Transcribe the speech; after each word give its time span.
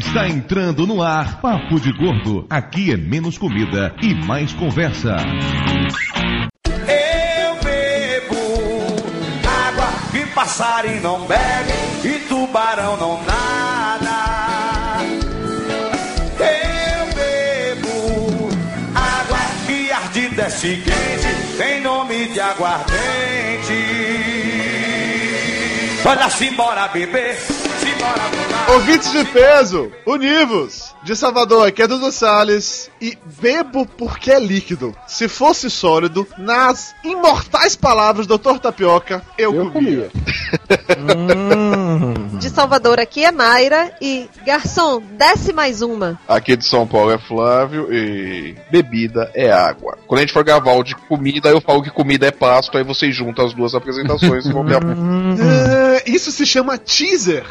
Está 0.00 0.26
entrando 0.26 0.86
no 0.86 1.02
ar 1.02 1.42
Papo 1.42 1.78
de 1.78 1.92
Gordo. 1.92 2.46
Aqui 2.48 2.90
é 2.90 2.96
menos 2.96 3.36
comida 3.36 3.94
e 4.00 4.14
mais 4.14 4.50
conversa. 4.54 5.14
Eu 6.66 7.54
bebo 7.62 8.34
água 9.46 9.88
que 10.10 10.24
passarinho 10.34 11.02
não 11.02 11.26
bebe 11.26 11.72
e 12.02 12.18
tubarão 12.30 12.96
não 12.96 13.22
nada. 13.24 15.02
Eu 16.38 17.14
bebo 17.14 18.48
água 18.94 19.38
que 19.66 19.92
arde 19.92 20.28
desce 20.30 20.76
quente, 20.78 21.58
tem 21.58 21.82
nome 21.82 22.26
de 22.28 22.40
aguardente. 22.40 22.94
Olha, 26.06 26.30
simbora 26.30 26.88
beber, 26.88 27.36
simbora 27.36 27.60
pular. 27.60 27.69
Ouvintes 28.72 29.10
de 29.10 29.24
peso, 29.24 29.90
univos! 30.06 30.94
De 31.02 31.16
Salvador, 31.16 31.66
aqui 31.66 31.82
é 31.82 31.86
Dudu 31.86 32.12
Salles 32.12 32.90
e 33.00 33.18
bebo 33.40 33.84
porque 33.84 34.30
é 34.30 34.38
líquido. 34.38 34.94
Se 35.08 35.28
fosse 35.28 35.68
sólido, 35.68 36.26
nas 36.38 36.94
imortais 37.02 37.74
palavras 37.74 38.26
do 38.26 38.38
Dr. 38.38 38.58
Tapioca, 38.58 39.22
eu, 39.36 39.54
Eu 39.54 39.70
comia. 39.70 40.10
De 42.40 42.48
Salvador 42.48 42.98
aqui 42.98 43.22
é 43.22 43.30
Mayra 43.30 43.92
e 44.00 44.26
garçom, 44.46 45.02
desce 45.18 45.52
mais 45.52 45.82
uma. 45.82 46.18
Aqui 46.26 46.56
de 46.56 46.64
São 46.64 46.86
Paulo 46.86 47.10
é 47.10 47.18
Flávio 47.18 47.92
e 47.92 48.56
bebida 48.70 49.30
é 49.34 49.52
água. 49.52 49.98
Quando 50.06 50.20
a 50.20 50.22
gente 50.22 50.32
for 50.32 50.42
gravar 50.42 50.72
o 50.72 50.82
de 50.82 50.94
comida, 50.94 51.50
eu 51.50 51.60
falo 51.60 51.82
que 51.82 51.90
comida 51.90 52.26
é 52.26 52.30
pasto, 52.30 52.78
aí 52.78 52.82
vocês 52.82 53.14
juntam 53.14 53.44
as 53.44 53.52
duas 53.52 53.74
apresentações 53.74 54.46
e 54.46 54.52
vão 54.52 54.64
ver 54.64 54.76
a... 54.76 54.78
Ah, 54.78 56.02
isso 56.06 56.32
se 56.32 56.46
chama 56.46 56.78
teaser. 56.78 57.44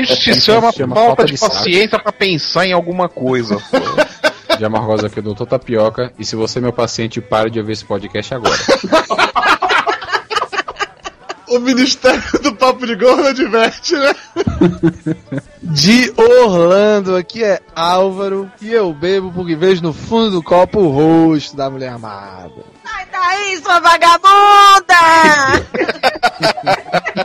Isso 0.00 0.16
se 0.16 0.30
Isso 0.30 0.40
chama, 0.40 0.72
chama 0.72 0.94
falta, 0.94 1.08
falta 1.08 1.24
de, 1.26 1.34
de 1.34 1.38
paciência 1.38 1.98
pra 1.98 2.10
pensar 2.10 2.64
em 2.66 2.72
alguma 2.72 3.10
coisa. 3.10 3.56
pô. 3.56 4.56
De 4.56 4.64
Amargosa 4.64 5.06
aqui 5.06 5.16
do 5.16 5.34
Doutor 5.34 5.46
Tapioca. 5.46 6.12
E 6.18 6.24
se 6.24 6.34
você 6.34 6.60
é 6.60 6.62
meu 6.62 6.72
paciente, 6.72 7.20
pare 7.20 7.50
de 7.50 7.58
ouvir 7.58 7.72
esse 7.72 7.84
podcast 7.84 8.34
agora. 8.34 8.56
O 11.50 11.58
Ministério 11.58 12.22
do 12.42 12.54
Papo 12.54 12.86
de 12.86 12.94
Gordo 12.94 13.26
adverte, 13.26 13.94
né? 13.96 14.14
De 15.60 16.12
Orlando, 16.16 17.16
aqui 17.16 17.42
é 17.42 17.60
Álvaro 17.74 18.50
e 18.62 18.72
eu 18.72 18.92
bebo 18.94 19.32
porque 19.32 19.56
vejo 19.56 19.82
no 19.82 19.92
fundo 19.92 20.30
do 20.30 20.42
copo 20.42 20.78
o 20.78 20.88
rosto 20.88 21.56
da 21.56 21.68
mulher 21.68 21.90
amada. 21.90 22.52
Sai 22.84 23.06
daí, 23.10 23.60
sua 23.62 23.80
vagabunda! 23.80 24.94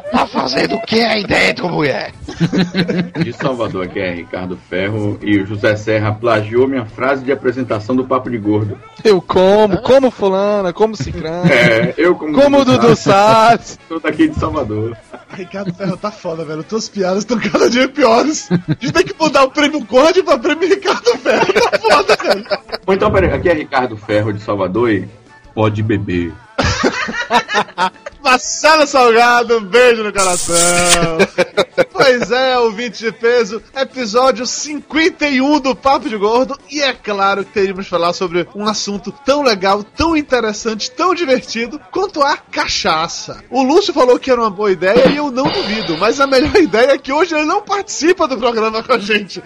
tá 0.11 0.27
fazendo 0.27 0.75
o 0.75 0.81
que 0.81 1.01
aí 1.01 1.23
dentro, 1.23 1.69
mulher? 1.69 2.11
De 3.23 3.33
Salvador, 3.33 3.85
aqui 3.85 3.99
é 3.99 4.13
Ricardo 4.13 4.57
Ferro, 4.69 5.17
e 5.21 5.37
o 5.39 5.45
José 5.45 5.75
Serra 5.75 6.11
plagiou 6.11 6.67
minha 6.67 6.85
frase 6.85 7.23
de 7.23 7.31
apresentação 7.31 7.95
do 7.95 8.05
Papo 8.05 8.29
de 8.29 8.37
Gordo. 8.37 8.77
Eu 9.03 9.21
como, 9.21 9.81
como 9.81 10.11
fulana, 10.11 10.73
como 10.73 10.95
cicrana, 10.95 11.49
É, 11.51 11.93
eu 11.97 12.15
como, 12.15 12.33
como 12.33 12.59
o 12.59 12.65
Dudu 12.65 12.95
Salles. 12.95 13.79
Sou 13.87 13.99
daqui 13.99 14.27
de 14.27 14.35
Salvador. 14.35 14.97
Ricardo 15.31 15.73
Ferro 15.73 15.97
tá 15.97 16.11
foda, 16.11 16.45
velho. 16.45 16.63
Tuas 16.63 16.87
piadas 16.89 17.19
estão 17.19 17.39
cada 17.39 17.69
dia 17.69 17.87
piores. 17.87 18.49
A 18.51 18.55
gente 18.71 18.91
tem 18.91 19.05
que 19.05 19.15
mudar 19.19 19.43
o 19.43 19.51
prêmio 19.51 19.85
Conde 19.85 20.23
pra 20.23 20.37
prêmio 20.37 20.67
Ricardo 20.67 21.17
Ferro. 21.17 21.53
Tá 21.53 21.79
foda, 21.79 22.15
velho. 22.15 22.45
Ou 22.85 22.93
então, 22.93 23.11
peraí, 23.11 23.33
aqui 23.33 23.49
é 23.49 23.53
Ricardo 23.53 23.97
Ferro 23.97 24.33
de 24.33 24.41
Salvador 24.41 24.89
e 24.91 25.07
pode 25.53 25.81
beber. 25.83 26.33
Marcelo 28.25 28.87
Salgado, 28.87 29.59
um 29.59 29.63
beijo 29.63 30.03
no 30.03 30.11
coração. 30.11 30.55
pois 31.93 32.31
é, 32.31 32.57
ouvinte 32.57 32.97
de 32.97 33.11
peso, 33.11 33.61
episódio 33.75 34.47
51 34.47 35.59
do 35.59 35.75
Papo 35.75 36.09
de 36.09 36.17
Gordo. 36.17 36.57
E 36.71 36.81
é 36.81 36.91
claro 36.91 37.45
que 37.45 37.51
teríamos 37.51 37.85
que 37.85 37.91
falar 37.91 38.13
sobre 38.13 38.47
um 38.55 38.65
assunto 38.65 39.11
tão 39.23 39.43
legal, 39.43 39.83
tão 39.83 40.17
interessante, 40.17 40.89
tão 40.89 41.13
divertido 41.13 41.79
quanto 41.91 42.23
a 42.23 42.35
cachaça. 42.35 43.43
O 43.51 43.61
Lúcio 43.61 43.93
falou 43.93 44.17
que 44.17 44.31
era 44.31 44.41
uma 44.41 44.49
boa 44.49 44.71
ideia 44.71 45.07
e 45.07 45.17
eu 45.17 45.29
não 45.29 45.43
duvido, 45.43 45.95
mas 45.99 46.19
a 46.19 46.25
melhor 46.25 46.55
ideia 46.57 46.93
é 46.93 46.97
que 46.97 47.13
hoje 47.13 47.35
ele 47.35 47.45
não 47.45 47.61
participa 47.61 48.27
do 48.27 48.37
programa 48.37 48.81
com 48.81 48.93
a 48.93 48.97
gente. 48.97 49.43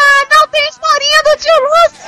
Ah, 0.00 0.26
não 0.30 0.48
tem 0.48 0.68
historinha 0.68 1.22
do 1.24 1.36
tio 1.36 1.52
Lúcio! 1.60 2.00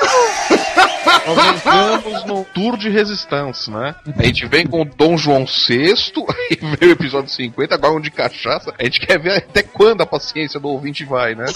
Nós 2.04 2.24
num 2.24 2.44
tour 2.44 2.76
de 2.76 2.88
resistência, 2.88 3.72
né? 3.72 3.94
A 4.16 4.22
gente 4.24 4.46
vem 4.46 4.66
com 4.66 4.82
o 4.82 4.84
Dom 4.84 5.16
João 5.16 5.44
VI, 5.44 5.92
aí 6.28 6.58
veio 6.78 6.92
o 6.92 6.94
episódio 6.94 7.30
50, 7.30 7.74
agora 7.74 7.94
um 7.94 8.00
de 8.00 8.10
cachaça. 8.10 8.74
A 8.78 8.84
gente 8.84 9.00
quer 9.00 9.18
ver 9.18 9.38
até 9.38 9.62
quando 9.62 10.00
a 10.02 10.06
paciência 10.06 10.58
do 10.58 10.68
ouvinte 10.68 11.04
vai, 11.04 11.34
né? 11.34 11.44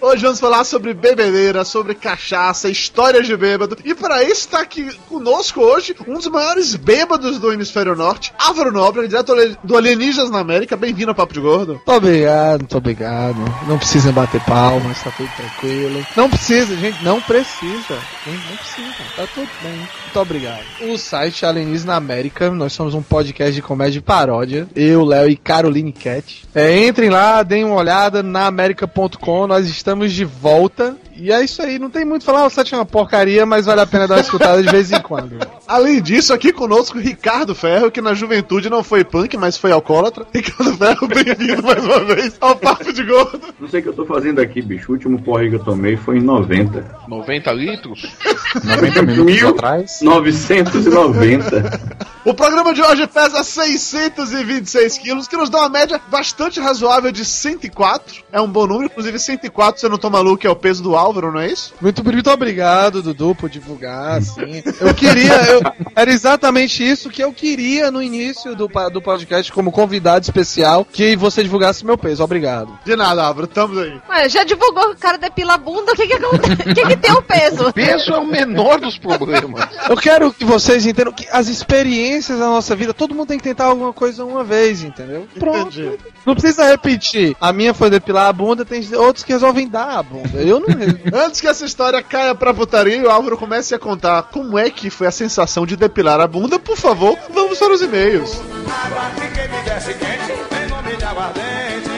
Hoje 0.00 0.22
vamos 0.22 0.38
falar 0.38 0.62
sobre 0.62 0.94
bebedeira, 0.94 1.64
sobre 1.64 1.92
cachaça, 1.92 2.68
histórias 2.68 3.26
de 3.26 3.36
bêbado. 3.36 3.76
E 3.84 3.94
para 3.94 4.22
isso 4.22 4.42
está 4.46 4.60
aqui 4.60 4.94
conosco 5.08 5.60
hoje 5.60 5.94
um 6.06 6.14
dos 6.14 6.28
maiores 6.28 6.76
bêbados 6.76 7.40
do 7.40 7.52
hemisfério 7.52 7.96
norte, 7.96 8.32
Álvaro 8.38 8.70
Nobre, 8.70 9.08
direto 9.08 9.34
do 9.64 9.76
Alienígenas 9.76 10.30
na 10.30 10.38
América. 10.38 10.76
Bem-vindo 10.76 11.10
ao 11.10 11.16
Papo 11.16 11.34
de 11.34 11.40
Gordo. 11.40 11.72
Muito 11.74 11.92
obrigado, 11.92 12.60
muito 12.60 12.78
obrigado. 12.78 13.36
Não 13.66 13.76
precisa 13.76 14.12
bater 14.12 14.40
palmas, 14.42 15.02
tá 15.02 15.10
tudo 15.10 15.30
tranquilo. 15.36 16.06
Não 16.16 16.30
precisa, 16.30 16.76
gente, 16.76 17.04
não 17.04 17.20
precisa. 17.20 17.98
Não 18.24 18.56
precisa, 18.56 19.04
tá 19.16 19.26
tudo 19.34 19.48
bem. 19.62 19.76
Muito 19.78 20.20
obrigado. 20.20 20.64
O 20.82 20.96
site 20.96 21.44
Alienígenas 21.44 21.84
na 21.84 21.96
América, 21.96 22.50
nós 22.50 22.72
somos 22.72 22.94
um 22.94 23.02
podcast 23.02 23.52
de 23.52 23.62
comédia 23.62 23.98
e 23.98 24.02
paródia. 24.02 24.68
Eu, 24.76 25.04
Léo 25.04 25.28
e 25.28 25.36
Caroline 25.36 25.92
Cat. 25.92 26.46
É, 26.54 26.86
entrem 26.86 27.10
lá, 27.10 27.42
deem 27.42 27.64
uma 27.64 27.74
olhada 27.74 28.22
na 28.22 28.46
América.com, 28.46 29.46
nós 29.48 29.66
estamos 29.66 29.87
de 29.96 30.24
volta. 30.24 30.96
E 31.20 31.32
é 31.32 31.42
isso 31.42 31.60
aí, 31.60 31.80
não 31.80 31.90
tem 31.90 32.04
muito 32.04 32.22
o 32.22 32.24
que 32.24 32.26
falar, 32.26 32.46
o 32.46 32.50
site 32.50 32.74
é 32.74 32.76
uma 32.78 32.86
porcaria, 32.86 33.44
mas 33.44 33.66
vale 33.66 33.80
a 33.80 33.86
pena 33.86 34.06
dar 34.06 34.14
uma 34.14 34.20
escutada 34.20 34.62
de 34.62 34.70
vez 34.70 34.92
em 34.92 35.00
quando. 35.00 35.36
Além 35.66 36.00
disso, 36.00 36.32
aqui 36.32 36.52
conosco 36.52 36.96
Ricardo 36.96 37.56
Ferro, 37.56 37.90
que 37.90 38.00
na 38.00 38.14
juventude 38.14 38.70
não 38.70 38.84
foi 38.84 39.02
punk, 39.02 39.36
mas 39.36 39.56
foi 39.56 39.72
alcoólatra. 39.72 40.24
Ricardo 40.32 40.76
Ferro, 40.76 41.08
bem-vindo 41.08 41.62
mais 41.62 41.84
uma 41.84 42.04
vez 42.04 42.36
ao 42.40 42.54
Papo 42.54 42.92
de 42.92 43.02
Gordo. 43.02 43.40
Não 43.58 43.68
sei 43.68 43.80
o 43.80 43.82
que 43.82 43.88
eu 43.88 43.94
tô 43.94 44.04
fazendo 44.06 44.40
aqui, 44.40 44.62
bicho. 44.62 44.92
O 44.92 44.94
último 44.94 45.20
porre 45.20 45.48
que 45.48 45.56
eu 45.56 45.64
tomei 45.64 45.96
foi 45.96 46.18
em 46.18 46.22
90. 46.22 46.98
90 47.08 47.52
litros? 47.52 48.16
90 48.64 49.02
minutos 49.02 49.42
atrás. 49.42 49.98
990. 50.00 51.98
O 52.24 52.34
programa 52.34 52.74
de 52.74 52.82
hoje 52.82 53.06
pesa 53.06 53.42
626 53.42 54.98
quilos, 54.98 55.26
que 55.26 55.36
nos 55.36 55.48
dá 55.50 55.60
uma 55.60 55.68
média 55.68 56.00
bastante 56.10 56.60
razoável 56.60 57.10
de 57.10 57.24
104. 57.24 58.22
É 58.30 58.40
um 58.40 58.48
bom 58.48 58.66
número, 58.66 58.86
inclusive 58.86 59.18
104, 59.18 59.77
você 59.80 59.88
não 59.88 59.98
tô 59.98 60.10
maluco, 60.10 60.46
é 60.46 60.50
o 60.50 60.56
peso 60.56 60.82
do 60.82 60.96
Álvaro, 60.96 61.32
não 61.32 61.40
é 61.40 61.48
isso? 61.50 61.74
Muito, 61.80 62.04
muito 62.04 62.30
obrigado, 62.30 63.02
Dudu, 63.02 63.34
por 63.34 63.48
divulgar, 63.48 64.18
assim. 64.18 64.62
Eu 64.80 64.94
queria, 64.94 65.32
eu- 65.50 65.60
era 65.94 66.10
exatamente 66.10 66.82
isso 66.88 67.10
que 67.10 67.22
eu 67.22 67.32
queria 67.32 67.90
no 67.90 68.02
início 68.02 68.54
do, 68.56 68.68
do 68.92 69.02
podcast, 69.02 69.52
como 69.52 69.70
convidado 69.72 70.24
especial, 70.24 70.84
que 70.84 71.16
você 71.16 71.42
divulgasse 71.42 71.84
meu 71.84 71.96
peso. 71.98 72.22
Obrigado. 72.22 72.78
De 72.84 72.96
nada, 72.96 73.24
Álvaro, 73.24 73.46
estamos 73.46 73.76
aí. 73.78 74.00
Ué, 74.08 74.28
já 74.28 74.44
divulgou 74.44 74.88
que 74.90 74.94
o 74.96 74.98
cara 74.98 75.18
depila 75.18 75.54
a 75.54 75.58
bunda, 75.58 75.92
o 75.92 75.96
que 75.96 76.06
que 76.06 76.14
acontece? 76.14 76.52
O 76.70 76.74
que 76.74 76.86
que 76.86 76.96
tem 76.96 77.12
o 77.12 77.22
peso? 77.22 77.72
Peso 77.72 78.12
é 78.12 78.18
o 78.18 78.26
menor 78.26 78.80
dos 78.80 78.98
problemas. 78.98 79.68
Eu 79.88 79.96
quero 79.96 80.32
que 80.32 80.44
vocês 80.44 80.86
entendam 80.86 81.12
que 81.12 81.26
as 81.30 81.48
experiências 81.48 82.38
da 82.38 82.46
nossa 82.46 82.74
vida, 82.74 82.92
todo 82.94 83.14
mundo 83.14 83.28
tem 83.28 83.38
que 83.38 83.44
tentar 83.44 83.66
alguma 83.66 83.92
coisa 83.92 84.24
uma 84.24 84.42
vez, 84.42 84.82
entendeu? 84.82 85.26
Pronto. 85.38 85.78
Entendi. 85.80 85.98
Não 86.26 86.34
precisa 86.34 86.66
repetir. 86.66 87.36
A 87.40 87.52
minha 87.52 87.72
foi 87.74 87.90
depilar 87.90 88.26
a 88.28 88.32
bunda, 88.32 88.64
tem 88.64 88.82
outros 88.96 89.24
que 89.24 89.32
resolvem 89.32 89.67
dar 89.68 89.98
a 89.98 90.02
bunda. 90.02 90.38
Eu 90.38 90.60
não. 90.60 90.68
Antes 91.26 91.40
que 91.40 91.46
essa 91.46 91.64
história 91.64 92.02
caia 92.02 92.34
pra 92.34 92.54
putaria 92.54 92.96
e 92.96 93.02
o 93.02 93.10
Álvaro 93.10 93.36
comece 93.36 93.74
a 93.74 93.78
contar 93.78 94.22
como 94.24 94.58
é 94.58 94.70
que 94.70 94.90
foi 94.90 95.06
a 95.06 95.12
sensação 95.12 95.66
de 95.66 95.76
depilar 95.76 96.20
a 96.20 96.26
bunda, 96.26 96.58
por 96.58 96.76
favor, 96.76 97.16
vamos 97.30 97.58
para 97.58 97.72
os 97.72 97.82
e-mails. 97.82 98.40
Água 98.40 99.10
que 99.16 99.48
me 99.48 99.62
desce 99.62 99.94
quente, 99.94 100.48
tem 100.48 100.68
nome 100.68 100.96
de 100.96 101.04
aguardente. 101.04 101.88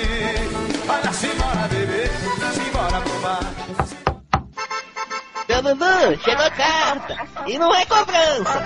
Olha, 0.89 1.12
simbora 1.12 1.69
beber, 1.69 2.11
simbora 2.55 3.00
fumar. 3.03 3.55
Seu 5.47 5.62
Dudu, 5.62 6.25
chegou 6.25 6.44
a 6.44 6.50
carta. 6.50 7.17
E 7.47 7.59
não 7.59 7.75
é 7.75 7.85
cobrança. 7.87 8.62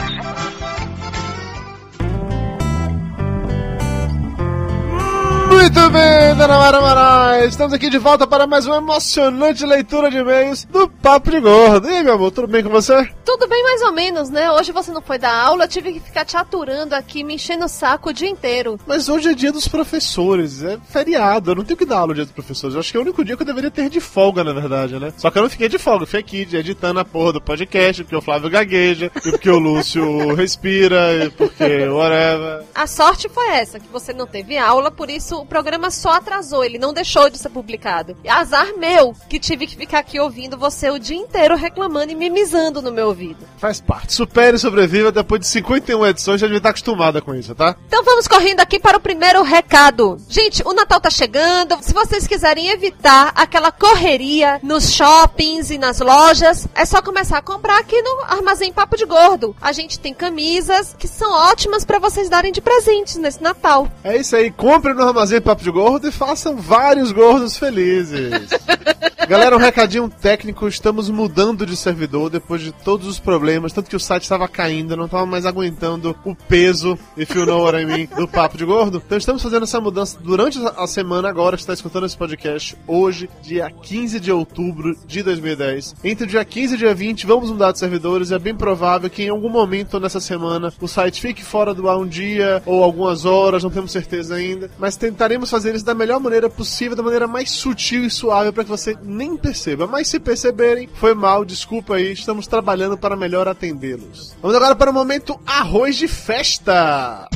Muito 5.75 5.91
bem, 5.91 6.37
Dona 6.37 6.56
Mara 6.56 6.81
Moraes, 6.81 7.49
estamos 7.49 7.73
aqui 7.73 7.91
de 7.91 7.99
volta 7.99 8.29
para 8.29 8.47
mais 8.47 8.65
uma 8.65 8.76
emocionante 8.76 9.67
leitura 9.67 10.09
de 10.09 10.19
e-mails 10.19 10.65
do 10.67 10.88
Papo 10.88 11.32
de 11.32 11.41
Gordo. 11.41 11.91
E 11.91 11.97
aí, 11.97 12.05
meu 12.05 12.15
amor, 12.15 12.31
tudo 12.31 12.47
bem 12.47 12.62
com 12.62 12.69
você? 12.69 13.11
Tudo 13.25 13.49
bem 13.49 13.61
mais 13.65 13.82
ou 13.82 13.91
menos, 13.91 14.31
né? 14.31 14.53
Hoje 14.53 14.71
você 14.71 14.93
não 14.93 15.03
foi 15.03 15.19
dar 15.19 15.35
aula, 15.35 15.65
eu 15.65 15.69
tive 15.69 15.94
que 15.94 15.99
ficar 15.99 16.25
te 16.25 16.37
aturando 16.37 16.94
aqui, 16.94 17.25
me 17.25 17.35
enchendo 17.35 17.65
o 17.65 17.69
saco 17.69 18.11
o 18.11 18.12
dia 18.12 18.29
inteiro. 18.29 18.79
Mas 18.87 19.09
hoje 19.09 19.31
é 19.31 19.35
dia 19.35 19.50
dos 19.50 19.67
professores, 19.67 20.62
é 20.62 20.79
feriado, 20.88 21.50
eu 21.50 21.56
não 21.56 21.65
tenho 21.65 21.76
que 21.76 21.85
dar 21.85 21.97
aula 21.97 22.09
no 22.09 22.15
dia 22.15 22.25
dos 22.25 22.32
professores. 22.32 22.75
Eu 22.75 22.81
acho 22.81 22.93
que 22.93 22.97
é 22.97 23.00
o 23.00 23.03
único 23.03 23.25
dia 23.25 23.37
que 23.37 23.43
eu 23.43 23.47
deveria 23.47 23.71
ter 23.71 23.91
de 23.91 23.99
folga, 23.99 24.44
na 24.44 24.53
verdade, 24.53 25.00
né? 25.00 25.12
Só 25.17 25.29
que 25.29 25.38
eu 25.38 25.43
não 25.43 25.50
fiquei 25.50 25.69
de 25.69 25.79
folga, 25.79 26.05
eu 26.05 26.06
fiquei 26.06 26.44
aqui 26.44 26.56
editando 26.56 27.00
a 27.00 27.05
porra 27.05 27.32
do 27.32 27.41
podcast, 27.41 28.05
porque 28.05 28.15
o 28.15 28.23
Flávio 28.23 28.49
gagueja, 28.49 29.11
e 29.17 29.31
porque 29.32 29.50
o 29.50 29.59
Lúcio 29.59 30.35
respira, 30.37 31.25
e 31.25 31.31
porque 31.31 31.88
whatever. 31.88 32.62
A 32.73 32.87
sorte 32.87 33.29
foi 33.29 33.49
essa, 33.49 33.81
que 33.81 33.88
você 33.88 34.12
não 34.12 34.26
teve 34.29 34.56
aula, 34.56 34.88
por 34.88 35.11
isso 35.11 35.37
o 35.37 35.44
programa 35.44 35.63
só 35.90 36.11
atrasou 36.11 36.64
ele 36.64 36.78
não 36.78 36.93
deixou 36.93 37.31
de 37.31 37.38
ser 37.38 37.49
publicado. 37.49 38.16
Azar 38.28 38.76
meu, 38.76 39.14
que 39.28 39.38
tive 39.38 39.66
que 39.66 39.76
ficar 39.76 40.00
aqui 40.00 40.19
ouvindo 40.19 40.56
você 40.56 40.90
o 40.90 40.99
dia 40.99 41.16
inteiro 41.16 41.56
reclamando 41.56 42.12
e 42.12 42.14
mimizando 42.14 42.82
no 42.82 42.93
meu 42.93 43.08
ouvido. 43.08 43.46
Faz 43.58 43.81
parte. 43.81 44.12
Supere 44.12 44.56
e 44.56 44.61
sobreviva 44.61 45.12
depois 45.12 45.40
de 45.40 45.46
51 45.46 46.06
edições, 46.06 46.40
já 46.40 46.46
devia 46.46 46.58
estar 46.58 46.70
acostumada 46.70 47.20
com 47.20 47.34
isso, 47.34 47.55
tá? 47.55 47.76
Então 47.87 48.02
vamos 48.05 48.28
correndo 48.28 48.61
aqui 48.61 48.78
para 48.78 48.96
o 48.96 49.00
primeiro 49.00 49.43
recado. 49.43 50.16
Gente, 50.28 50.62
o 50.64 50.72
Natal 50.72 51.00
tá 51.00 51.11
chegando. 51.11 51.78
Se 51.81 51.93
vocês 51.93 52.26
quiserem 52.26 52.69
evitar 52.69 53.32
aquela 53.34 53.70
correria 53.72 54.58
nos 54.62 54.93
shoppings 54.93 55.70
e 55.70 55.78
nas 55.78 56.00
lojas, 56.00 56.66
é 56.75 56.84
só 56.84 57.00
começar 57.00 57.38
a 57.38 57.43
comprar 57.43 57.78
aqui 57.78 58.00
no 58.02 58.25
Armazém 58.28 58.72
Papo 58.72 58.96
de 58.96 59.05
Gordo. 59.05 59.55
A 59.61 59.72
gente 59.72 59.99
tem 59.99 60.12
camisas 60.12 60.94
que 60.99 61.08
são 61.08 61.32
ótimas 61.32 61.84
para 61.84 61.99
vocês 61.99 62.28
darem 62.28 62.52
de 62.52 62.61
presentes 62.61 63.16
nesse 63.16 63.43
Natal. 63.43 63.88
É 64.02 64.16
isso 64.16 64.37
aí, 64.37 64.50
compre 64.50 64.93
no 64.93 65.02
Armazém 65.02 65.40
Papo 65.40 65.53
de 65.62 65.70
Gordo 65.70 66.08
e 66.08 66.12
façam 66.12 66.56
vários 66.56 67.12
gordos 67.12 67.56
felizes. 67.56 68.30
Galera, 69.26 69.56
um 69.56 69.58
recadinho 69.58 70.10
técnico, 70.10 70.68
estamos 70.68 71.08
mudando 71.08 71.64
de 71.64 71.74
servidor 71.76 72.28
depois 72.28 72.60
de 72.60 72.72
todos 72.72 73.06
os 73.06 73.18
problemas, 73.18 73.72
tanto 73.72 73.88
que 73.88 73.96
o 73.96 74.00
site 74.00 74.24
estava 74.24 74.46
caindo, 74.46 74.96
não 74.98 75.06
estava 75.06 75.24
mais 75.24 75.46
aguentando 75.46 76.14
o 76.26 76.34
peso, 76.34 76.98
if 77.16 77.34
you 77.34 77.46
know 77.46 77.62
what 77.62 77.78
I 77.80 77.86
mean, 77.86 78.06
do 78.16 78.28
Papo 78.28 78.58
de 78.58 78.66
Gordo. 78.66 79.02
Então 79.04 79.16
estamos 79.16 79.42
fazendo 79.42 79.62
essa 79.62 79.80
mudança 79.80 80.18
durante 80.20 80.58
a 80.76 80.86
semana 80.86 81.30
agora 81.30 81.56
que 81.56 81.62
está 81.62 81.72
escutando 81.72 82.04
esse 82.04 82.18
podcast, 82.18 82.76
hoje, 82.86 83.30
dia 83.40 83.70
15 83.70 84.20
de 84.20 84.30
outubro 84.30 84.94
de 85.06 85.22
2010. 85.22 85.96
Entre 86.04 86.24
o 86.24 86.28
dia 86.28 86.44
15 86.44 86.74
e 86.74 86.76
o 86.76 86.78
dia 86.78 86.94
20, 86.94 87.26
vamos 87.26 87.50
mudar 87.50 87.72
de 87.72 87.78
servidores 87.78 88.30
e 88.30 88.34
é 88.34 88.38
bem 88.38 88.54
provável 88.54 89.08
que 89.08 89.22
em 89.22 89.30
algum 89.30 89.48
momento 89.48 89.98
nessa 89.98 90.20
semana 90.20 90.70
o 90.78 90.86
site 90.86 91.22
fique 91.22 91.42
fora 91.42 91.72
do 91.72 91.88
ar 91.88 91.96
um 91.96 92.06
dia 92.06 92.62
ou 92.66 92.84
algumas 92.84 93.24
horas, 93.24 93.64
não 93.64 93.70
temos 93.70 93.90
certeza 93.90 94.34
ainda, 94.34 94.70
mas 94.78 94.96
tentaremos 94.96 95.33
fazer 95.50 95.75
isso 95.75 95.84
da 95.84 95.94
melhor 95.94 96.20
maneira 96.20 96.48
possível, 96.48 96.96
da 96.96 97.02
maneira 97.02 97.26
mais 97.26 97.50
sutil 97.50 98.04
e 98.04 98.10
suave 98.10 98.52
para 98.52 98.64
que 98.64 98.70
você 98.70 98.96
nem 99.02 99.36
perceba. 99.36 99.86
Mas 99.86 100.08
se 100.08 100.19
perceberem, 100.19 100.88
foi 100.94 101.14
mal, 101.14 101.44
desculpa 101.44 101.96
aí, 101.96 102.12
estamos 102.12 102.46
trabalhando 102.46 102.96
para 102.96 103.16
melhor 103.16 103.48
atendê-los. 103.48 104.34
Vamos 104.40 104.56
agora 104.56 104.75
para 104.75 104.90
o 104.90 104.94
momento 104.94 105.38
arroz 105.46 105.96
de 105.96 106.08
festa. 106.08 107.28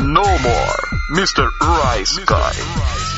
No 0.00 0.22
more, 0.22 0.82
Mr. 1.10 1.48
Rice 1.60 2.20
Guy. 2.24 3.13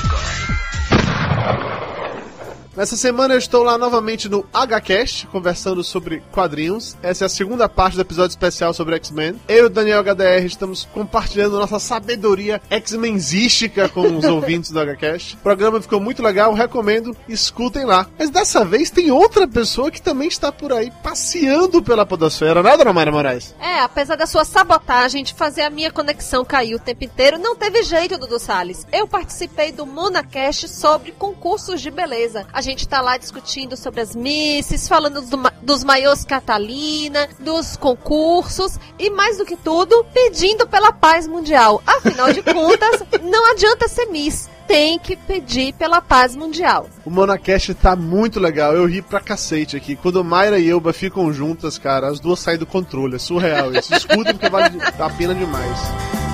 Nessa 2.77 2.95
semana 2.95 3.33
eu 3.33 3.39
estou 3.39 3.63
lá 3.63 3.79
novamente 3.79 4.29
no 4.29 4.45
HCast, 4.53 5.27
conversando 5.29 5.83
sobre 5.83 6.23
quadrinhos. 6.31 6.95
Essa 7.03 7.25
é 7.25 7.27
a 7.27 7.29
segunda 7.31 7.71
parte 7.71 7.95
do 7.95 8.03
episódio 8.03 8.35
especial 8.35 8.75
sobre 8.75 8.97
X-Men. 8.97 9.41
Eu 9.49 9.65
e 9.65 9.67
o 9.67 9.71
Daniel 9.71 10.05
HDR 10.05 10.45
estamos 10.45 10.87
compartilhando 10.93 11.59
nossa 11.59 11.79
sabedoria 11.79 12.61
X-Menzística 12.69 13.89
com 13.89 14.19
os 14.19 14.25
ouvintes 14.29 14.71
do 14.71 14.79
HCast. 14.79 15.37
O 15.37 15.39
programa 15.39 15.81
ficou 15.81 15.99
muito 15.99 16.23
legal, 16.23 16.53
recomendo, 16.53 17.17
escutem 17.27 17.87
lá. 17.87 18.07
Mas 18.19 18.29
dessa 18.29 18.63
vez 18.63 18.91
tem 18.91 19.11
outra 19.11 19.49
pessoa 19.49 19.91
que 19.91 20.03
também 20.03 20.29
está 20.29 20.53
por 20.53 20.71
aí 20.71 20.93
passeando 21.03 21.83
pela 21.83 22.05
podosfera, 22.05 22.63
né, 22.63 22.77
Dona 22.77 22.93
Mayra 22.93 23.11
Moraes? 23.11 23.55
É, 23.59 23.81
apesar 23.81 24.17
da 24.17 24.27
sua 24.27 24.45
sabotagem 24.45 25.25
de 25.25 25.33
fazer 25.33 25.63
a 25.63 25.71
minha 25.71 25.91
conexão 25.91 26.45
cair 26.45 26.75
o 26.75 26.79
tempo 26.79 27.05
inteiro, 27.05 27.39
não 27.39 27.57
teve 27.57 27.83
jeito, 27.85 28.19
Dudu 28.19 28.39
Salles. 28.39 28.87
Eu 28.93 29.09
participei 29.09 29.73
do 29.73 29.87
Monacast 29.87 30.69
sobre 30.69 31.13
concursos 31.13 31.81
de 31.81 31.91
beleza. 31.91 32.47
A 32.53 32.66
gente 32.67 32.89
tá 32.89 33.01
lá 33.01 33.17
discutindo 33.17 33.77
sobre 33.77 34.01
as 34.01 34.15
misses, 34.15 34.89
falando 34.89 35.23
do, 35.23 35.39
dos 35.63 35.85
maiôs 35.85 36.25
Catalina, 36.25 37.29
dos 37.39 37.77
concursos 37.77 38.79
e 38.99 39.09
mais 39.09 39.39
do 39.39 39.45
que 39.45 39.57
tudo, 39.57 40.05
pedindo 40.13 40.67
pela 40.67 40.93
paz 40.93 41.27
mundial. 41.27 41.83
Afinal 41.87 42.33
de 42.33 42.43
contas, 42.43 43.03
não 43.23 43.51
adianta 43.53 43.89
ser 43.89 44.07
miss. 44.07 44.51
Tem 44.67 44.99
que 44.99 45.15
pedir 45.15 45.75
pela 45.75 46.01
paz 46.01 46.35
mundial. 46.35 46.89
O 47.05 47.11
Monacast 47.11 47.73
tá 47.75 47.95
muito 47.95 48.41
legal, 48.41 48.75
eu 48.75 48.85
ri 48.85 49.01
pra 49.01 49.21
cacete 49.21 49.77
aqui. 49.77 49.95
Quando 49.95 50.25
Mayra 50.25 50.59
e 50.59 50.69
Elba 50.69 50.93
ficam 50.93 51.33
juntas, 51.33 51.79
cara, 51.79 52.09
as 52.09 52.19
duas 52.19 52.41
saem 52.41 52.59
do 52.59 52.67
controle, 52.67 53.15
é 53.15 53.19
surreal 53.19 53.73
isso. 53.73 53.95
Escutem 53.95 54.35
porque 54.35 54.51
vale 54.51 54.77
a 54.99 55.11
pena 55.11 55.37
demais. 55.37 56.26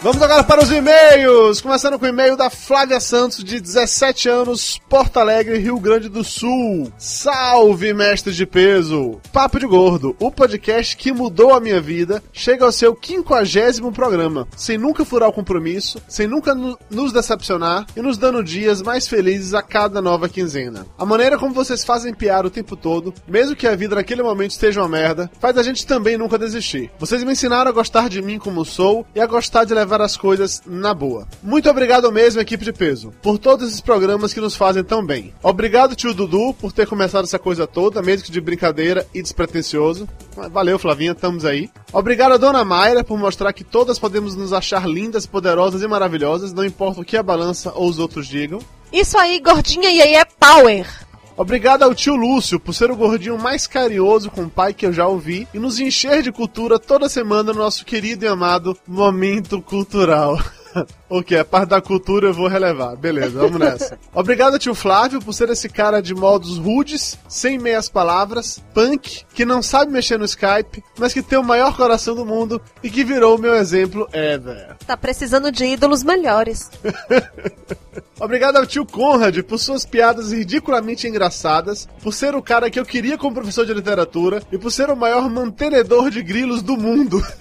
Vamos 0.00 0.22
agora 0.22 0.44
para 0.44 0.62
os 0.62 0.70
e-mails! 0.70 1.60
Começando 1.60 1.98
com 1.98 2.04
o 2.04 2.08
e-mail 2.08 2.36
da 2.36 2.48
Flávia 2.48 3.00
Santos, 3.00 3.42
de 3.42 3.58
17 3.60 4.28
anos, 4.28 4.80
Porto 4.88 5.16
Alegre, 5.16 5.58
Rio 5.58 5.76
Grande 5.80 6.08
do 6.08 6.22
Sul. 6.22 6.92
Salve, 6.96 7.92
mestre 7.92 8.32
de 8.32 8.46
peso! 8.46 9.20
Papo 9.32 9.58
de 9.58 9.66
Gordo, 9.66 10.14
o 10.20 10.30
podcast 10.30 10.96
que 10.96 11.12
mudou 11.12 11.52
a 11.52 11.58
minha 11.58 11.80
vida, 11.80 12.22
chega 12.32 12.64
ao 12.64 12.70
seu 12.70 12.94
quinquagésimo 12.94 13.90
programa, 13.90 14.46
sem 14.56 14.78
nunca 14.78 15.04
furar 15.04 15.30
o 15.30 15.32
compromisso, 15.32 16.00
sem 16.06 16.28
nunca 16.28 16.54
no- 16.54 16.78
nos 16.88 17.12
decepcionar 17.12 17.84
e 17.96 18.00
nos 18.00 18.16
dando 18.16 18.42
dias 18.44 18.80
mais 18.80 19.08
felizes 19.08 19.52
a 19.52 19.62
cada 19.62 20.00
nova 20.00 20.28
quinzena. 20.28 20.86
A 20.96 21.04
maneira 21.04 21.36
como 21.36 21.52
vocês 21.52 21.82
fazem 21.84 22.14
piar 22.14 22.46
o 22.46 22.50
tempo 22.50 22.76
todo, 22.76 23.12
mesmo 23.26 23.56
que 23.56 23.66
a 23.66 23.74
vida 23.74 23.96
naquele 23.96 24.22
momento 24.22 24.52
esteja 24.52 24.80
uma 24.80 24.88
merda, 24.88 25.28
faz 25.40 25.58
a 25.58 25.62
gente 25.64 25.84
também 25.84 26.16
nunca 26.16 26.38
desistir. 26.38 26.88
Vocês 27.00 27.24
me 27.24 27.32
ensinaram 27.32 27.68
a 27.68 27.74
gostar 27.74 28.08
de 28.08 28.22
mim 28.22 28.38
como 28.38 28.64
sou 28.64 29.04
e 29.12 29.20
a 29.20 29.26
gostar 29.26 29.64
de 29.64 29.74
levar 29.74 29.87
as 29.96 30.16
coisas 30.16 30.62
na 30.66 30.94
boa. 30.94 31.26
Muito 31.42 31.68
obrigado 31.68 32.10
mesmo, 32.12 32.40
equipe 32.40 32.64
de 32.64 32.72
peso, 32.72 33.12
por 33.22 33.38
todos 33.38 33.68
esses 33.68 33.80
programas 33.80 34.32
que 34.32 34.40
nos 34.40 34.54
fazem 34.56 34.84
tão 34.84 35.04
bem. 35.04 35.32
Obrigado, 35.42 35.96
tio 35.96 36.14
Dudu, 36.14 36.54
por 36.54 36.72
ter 36.72 36.86
começado 36.86 37.24
essa 37.24 37.38
coisa 37.38 37.66
toda, 37.66 38.02
mesmo 38.02 38.26
que 38.26 38.32
de 38.32 38.40
brincadeira 38.40 39.06
e 39.14 39.22
despretensioso. 39.22 40.08
Valeu, 40.50 40.78
Flavinha, 40.78 41.12
estamos 41.12 41.44
aí. 41.44 41.70
Obrigado 41.92 42.32
a 42.32 42.36
Dona 42.36 42.64
Mayra 42.64 43.02
por 43.02 43.18
mostrar 43.18 43.52
que 43.52 43.64
todas 43.64 43.98
podemos 43.98 44.36
nos 44.36 44.52
achar 44.52 44.88
lindas, 44.88 45.26
poderosas 45.26 45.82
e 45.82 45.88
maravilhosas, 45.88 46.52
não 46.52 46.64
importa 46.64 47.00
o 47.00 47.04
que 47.04 47.16
a 47.16 47.22
balança 47.22 47.72
ou 47.74 47.88
os 47.88 47.98
outros 47.98 48.26
digam. 48.26 48.60
Isso 48.92 49.18
aí, 49.18 49.38
gordinha 49.40 49.90
e 49.90 50.00
aí 50.00 50.14
é 50.14 50.24
power. 50.24 51.07
Obrigado 51.38 51.84
ao 51.84 51.94
tio 51.94 52.16
Lúcio 52.16 52.58
por 52.58 52.74
ser 52.74 52.90
o 52.90 52.96
gordinho 52.96 53.38
mais 53.38 53.64
carinhoso 53.64 54.28
com 54.28 54.42
o 54.42 54.50
pai 54.50 54.74
que 54.74 54.84
eu 54.84 54.92
já 54.92 55.06
ouvi 55.06 55.46
e 55.54 55.58
nos 55.60 55.78
encher 55.78 56.20
de 56.20 56.32
cultura 56.32 56.80
toda 56.80 57.08
semana 57.08 57.52
no 57.52 57.60
nosso 57.60 57.84
querido 57.84 58.24
e 58.24 58.28
amado 58.28 58.76
Momento 58.84 59.62
Cultural. 59.62 60.36
ok, 61.08 61.38
a 61.38 61.44
parte 61.44 61.70
da 61.70 61.80
cultura 61.80 62.28
eu 62.28 62.34
vou 62.34 62.48
relevar. 62.48 62.96
Beleza, 62.96 63.38
vamos 63.38 63.58
nessa. 63.58 63.98
Obrigado 64.12 64.58
tio 64.58 64.74
Flávio 64.74 65.20
por 65.20 65.32
ser 65.32 65.48
esse 65.50 65.68
cara 65.68 66.00
de 66.00 66.14
modos 66.14 66.58
rudes, 66.58 67.18
sem 67.28 67.58
meias 67.58 67.88
palavras, 67.88 68.62
punk, 68.74 69.24
que 69.32 69.44
não 69.44 69.62
sabe 69.62 69.92
mexer 69.92 70.18
no 70.18 70.24
Skype, 70.24 70.82
mas 70.98 71.12
que 71.12 71.22
tem 71.22 71.38
o 71.38 71.44
maior 71.44 71.76
coração 71.76 72.14
do 72.14 72.24
mundo 72.24 72.60
e 72.82 72.90
que 72.90 73.04
virou 73.04 73.36
o 73.36 73.40
meu 73.40 73.54
exemplo 73.54 74.08
ever. 74.12 74.76
Tá 74.86 74.96
precisando 74.96 75.50
de 75.50 75.64
ídolos 75.64 76.02
melhores. 76.02 76.70
Obrigado 78.20 78.56
ao 78.56 78.66
tio 78.66 78.84
Conrad 78.84 79.38
por 79.42 79.58
suas 79.58 79.86
piadas 79.86 80.32
ridiculamente 80.32 81.06
engraçadas, 81.06 81.88
por 82.02 82.12
ser 82.12 82.34
o 82.34 82.42
cara 82.42 82.70
que 82.70 82.78
eu 82.78 82.84
queria 82.84 83.16
como 83.16 83.34
professor 83.34 83.64
de 83.64 83.72
literatura 83.72 84.42
e 84.50 84.58
por 84.58 84.72
ser 84.72 84.90
o 84.90 84.96
maior 84.96 85.30
mantenedor 85.30 86.10
de 86.10 86.22
grilos 86.22 86.60
do 86.62 86.76
mundo. 86.76 87.24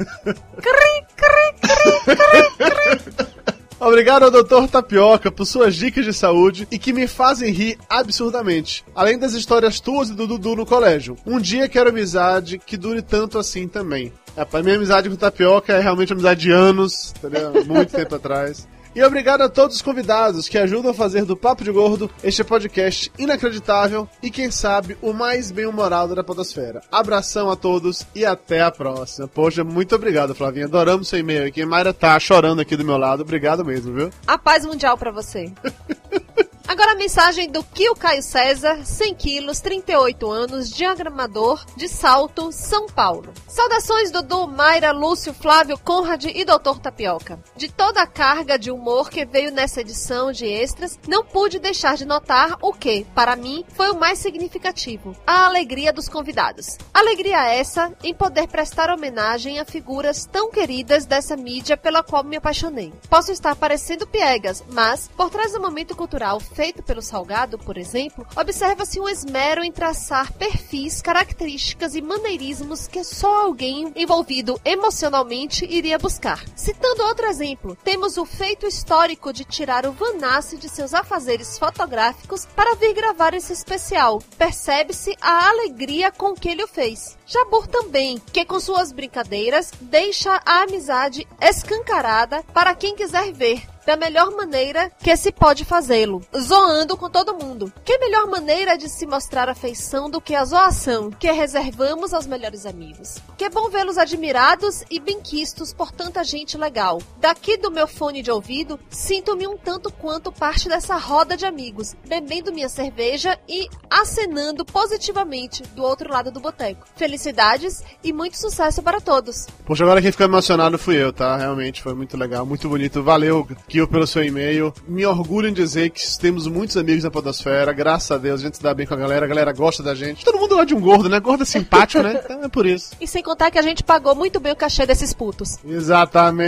Obrigado 3.79 4.23
ao 4.23 4.31
Dr. 4.31 4.67
Tapioca 4.71 5.31
por 5.31 5.45
suas 5.45 5.75
dicas 5.75 6.03
de 6.03 6.11
saúde 6.11 6.67
e 6.71 6.79
que 6.79 6.91
me 6.91 7.05
fazem 7.07 7.51
rir 7.51 7.77
absurdamente. 7.87 8.83
Além 8.95 9.19
das 9.19 9.33
histórias 9.33 9.79
tuas 9.79 10.09
e 10.09 10.13
do 10.13 10.25
Dudu 10.25 10.55
no 10.55 10.65
colégio. 10.65 11.15
Um 11.25 11.39
dia 11.39 11.69
quero 11.69 11.89
amizade 11.89 12.57
que 12.57 12.75
dure 12.75 13.03
tanto 13.03 13.37
assim 13.37 13.67
também. 13.67 14.11
É, 14.35 14.43
pra 14.43 14.63
minha 14.63 14.75
amizade 14.75 15.09
com 15.09 15.15
o 15.15 15.17
Tapioca 15.17 15.73
é 15.73 15.79
realmente 15.79 16.11
uma 16.11 16.15
amizade 16.15 16.41
de 16.41 16.51
anos, 16.51 17.13
entendeu? 17.17 17.65
Muito 17.65 17.91
tempo 17.91 18.15
atrás. 18.15 18.67
E 18.97 19.03
obrigado 19.03 19.41
a 19.41 19.47
todos 19.47 19.75
os 19.75 19.81
convidados 19.83 20.49
que 20.49 20.57
ajudam 20.57 20.89
a 20.89 20.93
fazer 20.93 21.23
do 21.23 21.37
Papo 21.37 21.63
de 21.63 21.71
Gordo 21.71 22.09
este 22.23 22.43
podcast 22.43 23.11
inacreditável 23.15 24.09
e, 24.23 24.31
quem 24.31 24.49
sabe, 24.49 24.97
o 25.03 25.13
mais 25.13 25.51
bem-humorado 25.51 26.15
da 26.15 26.23
podosfera. 26.23 26.81
Abração 26.91 27.51
a 27.51 27.55
todos 27.55 28.07
e 28.15 28.25
até 28.25 28.59
a 28.59 28.71
próxima. 28.71 29.27
Poxa, 29.27 29.63
muito 29.63 29.93
obrigado, 29.93 30.33
Flavinha. 30.33 30.65
Adoramos 30.65 31.07
seu 31.07 31.19
e-mail 31.19 31.47
aqui. 31.47 31.63
Mayra 31.63 31.93
tá 31.93 32.19
chorando 32.19 32.59
aqui 32.59 32.75
do 32.75 32.83
meu 32.83 32.97
lado. 32.97 33.21
Obrigado 33.21 33.63
mesmo, 33.63 33.93
viu? 33.93 34.09
A 34.25 34.35
paz 34.35 34.65
mundial 34.65 34.97
pra 34.97 35.11
você. 35.11 35.53
Agora 36.67 36.91
a 36.91 36.95
mensagem 36.95 37.49
do 37.49 37.63
Kio 37.63 37.95
Caio 37.95 38.21
César, 38.21 38.85
100 38.85 39.15
quilos, 39.15 39.61
38 39.61 40.29
anos, 40.29 40.69
diagramador 40.69 41.65
de 41.77 41.87
Salto, 41.87 42.51
São 42.51 42.87
Paulo. 42.87 43.33
Saudações 43.47 44.11
Dudu, 44.11 44.45
Mayra, 44.47 44.91
Lúcio, 44.91 45.33
Flávio, 45.33 45.79
Conrad 45.79 46.25
e 46.25 46.43
Doutor 46.43 46.77
Tapioca. 46.79 47.39
De 47.55 47.71
toda 47.71 48.01
a 48.01 48.05
carga 48.05 48.59
de 48.59 48.69
humor 48.69 49.09
que 49.09 49.25
veio 49.25 49.49
nessa 49.49 49.79
edição 49.79 50.29
de 50.33 50.45
extras, 50.45 50.99
não 51.07 51.23
pude 51.23 51.57
deixar 51.57 51.95
de 51.95 52.03
notar 52.03 52.57
o 52.61 52.73
que, 52.73 53.05
para 53.15 53.37
mim, 53.37 53.63
foi 53.69 53.89
o 53.89 53.97
mais 53.97 54.19
significativo: 54.19 55.15
a 55.25 55.45
alegria 55.45 55.93
dos 55.93 56.09
convidados. 56.09 56.77
Alegria 56.93 57.49
essa 57.49 57.93
em 58.03 58.13
poder 58.13 58.49
prestar 58.49 58.89
homenagem 58.89 59.57
a 59.57 59.63
figuras 59.65 60.25
tão 60.25 60.51
queridas 60.51 61.05
dessa 61.05 61.37
mídia 61.37 61.77
pela 61.77 62.03
qual 62.03 62.25
me 62.25 62.35
apaixonei. 62.35 62.93
Posso 63.09 63.31
estar 63.31 63.55
parecendo 63.55 64.05
piegas, 64.05 64.61
mas 64.69 65.09
por 65.15 65.29
trás 65.29 65.53
do 65.53 65.61
momento 65.61 65.95
cultural 65.95 66.41
feito 66.57 66.81
pelo 66.81 67.03
Salgado, 67.03 67.59
por 67.59 67.77
exemplo, 67.77 68.25
observa-se 68.35 68.99
um 68.99 69.07
esmero 69.07 69.63
em 69.63 69.71
traçar 69.71 70.33
perfis, 70.33 71.03
características 71.03 71.93
e 71.93 72.01
maneirismos 72.01 72.87
que 72.87 73.03
só 73.03 73.43
alguém 73.43 73.93
envolvido 73.95 74.59
emocionalmente 74.65 75.63
iria 75.65 75.99
buscar. 75.99 76.43
Citando 76.55 77.03
outro 77.03 77.27
exemplo, 77.27 77.77
temos 77.83 78.17
o 78.17 78.25
feito 78.25 78.65
histórico 78.65 79.31
de 79.31 79.45
tirar 79.45 79.85
o 79.85 79.91
Vanassi 79.91 80.57
de 80.57 80.67
seus 80.67 80.95
afazeres 80.95 81.59
fotográficos 81.59 82.47
para 82.55 82.73
vir 82.73 82.95
gravar 82.95 83.35
esse 83.35 83.53
especial. 83.53 84.19
Percebe-se 84.35 85.15
a 85.21 85.49
alegria 85.49 86.11
com 86.11 86.33
que 86.33 86.49
ele 86.49 86.63
o 86.63 86.67
fez. 86.67 87.15
Jabur 87.27 87.67
também, 87.67 88.19
que 88.33 88.43
com 88.43 88.59
suas 88.59 88.91
brincadeiras 88.91 89.71
deixa 89.79 90.41
a 90.43 90.63
amizade 90.63 91.27
escancarada 91.39 92.41
para 92.51 92.73
quem 92.73 92.95
quiser 92.95 93.31
ver 93.31 93.76
da 93.87 93.95
melhor 93.95 94.31
maneira 94.31 94.91
que 94.99 95.15
se 95.15 95.31
pode 95.31 95.63
fazê-lo, 95.63 96.21
zoando 96.37 96.97
com 96.97 97.09
todo 97.09 97.33
mundo. 97.33 97.71
Que 97.85 97.97
melhor 97.97 98.27
maneira 98.27 98.77
de 98.77 98.89
se 98.89 99.07
mostrar 99.07 99.47
afeição 99.47 100.09
do 100.09 100.19
que 100.19 100.35
a 100.35 100.43
zoação, 100.43 101.09
que 101.09 101.31
reservamos 101.31 102.13
aos 102.13 102.27
melhores 102.27 102.65
amigos. 102.65 103.15
Que 103.37 103.47
bom 103.49 103.69
vê-los 103.69 103.97
admirados 103.97 104.83
e 104.91 104.99
benquistos 104.99 105.71
por 105.71 105.89
tanta 105.89 106.21
gente 106.21 106.57
legal. 106.57 107.01
Daqui 107.21 107.55
do 107.55 107.71
meu 107.71 107.87
fone 107.87 108.21
de 108.21 108.29
ouvido, 108.29 108.77
sinto-me 108.89 109.47
um 109.47 109.55
tanto 109.55 109.89
quanto 109.89 110.33
parte 110.33 110.67
dessa 110.67 110.97
roda 110.97 111.37
de 111.37 111.45
amigos, 111.45 111.95
bebendo 112.05 112.51
minha 112.51 112.67
cerveja 112.67 113.39
e 113.47 113.69
acenando 113.89 114.65
positivamente 114.65 115.63
do 115.73 115.83
outro 115.83 116.11
lado 116.11 116.29
do 116.29 116.41
boteco. 116.41 116.85
Felicidades 116.97 117.81
e 118.03 118.11
muito 118.11 118.37
sucesso 118.37 118.83
para 118.83 118.99
todos. 118.99 119.47
Poxa, 119.65 119.85
agora 119.85 120.01
quem 120.01 120.11
ficou 120.11 120.25
emocionado 120.25 120.77
fui 120.77 121.01
eu, 121.01 121.13
tá? 121.13 121.37
Realmente 121.37 121.81
foi 121.81 121.93
muito 121.93 122.17
legal, 122.17 122.45
muito 122.45 122.67
bonito. 122.67 123.01
Valeu, 123.01 123.47
Pelo 123.85 124.07
seu 124.07 124.23
e-mail. 124.23 124.73
Me 124.87 125.05
orgulho 125.05 125.49
em 125.49 125.53
dizer 125.53 125.89
que 125.89 126.01
temos 126.17 126.47
muitos 126.47 126.77
amigos 126.77 127.03
na 127.03 127.11
Podosfera. 127.11 127.73
Graças 127.73 128.09
a 128.09 128.17
Deus, 128.17 128.39
a 128.39 128.43
gente 128.45 128.57
se 128.57 128.63
dá 128.63 128.73
bem 128.73 128.87
com 128.87 128.93
a 128.93 128.97
galera, 128.97 129.25
a 129.25 129.27
galera 129.27 129.51
gosta 129.51 129.83
da 129.83 129.93
gente. 129.93 130.23
Todo 130.23 130.39
mundo 130.39 130.51
gosta 130.51 130.65
de 130.65 130.75
um 130.75 130.79
gordo, 130.79 131.09
né? 131.09 131.19
Gordo 131.19 131.43
é 131.43 131.45
simpático, 131.45 132.01
né? 132.01 132.21
Então 132.27 132.43
é 132.43 132.49
por 132.49 132.65
isso. 132.65 132.91
E 132.99 133.07
sem 133.07 133.21
contar 133.21 133.51
que 133.51 133.59
a 133.59 133.61
gente 133.61 133.83
pagou 133.83 134.15
muito 134.15 134.39
bem 134.39 134.53
o 134.53 134.55
cachê 134.55 134.85
desses 134.85 135.13
putos. 135.13 135.57
Exatamente. 135.65 136.47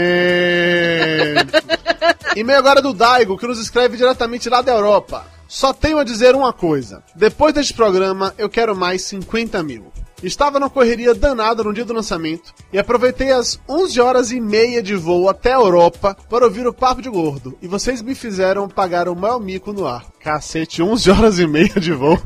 e-mail 2.34 2.58
agora 2.58 2.80
do 2.80 2.94
Daigo, 2.94 3.36
que 3.36 3.46
nos 3.46 3.60
escreve 3.60 3.96
diretamente 3.96 4.48
lá 4.48 4.62
da 4.62 4.72
Europa. 4.72 5.26
Só 5.50 5.72
tenho 5.72 5.98
a 5.98 6.04
dizer 6.04 6.36
uma 6.36 6.52
coisa. 6.52 7.02
Depois 7.14 7.52
deste 7.52 7.74
programa, 7.74 8.32
eu 8.38 8.48
quero 8.48 8.76
mais 8.76 9.02
50 9.02 9.62
mil. 9.64 9.92
Estava 10.22 10.60
numa 10.60 10.68
correria 10.68 11.14
danada 11.14 11.64
no 11.64 11.72
dia 11.72 11.84
do 11.84 11.94
lançamento 11.94 12.52
e 12.72 12.78
aproveitei 12.78 13.32
as 13.32 13.58
11 13.68 14.00
horas 14.00 14.30
e 14.30 14.38
meia 14.40 14.82
de 14.82 14.94
voo 14.94 15.28
até 15.30 15.52
a 15.52 15.58
Europa 15.58 16.16
para 16.28 16.44
ouvir 16.44 16.66
o 16.66 16.74
Papo 16.74 17.00
de 17.00 17.08
Gordo. 17.08 17.56
E 17.62 17.66
vocês 17.66 18.02
me 18.02 18.14
fizeram 18.14 18.68
pagar 18.68 19.08
o 19.08 19.16
maior 19.16 19.40
mico 19.40 19.72
no 19.72 19.86
ar. 19.86 20.04
Cacete, 20.20 20.82
11 20.82 21.10
horas 21.10 21.38
e 21.38 21.46
meia 21.46 21.80
de 21.80 21.92
voo. 21.92 22.18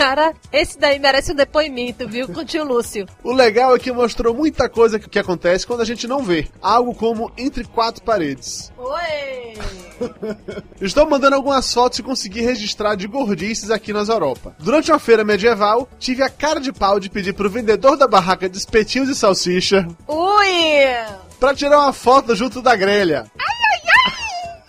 Cara, 0.00 0.32
esse 0.50 0.78
daí 0.78 0.98
merece 0.98 1.32
um 1.32 1.34
depoimento, 1.34 2.08
viu, 2.08 2.26
com 2.26 2.40
o 2.40 2.44
tio 2.44 2.64
Lúcio. 2.64 3.04
O 3.22 3.34
legal 3.34 3.76
é 3.76 3.78
que 3.78 3.92
mostrou 3.92 4.32
muita 4.32 4.66
coisa 4.66 4.98
que, 4.98 5.06
que 5.10 5.18
acontece 5.18 5.66
quando 5.66 5.82
a 5.82 5.84
gente 5.84 6.08
não 6.08 6.22
vê. 6.22 6.48
Algo 6.62 6.94
como 6.94 7.30
entre 7.36 7.64
quatro 7.64 8.02
paredes. 8.02 8.72
Oi! 8.78 9.58
Estou 10.80 11.06
mandando 11.06 11.36
algumas 11.36 11.70
fotos 11.70 11.98
e 11.98 12.02
consegui 12.02 12.40
registrar 12.40 12.94
de 12.94 13.06
gordices 13.06 13.70
aqui 13.70 13.92
nas 13.92 14.08
Europa. 14.08 14.56
Durante 14.58 14.90
uma 14.90 14.98
feira 14.98 15.22
medieval, 15.22 15.86
tive 15.98 16.22
a 16.22 16.30
cara 16.30 16.60
de 16.60 16.72
pau 16.72 16.98
de 16.98 17.10
pedir 17.10 17.34
pro 17.34 17.50
vendedor 17.50 17.98
da 17.98 18.08
barraca 18.08 18.48
de 18.48 18.56
espetinhos 18.56 19.10
e 19.10 19.14
salsicha 19.14 19.86
Ui! 20.08 21.28
pra 21.38 21.54
tirar 21.54 21.78
uma 21.78 21.92
foto 21.92 22.34
junto 22.34 22.62
da 22.62 22.74
grelha. 22.74 23.26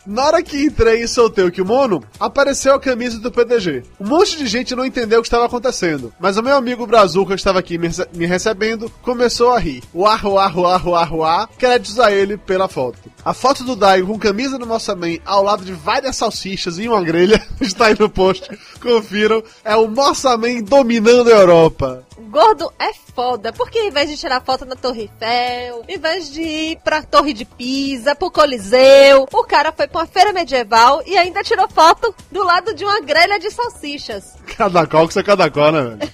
Na 0.05 0.25
hora 0.25 0.41
que 0.41 0.63
entrei 0.63 1.03
e 1.03 1.07
soltei 1.07 1.43
o 1.45 1.51
kimono, 1.51 2.03
apareceu 2.19 2.73
a 2.73 2.79
camisa 2.79 3.19
do 3.19 3.31
PDG. 3.31 3.83
Um 3.99 4.07
monte 4.07 4.35
de 4.37 4.47
gente 4.47 4.75
não 4.75 4.85
entendeu 4.85 5.19
o 5.19 5.21
que 5.21 5.27
estava 5.27 5.45
acontecendo, 5.45 6.11
mas 6.19 6.37
o 6.37 6.43
meu 6.43 6.55
amigo 6.55 6.87
Brazuca, 6.87 7.33
que 7.35 7.39
estava 7.39 7.59
aqui 7.59 7.77
me, 7.77 7.87
rece- 7.87 8.07
me 8.13 8.25
recebendo, 8.25 8.89
começou 9.03 9.51
a 9.51 9.59
rir. 9.59 9.83
Uar, 9.93 10.25
uar, 10.25 10.57
uar, 10.57 10.87
uar, 10.87 11.13
uar, 11.15 11.49
créditos 11.57 11.99
a 11.99 12.11
ele 12.11 12.35
pela 12.37 12.67
foto. 12.67 12.97
A 13.23 13.33
foto 13.33 13.63
do 13.63 13.75
Daigo 13.75 14.07
com 14.11 14.17
camisa 14.19 14.57
do 14.57 14.65
Mossaman 14.65 15.19
ao 15.25 15.43
lado 15.43 15.63
de 15.63 15.73
várias 15.73 16.15
salsichas 16.15 16.79
e 16.79 16.87
uma 16.89 17.03
grelha 17.03 17.39
está 17.61 17.85
aí 17.87 17.95
no 17.99 18.09
post. 18.09 18.49
Confiram, 18.81 19.43
é 19.63 19.75
o 19.75 19.87
Mossaman 19.87 20.63
dominando 20.63 21.27
a 21.31 21.35
Europa. 21.35 22.03
Gordo 22.31 22.71
é 22.79 22.91
foda, 23.13 23.51
porque 23.51 23.77
ao 23.77 23.85
invés 23.87 24.09
de 24.09 24.15
tirar 24.15 24.41
foto 24.41 24.63
na 24.65 24.75
Torre 24.75 25.01
Eiffel, 25.01 25.83
ao 25.87 25.95
invés 25.95 26.31
de 26.31 26.41
ir 26.41 26.79
pra 26.83 27.03
Torre 27.03 27.33
de 27.33 27.43
Pisa, 27.43 28.15
pro 28.15 28.31
Coliseu, 28.31 29.27
o 29.31 29.43
cara 29.43 29.71
foi 29.71 29.87
pra 29.91 30.01
uma 30.01 30.07
feira 30.07 30.33
medieval 30.33 31.03
e 31.05 31.17
ainda 31.17 31.43
tirou 31.43 31.69
foto 31.69 32.15
do 32.31 32.43
lado 32.43 32.73
de 32.73 32.83
uma 32.83 33.01
grelha 33.01 33.39
de 33.39 33.51
salsichas. 33.51 34.33
Cada 34.57 34.87
qual 34.87 35.07
que 35.07 35.13
você 35.13 35.19
é 35.19 35.23
cada 35.23 35.49
qual, 35.49 35.71
né, 35.71 35.81
velho? 35.81 36.11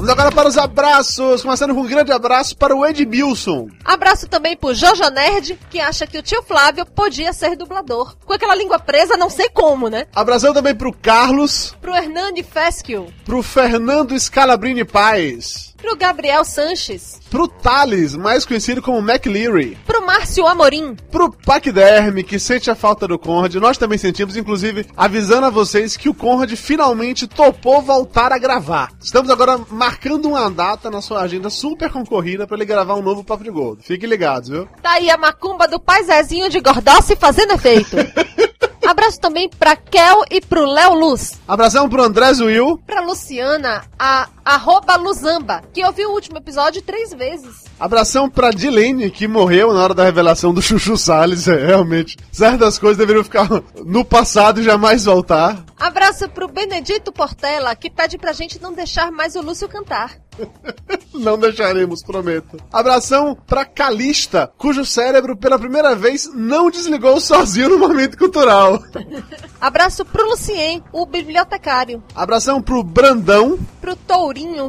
Vamos 0.00 0.12
agora 0.12 0.32
para 0.32 0.48
os 0.48 0.56
abraços, 0.56 1.42
começando 1.42 1.74
com 1.74 1.82
um 1.82 1.86
grande 1.86 2.10
abraço 2.10 2.56
para 2.56 2.74
o 2.74 2.86
Edmilson. 2.86 3.68
Abraço 3.84 4.26
também 4.26 4.56
pro 4.56 4.72
Jojo 4.72 5.06
Nerd, 5.10 5.58
que 5.68 5.78
acha 5.78 6.06
que 6.06 6.16
o 6.16 6.22
tio 6.22 6.42
Flávio 6.42 6.86
podia 6.86 7.34
ser 7.34 7.54
dublador. 7.54 8.16
Com 8.24 8.32
aquela 8.32 8.54
língua 8.54 8.78
presa, 8.78 9.18
não 9.18 9.28
sei 9.28 9.50
como, 9.50 9.90
né? 9.90 10.06
Abração 10.16 10.54
também 10.54 10.74
pro 10.74 10.90
Carlos, 10.90 11.76
Pro 11.82 11.94
Hernani 11.94 12.42
Fesquio, 12.42 13.12
pro 13.26 13.42
Fernando 13.42 14.18
Scalabrini 14.18 14.86
Paz, 14.86 15.69
pro 15.80 15.96
Gabriel 15.96 16.44
Sanches, 16.44 17.20
pro 17.30 17.48
Thales, 17.48 18.14
mais 18.14 18.44
conhecido 18.44 18.82
como 18.82 18.98
McLeary, 18.98 19.76
pro 19.86 20.04
Márcio 20.04 20.46
Amorim, 20.46 20.96
pro 21.10 21.32
Paquiderme, 21.32 22.22
que 22.22 22.38
sente 22.38 22.70
a 22.70 22.74
falta 22.74 23.06
do 23.06 23.18
Conrad, 23.18 23.54
nós 23.56 23.78
também 23.78 23.98
sentimos, 23.98 24.36
inclusive, 24.36 24.86
avisando 24.96 25.46
a 25.46 25.50
vocês 25.50 25.96
que 25.96 26.08
o 26.08 26.14
Conrad 26.14 26.52
finalmente 26.54 27.26
topou 27.26 27.80
voltar 27.80 28.32
a 28.32 28.38
gravar. 28.38 28.90
Estamos 29.00 29.30
agora 29.30 29.60
marcando 29.70 30.26
uma 30.26 30.50
data 30.50 30.90
na 30.90 31.00
sua 31.00 31.22
agenda 31.22 31.50
super 31.50 31.90
concorrida 31.90 32.46
para 32.46 32.56
ele 32.56 32.64
gravar 32.64 32.94
um 32.94 33.02
novo 33.02 33.24
Papo 33.24 33.44
de 33.44 33.50
Gordo. 33.50 33.82
Fiquem 33.82 34.08
ligados, 34.08 34.48
viu? 34.48 34.68
Tá 34.82 34.92
aí 34.92 35.10
a 35.10 35.16
macumba 35.16 35.66
do 35.66 35.80
pai 35.80 36.04
Zezinho 36.04 36.48
de 36.50 36.60
Gordossi 36.60 37.16
fazendo 37.16 37.52
efeito. 37.52 37.96
Abraço 38.90 39.20
também 39.20 39.48
pra 39.48 39.76
Kel 39.76 40.24
e 40.30 40.40
pro 40.40 40.66
Léo 40.66 40.94
Luz. 40.94 41.38
Abração 41.46 41.88
pro 41.88 42.02
André 42.02 42.32
Will. 42.40 42.76
Pra 42.84 43.00
Luciana, 43.00 43.84
a 43.96 44.28
arroba 44.50 44.96
Luzamba, 44.96 45.62
que 45.72 45.84
ouviu 45.84 46.10
o 46.10 46.12
último 46.12 46.38
episódio 46.38 46.82
três 46.82 47.12
vezes. 47.14 47.64
Abração 47.78 48.28
pra 48.28 48.50
Dilene, 48.50 49.10
que 49.10 49.28
morreu 49.28 49.72
na 49.72 49.82
hora 49.82 49.94
da 49.94 50.04
revelação 50.04 50.52
do 50.52 50.60
Chuchu 50.60 50.96
Salles. 50.96 51.46
É, 51.46 51.66
realmente, 51.66 52.16
certas 52.32 52.78
coisas 52.78 52.98
deveriam 52.98 53.22
ficar 53.22 53.48
no 53.84 54.04
passado 54.04 54.60
e 54.60 54.64
jamais 54.64 55.04
voltar. 55.04 55.64
Abraço 55.78 56.28
pro 56.28 56.48
Benedito 56.48 57.12
Portela, 57.12 57.74
que 57.76 57.88
pede 57.88 58.18
pra 58.18 58.32
gente 58.32 58.60
não 58.60 58.72
deixar 58.72 59.10
mais 59.12 59.36
o 59.36 59.40
Lúcio 59.40 59.68
cantar. 59.68 60.16
Não 61.12 61.38
deixaremos, 61.38 62.02
prometo. 62.02 62.56
Abração 62.72 63.36
pra 63.46 63.64
Calista, 63.64 64.50
cujo 64.56 64.84
cérebro 64.86 65.36
pela 65.36 65.58
primeira 65.58 65.94
vez 65.94 66.30
não 66.32 66.70
desligou 66.70 67.20
sozinho 67.20 67.70
no 67.70 67.78
momento 67.78 68.16
cultural. 68.16 68.82
Abraço 69.60 70.04
pro 70.04 70.28
Lucien, 70.28 70.82
o 70.92 71.04
bibliotecário. 71.04 72.02
Abração 72.14 72.62
pro 72.62 72.82
Brandão. 72.82 73.58
Pro 73.80 73.96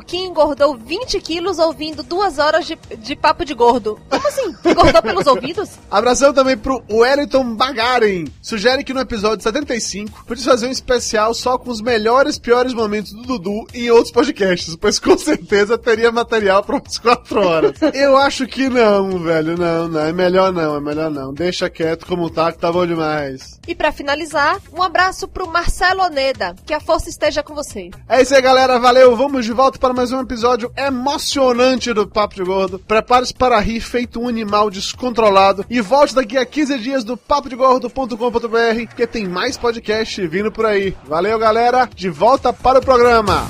Que 0.05 0.17
engordou 0.17 0.75
20 0.75 1.19
quilos 1.21 1.57
ouvindo 1.57 2.03
duas 2.03 2.37
horas 2.37 2.65
de, 2.65 2.77
de 2.97 3.15
papo 3.15 3.45
de 3.45 3.53
gordo. 3.53 3.99
Como 4.09 4.27
assim? 4.27 4.53
Engordou 4.65 5.01
pelos 5.01 5.27
ouvidos? 5.27 5.69
Abração 5.89 6.33
também 6.33 6.57
pro 6.57 6.83
Wellington 6.91 7.55
Bagaren. 7.55 8.25
Sugere 8.41 8.83
que 8.83 8.93
no 8.93 8.99
episódio 8.99 9.43
75 9.43 10.25
podia 10.25 10.43
fazer 10.43 10.67
um 10.67 10.71
especial 10.71 11.33
só 11.33 11.57
com 11.57 11.69
os 11.69 11.81
melhores 11.81 12.35
e 12.35 12.41
piores 12.41 12.73
momentos 12.73 13.13
do 13.13 13.23
Dudu 13.23 13.65
em 13.73 13.89
outros 13.89 14.11
podcasts, 14.11 14.75
pois 14.75 14.99
com 14.99 15.17
certeza 15.17 15.77
teria 15.77 16.11
material 16.11 16.63
para 16.63 16.75
umas 16.77 16.97
4 16.97 17.47
horas. 17.47 17.71
Eu 17.93 18.17
acho 18.17 18.45
que 18.47 18.69
não, 18.69 19.19
velho. 19.19 19.57
Não, 19.57 19.87
não. 19.87 20.01
É 20.01 20.11
melhor 20.11 20.51
não, 20.51 20.75
é 20.75 20.79
melhor 20.79 21.09
não. 21.09 21.33
Deixa 21.33 21.69
quieto 21.69 22.05
como 22.05 22.29
tá, 22.29 22.51
que 22.51 22.59
tá 22.59 22.71
bom 22.71 22.85
demais. 22.85 23.59
E 23.67 23.75
pra 23.75 23.91
finalizar, 23.91 24.59
um 24.73 24.81
abraço 24.81 25.27
pro 25.27 25.47
Marcelo 25.47 26.03
Oneda. 26.03 26.55
Que 26.65 26.73
a 26.73 26.79
força 26.79 27.09
esteja 27.09 27.43
com 27.43 27.53
você. 27.53 27.89
É 28.09 28.21
isso 28.21 28.35
aí, 28.35 28.41
galera. 28.41 28.79
Valeu. 28.79 29.15
Vamos 29.15 29.45
de 29.51 29.55
volta 29.55 29.77
para 29.77 29.93
mais 29.93 30.13
um 30.13 30.21
episódio 30.21 30.71
emocionante 30.77 31.91
do 31.91 32.07
Papo 32.07 32.35
de 32.35 32.41
Gordo. 32.41 32.79
Prepare-se 32.79 33.33
para 33.33 33.59
rir 33.59 33.81
feito 33.81 34.21
um 34.21 34.29
animal 34.29 34.69
descontrolado. 34.69 35.65
E 35.69 35.81
volte 35.81 36.15
daqui 36.15 36.37
a 36.37 36.45
15 36.45 36.79
dias 36.79 37.03
do 37.03 37.17
papodegordo.com.br, 37.17 38.95
que 38.95 39.05
tem 39.05 39.27
mais 39.27 39.57
podcast 39.57 40.25
vindo 40.25 40.53
por 40.53 40.65
aí. 40.65 40.95
Valeu, 41.03 41.37
galera. 41.37 41.89
De 41.93 42.09
volta 42.09 42.53
para 42.53 42.79
o 42.79 42.81
programa. 42.81 43.45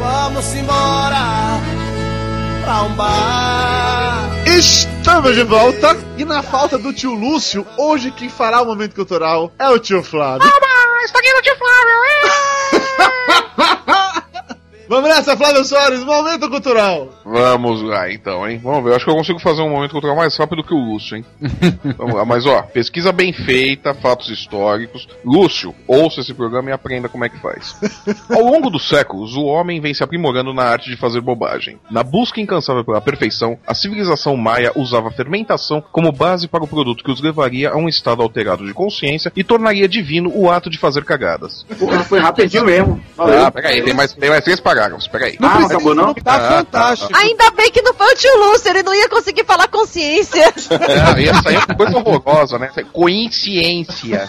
Vamos 0.00 0.54
embora 0.54 1.60
pra 2.64 2.82
um 2.84 2.94
bar. 2.94 4.21
Estamos 4.62 5.34
de 5.34 5.42
volta. 5.42 5.96
E 6.16 6.24
na 6.24 6.40
falta 6.40 6.78
do 6.78 6.92
tio 6.92 7.12
Lúcio, 7.12 7.66
hoje 7.76 8.12
quem 8.12 8.28
fará 8.28 8.62
o 8.62 8.64
momento 8.64 8.94
cultural 8.94 9.52
é 9.58 9.68
o 9.68 9.76
tio 9.76 10.04
Flávio. 10.04 10.46
Está 11.04 11.18
aqui 11.18 11.32
no 11.32 11.42
tio 11.42 11.56
Flávio. 11.56 11.96
Vamos 14.92 15.08
nessa, 15.08 15.34
Flávio 15.34 15.64
Soares, 15.64 16.04
momento 16.04 16.50
cultural. 16.50 17.08
Vamos 17.24 17.80
lá 17.80 18.12
então, 18.12 18.46
hein? 18.46 18.60
Vamos 18.62 18.84
ver. 18.84 18.90
Eu 18.90 18.96
acho 18.96 19.06
que 19.06 19.10
eu 19.10 19.14
consigo 19.14 19.38
fazer 19.38 19.62
um 19.62 19.70
momento 19.70 19.92
cultural 19.92 20.14
mais 20.14 20.36
rápido 20.36 20.62
que 20.62 20.74
o 20.74 20.76
Lúcio, 20.76 21.16
hein? 21.16 21.24
Vamos 21.96 22.14
lá. 22.14 22.26
Mas 22.26 22.44
ó, 22.44 22.60
pesquisa 22.60 23.10
bem 23.10 23.32
feita, 23.32 23.94
fatos 23.94 24.28
históricos. 24.28 25.08
Lúcio, 25.24 25.74
ouça 25.88 26.20
esse 26.20 26.34
programa 26.34 26.68
e 26.68 26.74
aprenda 26.74 27.08
como 27.08 27.24
é 27.24 27.30
que 27.30 27.40
faz. 27.40 27.74
Ao 28.28 28.42
longo 28.42 28.68
dos 28.68 28.86
séculos, 28.86 29.34
o 29.34 29.44
homem 29.44 29.80
vem 29.80 29.94
se 29.94 30.04
aprimorando 30.04 30.52
na 30.52 30.64
arte 30.64 30.90
de 30.90 30.96
fazer 30.98 31.22
bobagem. 31.22 31.80
Na 31.90 32.02
busca 32.02 32.38
incansável 32.38 32.84
pela 32.84 33.00
perfeição, 33.00 33.58
a 33.66 33.72
civilização 33.72 34.36
maia 34.36 34.72
usava 34.76 35.08
a 35.08 35.12
fermentação 35.12 35.82
como 35.90 36.12
base 36.12 36.46
para 36.46 36.64
o 36.64 36.68
produto 36.68 37.02
que 37.02 37.10
os 37.10 37.22
levaria 37.22 37.70
a 37.70 37.76
um 37.78 37.88
estado 37.88 38.20
alterado 38.20 38.66
de 38.66 38.74
consciência 38.74 39.32
e 39.34 39.42
tornaria 39.42 39.88
divino 39.88 40.30
o 40.34 40.50
ato 40.50 40.68
de 40.68 40.76
fazer 40.76 41.02
cagadas. 41.02 41.64
Porra, 41.78 42.04
foi 42.04 42.20
rapidinho 42.20 42.66
mesmo. 42.66 43.02
Valeu. 43.16 43.46
Ah, 43.46 43.50
peraí, 43.50 43.80
tem 43.80 43.94
mais, 43.94 44.12
tem 44.12 44.28
mais 44.28 44.44
três 44.44 44.60
parágrafos, 44.60 44.81
peraí. 45.10 45.36
ah, 45.40 45.60
não 45.60 45.66
acabou 45.66 45.94
não? 45.94 46.14
Tá 46.14 46.34
Ah, 46.34 46.58
fantástico. 46.58 47.10
Ainda 47.16 47.50
bem 47.52 47.70
que 47.70 47.82
não 47.82 47.94
foi 47.94 48.12
o 48.12 48.16
tio 48.16 48.36
Lúcio, 48.38 48.68
ele 48.70 48.82
não 48.82 48.94
ia 48.94 49.08
conseguir 49.08 49.44
falar 49.44 49.68
consciência. 49.68 50.52
É, 51.16 51.20
ia 51.20 51.34
sair 51.42 51.56
uma 51.56 51.74
coisa 51.76 51.96
horrorosa, 51.98 52.58
né? 52.58 52.70
Coincidência. 52.92 54.28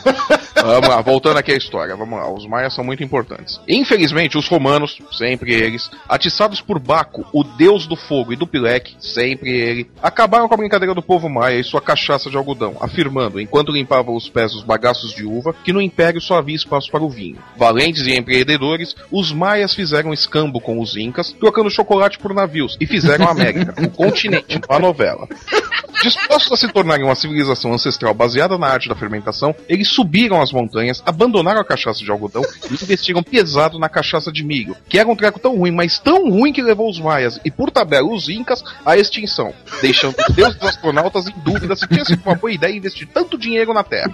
Vamos 0.55 0.89
lá, 0.89 1.01
voltando 1.01 1.37
aqui 1.37 1.51
à 1.51 1.57
história. 1.57 1.95
Vamos 1.95 2.17
lá, 2.17 2.31
os 2.31 2.45
maias 2.47 2.73
são 2.73 2.83
muito 2.83 3.03
importantes. 3.03 3.59
Infelizmente, 3.67 4.37
os 4.37 4.47
romanos, 4.47 4.97
sempre 5.11 5.53
eles, 5.53 5.89
atiçados 6.07 6.61
por 6.61 6.79
Baco, 6.79 7.25
o 7.33 7.43
deus 7.43 7.85
do 7.87 7.95
fogo 7.95 8.33
e 8.33 8.35
do 8.35 8.47
pileque, 8.47 8.95
sempre 8.99 9.49
ele, 9.49 9.89
acabaram 10.01 10.47
com 10.47 10.53
a 10.53 10.57
brincadeira 10.57 10.93
do 10.93 11.01
povo 11.01 11.29
maia 11.29 11.59
e 11.59 11.63
sua 11.63 11.81
cachaça 11.81 12.29
de 12.29 12.37
algodão, 12.37 12.77
afirmando, 12.79 13.39
enquanto 13.39 13.71
limpavam 13.71 14.15
os 14.15 14.29
pés 14.29 14.51
dos 14.53 14.63
bagaços 14.63 15.13
de 15.13 15.25
uva, 15.25 15.53
que 15.63 15.73
no 15.73 15.81
império 15.81 16.21
só 16.21 16.37
havia 16.37 16.55
espaço 16.55 16.89
para 16.91 17.03
o 17.03 17.09
vinho. 17.09 17.37
Valentes 17.57 18.05
e 18.05 18.15
empreendedores, 18.15 18.95
os 19.11 19.31
maias 19.31 19.73
fizeram 19.73 20.13
escambo 20.43 20.59
com 20.59 20.79
os 20.79 20.95
incas, 20.97 21.31
trocando 21.31 21.69
chocolate 21.69 22.19
por 22.19 22.33
navios, 22.33 22.77
e 22.79 22.85
fizeram 22.85 23.27
a 23.27 23.31
América, 23.31 23.73
o 23.81 23.89
continente, 23.91 24.59
a 24.67 24.79
novela. 24.79 25.27
Dispostos 26.01 26.51
a 26.51 26.57
se 26.57 26.67
tornarem 26.67 27.05
uma 27.05 27.15
civilização 27.15 27.73
ancestral 27.73 28.13
baseada 28.13 28.57
na 28.57 28.67
arte 28.67 28.89
da 28.89 28.95
fermentação, 28.95 29.55
eles 29.69 29.87
subiram 29.87 30.41
as 30.41 30.51
montanhas, 30.51 31.01
abandonaram 31.05 31.61
a 31.61 31.65
cachaça 31.65 32.03
de 32.03 32.11
algodão 32.11 32.43
e 32.69 32.73
investiram 32.73 33.23
pesado 33.23 33.79
na 33.79 33.87
cachaça 33.87 34.31
de 34.31 34.43
milho, 34.43 34.75
que 34.89 34.99
era 34.99 35.07
um 35.07 35.15
treco 35.15 35.39
tão 35.39 35.55
ruim, 35.55 35.71
mas 35.71 35.99
tão 35.99 36.29
ruim 36.29 36.51
que 36.51 36.61
levou 36.61 36.89
os 36.89 36.99
maias 36.99 37.39
e, 37.45 37.49
por 37.49 37.71
tabela, 37.71 38.09
os 38.09 38.27
incas 38.27 38.61
à 38.85 38.97
extinção, 38.97 39.53
deixando 39.81 40.15
os 40.27 40.35
deuses 40.35 40.55
dos 40.55 40.67
astronautas 40.67 41.27
em 41.27 41.33
dúvida 41.37 41.75
se 41.75 41.87
tinha 41.87 42.03
sido 42.03 42.21
uma 42.25 42.35
boa 42.35 42.51
ideia 42.51 42.75
investir 42.75 43.07
tanto 43.07 43.37
dinheiro 43.37 43.73
na 43.73 43.83
Terra. 43.83 44.13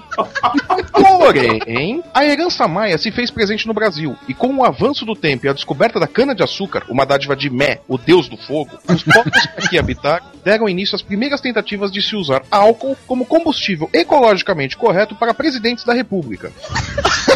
Porém, 0.91 2.03
a 2.13 2.23
herança 2.23 2.67
maia 2.67 2.99
se 2.99 3.11
fez 3.11 3.31
presente 3.31 3.65
no 3.65 3.73
Brasil, 3.73 4.15
e 4.27 4.33
com 4.33 4.53
o 4.55 4.63
avanço 4.63 5.05
do 5.05 5.15
tempo 5.15 5.45
e 5.45 5.49
a 5.49 5.53
descoberta 5.53 5.99
da 5.99 6.07
cana-de-açúcar, 6.09 6.83
uma 6.89 7.05
dádiva 7.05 7.35
de 7.35 7.49
Mé, 7.49 7.79
o 7.87 7.97
deus 7.97 8.27
do 8.27 8.37
fogo, 8.37 8.71
os 8.87 9.03
povos 9.03 9.31
que 9.31 9.49
aqui 9.65 9.77
habitaram 9.79 10.25
deram 10.43 10.69
início 10.69 10.95
às 10.95 11.01
primeiras 11.01 11.41
tentativas 11.41 11.91
de 11.91 12.01
se 12.01 12.15
usar 12.15 12.41
álcool 12.49 12.97
como 13.05 13.25
combustível 13.25 13.89
ecologicamente 13.93 14.75
correto 14.77 15.13
para 15.15 15.33
presidentes 15.33 15.83
da 15.83 15.93
República. 15.93 16.51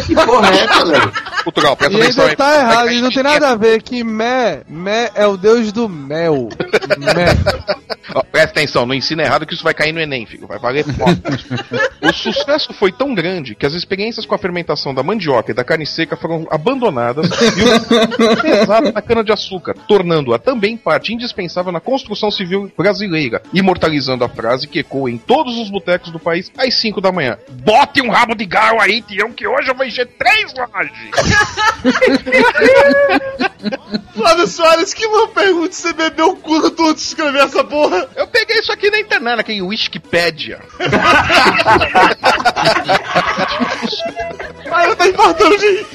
Que 0.06 0.14
porra 0.14 0.50
é 0.50 0.58
essa, 0.58 0.84
velho? 0.84 1.12
Cultural, 1.44 1.76
presta 1.76 1.96
E 1.96 2.02
atenção 2.02 2.26
aí. 2.26 2.36
tá 2.36 2.58
errado, 2.58 2.90
e 2.90 3.00
não 3.00 3.10
tem 3.10 3.22
nada 3.22 3.50
a 3.50 3.54
ver 3.54 3.80
que 3.80 4.02
Mé, 4.02 4.62
Mé 4.68 5.10
é 5.14 5.24
o 5.26 5.36
deus 5.36 5.70
do 5.72 5.88
mel. 5.88 6.48
Mé. 6.98 7.26
Presta 8.30 8.50
atenção, 8.50 8.84
não 8.84 8.94
ensina 8.94 9.22
errado 9.22 9.46
que 9.46 9.54
isso 9.54 9.64
vai 9.64 9.72
cair 9.72 9.92
no 9.92 10.00
Enem, 10.00 10.26
filho. 10.26 10.46
Vai 10.46 10.58
valer 10.58 10.84
foto. 10.84 11.22
o 12.02 12.12
sucesso 12.12 12.72
foi 12.74 12.92
tão 12.92 13.14
grande 13.14 13.54
que 13.54 13.64
as 13.64 13.72
experiências 13.72 14.26
com 14.26 14.34
a 14.34 14.38
fermentação 14.38 14.92
da 14.94 15.02
mandioca 15.02 15.50
e 15.50 15.54
da 15.54 15.64
carne 15.64 15.86
seca 15.86 16.16
foram 16.16 16.46
abandonadas 16.50 17.30
e 17.30 18.22
o 18.22 18.42
pesado 18.42 18.92
na 18.92 19.00
cana-de-açúcar, 19.00 19.74
tornando-a 19.88 20.38
também 20.38 20.76
parte 20.76 21.14
indispensável 21.14 21.72
na 21.72 21.80
construção 21.80 22.30
civil 22.30 22.70
brasileira, 22.76 23.42
imortalizando 23.52 24.24
a 24.24 24.28
frase 24.28 24.68
que 24.68 24.80
ecoa 24.80 25.10
em 25.10 25.18
todos 25.18 25.56
os 25.56 25.70
botecos 25.70 26.10
do 26.10 26.18
país 26.18 26.52
às 26.58 26.74
5 26.74 27.00
da 27.00 27.12
manhã. 27.12 27.38
Bote 27.50 28.02
um 28.02 28.10
rabo 28.10 28.34
de 28.34 28.44
galo 28.44 28.80
aí, 28.80 29.00
Tião, 29.00 29.32
que 29.32 29.46
hoje 29.46 29.70
eu 29.70 29.74
vou 29.74 29.86
encher 29.86 30.06
três 30.18 30.52
lajes. 30.54 30.92
Flávio 34.14 34.46
Soares, 34.46 34.94
que 34.94 35.06
uma 35.06 35.28
pergunta, 35.28 35.72
você 35.72 35.92
bebeu 35.92 36.36
quanto 36.36 36.88
antes 36.88 37.02
de 37.02 37.08
escrever 37.08 37.42
essa 37.44 37.64
porra? 37.64 37.93
Eu 38.16 38.26
peguei 38.26 38.58
isso 38.58 38.72
aqui 38.72 38.90
na 38.90 38.98
internet, 39.00 39.36
naquele 39.36 39.62
Wikipedia. 39.62 40.60
Aí 44.72 44.88
eu 44.88 44.96
tô 44.96 45.04
infartando 45.04 45.58
de 45.58 45.66
rir. 45.66 45.86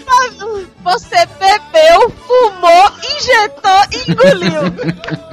Você 0.83 1.25
bebeu, 1.39 2.09
fumou, 2.25 2.91
injetou 3.17 3.81
e 3.91 4.11
engoliu. 4.11 4.61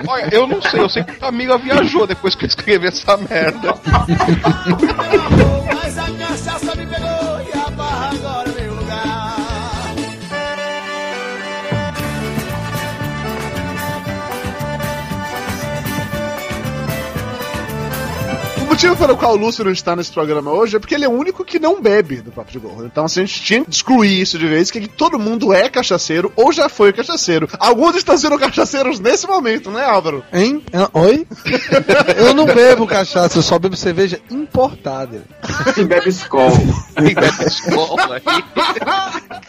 Olha, 0.08 0.28
eu 0.32 0.46
não 0.46 0.60
sei, 0.60 0.80
eu 0.80 0.88
sei 0.88 1.04
que 1.04 1.12
a 1.12 1.16
Camila 1.16 1.58
viajou 1.58 2.06
depois 2.06 2.34
que 2.34 2.44
eu 2.44 2.48
escrevi 2.48 2.88
essa 2.88 3.16
merda. 3.16 3.74
motivo 18.76 18.94
pelo 18.94 19.16
qual 19.16 19.32
o 19.32 19.36
Lúcio 19.36 19.64
não 19.64 19.72
está 19.72 19.96
nesse 19.96 20.12
programa 20.12 20.50
hoje 20.50 20.76
é 20.76 20.78
porque 20.78 20.94
ele 20.94 21.06
é 21.06 21.08
o 21.08 21.12
único 21.12 21.42
que 21.46 21.58
não 21.58 21.80
bebe 21.80 22.20
do 22.20 22.30
Papo 22.30 22.52
de 22.52 22.58
Gordo. 22.58 22.84
Então, 22.84 23.06
assim, 23.06 23.22
a 23.22 23.24
gente 23.24 23.42
tinha 23.42 23.64
que 23.64 23.70
excluir 23.70 24.20
isso 24.20 24.38
de 24.38 24.46
vez, 24.46 24.70
que 24.70 24.86
todo 24.86 25.18
mundo 25.18 25.50
é 25.50 25.70
cachaceiro 25.70 26.30
ou 26.36 26.52
já 26.52 26.68
foi 26.68 26.92
cachaceiro. 26.92 27.48
Alguns 27.58 27.96
estão 27.96 28.18
sendo 28.18 28.38
cachaceiros 28.38 29.00
nesse 29.00 29.26
momento, 29.26 29.70
né, 29.70 29.82
Álvaro? 29.82 30.22
Hein? 30.30 30.62
Ah, 30.74 30.90
Oi? 30.92 31.26
Eu 32.18 32.34
não 32.34 32.44
bebo 32.44 32.86
cachaça, 32.86 33.38
eu 33.38 33.42
só 33.42 33.58
bebo 33.58 33.76
cerveja 33.76 34.20
importada. 34.30 35.22
E 35.76 35.82
bebe 35.82 36.10
Skol. 36.10 36.50
Aí 36.96 37.14
bebe 37.14 37.44
escola. 37.46 38.20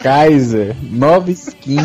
Kaiser, 0.00 0.76
nova 0.82 1.30
skin. 1.30 1.78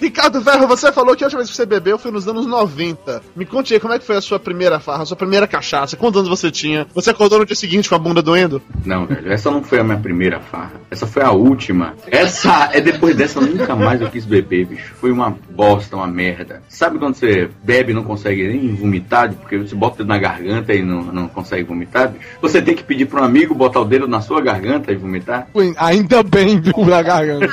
Ricardo 0.00 0.42
Ferro, 0.42 0.66
você 0.66 0.92
falou 0.92 1.16
que 1.16 1.24
a 1.24 1.26
última 1.26 1.40
vez 1.40 1.50
que 1.50 1.56
você 1.56 1.66
bebeu 1.66 1.98
foi 1.98 2.10
nos 2.10 2.28
anos 2.28 2.46
90. 2.46 3.22
Me 3.34 3.44
conte 3.44 3.74
aí, 3.74 3.80
como 3.80 3.92
é 3.94 3.98
que 3.98 4.06
foi 4.06 4.16
a 4.16 4.20
sua 4.20 4.38
primeira 4.38 4.78
farra, 4.78 5.02
a 5.02 5.06
sua 5.06 5.16
primeira 5.16 5.46
cachaça? 5.46 5.96
Quantos 5.96 6.21
anos 6.22 6.40
você 6.40 6.50
tinha? 6.50 6.86
Você 6.94 7.10
acordou 7.10 7.40
no 7.40 7.46
dia 7.46 7.56
seguinte 7.56 7.88
com 7.88 7.94
a 7.94 7.98
bunda 7.98 8.22
doendo? 8.22 8.62
Não, 8.84 9.06
velho, 9.06 9.32
essa 9.32 9.50
não 9.50 9.62
foi 9.62 9.80
a 9.80 9.84
minha 9.84 9.98
primeira 9.98 10.40
farra. 10.40 10.72
Essa 10.90 11.06
foi 11.06 11.22
a 11.22 11.30
última. 11.30 11.94
Essa, 12.06 12.70
é 12.72 12.80
depois 12.80 13.16
dessa, 13.16 13.40
nunca 13.40 13.74
mais 13.74 14.00
eu 14.00 14.10
quis 14.10 14.24
beber, 14.24 14.66
bicho. 14.66 14.94
Foi 15.00 15.10
uma 15.10 15.36
bosta, 15.50 15.96
uma 15.96 16.06
merda. 16.06 16.62
Sabe 16.68 16.98
quando 16.98 17.14
você 17.14 17.48
bebe 17.62 17.92
e 17.92 17.94
não 17.94 18.04
consegue 18.04 18.46
nem 18.48 18.74
vomitar, 18.74 19.32
porque 19.32 19.58
você 19.58 19.74
bota 19.74 19.94
o 19.94 19.98
dedo 19.98 20.08
na 20.08 20.18
garganta 20.18 20.72
e 20.72 20.82
não, 20.82 21.02
não 21.02 21.28
consegue 21.28 21.64
vomitar, 21.64 22.08
bicho? 22.08 22.26
Você 22.40 22.62
tem 22.62 22.74
que 22.74 22.84
pedir 22.84 23.06
para 23.06 23.22
um 23.22 23.24
amigo 23.24 23.54
botar 23.54 23.80
o 23.80 23.84
dedo 23.84 24.06
na 24.06 24.20
sua 24.20 24.40
garganta 24.40 24.92
e 24.92 24.96
vomitar? 24.96 25.48
Ainda 25.76 26.22
bem, 26.22 26.60
viu, 26.60 26.84
na 26.84 27.02
garganta. 27.02 27.48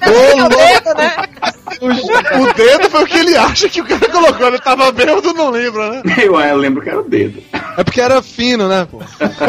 Tem 0.00 0.42
o 0.42 0.48
dedo, 0.48 0.94
né? 0.96 1.52
O 1.80 2.54
dedo 2.54 2.90
foi 2.90 3.02
o 3.02 3.06
que 3.06 3.18
ele 3.18 3.36
acha 3.36 3.68
que 3.68 3.80
o 3.80 3.84
cara 3.84 4.08
colocou. 4.08 4.46
Ele 4.46 4.58
tava 4.58 4.90
bêbado, 4.92 5.32
não 5.34 5.50
lembra, 5.50 5.90
né? 5.90 6.02
Eu, 6.22 6.38
eu 6.40 6.56
lembro 6.56 6.82
que 6.82 6.88
era 6.88 7.00
o 7.00 7.08
dedo. 7.08 7.42
É 7.76 7.84
porque 7.84 8.00
era 8.00 8.22
fino, 8.22 8.68
né, 8.68 8.86
pô? 8.90 9.00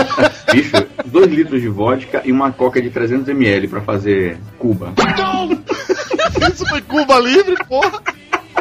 Bicho, 0.52 0.72
2 1.06 1.28
litros 1.28 1.62
de 1.62 1.68
vodka 1.68 2.22
e 2.26 2.32
uma 2.32 2.52
coca 2.52 2.82
de 2.82 2.90
300ml 2.90 3.70
pra 3.70 3.82
fazer 3.82 4.38
Cuba. 4.60 4.94
Isso 6.54 6.66
foi 6.68 6.82
Cuba 6.82 7.20
Livre, 7.20 7.56
porra. 7.68 8.02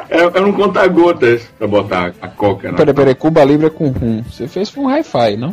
Era, 0.09 0.47
um 0.47 0.53
conta-gotas 0.53 1.43
pra 1.59 1.67
botar 1.67 2.13
a 2.21 2.29
coca 2.29 2.71
na 2.71 2.77
Peraí, 2.77 2.95
peraí, 2.95 3.15
Cuba 3.15 3.45
Libre 3.45 3.67
é 3.67 3.71
com 3.71 3.89
rum. 3.89 4.23
Você 4.31 4.47
fez 4.49 4.71
com 4.71 4.89
hi-fi, 4.89 5.37
não? 5.37 5.53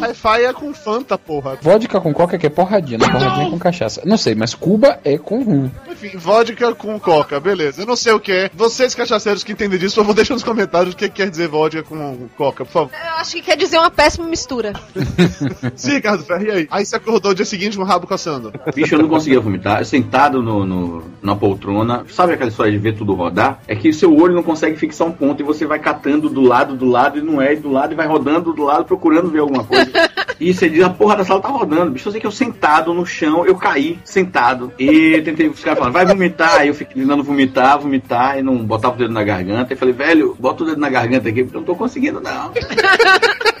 Hi-Fi 0.00 0.44
é 0.44 0.52
com 0.52 0.72
Fanta, 0.72 1.18
porra. 1.18 1.58
Vodka 1.60 2.00
com 2.00 2.12
coca 2.12 2.38
que 2.38 2.46
é 2.46 2.50
porradinha, 2.50 2.98
não 2.98 3.08
porradinha 3.10 3.46
é 3.46 3.50
com 3.50 3.58
cachaça. 3.58 4.02
Não 4.04 4.16
sei, 4.16 4.34
mas 4.34 4.54
Cuba 4.54 4.98
é 5.04 5.18
com 5.18 5.42
rum. 5.42 5.70
Enfim, 5.90 6.16
vodka 6.16 6.74
com 6.74 6.98
coca, 6.98 7.38
beleza. 7.40 7.82
Eu 7.82 7.86
não 7.86 7.96
sei 7.96 8.12
o 8.12 8.20
que 8.20 8.32
é. 8.32 8.50
Vocês, 8.54 8.94
cachaceiros 8.94 9.44
que 9.44 9.52
entendem 9.52 9.78
disso, 9.78 9.96
por 9.96 10.02
favor, 10.02 10.14
deixem 10.14 10.34
nos 10.34 10.42
comentários 10.44 10.94
o 10.94 10.96
que 10.96 11.08
quer 11.08 11.28
dizer 11.30 11.48
vodka 11.48 11.82
com 11.82 12.28
coca, 12.36 12.64
por 12.64 12.72
favor. 12.72 12.90
Eu 12.92 13.14
acho 13.20 13.32
que 13.32 13.42
quer 13.42 13.56
dizer 13.56 13.78
uma 13.78 13.90
péssima 13.90 14.26
mistura. 14.26 14.72
Sim, 15.76 15.94
Ricardo 15.94 16.24
Ferro, 16.24 16.42
e 16.44 16.50
aí? 16.50 16.68
Aí 16.70 16.84
você 16.86 16.96
acordou 16.96 17.32
o 17.32 17.34
dia 17.34 17.44
seguinte 17.44 17.76
com 17.76 17.82
o 17.82 17.86
rabo 17.86 18.06
coçando. 18.06 18.52
Bicho, 18.74 18.94
eu 18.94 18.98
não 19.02 19.08
conseguia 19.08 19.40
vomitar. 19.40 19.80
Eu 19.80 19.84
sentado 19.84 20.42
no, 20.42 20.64
no- 20.64 21.04
na 21.22 21.36
poltrona, 21.36 22.04
sabe 22.08 22.32
aquela 22.32 22.48
história 22.50 22.72
de 22.72 22.78
ver 22.78 22.94
tudo 22.94 23.14
rodar? 23.14 23.60
É 23.68 23.74
que 23.74 23.89
o 23.90 23.94
seu 23.94 24.14
olho 24.16 24.34
não 24.34 24.42
consegue 24.42 24.76
fixar 24.76 25.06
um 25.06 25.12
ponto 25.12 25.40
e 25.40 25.44
você 25.44 25.66
vai 25.66 25.78
catando 25.78 26.28
do 26.28 26.40
lado, 26.40 26.74
do 26.76 26.86
lado 26.86 27.18
e 27.18 27.22
não 27.22 27.40
é, 27.40 27.52
e 27.52 27.56
do 27.56 27.70
lado 27.70 27.92
e 27.92 27.96
vai 27.96 28.06
rodando 28.06 28.52
do 28.52 28.62
lado 28.62 28.84
procurando 28.84 29.30
ver 29.30 29.40
alguma 29.40 29.64
coisa. 29.64 29.90
e 30.40 30.52
você 30.52 30.68
diz, 30.68 30.82
a 30.82 30.90
porra 30.90 31.16
da 31.16 31.24
sala 31.24 31.40
tá 31.40 31.48
rodando. 31.48 31.90
Bicho, 31.90 32.08
eu 32.08 32.12
sei 32.12 32.20
que 32.20 32.26
eu 32.26 32.30
sentado 32.30 32.94
no 32.94 33.04
chão, 33.04 33.44
eu 33.46 33.56
caí 33.56 33.98
sentado 34.04 34.72
e 34.78 35.20
tentei, 35.22 35.48
os 35.48 35.62
caras 35.62 35.78
falando, 35.78 35.94
vai 35.94 36.06
vomitar. 36.06 36.60
Aí 36.60 36.68
eu 36.68 36.74
fiquei 36.74 37.02
tentando 37.02 37.22
vomitar, 37.22 37.78
vomitar 37.78 38.38
e 38.38 38.42
não 38.42 38.56
botava 38.58 38.94
o 38.94 38.98
dedo 38.98 39.12
na 39.12 39.24
garganta. 39.24 39.72
E 39.72 39.76
falei, 39.76 39.94
velho, 39.94 40.36
bota 40.38 40.62
o 40.62 40.66
dedo 40.66 40.80
na 40.80 40.88
garganta 40.88 41.28
aqui 41.28 41.42
porque 41.42 41.56
eu 41.56 41.60
não 41.60 41.66
tô 41.66 41.74
conseguindo 41.74 42.20
não. 42.20 42.52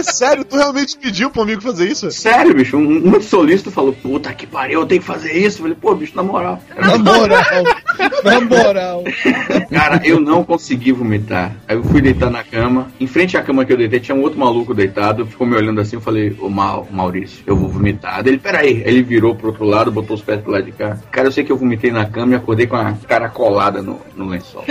É 0.00 0.02
sério, 0.02 0.44
tu 0.44 0.56
realmente 0.56 0.96
pediu 0.96 1.30
pro 1.30 1.42
amigo 1.42 1.60
fazer 1.60 1.86
isso? 1.86 2.10
Sério, 2.10 2.54
bicho, 2.54 2.76
um, 2.76 3.16
um 3.16 3.20
solista 3.20 3.70
falou, 3.70 3.92
puta 3.92 4.32
que 4.32 4.46
pariu, 4.46 4.80
eu 4.80 4.86
tenho 4.86 5.00
que 5.00 5.06
fazer 5.06 5.32
isso. 5.32 5.58
Eu 5.58 5.62
falei, 5.62 5.76
pô, 5.78 5.94
bicho, 5.94 6.16
na 6.16 6.22
moral. 6.22 6.62
Na 6.74 6.96
moral, 6.96 7.44
na 8.24 8.40
moral. 8.40 9.04
Cara, 9.70 10.00
eu 10.02 10.18
não 10.18 10.42
consegui 10.42 10.90
vomitar. 10.90 11.54
Aí 11.68 11.76
eu 11.76 11.84
fui 11.84 12.00
deitar 12.00 12.30
na 12.30 12.42
cama. 12.42 12.90
Em 12.98 13.06
frente 13.06 13.36
à 13.36 13.42
cama 13.42 13.64
que 13.64 13.72
eu 13.72 13.76
deitei, 13.76 14.00
tinha 14.00 14.14
um 14.14 14.22
outro 14.22 14.38
maluco 14.38 14.72
deitado. 14.72 15.26
Ficou 15.26 15.46
me 15.46 15.54
olhando 15.54 15.80
assim. 15.80 15.96
Eu 15.96 16.00
falei, 16.00 16.34
ô 16.40 16.48
Mal, 16.48 16.88
Maurício, 16.90 17.42
eu 17.46 17.54
vou 17.54 17.68
vomitar. 17.68 18.22
Daí 18.22 18.32
ele, 18.32 18.38
peraí. 18.38 18.82
Aí 18.86 18.94
ele 18.94 19.02
virou 19.02 19.34
pro 19.34 19.48
outro 19.48 19.64
lado, 19.64 19.92
botou 19.92 20.16
os 20.16 20.22
pés 20.22 20.40
pro 20.40 20.52
lado 20.52 20.64
de 20.64 20.72
cá. 20.72 20.96
Cara, 21.10 21.28
eu 21.28 21.32
sei 21.32 21.44
que 21.44 21.52
eu 21.52 21.58
vomitei 21.58 21.90
na 21.90 22.06
cama 22.06 22.32
e 22.32 22.36
acordei 22.36 22.66
com 22.66 22.76
a 22.76 22.94
cara 23.06 23.28
colada 23.28 23.82
no, 23.82 24.00
no 24.16 24.28
lençol. 24.28 24.64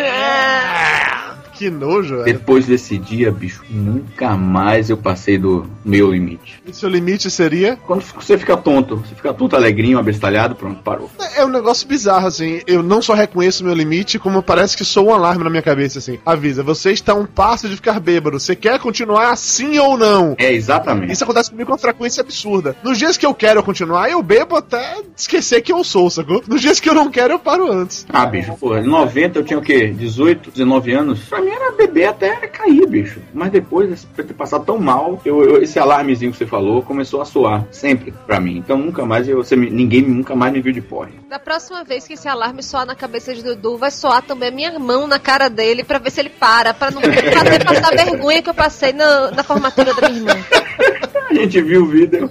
Que 1.60 1.70
nojo, 1.70 2.16
velho. 2.16 2.24
Depois 2.24 2.66
desse 2.66 2.98
dia, 2.98 3.30
bicho, 3.30 3.66
nunca 3.70 4.38
mais 4.38 4.90
eu 4.90 4.96
passei 4.96 5.38
do 5.38 5.66
meu 5.84 6.10
limite. 6.10 6.64
E 6.66 6.74
seu 6.74 6.88
limite 6.88 7.30
seria? 7.30 7.76
Quando 7.86 8.02
você 8.02 8.38
fica 8.38 8.56
tonto, 8.56 8.96
você 8.96 9.14
fica 9.14 9.34
tonto, 9.34 9.58
alegrinho, 9.58 10.00
abestalhado, 10.00 10.56
pronto, 10.56 10.82
parou. 10.82 11.12
É 11.36 11.44
um 11.44 11.50
negócio 11.50 11.86
bizarro, 11.86 12.28
assim. 12.28 12.62
Eu 12.66 12.82
não 12.82 13.02
só 13.02 13.14
reconheço 13.14 13.66
meu 13.66 13.74
limite, 13.74 14.18
como 14.18 14.42
parece 14.42 14.78
que 14.78 14.86
sou 14.86 15.08
um 15.08 15.14
alarme 15.14 15.44
na 15.44 15.50
minha 15.50 15.62
cabeça, 15.62 16.00
assim. 16.00 16.18
Avisa, 16.26 16.64
você 16.64 16.94
está 16.94 17.12
a 17.12 17.16
um 17.16 17.26
passo 17.26 17.68
de 17.68 17.76
ficar 17.76 18.00
bêbado. 18.00 18.40
Você 18.40 18.56
quer 18.56 18.80
continuar 18.80 19.30
assim 19.30 19.78
ou 19.80 19.98
não? 19.98 20.36
É, 20.38 20.54
exatamente. 20.54 21.12
Isso 21.12 21.26
acontece 21.26 21.50
comigo 21.50 21.68
com 21.68 21.74
uma 21.74 21.78
frequência 21.78 22.22
absurda. 22.22 22.74
Nos 22.82 22.98
dias 22.98 23.18
que 23.18 23.26
eu 23.26 23.34
quero 23.34 23.62
continuar, 23.64 24.10
eu 24.10 24.24
bebo 24.24 24.56
até 24.56 24.96
esquecer 25.14 25.62
que 25.62 25.74
eu 25.74 25.84
sou, 25.84 26.10
sacou? 26.10 26.42
Nos 26.48 26.62
dias 26.62 26.80
que 26.80 26.90
eu 26.90 26.94
não 26.94 27.12
quero, 27.12 27.34
eu 27.34 27.40
paro 27.40 27.70
antes. 27.70 28.06
Ah, 28.08 28.26
bicho, 28.26 28.56
pô, 28.58 28.78
em 28.78 28.88
90 28.88 29.40
eu 29.40 29.44
tinha 29.44 29.60
o 29.60 29.62
quê? 29.62 29.88
18, 29.90 30.52
19 30.52 30.94
anos? 30.94 31.20
Pra 31.24 31.42
mim 31.42 31.49
era 31.50 31.72
beber 31.72 32.06
até 32.08 32.36
cair, 32.48 32.86
bicho. 32.88 33.20
Mas 33.34 33.52
depois, 33.52 34.06
por 34.06 34.24
ter 34.26 34.34
passado 34.34 34.66
tão 34.66 34.78
mal, 34.78 35.22
eu, 35.26 35.44
eu- 35.44 35.62
esse 35.62 35.78
alarmezinho 35.80 36.32
que 36.32 36.38
você 36.38 36.46
falou 36.46 36.82
começou 36.82 37.22
a 37.22 37.26
soar 37.26 37.66
sempre 37.72 38.14
pra 38.26 38.40
mim. 38.40 38.58
Então 38.58 38.78
nunca 38.78 39.06
mais 39.06 39.28
eu, 39.28 39.38
você 39.38 39.56
ninguém 39.56 40.02
nunca 40.02 40.36
mais 40.36 40.54
me 40.54 40.62
viu 40.62 40.74
de 40.74 40.82
porre. 40.82 41.12
Da 41.30 41.40
próxima 41.40 41.84
vez 41.84 42.08
que 42.08 42.14
esse 42.14 42.28
alarme 42.28 42.62
soar 42.64 42.86
na 42.86 42.96
cabeça 42.96 43.34
de 43.34 43.44
Dudu, 43.44 43.78
vai 43.78 43.92
soar 43.92 44.22
também 44.22 44.50
a 44.50 44.52
minha 44.52 44.80
mão 44.80 45.08
na 45.08 45.20
cara 45.20 45.50
dele 45.50 45.84
pra 45.84 46.00
ver 46.00 46.12
se 46.12 46.20
ele 46.20 46.30
para, 46.30 46.74
pra 46.74 46.92
não 46.92 47.02
fazer 47.02 47.64
passar 47.66 47.92
vergonha 47.96 48.42
que 48.42 48.50
eu 48.50 48.54
passei 48.54 48.94
na, 48.94 49.32
na 49.32 49.44
formatura 49.44 49.94
da 49.94 50.10
minha 50.10 50.22
irmã. 50.22 50.34
A 51.30 51.34
gente 51.34 51.62
viu 51.62 51.84
o 51.84 51.88
vídeo. 51.88 52.30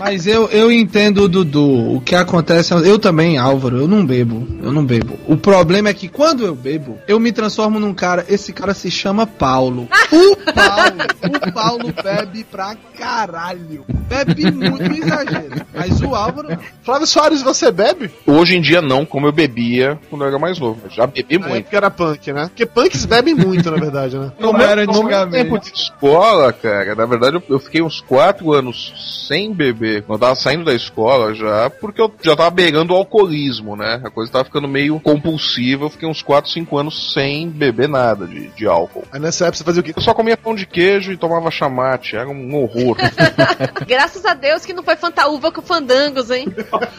Mas 0.00 0.26
eu, 0.26 0.48
eu 0.48 0.70
entendo 0.72 1.22
o 1.22 1.28
Dudu. 1.28 1.94
O 1.96 2.00
que 2.00 2.14
acontece. 2.14 2.74
é- 2.74 2.78
Eu 2.90 2.98
também, 2.98 3.38
Álvaro, 3.38 3.78
eu 3.78 3.86
não 3.88 4.04
bebo. 4.04 4.46
Eu 4.62 4.72
não 4.72 4.84
bebo. 4.84 5.18
O 5.26 5.36
problema 5.36 5.88
é 5.88 5.94
que 5.94 6.08
quando 6.08 6.44
eu 6.44 6.54
bebo, 6.54 6.98
eu 7.06 7.20
me 7.20 7.30
transformo 7.32 7.78
num 7.78 7.94
cara. 7.94 8.24
Esse 8.28 8.52
cara 8.52 8.74
se 8.74 8.90
chama 8.90 9.26
Paulo. 9.26 9.88
O 10.10 10.36
Paulo. 10.52 11.44
O 11.48 11.52
Paulo 11.52 11.94
bebe 12.02 12.44
pra 12.50 12.74
caralho. 12.98 13.84
Bebe 14.08 14.50
muito 14.50 14.82
não 14.88 14.96
exagero. 14.96 15.64
Mas 15.72 16.00
o 16.02 16.14
Álvaro. 16.14 16.58
Flávio 16.82 17.06
Soares, 17.06 17.42
você 17.42 17.70
bebe? 17.70 18.10
Hoje 18.26 18.56
em 18.56 18.60
dia 18.60 18.82
não, 18.82 19.06
como 19.06 19.26
eu 19.26 19.32
bebia 19.32 19.98
quando 20.10 20.22
eu 20.22 20.28
era 20.28 20.38
mais 20.38 20.58
novo. 20.58 20.80
Eu 20.84 20.90
já 20.90 21.06
bebi 21.06 21.38
muito. 21.38 21.54
época 21.56 21.76
era 21.76 21.90
punk, 21.90 22.32
né? 22.32 22.46
Porque 22.46 22.66
punks 22.66 23.04
bebem 23.06 23.34
muito, 23.34 23.70
na 23.70 23.76
verdade, 23.78 24.18
né? 24.18 24.32
Como 24.40 24.60
era 24.60 24.84
No 24.84 24.92
meu 24.92 25.02
antigamente. 25.02 25.44
tempo 25.44 25.58
de 25.60 25.72
escola, 25.72 26.52
cara, 26.52 26.94
na 26.94 27.06
verdade 27.06 27.36
eu, 27.36 27.42
eu 27.48 27.58
fiquei 27.58 27.80
uns 27.84 28.00
4 28.00 28.52
anos 28.52 29.24
sem 29.28 29.52
beber. 29.52 30.02
Quando 30.02 30.20
eu 30.20 30.28
tava 30.28 30.34
saindo 30.34 30.64
da 30.64 30.74
escola 30.74 31.34
já, 31.34 31.70
porque 31.70 32.00
eu 32.00 32.12
já 32.22 32.36
tava 32.36 32.50
beirando 32.50 32.92
o 32.92 32.96
alcoolismo, 32.96 33.76
né? 33.76 34.00
A 34.04 34.10
coisa 34.10 34.32
tava 34.32 34.44
ficando 34.44 34.68
meio 34.68 34.98
compulsiva. 35.00 35.84
Eu 35.84 35.90
fiquei 35.90 36.08
uns 36.08 36.22
4, 36.22 36.50
5 36.50 36.78
anos 36.78 37.12
sem 37.12 37.48
beber 37.48 37.88
nada 37.88 38.26
de, 38.26 38.48
de 38.48 38.66
álcool. 38.66 39.04
Aí 39.12 39.20
nessa 39.20 39.44
época 39.44 39.58
você 39.58 39.64
fazia 39.64 39.80
o 39.80 39.84
quê? 39.84 39.92
Eu 39.96 40.02
só 40.02 40.14
comia 40.14 40.36
pão 40.36 40.54
de 40.54 40.66
queijo 40.66 41.12
e 41.12 41.16
tomava 41.16 41.50
chamate. 41.50 42.16
Era 42.16 42.28
um 42.28 42.54
horror. 42.56 42.96
Graças 43.86 44.24
a 44.24 44.34
Deus 44.34 44.64
que 44.64 44.72
não 44.72 44.82
foi 44.82 44.96
fantaúva 44.96 45.50
com 45.50 45.62
fandangos, 45.62 46.30
hein? 46.30 46.46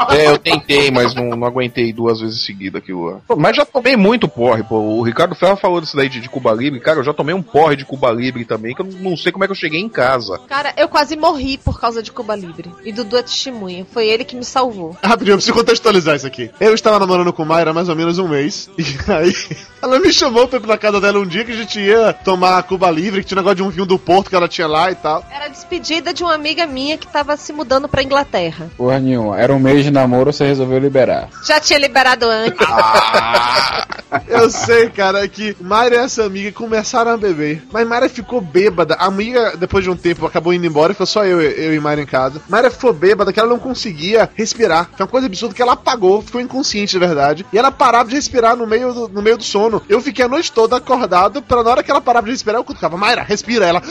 é, 0.10 0.28
eu 0.28 0.38
tentei, 0.38 0.92
mas 0.92 1.14
não, 1.14 1.30
não 1.32 1.48
aguentei 1.48 1.92
duas 1.92 2.20
vezes 2.20 2.44
seguida 2.44 2.80
aquilo 2.80 3.06
lá. 3.06 3.20
Mas 3.38 3.56
já 3.56 3.66
tomei 3.66 3.96
muito 3.96 4.28
porre, 4.28 4.64
pô. 4.64 4.80
O 4.80 5.02
Ricardo 5.04 5.36
Ferro 5.36 5.56
falou 5.56 5.82
disso 5.82 5.96
daí 5.96 6.10
de, 6.10 6.20
de 6.20 6.30
Cuba 6.30 6.54
Libre. 6.54 6.80
Cara, 6.80 7.00
eu 7.00 7.04
já 7.04 7.14
tomei 7.14 7.34
um 7.34 7.42
porre 7.42 7.76
de 7.76 7.86
Cuba 7.86 8.12
Libre 8.12 8.46
também, 8.46 8.76
que 8.76 8.82
eu 8.82 8.86
não 8.86 9.16
sei 9.18 9.32
como 9.32 9.44
é 9.44 9.48
que 9.48 9.52
eu 9.52 9.56
cheguei 9.56 9.80
em 9.80 9.90
casa. 9.90 10.40
Cara, 10.48 10.74
eu 10.78 10.88
quase 10.88 11.16
morri 11.16 11.58
por 11.58 11.80
causa 11.80 12.02
de 12.02 12.12
Cuba 12.12 12.36
Libre. 12.36 12.72
E 12.84 12.92
Dudu 12.92 13.18
é 13.18 13.24
testemunha. 13.24 13.86
Foi 13.92 14.08
ele 14.08 14.24
que 14.24 14.36
me 14.36 14.44
salvou. 14.46 14.96
Rapidinho, 15.04 15.34
eu 15.34 15.38
preciso 15.38 15.58
contextualizar 15.58 16.16
isso 16.16 16.28
aqui. 16.28 16.52
Eu 16.60 16.74
estava 16.74 17.00
namorando 17.00 17.34
com 17.34 17.46
Mayra 17.46 17.72
há 17.72 17.74
mais 17.74 17.90
ou 17.90 17.96
menos 17.96 18.18
um 18.20 18.28
mês. 18.28 18.70
E 19.08 19.12
aí, 19.12 19.34
ela 19.82 20.00
me 20.00 20.12
chamou 20.12 20.48
pra 20.48 20.58
ir 20.58 20.66
na 20.66 20.78
casa 20.78 21.00
dela 21.00 21.20
um 21.20 21.26
dia 21.26 21.44
que 21.44 21.52
a 21.52 21.56
gente 21.56 21.80
ia 21.80 22.14
tomar 22.14 22.64
Cuba 22.64 22.90
Livre, 22.90 23.22
que 23.22 23.28
tinha 23.28 23.38
um 23.38 23.42
negócio 23.42 23.58
de 23.58 23.64
um 23.64 23.70
vinho 23.70 23.86
do 23.86 24.00
Porto 24.00 24.30
que 24.30 24.36
ela 24.36 24.48
tinha 24.48 24.68
lá 24.68 24.90
e 24.90 24.96
tal. 24.96 25.24
Era 25.30 25.46
a 25.46 25.48
despedida 25.48 26.14
de 26.14 26.24
uma 26.24 26.34
amiga 26.34 26.66
minha 26.66 26.98
que 26.98 27.08
tava 27.08 27.36
se 27.38 27.52
mudando 27.54 27.88
pra 27.88 28.02
Inglaterra. 28.02 28.70
Porra 28.78 29.00
nenhuma. 29.00 29.40
Era 29.40 29.54
um 29.54 29.60
mês 29.60 29.84
de 29.84 29.92
namoro, 29.92 30.32
você 30.32 30.46
resolveu 30.46 30.80
liberar. 30.80 31.30
Já 31.46 31.60
tinha 31.60 31.78
liberado 31.78 32.26
antes. 32.26 32.66
Eu 34.28 34.50
sei, 34.50 34.90
cara, 34.90 35.28
que 35.28 35.56
Mayra 35.60 35.96
e 35.96 36.00
essa 36.00 36.24
amiga 36.24 36.52
começaram 36.52 37.12
a 37.12 37.18
beber. 37.18 37.64
Mas 37.72 37.88
Mayra 37.88 38.08
ficou 38.08 38.40
bêbada. 38.40 38.96
A 38.96 39.06
amiga, 39.06 39.56
depois 39.58 39.84
de 39.84 39.90
um 39.90 39.96
tempo, 39.96 40.26
acabou 40.26 40.54
indo 40.56 40.66
embora 40.66 40.92
e 40.92 40.96
ficou 40.96 41.06
só 41.06 41.26
eu, 41.26 41.42
eu 41.42 41.74
e 41.74 41.80
Mayra 41.80 42.02
em 42.02 42.06
casa. 42.06 42.42
Mayra 42.48 42.70
ficou 42.70 42.94
bêbada 42.94 43.32
que 43.32 43.40
ela 43.40 43.50
não 43.50 43.60
conseguia 43.60 44.30
respirar. 44.36 44.90
Foi 44.96 45.06
uma 45.06 45.12
coisa 45.12 45.28
absurda 45.28 45.54
que 45.54 45.62
ela 45.62 45.74
apagou, 45.74 46.22
ficou 46.22 46.42
inconsciente 46.42 46.92
de 46.92 47.00
verdade. 47.00 47.46
E 47.52 47.58
ela 47.58 47.72
parava 47.72 48.10
de 48.10 48.16
respirar 48.16 48.56
no 48.56 48.66
meio 48.66 48.94
do, 48.94 49.08
no 49.10 49.22
meio 49.22 49.38
do 49.38 49.44
sono. 49.44 49.82
Eu 49.88 50.02
fiquei 50.02 50.26
a 50.26 50.28
noite 50.28 50.52
toda 50.52 50.78
acordado 50.78 51.42
pra 51.42 51.64
na 51.64 51.72
hora 51.72 51.84
que 51.84 51.92
ela 51.92 52.02
parava 52.02 52.26
de 52.26 52.32
respirar, 52.32 52.60
eu 52.60 52.64
cutucava, 52.64 52.98
Mayra, 52.98 53.24
respira. 53.24 53.66
Ela 53.66 53.82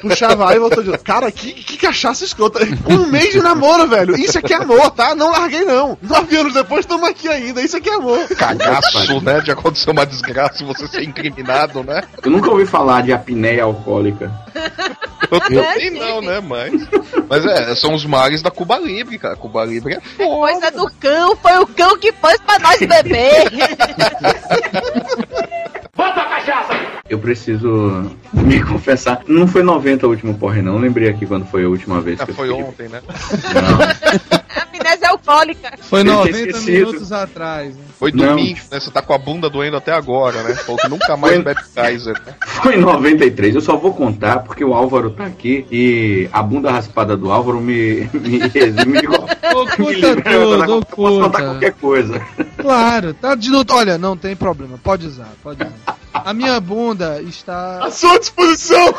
puxava 0.00 0.48
ar 0.48 0.56
e 0.56 0.58
voltou 0.58 0.82
de 0.82 0.90
novo. 0.90 1.02
Cara, 1.02 1.30
que, 1.30 1.52
que 1.52 1.76
cachaça 1.76 2.24
escrota. 2.24 2.60
Um 2.88 3.06
mês 3.06 3.32
de 3.32 3.40
namoro, 3.40 3.86
velho. 3.88 4.16
Isso 4.16 4.38
aqui 4.38 4.52
é 4.52 4.56
amor, 4.56 4.90
tá? 4.90 5.14
Não 5.14 5.30
larguei, 5.30 5.64
não. 5.64 5.96
Nove 6.02 6.36
anos 6.36 6.54
depois, 6.54 6.80
estamos 6.80 7.08
aqui 7.08 7.28
ainda. 7.28 7.60
Isso 7.62 7.76
aqui 7.76 7.88
é 7.88 7.94
amor. 7.94 8.26
Cagaço, 8.28 9.20
né? 9.20 9.40
De 9.40 9.50
acontecer 9.50 9.90
uma 9.90 10.06
desgraça 10.06 10.62
e 10.62 10.66
você 10.66 10.86
ser 10.86 11.02
incriminado, 11.02 11.82
né? 11.82 12.02
Eu 12.22 12.30
nunca 12.30 12.50
ouvi 12.50 12.66
falar 12.66 13.02
de 13.02 13.12
apneia 13.12 13.64
alcoólica. 13.64 14.30
Eu 15.50 15.55
também 15.62 15.90
não, 15.90 16.20
né? 16.20 16.40
Mas. 16.40 16.72
Mas 17.28 17.46
é, 17.46 17.74
são 17.74 17.94
os 17.94 18.04
mares 18.04 18.42
da 18.42 18.50
Cuba 18.50 18.78
Libre, 18.78 19.18
cara. 19.18 19.36
Cuba 19.36 19.64
Libre 19.64 19.94
é 19.94 20.00
foda. 20.00 20.52
Coisa 20.52 20.70
do 20.70 20.90
cão, 20.98 21.36
foi 21.36 21.58
o 21.58 21.66
cão 21.66 21.98
que 21.98 22.12
pôs 22.12 22.38
pra 22.38 22.58
nós 22.58 22.78
beber. 22.78 23.50
Eu 27.08 27.18
preciso 27.18 28.10
me 28.32 28.62
confessar. 28.62 29.20
Não 29.28 29.46
foi 29.46 29.62
90 29.62 30.06
o 30.06 30.10
último 30.10 30.34
porre, 30.34 30.60
não. 30.62 30.78
Lembrei 30.78 31.08
aqui 31.08 31.24
quando 31.26 31.46
foi 31.46 31.64
a 31.64 31.68
última 31.68 32.00
vez. 32.00 32.20
Ah, 32.20 32.26
que 32.26 32.32
foi 32.32 32.50
ontem, 32.50 32.88
né? 32.88 33.00
Não. 33.54 34.36
Amnésia 34.76 35.08
alcoólica. 35.10 35.72
Foi 35.80 36.00
Eu 36.00 36.04
tinha 36.04 36.16
90 36.16 36.38
esquecido. 36.38 36.86
minutos 36.88 37.12
atrás. 37.12 37.74
né? 37.76 37.82
Foi 37.98 38.12
Não. 38.12 38.28
domingo, 38.28 38.58
né? 38.70 38.80
Você 38.80 38.90
tá 38.90 39.00
com 39.02 39.12
a 39.14 39.18
bunda 39.18 39.48
doendo 39.48 39.76
até 39.76 39.92
agora, 39.92 40.42
né? 40.42 40.54
Falou 40.54 40.78
que 40.80 40.88
nunca 40.88 41.16
mais 41.16 41.34
Foi- 41.34 41.42
bebe 41.44 41.60
Kaiser, 41.74 42.14
né? 42.26 42.34
Foi 42.62 42.74
em 42.76 42.80
93. 42.80 43.54
Eu 43.54 43.60
só 43.60 43.76
vou 43.76 43.92
contar 43.94 44.40
porque 44.40 44.64
o 44.64 44.74
Álvaro 44.74 45.10
tá 45.10 45.24
aqui 45.24 45.66
e 45.70 46.28
a 46.32 46.42
bunda 46.42 46.70
raspada 46.70 47.16
do 47.16 47.30
Álvaro 47.32 47.60
me, 47.60 48.08
me 48.12 48.38
exime 48.54 49.00
de 49.00 49.06
qual- 49.06 49.26
me 49.26 49.54
Oculta 49.56 49.76
tudo, 50.16 50.30
eu 50.30 50.46
posso 50.52 50.66
contar 50.66 50.72
oculta. 50.74 51.42
qualquer 51.42 51.72
coisa. 51.74 52.20
Claro, 52.58 53.14
tá 53.14 53.34
de 53.34 53.48
luto. 53.50 53.72
Olha, 53.74 53.96
não 53.96 54.16
tem 54.16 54.34
problema, 54.36 54.78
pode 54.82 55.06
usar, 55.06 55.28
pode 55.42 55.62
usar. 55.62 55.96
A 56.24 56.32
minha 56.32 56.58
bunda 56.60 57.20
está. 57.22 57.84
À 57.84 57.90
sua 57.90 58.18
disposição! 58.18 58.94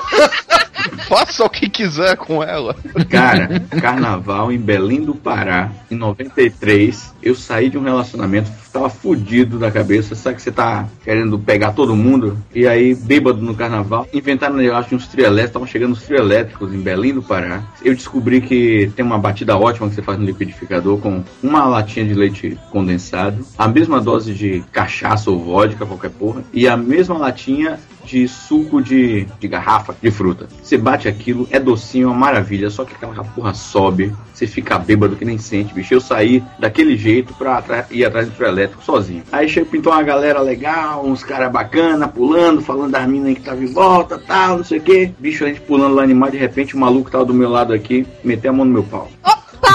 Faça 1.07 1.43
o 1.43 1.49
que 1.49 1.69
quiser 1.69 2.17
com 2.17 2.43
ela. 2.43 2.75
Cara, 3.09 3.59
carnaval 3.81 4.51
em 4.51 4.57
Belém 4.57 5.01
do 5.01 5.15
Pará, 5.15 5.71
em 5.89 5.95
93, 5.95 7.13
eu 7.21 7.35
saí 7.35 7.69
de 7.69 7.77
um 7.77 7.83
relacionamento, 7.83 8.51
tava 8.71 8.89
fudido 8.89 9.57
da 9.57 9.71
cabeça, 9.71 10.15
sabe 10.15 10.37
que 10.37 10.41
você 10.41 10.51
tá 10.51 10.87
querendo 11.03 11.37
pegar 11.39 11.73
todo 11.73 11.95
mundo? 11.95 12.37
E 12.53 12.67
aí, 12.67 12.95
bêbado 12.95 13.41
no 13.41 13.55
carnaval, 13.55 14.07
inventaram 14.13 14.55
um 14.55 14.59
negócio 14.59 14.89
de 14.89 14.95
uns 14.95 15.07
trio 15.07 15.25
elétricos, 15.25 15.49
estavam 15.49 15.67
chegando 15.67 15.93
os 15.93 16.03
trio 16.03 16.17
elétricos 16.17 16.73
em 16.73 16.79
Belém 16.79 17.13
do 17.13 17.21
Pará. 17.21 17.63
Eu 17.83 17.95
descobri 17.95 18.41
que 18.41 18.91
tem 18.95 19.05
uma 19.05 19.17
batida 19.17 19.57
ótima 19.57 19.89
que 19.89 19.95
você 19.95 20.01
faz 20.01 20.19
no 20.19 20.25
liquidificador 20.25 20.97
com 20.97 21.23
uma 21.41 21.65
latinha 21.65 22.05
de 22.05 22.13
leite 22.13 22.57
condensado, 22.71 23.45
a 23.57 23.67
mesma 23.67 24.01
dose 24.01 24.33
de 24.33 24.63
cachaça 24.71 25.29
ou 25.29 25.39
vodka, 25.39 25.85
qualquer 25.85 26.11
porra, 26.11 26.43
e 26.53 26.67
a 26.67 26.75
mesma 26.75 27.17
latinha 27.17 27.79
de 28.07 28.27
suco 28.27 28.81
de, 28.81 29.27
de 29.39 29.47
garrafa 29.47 29.93
de 30.01 30.09
fruta. 30.09 30.47
Você 30.63 30.77
bate 30.77 31.07
aquilo, 31.09 31.47
é 31.51 31.59
docinho, 31.59 32.05
é 32.05 32.11
uma 32.11 32.17
maravilha, 32.17 32.69
só 32.69 32.85
que 32.85 32.95
aquela 32.95 33.23
porra 33.23 33.53
sobe, 33.53 34.13
você 34.33 34.47
fica 34.47 34.79
bêbado 34.79 35.15
que 35.17 35.25
nem 35.25 35.37
sente, 35.37 35.73
bicho. 35.73 35.93
Eu 35.93 35.99
saí 35.99 36.41
daquele 36.57 36.95
jeito 36.95 37.33
pra 37.33 37.85
ir 37.91 38.05
atrás 38.05 38.29
do 38.29 38.45
elétrico 38.45 38.83
sozinho. 38.83 39.23
Aí 39.31 39.49
chegou, 39.49 39.69
pintou 39.69 39.91
uma 39.91 40.03
galera 40.03 40.39
legal, 40.39 41.05
uns 41.05 41.23
caras 41.23 41.51
bacana, 41.51 42.07
pulando, 42.07 42.61
falando 42.61 42.91
das 42.91 43.07
minas 43.07 43.33
que 43.33 43.41
tava 43.41 43.61
em 43.61 43.73
volta, 43.73 44.17
tal, 44.17 44.57
não 44.57 44.63
sei 44.63 44.79
o 44.79 44.81
que. 44.81 45.11
Bicho, 45.19 45.43
a 45.43 45.47
gente 45.47 45.59
pulando 45.61 45.95
lá 45.95 46.03
animado, 46.03 46.31
de 46.31 46.37
repente 46.37 46.75
o 46.75 46.79
maluco 46.79 47.11
tava 47.11 47.25
do 47.25 47.33
meu 47.33 47.49
lado 47.49 47.73
aqui, 47.73 48.07
meteu 48.23 48.51
a 48.51 48.53
mão 48.53 48.65
no 48.65 48.71
meu 48.71 48.83
pau. 48.83 49.09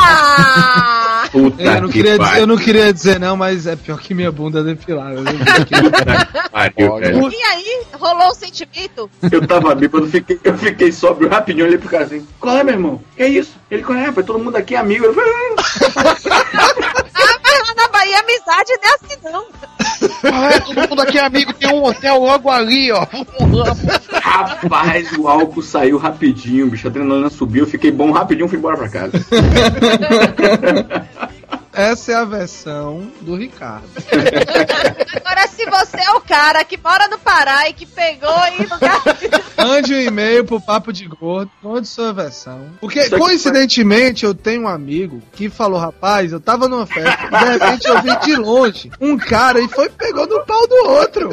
Puta 1.32 1.62
Eu 1.62 1.80
não, 1.80 1.88
que 1.88 1.94
queria, 1.94 2.18
dizer- 2.18 2.38
eu 2.40 2.46
não 2.46 2.56
queria 2.56 2.92
dizer 2.92 3.18
não, 3.18 3.36
mas 3.36 3.66
é 3.66 3.74
pior 3.74 3.98
que 3.98 4.12
minha 4.12 4.30
bunda 4.30 4.60
é 4.60 4.62
depilada. 4.62 5.16
Pariu. 6.50 7.30
E 7.30 7.42
aí, 7.42 7.82
rolou 7.94 8.28
o 8.28 8.34
sentimento? 8.34 9.10
Eu 9.30 9.46
tava 9.46 9.74
bêbado, 9.74 10.04
eu 10.04 10.10
fiquei, 10.10 10.38
eu 10.44 10.58
fiquei 10.58 10.92
sóbrio 10.92 11.30
rapidinho, 11.30 11.64
olhei 11.66 11.78
pro 11.78 11.88
cara 11.88 12.04
assim, 12.04 12.26
qual 12.38 12.58
é, 12.58 12.64
meu 12.64 12.74
irmão? 12.74 13.00
Que 13.16 13.26
isso? 13.26 13.52
Ele, 13.70 13.82
qual 13.82 13.96
é, 13.98 14.06
rapaz? 14.06 14.26
Todo 14.26 14.38
mundo 14.38 14.56
aqui 14.56 14.74
é 14.74 14.78
amigo. 14.78 15.06
Eu 15.06 15.14
falei, 15.14 15.32
Na 17.76 17.88
Bahia 17.88 18.20
amizade 18.20 18.72
não 18.82 18.88
é 18.88 18.94
assim, 18.94 19.16
não. 19.24 19.46
Ah, 20.24 20.60
todo 20.60 20.88
mundo 20.88 21.02
aqui 21.02 21.18
é 21.18 21.24
amigo, 21.24 21.52
tem 21.52 21.68
um 21.70 21.84
hotel 21.84 22.18
logo 22.18 22.50
ali, 22.50 22.90
ó. 22.92 23.06
Rapaz, 24.20 25.12
o 25.12 25.28
álcool 25.28 25.62
saiu 25.62 25.98
rapidinho, 25.98 26.68
bicho. 26.68 26.86
A 26.86 26.90
adrenalina 26.90 27.30
subiu, 27.30 27.64
eu 27.64 27.70
fiquei 27.70 27.90
bom 27.90 28.10
rapidinho, 28.10 28.48
fui 28.48 28.58
embora 28.58 28.76
pra 28.76 28.88
casa. 28.88 29.12
Essa 31.72 32.12
é 32.12 32.14
a 32.16 32.24
versão 32.24 33.10
do 33.22 33.34
Ricardo. 33.34 33.88
Agora, 35.16 35.48
se 35.48 35.64
você 35.64 36.00
é 36.00 36.10
o 36.12 36.20
cara 36.20 36.64
que 36.64 36.76
mora 36.76 37.08
no 37.08 37.18
Pará 37.18 37.68
e 37.68 37.72
que 37.72 37.86
pegou 37.86 38.28
aí 38.28 38.66
no 38.66 38.76
Mande 39.64 39.94
um 39.94 40.00
e-mail 40.00 40.44
pro 40.44 40.60
Papo 40.60 40.92
de 40.92 41.06
Gordo, 41.06 41.50
conte 41.62 41.88
sua 41.88 42.12
versão. 42.12 42.70
Porque, 42.80 43.08
coincidentemente, 43.10 44.24
eu 44.24 44.34
tenho 44.34 44.62
um 44.62 44.68
amigo 44.68 45.22
que 45.32 45.48
falou, 45.48 45.78
rapaz, 45.78 46.32
eu 46.32 46.40
tava 46.40 46.68
numa 46.68 46.86
festa, 46.86 47.26
e 47.26 47.30
de 47.30 47.52
repente 47.52 47.88
eu 47.88 48.02
vi 48.02 48.16
de 48.20 48.36
longe 48.36 48.90
um 49.00 49.16
cara 49.16 49.60
e 49.60 49.68
foi 49.68 49.86
e 49.86 49.90
pegou 49.90 50.26
no 50.26 50.44
pau 50.44 50.66
do 50.66 50.74
outro. 50.88 51.30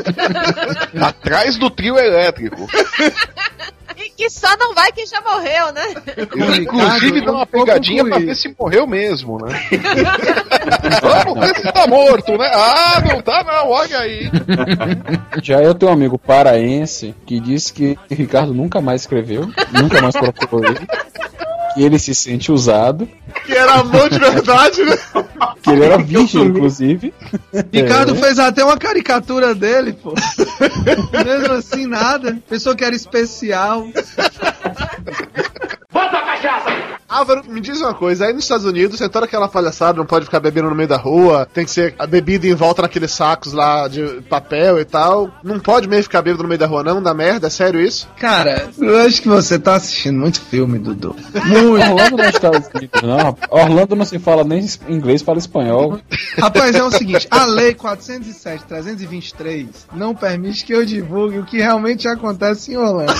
Atrás 1.01 1.57
do 1.57 1.69
trio 1.69 1.97
elétrico. 1.97 2.67
E 3.99 4.09
que 4.11 4.29
só 4.29 4.55
não 4.57 4.73
vai 4.73 4.91
quem 4.93 5.05
já 5.05 5.19
morreu, 5.19 5.73
né? 5.73 5.83
Inclusive 6.61 7.25
dá 7.25 7.31
uma 7.33 7.45
pegadinha 7.45 8.05
pra 8.05 8.17
ver 8.17 8.33
se 8.33 8.55
morreu 8.57 8.87
mesmo, 8.87 9.37
né? 9.45 9.59
Vamos 11.25 11.39
ver 11.39 11.55
se 11.57 11.71
tá 11.73 11.85
morto, 11.85 12.37
né? 12.37 12.49
Ah, 12.53 13.01
não 13.01 13.21
tá 13.21 13.43
não, 13.43 13.69
olha 13.69 13.99
aí. 13.99 14.31
Já 15.43 15.61
eu 15.61 15.75
tenho 15.75 15.91
um 15.91 15.93
amigo 15.93 16.17
paraense 16.17 17.13
que 17.25 17.41
disse 17.41 17.73
que 17.73 17.99
Ricardo 18.09 18.53
nunca 18.53 18.79
mais 18.79 19.01
escreveu, 19.01 19.49
nunca 19.71 20.01
mais 20.01 20.15
procurou 20.15 20.63
ele. 20.63 20.87
Que 21.79 21.85
ele 21.85 21.97
se 21.97 22.13
sente 22.13 22.51
usado, 22.51 23.07
Que 23.45 23.53
era 23.53 23.75
amor 23.75 24.09
de 24.09 24.19
verdade, 24.19 24.83
né? 24.83 24.97
que 25.63 25.69
ele 25.69 25.85
era 25.85 25.97
virgem, 26.03 26.43
inclusive. 26.43 27.13
Ricardo 27.71 28.13
É. 28.15 28.17
fez 28.17 28.37
até 28.37 28.65
uma 28.65 28.77
caricatura 28.77 29.55
dele, 29.55 29.93
pô. 29.93 30.13
Mesmo 31.23 31.53
assim, 31.53 31.87
nada. 31.87 32.37
Pensou 32.49 32.75
que 32.75 32.83
era 32.83 32.93
especial. 32.93 33.87
Álvaro, 37.09 37.43
me 37.47 37.59
diz 37.59 37.81
uma 37.81 37.93
coisa, 37.93 38.27
aí 38.27 38.33
nos 38.33 38.43
Estados 38.43 38.65
Unidos 38.65 38.99
tem 38.99 39.09
toda 39.09 39.25
aquela 39.25 39.47
palhaçada, 39.47 39.97
não 39.97 40.05
pode 40.05 40.25
ficar 40.25 40.39
bebendo 40.39 40.69
no 40.69 40.75
meio 40.75 40.87
da 40.87 40.97
rua, 40.97 41.47
tem 41.51 41.65
que 41.65 41.71
ser 41.71 41.95
a 41.97 42.05
bebida 42.05 42.45
em 42.45 42.53
volta 42.53 42.83
naqueles 42.83 43.11
sacos 43.11 43.51
lá 43.51 43.87
de 43.87 44.21
papel 44.29 44.79
e 44.79 44.85
tal. 44.85 45.31
Não 45.43 45.59
pode 45.59 45.87
mesmo 45.87 46.03
ficar 46.03 46.21
bebendo 46.21 46.43
no 46.43 46.49
meio 46.49 46.59
da 46.59 46.67
rua, 46.67 46.83
não? 46.83 47.01
Dá 47.01 47.11
merda? 47.13 47.47
É 47.47 47.49
sério 47.49 47.81
isso? 47.81 48.07
Cara, 48.19 48.69
eu 48.77 48.99
acho 48.99 49.21
que 49.23 49.27
você 49.27 49.57
tá 49.57 49.75
assistindo 49.75 50.19
muito 50.19 50.39
filme, 50.39 50.77
Dudu. 50.77 51.15
Orlando 51.79 52.17
não 52.17 52.23
é 52.23 52.29
Estados 52.29 52.69
Unidos, 52.73 53.01
não. 53.01 53.17
rapaz. 53.17 53.49
Orlando 53.49 53.95
não 53.95 54.05
se 54.05 54.19
fala 54.19 54.43
nem 54.43 54.63
inglês, 54.87 55.23
fala 55.23 55.39
espanhol. 55.39 55.99
Rapaz, 56.37 56.75
é 56.75 56.83
o 56.83 56.91
seguinte, 56.91 57.27
a 57.31 57.45
lei 57.45 57.73
407-323 57.73 59.67
não 59.93 60.13
permite 60.13 60.63
que 60.63 60.73
eu 60.73 60.85
divulgue 60.85 61.39
o 61.39 61.45
que 61.45 61.57
realmente 61.57 62.07
acontece 62.07 62.73
em 62.73 62.77
Orlando. 62.77 63.13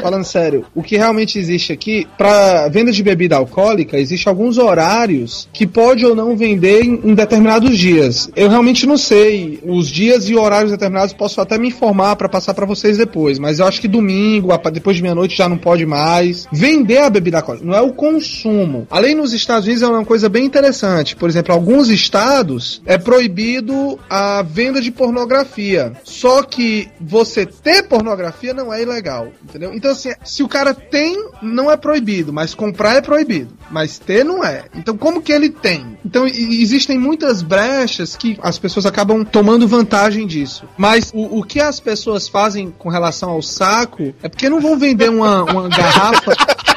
Falando 0.00 0.24
sério, 0.24 0.66
o 0.74 0.82
que 0.82 0.96
realmente 0.96 1.38
existe 1.38 1.72
aqui, 1.72 2.08
pra 2.18 2.68
venda 2.80 2.92
de 2.92 3.02
bebida 3.02 3.36
alcoólica, 3.36 3.98
existe 3.98 4.26
alguns 4.26 4.56
horários 4.56 5.46
que 5.52 5.66
pode 5.66 6.04
ou 6.06 6.14
não 6.14 6.34
vender 6.34 6.82
em, 6.82 7.10
em 7.10 7.14
determinados 7.14 7.78
dias. 7.78 8.30
Eu 8.34 8.48
realmente 8.48 8.86
não 8.86 8.96
sei 8.96 9.60
os 9.64 9.88
dias 9.88 10.28
e 10.30 10.34
horários 10.34 10.70
determinados, 10.70 11.12
posso 11.12 11.40
até 11.42 11.58
me 11.58 11.68
informar 11.68 12.16
pra 12.16 12.28
passar 12.28 12.54
pra 12.54 12.64
vocês 12.64 12.96
depois, 12.96 13.38
mas 13.38 13.58
eu 13.58 13.66
acho 13.66 13.80
que 13.80 13.88
domingo, 13.88 14.48
depois 14.72 14.96
de 14.96 15.02
meia-noite 15.02 15.36
já 15.36 15.48
não 15.48 15.58
pode 15.58 15.84
mais. 15.84 16.46
Vender 16.50 16.98
a 16.98 17.10
bebida 17.10 17.38
alcoólica, 17.38 17.66
não 17.66 17.74
é 17.74 17.82
o 17.82 17.92
consumo. 17.92 18.86
Além 18.90 19.14
nos 19.14 19.34
Estados 19.34 19.66
Unidos 19.66 19.82
é 19.82 19.86
uma 19.86 20.04
coisa 20.04 20.28
bem 20.28 20.46
interessante. 20.46 21.14
Por 21.14 21.28
exemplo, 21.28 21.52
alguns 21.52 21.90
estados 21.90 22.80
é 22.86 22.96
proibido 22.96 23.98
a 24.08 24.42
venda 24.42 24.80
de 24.80 24.90
pornografia. 24.90 25.92
Só 26.02 26.42
que 26.42 26.88
você 26.98 27.44
ter 27.44 27.82
pornografia 27.82 28.54
não 28.54 28.72
é 28.72 28.80
ilegal, 28.80 29.28
entendeu? 29.44 29.74
Então 29.74 29.90
assim, 29.90 30.12
se 30.24 30.42
o 30.42 30.48
cara 30.48 30.72
tem, 30.72 31.14
não 31.42 31.70
é 31.70 31.76
proibido, 31.76 32.32
mas 32.32 32.54
comprar 32.70 32.96
é 32.96 33.00
proibido, 33.00 33.52
mas 33.70 33.98
ter 33.98 34.24
não 34.24 34.44
é. 34.44 34.64
Então 34.74 34.96
como 34.96 35.20
que 35.20 35.32
ele 35.32 35.50
tem? 35.50 35.98
Então 36.04 36.26
existem 36.26 36.98
muitas 36.98 37.42
brechas 37.42 38.16
que 38.16 38.38
as 38.42 38.58
pessoas 38.58 38.86
acabam 38.86 39.24
tomando 39.24 39.66
vantagem 39.66 40.26
disso. 40.26 40.64
Mas 40.76 41.10
o, 41.12 41.40
o 41.40 41.44
que 41.44 41.60
as 41.60 41.80
pessoas 41.80 42.28
fazem 42.28 42.70
com 42.70 42.88
relação 42.88 43.30
ao 43.30 43.42
saco 43.42 44.14
é 44.22 44.28
porque 44.28 44.48
não 44.48 44.60
vão 44.60 44.78
vender 44.78 45.10
uma, 45.10 45.42
uma 45.42 45.68
garrafa 45.68 46.32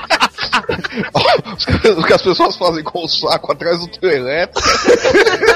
O 1.98 2.04
que 2.04 2.14
as 2.14 2.22
pessoas 2.22 2.56
fazem 2.56 2.84
com 2.84 3.04
o 3.04 3.08
saco 3.08 3.52
atrás 3.52 3.80
do 3.80 3.88
trio 3.88 4.12
elétrico. 4.12 4.62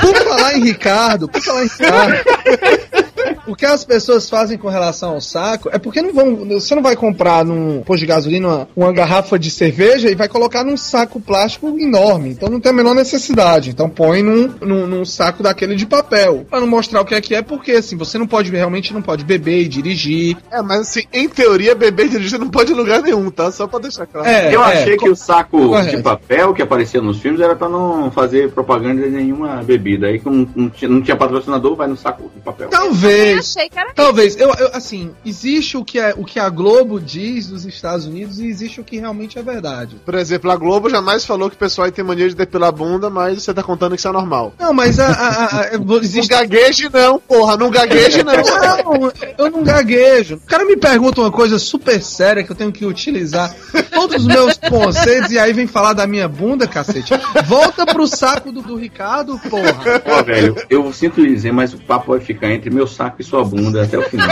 Por 0.01 0.15
falar 0.15 0.53
em 0.57 0.63
Ricardo, 0.63 1.27
por 1.27 1.41
falar 1.41 1.63
em 1.63 1.67
Ricardo, 1.67 3.06
o 3.47 3.55
que 3.55 3.65
as 3.65 3.83
pessoas 3.85 4.29
fazem 4.29 4.57
com 4.57 4.67
relação 4.67 5.11
ao 5.11 5.21
saco 5.21 5.69
é 5.71 5.77
porque 5.79 6.01
não 6.01 6.13
vão. 6.13 6.35
Você 6.49 6.75
não 6.75 6.83
vai 6.83 6.95
comprar 6.95 7.43
num 7.45 7.81
posto 7.81 8.01
de 8.01 8.05
gasolina 8.05 8.47
uma, 8.47 8.67
uma 8.75 8.93
garrafa 8.93 9.39
de 9.39 9.49
cerveja 9.49 10.09
e 10.09 10.15
vai 10.15 10.27
colocar 10.27 10.63
num 10.63 10.77
saco 10.77 11.19
plástico 11.19 11.75
enorme. 11.79 12.29
Então 12.29 12.49
não 12.49 12.59
tem 12.59 12.71
a 12.71 12.75
menor 12.75 12.93
necessidade. 12.93 13.69
Então 13.69 13.89
põe 13.89 14.21
num, 14.21 14.53
num, 14.61 14.87
num 14.87 15.05
saco 15.05 15.41
daquele 15.41 15.75
de 15.75 15.85
papel. 15.85 16.45
Pra 16.49 16.59
não 16.59 16.67
mostrar 16.67 17.01
o 17.01 17.05
que 17.05 17.15
é 17.15 17.21
que 17.21 17.33
é, 17.35 17.41
porque 17.41 17.71
assim, 17.71 17.95
você 17.95 18.17
não 18.17 18.27
pode 18.27 18.51
realmente 18.51 18.93
não 18.93 19.01
pode 19.01 19.23
beber 19.23 19.61
e 19.61 19.67
dirigir. 19.67 20.37
É, 20.51 20.61
mas 20.61 20.81
assim, 20.81 21.03
em 21.13 21.27
teoria, 21.29 21.75
beber 21.75 22.07
e 22.07 22.09
dirigir 22.09 22.39
não 22.39 22.49
pode 22.49 22.71
em 22.71 22.75
lugar 22.75 23.01
nenhum, 23.01 23.29
tá? 23.29 23.51
Só 23.51 23.67
pra 23.67 23.79
deixar 23.79 24.05
claro. 24.05 24.27
É, 24.27 24.53
eu 24.53 24.63
é, 24.63 24.73
achei 24.73 24.97
co- 24.97 25.05
que 25.05 25.11
o 25.11 25.15
saco 25.15 25.67
correto. 25.69 25.95
de 25.97 26.03
papel 26.03 26.53
que 26.53 26.61
aparecia 26.61 27.01
nos 27.01 27.19
filmes 27.19 27.39
era 27.41 27.55
pra 27.55 27.69
não 27.69 28.11
fazer 28.11 28.51
propaganda 28.51 29.01
de 29.03 29.09
nenhuma 29.09 29.63
bebida. 29.63 30.07
Aí, 30.07 30.19
como 30.19 30.49
não 30.55 30.69
tinha, 30.69 30.89
não 30.89 31.01
tinha 31.01 31.15
patrocinador, 31.15 31.75
vai 31.75 31.87
no 31.87 31.97
saco 31.97 32.29
de 32.33 32.41
papel. 32.41 32.69
Eu 32.71 32.91
Talvez. 33.37 33.57
achei 33.57 33.69
que 33.69 33.79
era 33.79 33.93
Talvez, 33.93 34.35
eu, 34.37 34.49
eu, 34.55 34.69
assim, 34.73 35.11
existe 35.25 35.77
o 35.77 35.83
que, 35.85 35.99
é, 35.99 36.13
o 36.17 36.23
que 36.23 36.39
a 36.39 36.49
Globo 36.49 36.99
diz 36.99 37.47
dos 37.47 37.65
Estados 37.65 38.05
Unidos 38.05 38.39
e 38.39 38.47
existe 38.47 38.79
o 38.81 38.83
que 38.83 38.97
realmente 38.97 39.37
é 39.39 39.43
verdade. 39.43 39.95
Por 40.05 40.15
exemplo, 40.15 40.49
a 40.51 40.55
Globo 40.55 40.89
jamais 40.89 41.25
falou 41.25 41.49
que 41.49 41.55
o 41.55 41.59
pessoal 41.59 41.85
aí 41.85 41.91
tem 41.91 42.03
mania 42.03 42.27
de 42.29 42.35
depilar 42.35 42.69
a 42.69 42.71
bunda, 42.71 43.09
mas 43.09 43.41
você 43.43 43.53
tá 43.53 43.63
contando 43.63 43.91
que 43.93 43.99
isso 43.99 44.07
é 44.07 44.11
normal. 44.11 44.53
Não, 44.59 44.73
mas 44.73 44.99
a, 44.99 45.07
a, 45.07 45.11
a- 45.11 45.61
a- 45.61 45.77
Não 45.87 45.97
existe. 45.97 46.27
gagueje 46.29 46.89
não, 46.91 47.19
porra, 47.19 47.55
não 47.57 47.69
gagueje 47.69 48.23
não. 48.23 48.33
Não, 48.33 49.11
eu 49.37 49.51
não 49.51 49.63
gaguejo. 49.63 50.35
O 50.35 50.39
cara 50.47 50.65
me 50.65 50.75
pergunta 50.77 51.21
uma 51.21 51.31
coisa 51.31 51.57
super 51.59 52.01
séria 52.01 52.43
que 52.43 52.51
eu 52.51 52.55
tenho 52.55 52.71
que 52.71 52.85
utilizar 52.85 53.53
todos 53.93 54.17
os 54.17 54.25
meus 54.25 54.57
conceitos 54.57 55.31
e 55.31 55.39
aí 55.39 55.53
vem 55.53 55.67
falar 55.67 55.93
da 55.93 56.05
minha 56.07 56.27
bunda, 56.27 56.67
cacete. 56.67 57.13
Volta 57.45 57.85
pro 57.85 58.07
saco 58.07 58.51
do, 58.51 58.61
do 58.61 58.75
Ricardo, 58.75 59.39
porra. 59.49 60.01
Ó, 60.05 60.23
velho, 60.23 60.55
eu 60.69 60.91
sinto 60.93 61.21
lhe 61.21 61.33
dizer, 61.33 61.51
mas 61.53 61.73
o 61.73 61.77
papo 61.77 62.11
vai 62.11 62.19
ficar 62.19 62.51
entre 62.51 62.69
meu 62.69 62.87
saco 62.87 63.21
e 63.21 63.23
sua 63.27 63.43
bunda 63.43 63.83
até 63.83 63.97
o 63.97 64.03
final. 64.03 64.27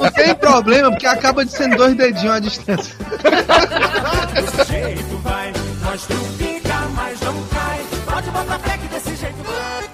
Não 0.00 0.10
tem 0.10 0.34
problema, 0.34 0.90
porque 0.90 1.06
acaba 1.06 1.44
de 1.44 1.52
ser 1.52 1.74
dois 1.74 1.96
dedinhos 1.96 2.34
à 2.34 2.38
distância. 2.38 2.94
jeito 4.68 5.16
vai, 5.22 5.52
mas 5.82 6.02
tu 6.02 6.14
fica, 6.38 6.74
mas 6.94 7.20
não 7.20 7.34
cai. 7.44 7.80
Pode 8.04 8.30
botar 8.30 8.58
fé 8.58 8.78
que 8.78 8.88
desse 8.88 9.16
jeito 9.16 9.42
vai. 9.42 9.86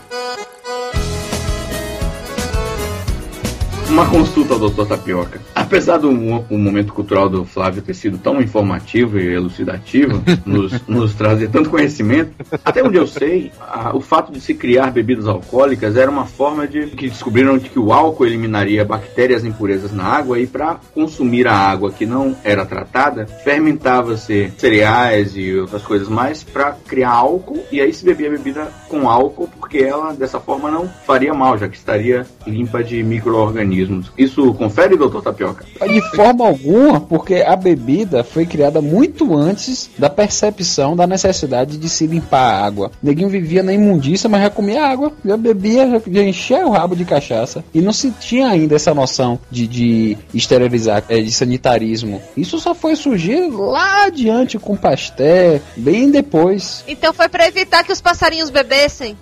Uma 3.88 4.07
consulta 4.07 4.59
Dr. 4.59 4.87
Tapioca. 4.87 5.40
Apesar 5.62 5.98
do 5.98 6.11
o 6.11 6.59
momento 6.59 6.92
cultural 6.92 7.29
do 7.29 7.44
Flávio 7.44 7.83
ter 7.83 7.94
sido 7.94 8.18
tão 8.18 8.40
informativo 8.40 9.18
e 9.18 9.33
elucidativo, 9.33 10.22
nos, 10.44 10.87
nos 10.88 11.14
trazer 11.14 11.48
tanto 11.51 11.70
conhecimento, 11.70 12.33
até 12.64 12.83
onde 12.83 12.96
eu 12.96 13.07
sei, 13.07 13.53
a- 13.61 13.94
o 13.96 14.01
fato 14.01 14.33
de 14.33 14.40
se 14.40 14.55
criar 14.55 14.90
bebidas 14.90 15.27
alcoólicas 15.27 15.96
era 15.96 16.11
uma 16.11 16.27
forma 16.27 16.66
de 16.66 16.87
que 16.88 17.09
descobriram 17.09 17.57
de 17.59 17.68
que 17.68 17.79
o 17.79 17.92
álcool 17.92 18.27
eliminaria 18.27 18.85
bactérias 18.85 19.44
e 19.44 19.48
impurezas 19.48 19.92
na 19.92 20.05
água 20.05 20.38
e 20.38 20.46
para 20.46 20.81
consumir 20.94 21.46
a 21.46 21.55
água 21.55 21.90
que 21.92 22.05
não 22.05 22.37
era 22.42 22.66
tratada, 22.66 23.27
fermentava-se 23.27 24.53
cereais 24.59 25.37
e 25.37 25.55
outras 25.57 25.83
coisas 25.83 26.09
mais 26.09 26.42
para 26.42 26.72
criar 26.87 27.11
álcool 27.11 27.62
e 27.70 27.81
aí 27.81 27.92
se 27.92 28.05
bebia 28.05 28.29
a 28.29 28.31
bebida 28.33 28.68
com 28.88 29.09
álcool 29.09 29.48
porque 29.59 29.79
ela 29.79 30.12
dessa 30.12 30.40
forma 30.40 30.70
não 30.70 30.88
faria 31.07 31.33
mal, 31.33 31.57
já 31.57 31.68
que 31.68 31.77
estaria 31.77 32.27
limpa 32.46 32.83
de 32.83 33.03
micro-organismos. 33.03 34.11
Isso 34.18 34.53
confere, 34.55 34.96
doutor 34.96 35.22
Tapioca? 35.22 35.52
De 35.81 36.01
forma 36.15 36.47
alguma, 36.47 37.01
porque 37.01 37.37
a 37.37 37.57
bebida 37.57 38.23
foi 38.23 38.47
criada 38.47 38.81
muito 38.81 39.37
antes 39.37 39.91
da 39.99 40.09
percepção 40.09 40.95
da 40.97 41.07
necessidade 41.07 41.77
de 41.77 41.88
se 41.88 42.07
limpar 42.07 42.55
a 42.55 42.65
água. 42.65 42.91
Neguinho 43.03 43.29
vivia 43.29 43.62
na 43.62 43.73
imundícia, 43.73 44.29
mas 44.29 44.43
já 44.43 44.51
comia 44.51 44.87
água, 44.87 45.12
já 45.25 45.37
bebia, 45.37 45.88
já, 45.88 46.03
já 46.07 46.23
enchia 46.23 46.67
o 46.67 46.71
rabo 46.71 46.95
de 46.95 47.05
cachaça. 47.05 47.65
E 47.75 47.81
não 47.81 47.93
se 47.93 48.11
tinha 48.11 48.49
ainda 48.49 48.77
essa 48.77 48.95
noção 48.95 49.38
de, 49.51 49.67
de 49.67 50.19
esterilizar, 50.35 51.05
é, 51.09 51.21
de 51.21 51.33
sanitarismo. 51.33 52.23
Isso 52.37 52.59
só 52.59 52.75
foi 52.75 52.97
surgir 52.97 53.49
lá 53.51 54.07
adiante 54.07 54.59
com 54.59 54.77
Pasteur, 54.77 55.61
bem 55.77 56.11
depois. 56.11 56.85
Então 56.87 57.12
foi 57.12 57.29
pra 57.29 57.47
evitar 57.47 57.85
que 57.85 57.93
os 57.93 58.01
passarinhos 58.01 58.51
bebessem. 58.51 59.17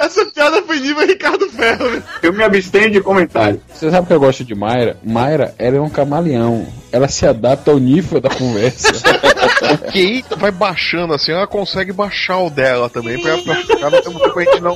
Essa 0.00 0.24
piada 0.26 0.62
foi 0.62 0.80
nível 0.80 1.06
Ricardo 1.06 1.46
Ferro. 1.50 1.90
né? 1.90 2.02
Eu 2.22 2.32
me 2.32 2.42
abstenho 2.42 2.90
de 2.90 3.00
comentário. 3.02 3.60
Você 3.72 3.90
sabe 3.90 4.06
que 4.06 4.12
eu 4.14 4.18
gosto 4.18 4.42
de 4.44 4.54
Mayra? 4.54 4.96
Mayra, 5.04 5.54
ela 5.58 5.76
é 5.76 5.80
um 5.80 5.90
camaleão. 5.90 6.66
Ela 6.90 7.06
se 7.06 7.26
adapta 7.26 7.70
ao 7.70 7.78
nível 7.78 8.20
da 8.20 8.30
conversa. 8.30 8.90
O 9.60 9.92
QI 9.92 10.24
vai 10.38 10.50
baixando 10.50 11.12
assim, 11.14 11.32
ela 11.32 11.46
consegue 11.46 11.92
baixar 11.92 12.38
o 12.38 12.50
dela 12.50 12.88
também 12.88 13.20
pra, 13.20 13.36
pra 13.38 13.54
ficar 13.56 13.90
no 13.90 14.02
tempo 14.02 14.32
que 14.32 14.38
a 14.38 14.42
gente 14.44 14.60
não. 14.62 14.74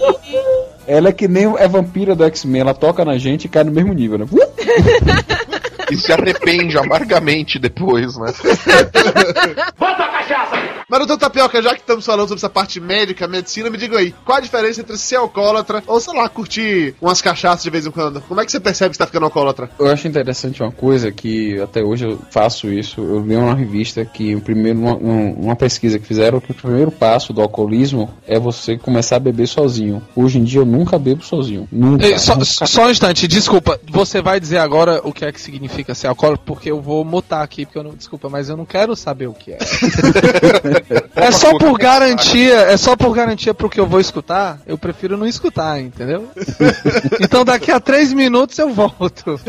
ela 0.87 1.09
é 1.09 1.13
que 1.13 1.27
nem 1.27 1.53
é 1.57 1.67
vampira 1.67 2.15
do 2.15 2.23
X-Men. 2.25 2.61
Ela 2.61 2.75
toca 2.75 3.05
na 3.05 3.17
gente 3.17 3.47
e 3.47 3.49
cai 3.49 3.65
no 3.65 3.73
mesmo 3.73 3.93
nível, 3.95 4.19
né? 4.19 4.27
E 5.91 5.97
se 5.97 6.13
arrepende 6.13 6.77
amargamente 6.79 7.59
depois, 7.59 8.17
né? 8.19 8.33
Mas 10.89 10.99
doutor 11.01 11.19
Tapioca, 11.19 11.63
já 11.63 11.71
que 11.75 11.81
estamos 11.81 12.05
falando 12.05 12.29
sobre 12.29 12.39
essa 12.39 12.49
parte 12.51 12.79
médica, 12.81 13.27
medicina, 13.27 13.71
me 13.71 13.79
diga 13.79 13.99
aí, 13.99 14.15
qual 14.25 14.39
a 14.39 14.41
diferença 14.41 14.81
entre 14.81 14.97
ser 14.99 15.17
alcoólatra 15.17 15.83
ou, 15.87 15.99
sei 16.01 16.15
lá, 16.15 16.29
curtir 16.29 16.95
umas 17.01 17.21
cachaças 17.23 17.63
de 17.63 17.71
vez 17.71 17.87
em 17.87 17.91
quando? 17.91 18.21
Como 18.23 18.41
é 18.41 18.45
que 18.45 18.53
você 18.53 18.61
percebe 18.61 18.91
que 18.91 18.97
você 18.97 19.03
tá 19.03 19.07
ficando 19.07 19.25
alcoólatra? 19.25 19.71
Eu 19.79 19.87
acho 19.89 20.07
interessante 20.07 20.63
uma 20.63 20.71
coisa 20.73 21.11
que 21.11 21.61
até 21.61 21.83
hoje 21.83 22.05
eu 22.07 22.19
faço 22.31 22.69
isso. 22.71 23.01
Eu 23.01 23.21
li 23.27 23.35
uma 23.37 23.55
revista 23.55 24.05
que 24.05 24.35
o 24.35 24.41
primeiro, 24.41 24.79
uma, 24.79 24.95
um- 24.95 25.33
uma 25.33 25.57
pesquisa 25.57 25.99
que 25.99 26.07
fizeram 26.07 26.41
que 26.41 26.51
o 26.51 26.55
primeiro 26.55 26.91
passo 26.91 27.33
do 27.33 27.41
alcoolismo 27.41 28.11
é 28.27 28.39
você 28.39 28.77
começar 28.77 29.17
a 29.17 29.21
beber 29.21 29.47
sozinho. 29.49 30.03
Hoje 30.15 30.39
em 30.39 30.45
dia 30.45 30.61
eu 30.61 30.67
nunca 30.67 30.99
bebo 30.99 31.25
sozinho. 31.25 31.67
Nunca. 31.73 32.07
Ei, 32.07 32.19
só, 32.19 32.35
nunca. 32.35 32.45
só 32.45 32.87
um 32.87 32.91
instante, 32.91 33.27
desculpa. 33.27 33.81
Você 33.91 34.21
vai 34.23 34.39
dizer 34.39 34.59
agora 34.59 35.01
o 35.03 35.13
que 35.13 35.25
é 35.25 35.33
que 35.33 35.41
significa 35.41 35.95
ser 35.95 36.09
alcoólico? 36.09 36.45
Porque 36.45 36.71
eu 36.71 36.81
vou 36.81 37.05
mutar 37.05 37.43
aqui, 37.43 37.65
porque 37.65 37.79
eu 37.79 37.83
não. 37.85 37.95
Desculpa, 37.95 38.29
mas 38.29 38.49
eu 38.49 38.57
não 38.57 38.67
quero 38.67 38.95
saber 38.95 39.29
o 39.29 39.33
que 39.33 39.53
é. 39.53 39.59
é 41.15 41.31
só 41.31 41.57
por 41.59 41.79
garantia, 41.79 42.55
é 42.55 42.77
só 42.77 42.97
por 42.97 43.15
garantia 43.15 43.55
pro 43.55 43.69
que 43.69 43.81
eu 43.81 43.87
vou 43.87 44.01
escutar. 44.01 44.61
Eu 44.67 44.77
prefiro 44.79 45.17
não 45.17 45.27
escutar, 45.27 45.81
entendeu? 45.81 46.29
então 47.21 47.45
daqui 47.45 47.71
a 47.71 47.81
três 47.81 48.13
minutos 48.13 48.59
eu 48.59 48.73
volto. 48.73 49.41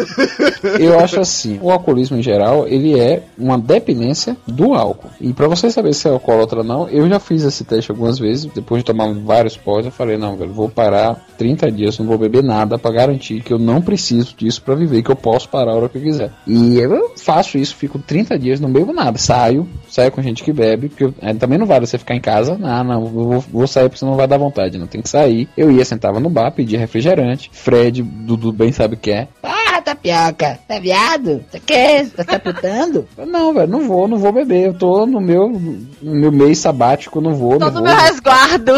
Eu 0.80 1.00
acho 1.00 1.20
assim, 1.20 1.60
o 1.62 1.72
alcoolismo 1.72 2.18
em 2.18 2.24
geral, 2.24 2.68
ele 2.68 3.00
é 3.00 3.24
uma 3.38 3.58
dependência 3.58 4.38
do 4.48 4.74
álcool. 4.74 5.10
E 5.20 5.34
pra 5.34 5.48
você 5.48 5.70
saber 5.70 5.94
se 5.94 6.08
é 6.08 6.12
alcoólatra 6.12 6.60
ou 6.60 6.64
não, 6.64 6.90
eu 6.90 7.08
já 7.08 7.20
fiz 7.20 7.44
esse 7.44 7.64
teste 7.64 7.92
algumas 7.92 8.20
vezes, 8.20 8.46
depois 8.46 8.82
de 8.82 8.86
tomar 8.86 9.14
vários 9.14 9.58
pós, 9.58 9.86
eu 9.86 9.92
falei, 9.92 10.18
não, 10.18 10.36
velho, 10.36 10.54
vou 10.54 10.70
parar 10.70 11.26
30 11.38 11.72
dias, 11.72 12.00
não 12.00 12.06
vou 12.06 12.18
beber 12.18 12.44
nada 12.44 12.78
pra 12.78 12.92
garantir 12.92 13.42
que 13.42 13.54
eu 13.54 13.60
não 13.60 13.82
preciso 13.82 14.36
disso 14.36 14.62
pra 14.62 14.76
viver, 14.76 15.04
que 15.04 15.12
eu 15.12 15.16
posso 15.16 15.50
parar 15.50 15.72
a 15.72 15.76
hora 15.76 15.90
que 15.90 15.98
eu 15.98 16.02
quiser. 16.02 16.32
E 16.48 16.78
eu 16.78 17.14
faço 17.18 17.58
isso, 17.58 17.76
fico 17.76 18.00
30 18.00 18.38
dias, 18.38 18.60
não 18.60 18.72
bebo 18.72 18.94
nada, 18.94 19.18
saio, 19.18 19.68
saio 19.90 20.12
com 20.12 20.22
gente 20.22 20.44
que 20.44 20.54
bebe, 20.56 20.90
porque 20.90 21.04
eu- 21.04 21.14
é, 21.22 21.34
também 21.34 21.58
não 21.58 21.66
vale 21.66 21.86
você 21.86 21.98
ficar 21.98 22.16
em 22.16 22.22
casa, 22.22 22.58
não, 22.58 22.84
não, 22.84 23.06
vou, 23.06 23.40
vou 23.42 23.68
sair 23.68 23.90
porque 23.90 24.06
não 24.06 24.16
vai 24.16 24.28
dar 24.28 24.38
vontade, 24.38 24.78
não. 24.78 24.88
Tem 24.88 25.02
que 25.02 25.10
sair. 25.10 25.48
Eu 25.58 25.72
ia, 25.72 25.84
sentava 25.86 26.20
no 26.20 26.30
bar, 26.30 26.52
pedia 26.52 26.80
refrigerante, 26.80 27.50
Fred, 27.54 28.02
Dudu 28.02 28.52
bem 28.52 28.72
sabe 28.72 28.96
o 28.96 28.98
que 28.98 29.12
é, 29.12 29.28
Ah, 29.44 29.55
tapioca, 29.86 30.60
tá 30.68 30.80
viado? 30.80 31.46
Você 31.50 31.60
quer? 31.60 32.10
Tá 32.10 32.24
tá 32.24 32.40
putando? 32.40 33.08
Não, 33.26 33.54
velho, 33.54 33.68
não 33.68 33.88
vou, 33.88 34.08
não 34.08 34.18
vou 34.18 34.32
beber. 34.32 34.68
Eu 34.68 34.74
tô 34.74 35.06
no 35.06 35.20
meu, 35.20 35.50
no 36.02 36.16
meu 36.16 36.32
mês 36.32 36.60
sabático, 36.60 37.20
não 37.20 37.36
vou. 37.36 37.60
Tô 37.60 37.66
não 37.66 37.68
no 37.68 37.74
vou. 37.74 37.84
meu 37.84 37.96
resguardo. 37.96 38.72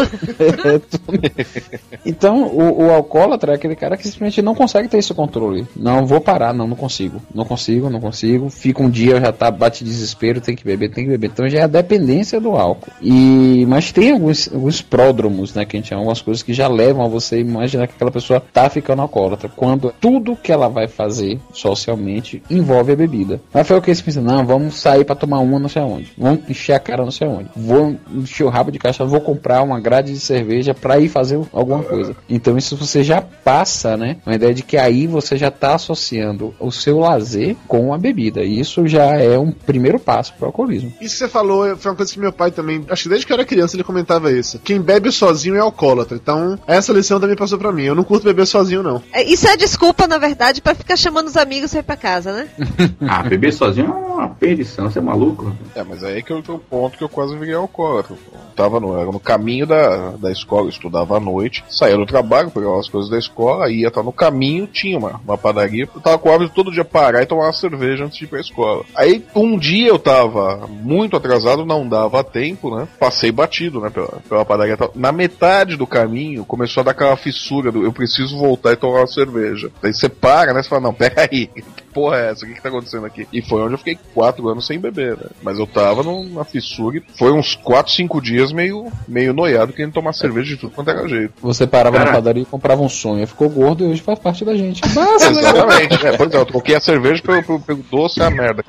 então, 2.04 2.42
o, 2.44 2.86
o 2.86 2.90
alcoólatra 2.90 3.52
é 3.52 3.54
aquele 3.54 3.76
cara 3.76 3.96
que 3.96 4.04
simplesmente 4.04 4.42
não 4.42 4.54
consegue 4.54 4.88
ter 4.88 4.98
esse 4.98 5.14
controle. 5.14 5.66
Não, 5.76 6.06
vou 6.06 6.20
parar, 6.20 6.52
não, 6.52 6.66
não 6.66 6.76
consigo. 6.76 7.22
Não 7.32 7.44
consigo, 7.44 7.88
não 7.88 8.00
consigo. 8.00 8.50
Fica 8.50 8.82
um 8.82 8.90
dia, 8.90 9.20
já 9.20 9.32
tá, 9.32 9.50
bate 9.50 9.84
desespero, 9.84 10.40
tem 10.40 10.56
que 10.56 10.64
beber, 10.64 10.90
tem 10.90 11.04
que 11.04 11.10
beber. 11.10 11.30
Então 11.32 11.48
já 11.48 11.60
é 11.60 11.62
a 11.62 11.68
dependência 11.68 12.40
do 12.40 12.56
álcool. 12.56 12.90
E, 13.00 13.64
mas 13.68 13.92
tem 13.92 14.12
alguns, 14.12 14.52
alguns 14.52 14.82
pródromos, 14.82 15.54
né, 15.54 15.64
que 15.64 15.76
a 15.76 15.80
gente 15.80 15.88
chama, 15.88 16.00
algumas 16.00 16.20
coisas 16.20 16.42
que 16.42 16.52
já 16.52 16.68
levam 16.68 17.04
a 17.04 17.08
você 17.08 17.38
imaginar 17.40 17.86
que 17.86 17.94
aquela 17.94 18.10
pessoa 18.10 18.42
tá 18.52 18.68
ficando 18.68 19.02
alcoólatra. 19.02 19.48
Quando 19.54 19.92
tudo 20.00 20.36
que 20.36 20.50
ela 20.50 20.68
vai 20.68 20.88
fazer 20.98 21.38
socialmente 21.52 22.42
envolve 22.50 22.92
a 22.92 22.96
bebida. 22.96 23.40
Mas 23.54 23.68
foi 23.68 23.78
o 23.78 23.80
que 23.80 23.88
eles 23.88 24.00
pensam, 24.00 24.20
não, 24.20 24.44
vamos 24.44 24.74
sair 24.74 25.04
pra 25.04 25.14
tomar 25.14 25.38
uma 25.38 25.60
não 25.60 25.68
sei 25.68 25.80
aonde. 25.80 26.12
Vamos 26.18 26.40
encher 26.50 26.72
a 26.72 26.80
cara 26.80 27.04
não 27.04 27.12
sei 27.12 27.28
aonde. 27.28 27.48
Vou 27.54 27.96
encher 28.12 28.42
o 28.42 28.48
rabo 28.48 28.72
de 28.72 28.80
caixa, 28.80 29.04
vou 29.04 29.20
comprar 29.20 29.62
uma 29.62 29.78
grade 29.78 30.12
de 30.12 30.18
cerveja 30.18 30.74
pra 30.74 30.98
ir 30.98 31.08
fazer 31.08 31.40
alguma 31.52 31.84
coisa. 31.84 32.16
Então 32.28 32.58
isso 32.58 32.76
você 32.76 33.04
já 33.04 33.22
passa, 33.22 33.96
né? 33.96 34.16
Uma 34.26 34.34
ideia 34.34 34.52
de 34.52 34.64
que 34.64 34.76
aí 34.76 35.06
você 35.06 35.36
já 35.36 35.52
tá 35.52 35.76
associando 35.76 36.52
o 36.58 36.72
seu 36.72 36.98
lazer 36.98 37.54
com 37.68 37.94
a 37.94 37.98
bebida. 37.98 38.42
E 38.42 38.58
isso 38.58 38.88
já 38.88 39.04
é 39.16 39.38
um 39.38 39.52
primeiro 39.52 40.00
passo 40.00 40.34
pro 40.34 40.46
alcoolismo. 40.46 40.92
Isso 41.00 41.14
que 41.14 41.18
você 41.20 41.28
falou 41.28 41.76
foi 41.76 41.92
uma 41.92 41.96
coisa 41.96 42.12
que 42.12 42.18
meu 42.18 42.32
pai 42.32 42.50
também, 42.50 42.84
acho 42.88 43.04
que 43.04 43.08
desde 43.08 43.24
que 43.24 43.32
eu 43.32 43.36
era 43.36 43.44
criança 43.44 43.76
ele 43.76 43.84
comentava 43.84 44.32
isso. 44.32 44.58
Quem 44.64 44.80
bebe 44.80 45.12
sozinho 45.12 45.54
é 45.54 45.60
alcoólatra. 45.60 46.18
Então, 46.20 46.58
essa 46.66 46.92
lição 46.92 47.20
também 47.20 47.36
passou 47.36 47.56
pra 47.56 47.70
mim. 47.70 47.84
Eu 47.84 47.94
não 47.94 48.02
curto 48.02 48.24
beber 48.24 48.46
sozinho, 48.46 48.82
não. 48.82 49.00
É, 49.12 49.22
Isso 49.22 49.46
é 49.46 49.56
desculpa, 49.56 50.06
na 50.08 50.18
verdade, 50.18 50.60
pra 50.60 50.74
ficar 50.88 50.96
chamando 50.96 51.26
os 51.26 51.36
amigos 51.36 51.70
pra 51.70 51.80
ir 51.80 51.82
pra 51.82 51.96
casa, 51.96 52.32
né? 52.32 52.48
Ah, 53.06 53.22
beber 53.22 53.52
sozinho 53.52 53.86
é 53.86 53.90
uma 53.90 54.28
perdição, 54.28 54.90
você 54.90 54.98
é 54.98 55.02
maluco? 55.02 55.54
É, 55.74 55.82
mas 55.82 56.02
aí 56.02 56.22
que 56.22 56.32
eu 56.32 56.42
tenho 56.42 56.56
o 56.56 56.60
ponto 56.60 56.96
que 56.96 57.04
eu 57.04 57.08
quase 57.08 57.36
virei 57.36 57.54
alcoólatra. 57.54 58.14
Eu 58.32 58.38
Tava 58.56 58.80
no, 58.80 58.98
era 58.98 59.12
no 59.12 59.20
caminho 59.20 59.66
da, 59.66 60.10
da 60.12 60.32
escola, 60.32 60.66
eu 60.66 60.70
estudava 60.70 61.16
à 61.16 61.20
noite, 61.20 61.64
saía 61.68 61.96
do 61.96 62.04
trabalho, 62.04 62.50
pegava 62.50 62.80
as 62.80 62.88
coisas 62.88 63.10
da 63.10 63.18
escola, 63.18 63.70
ia, 63.70 63.90
tá 63.90 64.02
no 64.02 64.12
caminho, 64.12 64.66
tinha 64.66 64.98
uma, 64.98 65.20
uma 65.24 65.38
padaria, 65.38 65.88
eu 65.94 66.00
tava 66.00 66.18
com 66.18 66.28
o 66.28 66.32
hábito 66.32 66.54
todo 66.54 66.72
dia 66.72 66.84
parar 66.84 67.22
e 67.22 67.26
tomar 67.26 67.44
uma 67.44 67.52
cerveja 67.52 68.04
antes 68.04 68.18
de 68.18 68.24
ir 68.24 68.28
pra 68.28 68.40
escola. 68.40 68.84
Aí 68.96 69.24
um 69.34 69.56
dia 69.56 69.88
eu 69.88 69.98
tava 69.98 70.66
muito 70.68 71.16
atrasado, 71.16 71.64
não 71.64 71.88
dava 71.88 72.24
tempo, 72.24 72.74
né? 72.74 72.88
Passei 72.98 73.30
batido, 73.30 73.80
né, 73.80 73.90
pela, 73.90 74.20
pela 74.28 74.44
padaria. 74.44 74.76
Na 74.94 75.12
metade 75.12 75.76
do 75.76 75.86
caminho 75.86 76.44
começou 76.44 76.80
a 76.80 76.84
dar 76.84 76.90
aquela 76.90 77.16
fissura 77.16 77.70
do 77.70 77.84
eu 77.84 77.92
preciso 77.92 78.36
voltar 78.36 78.72
e 78.72 78.76
tomar 78.76 79.00
uma 79.00 79.06
cerveja. 79.06 79.70
Aí 79.82 79.92
você 79.94 80.08
para, 80.08 80.52
né? 80.52 80.62
Você 80.62 80.68
fala, 80.68 80.77
não, 80.80 80.92
pera 80.92 81.28
aí, 81.30 81.46
que 81.46 81.62
porra 81.92 82.18
é 82.18 82.30
essa? 82.30 82.44
O 82.44 82.48
que, 82.48 82.54
que 82.54 82.62
tá 82.62 82.68
acontecendo 82.68 83.06
aqui? 83.06 83.26
E 83.32 83.42
foi 83.42 83.62
onde 83.62 83.74
eu 83.74 83.78
fiquei 83.78 83.98
quatro 84.14 84.48
anos 84.48 84.66
sem 84.66 84.78
beber, 84.78 85.16
né? 85.16 85.26
Mas 85.42 85.58
eu 85.58 85.66
tava 85.66 86.02
numa 86.02 86.44
fissura 86.44 86.98
e 86.98 87.02
foi 87.16 87.32
uns 87.32 87.54
quatro, 87.54 87.92
cinco 87.92 88.20
dias 88.20 88.52
meio, 88.52 88.86
meio 89.06 89.32
noiado 89.32 89.72
querendo 89.72 89.92
tomar 89.92 90.12
cerveja 90.12 90.54
de 90.54 90.56
tudo 90.56 90.72
quanto 90.72 90.90
era 90.90 91.08
jeito. 91.08 91.34
Você 91.42 91.66
parava 91.66 91.98
na 91.98 92.04
Cara. 92.04 92.16
padaria 92.16 92.42
e 92.42 92.46
comprava 92.46 92.82
um 92.82 92.88
sonho. 92.88 93.26
Ficou 93.26 93.48
gordo 93.48 93.84
e 93.84 93.88
hoje 93.88 94.02
faz 94.02 94.18
parte 94.18 94.44
da 94.44 94.54
gente. 94.54 94.82
Massa, 94.94 95.30
né? 95.30 95.40
Exatamente, 95.40 96.04
né? 96.04 96.16
Pois 96.16 96.32
é, 96.32 96.36
eu 96.36 96.46
troquei 96.46 96.74
a 96.74 96.80
cerveja 96.80 97.22
pelo, 97.22 97.42
pelo, 97.42 97.60
pelo 97.60 97.84
doce 97.90 98.20
e 98.20 98.22
a 98.22 98.30
merda. 98.30 98.62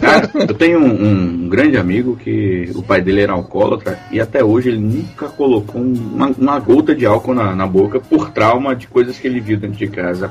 Cara, 0.00 0.30
eu 0.34 0.54
tenho 0.54 0.80
um, 0.80 1.44
um 1.44 1.48
grande 1.48 1.76
amigo 1.76 2.16
que 2.16 2.70
o 2.74 2.82
pai 2.82 3.00
dele 3.00 3.22
era 3.22 3.32
alcoólatra 3.32 3.98
e 4.10 4.20
até 4.20 4.44
hoje 4.44 4.68
ele 4.68 4.78
nunca 4.78 5.28
colocou 5.28 5.80
uma, 5.80 6.28
uma 6.38 6.58
gota 6.58 6.94
de 6.94 7.06
álcool 7.06 7.34
na, 7.34 7.54
na 7.54 7.66
boca 7.66 8.00
por 8.00 8.30
trauma 8.30 8.74
de 8.74 8.86
coisas 8.86 9.18
que 9.18 9.26
ele 9.26 9.40
viu 9.40 9.56
dentro 9.56 9.76
de 9.76 9.88
casa 9.88 10.28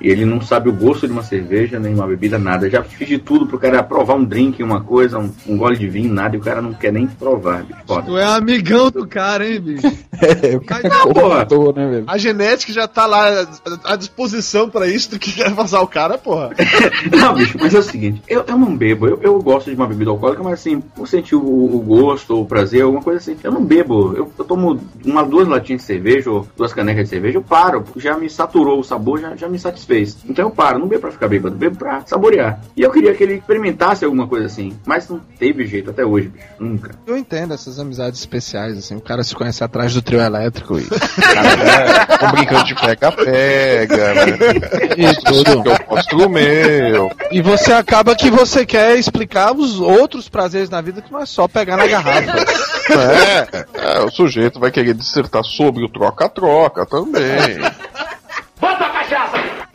E 0.00 0.08
ele 0.08 0.24
não 0.24 0.40
sabe 0.40 0.68
o 0.68 0.72
gosto 0.72 1.06
de 1.06 1.12
uma 1.12 1.22
cerveja, 1.22 1.78
nem 1.78 1.94
uma 1.94 2.06
bebida, 2.06 2.38
nada. 2.38 2.68
Já 2.70 2.82
fiz 2.82 3.08
de 3.08 3.18
tudo 3.18 3.46
pro 3.46 3.58
cara 3.58 3.82
provar 3.82 4.14
um 4.14 4.24
drink, 4.24 4.62
uma 4.62 4.80
coisa, 4.80 5.18
um, 5.18 5.30
um 5.46 5.56
gole 5.56 5.76
de 5.76 5.88
vinho, 5.88 6.12
nada, 6.12 6.36
e 6.36 6.38
o 6.38 6.42
cara 6.42 6.60
não 6.62 6.72
quer 6.72 6.92
nem 6.92 7.06
provar, 7.06 7.62
bicho. 7.64 7.80
Foda. 7.86 8.02
Tu 8.02 8.16
é 8.16 8.24
amigão 8.24 8.90
do 8.90 9.06
cara, 9.06 9.46
hein, 9.48 9.60
bicho? 9.60 9.86
É, 10.18 10.56
o 10.56 10.62
cara 10.62 10.88
Não, 10.88 11.12
porra. 11.12 11.46
né, 11.74 11.90
velho? 11.90 12.04
A 12.06 12.16
genética 12.16 12.72
já 12.72 12.88
tá 12.88 13.04
lá 13.04 13.46
à 13.84 13.96
disposição 13.96 14.70
pra 14.70 14.86
isso 14.88 15.10
do 15.10 15.18
que 15.18 15.30
quer 15.30 15.54
passar 15.54 15.82
o 15.82 15.86
cara, 15.86 16.16
porra. 16.16 16.50
Não, 17.14 17.34
bicho, 17.34 17.58
mas 17.60 17.74
é 17.74 17.78
o 17.78 17.82
seguinte, 17.82 18.22
eu, 18.26 18.42
eu 18.46 18.56
não 18.56 18.74
bebo, 18.74 19.06
eu, 19.06 19.20
eu 19.22 19.42
gosto 19.42 19.68
de 19.68 19.76
uma 19.76 19.86
bebida 19.86 20.10
alcoólica, 20.10 20.42
mas 20.42 20.54
assim, 20.54 20.80
por 20.80 21.06
sentir 21.06 21.34
o, 21.34 21.40
o 21.40 21.80
gosto, 21.80 22.40
o 22.40 22.46
prazer, 22.46 22.82
alguma 22.82 23.02
coisa 23.02 23.18
assim, 23.18 23.36
eu 23.42 23.52
não 23.52 23.62
bebo. 23.62 24.14
Eu, 24.16 24.32
eu 24.38 24.44
tomo 24.44 24.80
uma, 25.04 25.22
duas 25.22 25.46
latinhas 25.46 25.82
de 25.82 25.86
cerveja 25.86 26.30
ou 26.30 26.46
duas 26.56 26.72
canecas 26.72 27.04
de 27.04 27.10
cerveja, 27.10 27.36
eu 27.38 27.42
paro, 27.42 27.82
porque 27.82 28.00
já 28.00 28.16
me 28.16 28.28
saturou 28.30 28.80
o 28.80 28.84
sabor, 28.84 29.20
já, 29.20 29.36
já 29.36 29.48
me 29.48 29.55
satisfez. 29.58 30.16
Então 30.28 30.46
eu 30.46 30.50
paro, 30.50 30.78
não 30.78 30.86
bebo 30.86 31.02
pra 31.02 31.10
ficar 31.10 31.28
bêbado, 31.28 31.56
bebo 31.56 31.76
pra 31.76 32.02
saborear. 32.06 32.60
E 32.76 32.82
eu 32.82 32.90
queria 32.90 33.14
que 33.14 33.22
ele 33.22 33.34
experimentasse 33.34 34.04
alguma 34.04 34.26
coisa 34.26 34.46
assim, 34.46 34.76
mas 34.84 35.08
não 35.08 35.20
teve 35.38 35.66
jeito 35.66 35.90
até 35.90 36.04
hoje, 36.04 36.28
bicho, 36.28 36.46
nunca. 36.58 36.94
Eu 37.06 37.16
entendo 37.16 37.54
essas 37.54 37.78
amizades 37.78 38.20
especiais, 38.20 38.76
assim, 38.78 38.96
o 38.96 39.00
cara 39.00 39.22
se 39.22 39.34
conhece 39.34 39.62
atrás 39.62 39.92
do 39.94 40.02
trio 40.02 40.20
elétrico 40.20 40.78
e. 40.78 40.86
É, 41.66 42.16
tô 42.18 42.28
brincando 42.28 42.64
de 42.64 42.74
pega-pega, 42.74 44.14
né? 44.14 44.38
e 44.96 45.14
tudo. 45.24 45.70
Eu 45.70 45.78
mostro 45.88 46.26
o 46.26 46.28
meu. 46.28 47.10
E 47.30 47.42
você 47.42 47.72
acaba 47.72 48.14
que 48.14 48.30
você 48.30 48.64
quer 48.64 48.96
explicar 48.96 49.52
os 49.52 49.80
outros 49.80 50.28
prazeres 50.28 50.70
na 50.70 50.80
vida 50.80 51.02
que 51.02 51.12
não 51.12 51.20
é 51.20 51.26
só 51.26 51.48
pegar 51.48 51.76
na 51.76 51.86
garrafa. 51.86 52.44
É, 52.92 53.66
é, 53.74 54.00
o 54.00 54.10
sujeito 54.10 54.60
vai 54.60 54.70
querer 54.70 54.94
dissertar 54.94 55.44
sobre 55.44 55.84
o 55.84 55.88
troca-troca 55.88 56.86
também. 56.86 57.58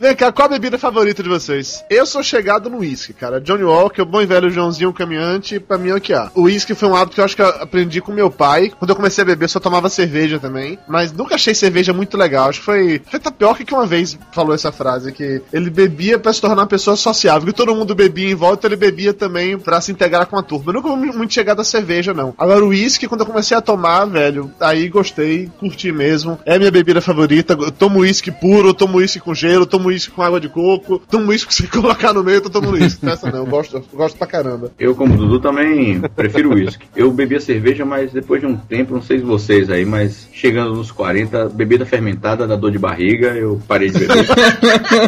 Vem 0.02 0.16
cá, 0.16 0.32
qual 0.32 0.46
a 0.46 0.48
bebida 0.48 0.76
favorita 0.76 1.22
de 1.22 1.28
vocês? 1.28 1.84
Eu 1.88 2.04
sou 2.04 2.24
chegado 2.24 2.68
no 2.68 2.78
uísque, 2.78 3.12
cara. 3.12 3.40
Johnny 3.40 3.62
Walker, 3.62 4.02
o 4.02 4.04
bom 4.04 4.20
e 4.20 4.26
velho 4.26 4.50
Joãozinho 4.50 4.92
caminhante, 4.92 5.60
pra 5.60 5.78
mim 5.78 5.90
é 5.90 5.94
o 5.94 6.00
que 6.00 6.12
há. 6.12 6.28
O 6.34 6.42
uísque 6.42 6.74
foi 6.74 6.88
um 6.88 6.96
hábito 6.96 7.14
que 7.14 7.20
eu 7.20 7.24
acho 7.24 7.36
que 7.36 7.42
eu 7.42 7.46
aprendi 7.46 8.00
com 8.00 8.10
meu 8.10 8.28
pai. 8.28 8.72
Quando 8.76 8.90
eu 8.90 8.96
comecei 8.96 9.22
a 9.22 9.24
beber, 9.24 9.44
eu 9.44 9.48
só 9.48 9.60
tomava 9.60 9.88
cerveja 9.88 10.40
também. 10.40 10.76
Mas 10.88 11.12
nunca 11.12 11.36
achei 11.36 11.54
cerveja 11.54 11.92
muito 11.92 12.16
legal. 12.16 12.48
Acho 12.48 12.58
que 12.58 12.64
foi, 12.64 13.00
foi 13.08 13.20
Tapioca 13.20 13.64
que 13.64 13.72
uma 13.72 13.86
vez 13.86 14.18
falou 14.32 14.52
essa 14.52 14.72
frase, 14.72 15.12
que 15.12 15.40
ele 15.52 15.70
bebia 15.70 16.18
pra 16.18 16.32
se 16.32 16.40
tornar 16.40 16.62
uma 16.62 16.66
pessoa 16.66 16.96
sociável. 16.96 17.46
Que 17.46 17.56
todo 17.56 17.72
mundo 17.72 17.94
bebia 17.94 18.28
em 18.28 18.34
volta, 18.34 18.66
ele 18.66 18.74
bebia 18.74 19.14
também 19.14 19.56
pra 19.56 19.80
se 19.80 19.92
integrar 19.92 20.26
com 20.26 20.36
a 20.36 20.42
turma. 20.42 20.70
Eu 20.70 20.72
nunca 20.72 20.88
fui 20.88 21.16
muito 21.16 21.32
chegado 21.32 21.60
a 21.60 21.64
cerveja, 21.64 22.12
não. 22.12 22.34
Agora 22.36 22.64
o 22.64 22.70
uísque, 22.70 23.06
quando 23.06 23.20
eu 23.20 23.26
comecei 23.28 23.56
a 23.56 23.60
tomar, 23.60 24.04
velho, 24.06 24.50
aí 24.58 24.88
gostei, 24.88 25.48
curti 25.60 25.92
mesmo. 25.92 26.40
É 26.44 26.58
minha 26.58 26.72
bebida 26.72 27.00
favorita. 27.00 27.52
Eu 27.52 27.70
tomo 27.70 28.00
uísque 28.00 28.32
puro, 28.32 28.74
tomo 28.74 28.98
uísque 28.98 29.20
com 29.20 29.32
gelo, 29.32 29.64
tomo 29.64 29.91
uísque 29.92 30.12
com 30.12 30.22
água 30.22 30.40
de 30.40 30.48
coco, 30.48 31.00
tomo 31.10 31.28
uísque 31.28 31.48
que 31.48 31.54
você 31.54 31.66
colocar 31.68 32.12
no 32.12 32.24
meio, 32.24 32.36
eu 32.36 32.42
tô 32.42 32.50
tomando 32.50 32.74
uísque. 32.74 33.06
Essa 33.08 33.30
não, 33.30 33.40
eu 33.40 33.46
gosto, 33.46 33.76
eu 33.76 33.84
gosto 33.92 34.16
pra 34.16 34.26
caramba. 34.26 34.72
Eu, 34.78 34.94
como 34.94 35.16
Dudu, 35.16 35.40
também 35.40 36.00
prefiro 36.14 36.54
uísque. 36.54 36.86
Eu 36.96 37.10
bebia 37.12 37.40
cerveja, 37.40 37.84
mas 37.84 38.12
depois 38.12 38.40
de 38.40 38.46
um 38.46 38.56
tempo, 38.56 38.94
não 38.94 39.02
sei 39.02 39.18
se 39.18 39.24
vocês 39.24 39.70
aí, 39.70 39.84
mas 39.84 40.28
chegando 40.32 40.74
nos 40.74 40.90
40, 40.90 41.48
bebida 41.50 41.84
fermentada 41.84 42.46
dá 42.46 42.56
dor 42.56 42.70
de 42.70 42.78
barriga, 42.78 43.28
eu 43.28 43.60
parei 43.68 43.90
de 43.90 44.00
beber. 44.00 44.26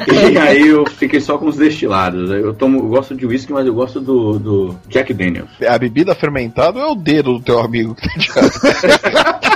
e 0.32 0.38
aí 0.38 0.68
eu 0.68 0.84
fiquei 0.86 1.20
só 1.20 1.38
com 1.38 1.46
os 1.46 1.56
destilados. 1.56 2.30
Eu 2.30 2.54
tomo, 2.54 2.78
eu 2.78 2.88
gosto 2.88 3.14
de 3.14 3.26
uísque, 3.26 3.52
mas 3.52 3.66
eu 3.66 3.74
gosto 3.74 4.00
do, 4.00 4.38
do 4.38 4.76
Jack 4.88 5.12
Daniels. 5.12 5.50
A 5.66 5.78
bebida 5.78 6.14
fermentada 6.14 6.80
é 6.80 6.86
o 6.86 6.94
dedo 6.94 7.34
do 7.34 7.40
teu 7.40 7.58
amigo 7.58 7.94
que 7.94 8.02
tá 8.02 8.14
de 8.18 9.50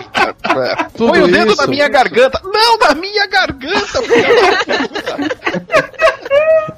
Tudo 0.96 1.12
Põe 1.12 1.22
o 1.22 1.28
dedo 1.28 1.52
isso. 1.52 1.60
na 1.62 1.66
minha 1.68 1.88
garganta. 1.88 2.40
Não, 2.44 2.78
na 2.78 2.94
minha 2.94 3.26
garganta. 3.26 3.98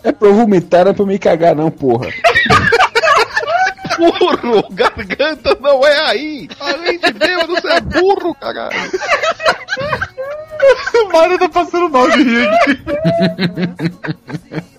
É 0.03 0.13
pra 0.13 0.29
eu 0.29 0.35
vomitar, 0.35 0.85
não 0.85 0.91
é 0.93 0.95
pra 0.95 1.03
eu 1.03 1.07
me 1.07 1.19
cagar, 1.19 1.55
não, 1.55 1.71
porra. 1.71 2.09
burro. 3.99 4.65
Garganta 4.71 5.57
não 5.61 5.87
é 5.87 6.11
aí. 6.11 6.49
Além 6.59 6.99
de 6.99 7.13
Deus, 7.13 7.47
você 7.47 7.69
é 7.73 7.81
burro, 7.81 8.35
caralho. 8.35 8.91
O 10.95 11.13
Mário 11.13 11.39
tá 11.39 11.49
passando 11.49 11.89
mal 11.91 12.09
de 12.11 12.23
rir 12.23 12.49
aqui. 12.49 12.79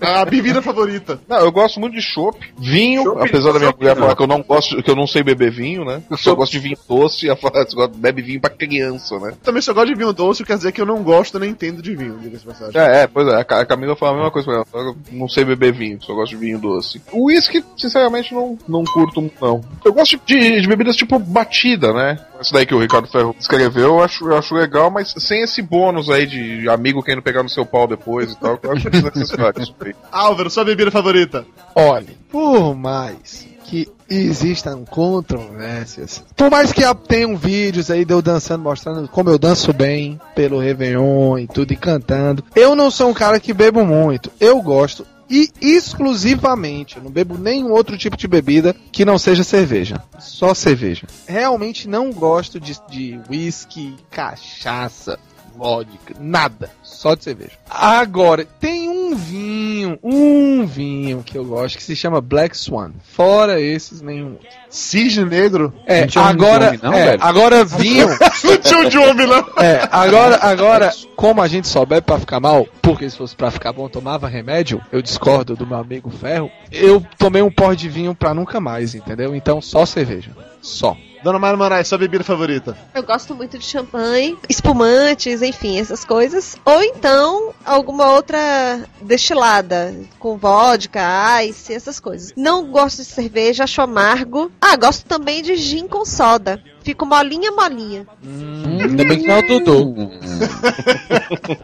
a 0.00 0.24
bebida 0.24 0.62
favorita. 0.62 1.20
Não, 1.28 1.38
eu 1.38 1.52
gosto 1.52 1.78
muito 1.80 1.94
de 1.94 2.02
chopp, 2.02 2.38
vinho, 2.58 3.02
Chopp- 3.04 3.22
apesar 3.28 3.52
da 3.52 3.58
minha 3.58 3.72
mulher 3.76 3.94
não. 3.94 4.02
falar 4.02 4.16
que 4.16 4.22
eu 4.22 4.26
não 4.26 4.42
gosto, 4.42 4.82
que 4.82 4.90
eu 4.90 4.96
não 4.96 5.06
sei 5.06 5.22
beber 5.22 5.50
vinho, 5.50 5.84
né? 5.84 6.02
Eu 6.10 6.16
só 6.16 6.34
gosto 6.34 6.52
de 6.52 6.58
vinho 6.58 6.76
doce, 6.88 7.26
e 7.26 7.28
ela 7.28 7.36
fala 7.36 7.64
que 7.64 7.76
bebe 7.98 8.22
vinho 8.22 8.40
pra 8.40 8.50
criança, 8.50 9.18
né? 9.18 9.34
Também 9.42 9.62
só 9.62 9.72
gosto 9.72 9.88
de 9.88 9.94
vinho 9.94 10.12
doce, 10.12 10.44
quer 10.44 10.56
dizer 10.56 10.72
que 10.72 10.80
eu 10.80 10.86
não 10.86 11.02
gosto 11.02 11.38
nem 11.38 11.50
entendo 11.50 11.82
de 11.82 11.94
vinho, 11.94 12.18
diga-se 12.20 12.44
de 12.44 12.46
passagem. 12.52 12.80
É, 12.80 13.02
é, 13.02 13.06
pois 13.06 13.26
é, 13.28 13.36
a 13.36 13.44
Ca- 13.44 13.60
a 13.60 13.66
Camila 13.66 13.96
fala 13.96 14.12
a 14.12 14.14
mesma 14.16 14.30
coisa 14.30 14.46
pra 14.46 14.54
ela, 14.56 14.64
fala 14.64 14.84
eu 14.84 14.96
não 15.12 15.28
sei 15.28 15.44
beber 15.44 15.72
vinho, 15.72 15.98
só 16.02 16.14
gosto 16.14 16.30
de 16.30 16.36
vinho 16.36 16.58
doce. 16.58 17.00
O 17.12 17.26
uísque, 17.26 17.64
sinceramente, 17.76 18.34
não, 18.34 18.58
não 18.68 18.84
curto 18.84 19.20
muito, 19.20 19.36
não. 19.44 19.60
Eu 19.84 19.92
gosto 19.92 20.18
de, 20.26 20.60
de 20.60 20.66
bebidas 20.66 20.96
tipo 20.96 21.18
batida, 21.18 21.92
né? 21.92 22.18
Essa 22.42 22.54
daí 22.54 22.66
que 22.66 22.74
o 22.74 22.80
Ricardo 22.80 23.06
Ferro 23.06 23.36
escreveu, 23.38 23.84
eu 23.84 24.02
acho, 24.02 24.28
eu 24.28 24.36
acho 24.36 24.52
legal, 24.52 24.90
mas 24.90 25.14
sem 25.16 25.42
esse 25.42 25.62
bônus 25.62 26.10
aí 26.10 26.26
de 26.26 26.68
amigo 26.68 27.00
querendo 27.00 27.22
pegar 27.22 27.44
no 27.44 27.48
seu 27.48 27.64
pau 27.64 27.86
depois 27.86 28.32
e 28.32 28.36
tal, 28.36 28.58
eu 28.60 28.72
acho 28.72 28.90
desnecessário 28.90 29.62
isso 29.62 29.74
aí. 29.80 29.94
Álvaro, 30.10 30.50
sua 30.50 30.64
bebida 30.64 30.90
favorita? 30.90 31.46
Olha, 31.72 32.08
por 32.28 32.74
mais 32.74 33.46
que 33.64 33.88
existam 34.10 34.84
controvérsias, 34.84 36.24
por 36.36 36.50
mais 36.50 36.72
que 36.72 36.82
tenham 37.06 37.36
vídeos 37.36 37.92
aí 37.92 38.04
de 38.04 38.12
eu 38.12 38.20
dançando, 38.20 38.64
mostrando 38.64 39.06
como 39.06 39.30
eu 39.30 39.38
danço 39.38 39.72
bem 39.72 40.20
pelo 40.34 40.58
Réveillon 40.58 41.38
e 41.38 41.46
tudo, 41.46 41.72
e 41.72 41.76
cantando, 41.76 42.42
eu 42.56 42.74
não 42.74 42.90
sou 42.90 43.08
um 43.08 43.14
cara 43.14 43.38
que 43.38 43.54
bebo 43.54 43.84
muito. 43.86 44.32
Eu 44.40 44.60
gosto 44.60 45.06
e 45.32 45.50
exclusivamente, 45.62 46.98
eu 46.98 47.02
não 47.02 47.10
bebo 47.10 47.38
nenhum 47.38 47.72
outro 47.72 47.96
tipo 47.96 48.18
de 48.18 48.28
bebida 48.28 48.76
que 48.92 49.02
não 49.02 49.18
seja 49.18 49.42
cerveja. 49.42 50.02
Só 50.20 50.52
cerveja. 50.52 51.06
Realmente 51.26 51.88
não 51.88 52.12
gosto 52.12 52.60
de, 52.60 52.76
de 52.90 53.18
whisky, 53.30 53.96
cachaça, 54.10 55.18
vodka, 55.56 56.14
nada. 56.18 56.70
Só 56.82 57.14
de 57.14 57.24
cerveja. 57.24 57.52
Agora, 57.68 58.46
tem 58.60 58.88
um 58.88 59.14
vinho, 59.14 59.98
um 60.02 60.66
vinho 60.66 61.22
que 61.22 61.36
eu 61.36 61.44
gosto 61.44 61.76
que 61.76 61.82
se 61.82 61.96
chama 61.96 62.20
Black 62.20 62.56
Swan. 62.56 62.92
Fora 63.02 63.60
esses, 63.60 64.00
nenhum 64.00 64.32
outro. 64.32 64.48
Cisne 64.68 65.24
negro? 65.24 65.72
É, 65.86 66.00
Não 66.02 66.06
tinha 66.06 66.24
um 66.24 66.26
agora, 66.26 66.66
nome, 66.66 66.80
não, 66.82 66.94
é, 66.94 67.16
agora 67.20 67.64
vinho. 67.64 68.08
Não 68.44 68.58
tinha 68.58 68.80
um 68.80 68.88
de 68.88 68.98
homem, 68.98 69.26
não. 69.26 69.44
É, 69.58 69.88
agora, 69.90 70.38
agora, 70.42 70.92
como 71.14 71.40
a 71.42 71.48
gente 71.48 71.68
só 71.68 71.84
bebe 71.84 72.02
pra 72.02 72.18
ficar 72.18 72.40
mal, 72.40 72.66
porque 72.80 73.08
se 73.08 73.16
fosse 73.16 73.36
pra 73.36 73.50
ficar 73.50 73.72
bom, 73.72 73.88
tomava 73.88 74.28
remédio, 74.28 74.80
eu 74.90 75.00
discordo 75.02 75.54
do 75.54 75.66
meu 75.66 75.78
amigo 75.78 76.10
Ferro, 76.10 76.50
eu 76.70 77.04
tomei 77.18 77.42
um 77.42 77.50
pó 77.50 77.74
de 77.74 77.88
vinho 77.88 78.14
pra 78.14 78.34
nunca 78.34 78.60
mais, 78.60 78.94
entendeu? 78.94 79.34
Então 79.34 79.60
só 79.60 79.84
cerveja. 79.86 80.30
Só. 80.62 80.96
Dona 81.22 81.38
Mara 81.38 81.56
Moraes, 81.56 81.86
sua 81.86 81.98
bebida 81.98 82.24
favorita? 82.24 82.76
Eu 82.92 83.02
gosto 83.04 83.32
muito 83.34 83.56
de 83.56 83.64
champanhe, 83.64 84.36
espumantes, 84.48 85.40
enfim, 85.40 85.78
essas 85.78 86.04
coisas. 86.04 86.56
Ou 86.64 86.82
então 86.82 87.54
alguma 87.64 88.10
outra 88.12 88.84
destilada, 89.00 89.94
com 90.18 90.36
vodka, 90.36 91.00
ice, 91.44 91.72
essas 91.72 92.00
coisas. 92.00 92.32
Não 92.36 92.66
gosto 92.66 92.98
de 92.98 93.04
cerveja, 93.04 93.64
acho 93.64 93.80
amargo. 93.80 94.50
Ah, 94.60 94.76
gosto 94.76 95.04
também 95.04 95.42
de 95.42 95.54
gin 95.56 95.86
com 95.86 96.04
soda. 96.04 96.60
Fico 96.82 97.06
molinha, 97.06 97.52
molinha. 97.52 98.06
Ainda 98.24 99.04
bem 99.04 99.20
que 99.20 99.26
não 99.26 99.34
é 99.34 99.38
o 99.38 99.46
Dudu. 99.46 100.10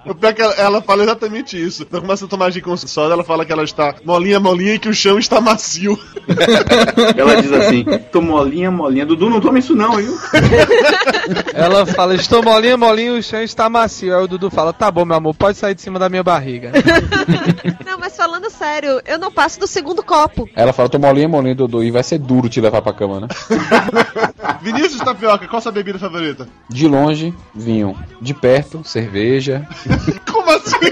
O 0.06 0.14
pior 0.14 0.30
é 0.30 0.32
que 0.32 0.42
ela, 0.42 0.54
ela 0.54 0.82
fala 0.82 1.02
exatamente 1.02 1.60
isso. 1.60 1.84
Quando 1.86 2.02
começa 2.02 2.24
a 2.24 2.28
tomar 2.28 2.50
gin 2.50 2.60
com 2.60 2.76
soda, 2.76 3.14
ela 3.14 3.24
fala 3.24 3.44
que 3.44 3.52
ela 3.52 3.64
está 3.64 3.94
molinha, 4.04 4.38
molinha 4.38 4.74
e 4.74 4.78
que 4.78 4.88
o 4.88 4.94
chão 4.94 5.18
está 5.18 5.40
macio. 5.40 5.98
Ela 7.16 7.40
diz 7.40 7.52
assim: 7.52 7.84
tô 8.12 8.20
molinha, 8.20 8.70
molinha. 8.70 9.06
Dudu, 9.06 9.28
não 9.28 9.40
toma 9.40 9.58
isso 9.58 9.74
não, 9.74 9.96
viu? 9.96 10.16
Ela 11.54 11.84
fala, 11.86 12.14
estou 12.14 12.42
molinha, 12.42 12.76
molinha, 12.76 13.14
o 13.14 13.22
chão 13.22 13.42
está 13.42 13.68
macio. 13.68 14.16
Aí 14.16 14.22
o 14.22 14.28
Dudu 14.28 14.50
fala, 14.50 14.72
tá 14.72 14.90
bom, 14.90 15.04
meu 15.04 15.16
amor, 15.16 15.34
pode 15.34 15.58
sair 15.58 15.74
de 15.74 15.82
cima 15.82 15.98
da 15.98 16.08
minha 16.08 16.22
barriga. 16.22 16.72
Falando 18.18 18.50
sério, 18.50 19.00
eu 19.06 19.16
não 19.16 19.30
passo 19.30 19.60
do 19.60 19.66
segundo 19.68 20.02
copo. 20.02 20.50
Ela 20.56 20.72
fala, 20.72 20.88
tô 20.88 20.98
molinha, 20.98 21.28
molinha, 21.28 21.54
Dodô, 21.54 21.84
e 21.84 21.92
vai 21.92 22.02
ser 22.02 22.18
duro 22.18 22.48
te 22.48 22.60
levar 22.60 22.82
pra 22.82 22.92
cama, 22.92 23.20
né? 23.20 23.28
Vinícius 24.60 25.00
Tapioca, 25.02 25.46
qual 25.46 25.62
sua 25.62 25.70
bebida 25.70 26.00
favorita? 26.00 26.48
De 26.68 26.88
longe, 26.88 27.32
vinho. 27.54 27.96
De 28.20 28.34
perto, 28.34 28.82
cerveja. 28.84 29.64
Como 30.28 30.50
assim? 30.50 30.90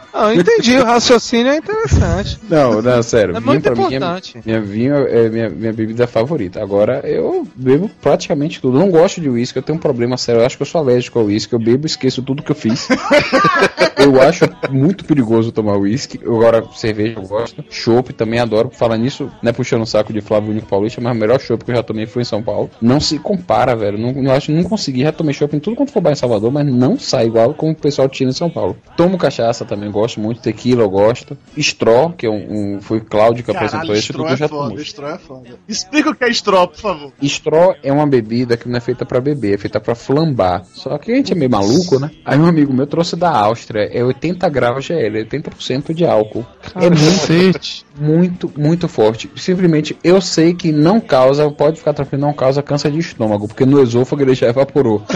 Ah, 0.18 0.34
eu 0.34 0.40
entendi, 0.40 0.76
o 0.78 0.84
raciocínio 0.84 1.52
é 1.52 1.56
interessante. 1.58 2.38
Não, 2.48 2.80
não, 2.80 3.02
sério. 3.02 3.36
É 3.36 3.40
vinho 3.40 3.52
muito 3.52 3.62
pra 3.64 3.74
mim 3.74 3.82
é- 3.82 3.96
importante. 3.96 4.38
minha 4.44 4.60
vinho 4.60 4.94
é 4.94 5.28
minha, 5.28 5.50
minha 5.50 5.72
bebida 5.72 6.06
favorita. 6.06 6.62
Agora, 6.62 7.00
eu 7.04 7.46
bebo 7.54 7.90
praticamente 8.00 8.60
tudo. 8.60 8.78
Não 8.78 8.90
gosto 8.90 9.20
de 9.20 9.28
uísque, 9.28 9.58
eu 9.58 9.62
tenho 9.62 9.76
um 9.76 9.80
problema 9.80 10.16
sério. 10.16 10.40
Eu 10.40 10.46
acho 10.46 10.56
que 10.56 10.62
eu 10.62 10.66
sou 10.66 10.80
alérgico 10.80 11.18
ao 11.18 11.26
uísque. 11.26 11.52
Eu 11.52 11.58
bebo 11.58 11.86
e 11.86 11.88
esqueço 11.88 12.22
tudo 12.22 12.42
que 12.42 12.50
eu 12.50 12.56
fiz. 12.56 12.88
eu 13.98 14.20
acho 14.22 14.44
muito 14.70 15.04
perigoso 15.04 15.52
tomar 15.52 15.76
uísque. 15.76 16.18
Agora, 16.24 16.64
cerveja 16.74 17.18
eu 17.18 17.22
gosto. 17.22 17.64
Chopp 17.68 18.12
também 18.14 18.38
adoro. 18.40 18.70
Falar 18.72 18.96
nisso, 18.96 19.30
não 19.42 19.50
é 19.50 19.52
puxando 19.52 19.82
o 19.82 19.86
saco 19.86 20.12
de 20.12 20.20
Flávio 20.20 20.50
Único 20.50 20.66
Paulista, 20.68 21.00
mas 21.00 21.14
o 21.14 21.18
melhor 21.18 21.40
chopp 21.40 21.64
que 21.64 21.70
eu 21.72 21.76
já 21.76 21.82
tomei 21.82 22.06
foi 22.06 22.22
em 22.22 22.24
São 22.26 22.42
Paulo. 22.42 22.70
Não 22.80 23.00
se 23.00 23.18
compara, 23.18 23.74
velho. 23.76 23.98
Não, 23.98 24.10
eu 24.22 24.30
acho 24.32 24.46
que 24.46 24.52
não 24.52 24.64
consegui. 24.64 25.02
Já 25.02 25.12
tomei 25.12 25.34
chopp 25.34 25.54
em 25.56 25.60
tudo 25.60 25.76
quanto 25.76 25.92
for 25.92 26.00
bar 26.00 26.12
em 26.12 26.16
Salvador, 26.16 26.50
mas 26.50 26.64
não 26.66 26.98
sai 26.98 27.26
igual 27.26 27.52
como 27.52 27.72
o 27.72 27.76
pessoal 27.76 28.08
tira 28.08 28.30
em 28.30 28.32
São 28.32 28.48
Paulo. 28.48 28.76
Tomo 28.96 29.18
cachaça 29.18 29.64
também, 29.64 29.90
gosto 29.90 30.05
muito. 30.14 30.40
Tequila 30.40 30.82
eu 30.82 30.90
gosto. 30.90 31.36
Straw, 31.56 32.12
que 32.12 32.26
é 32.26 32.30
um, 32.30 32.76
um- 32.76 32.80
foi 32.80 32.98
o 32.98 33.04
Cláudio 33.04 33.42
que 33.42 33.50
apresentou 33.50 33.80
Caralho, 33.80 33.98
esse, 33.98 34.12
Straw 34.12 34.26
eu 34.28 34.32
é 34.32 34.36
já 34.36 34.48
foda. 34.48 34.80
Straw 34.82 35.10
é 35.10 35.18
foda. 35.18 35.48
Explica 35.68 36.10
o 36.10 36.14
que 36.14 36.24
é 36.24 36.28
Straw, 36.30 36.68
por 36.68 36.78
favor. 36.78 37.12
Straw 37.20 37.74
é 37.82 37.92
uma 37.92 38.06
bebida 38.06 38.56
que 38.56 38.68
não 38.68 38.76
é 38.76 38.80
feita 38.80 39.04
pra 39.04 39.20
beber, 39.20 39.54
é 39.54 39.58
feita 39.58 39.80
pra 39.80 39.94
flambar. 39.96 40.64
Só 40.74 40.96
que 40.98 41.10
a 41.10 41.16
gente 41.16 41.32
é 41.32 41.34
meio 41.34 41.50
maluco, 41.50 41.98
né? 41.98 42.10
Aí 42.24 42.38
um 42.38 42.46
amigo 42.46 42.72
meu 42.72 42.86
trouxe 42.86 43.16
da 43.16 43.30
Áustria, 43.30 43.90
é 43.92 44.04
80 44.04 44.48
graus 44.48 44.84
GL, 44.84 45.24
80% 45.24 45.92
de 45.94 46.04
álcool. 46.04 46.44
é 46.76 46.90
muito, 46.90 47.60
muito, 47.98 48.52
muito 48.56 48.86
forte. 48.88 49.30
Simplesmente 49.34 49.96
eu 50.04 50.20
sei 50.20 50.52
que 50.54 50.70
não 50.70 51.00
causa, 51.00 51.50
pode 51.50 51.78
ficar 51.78 51.94
tranquilo, 51.94 52.20
não 52.22 52.34
causa 52.34 52.62
câncer 52.62 52.92
de 52.92 52.98
estômago, 52.98 53.48
porque 53.48 53.64
no 53.64 53.82
esôfago 53.82 54.20
ele 54.22 54.34
já 54.34 54.48
evaporou. 54.48 55.02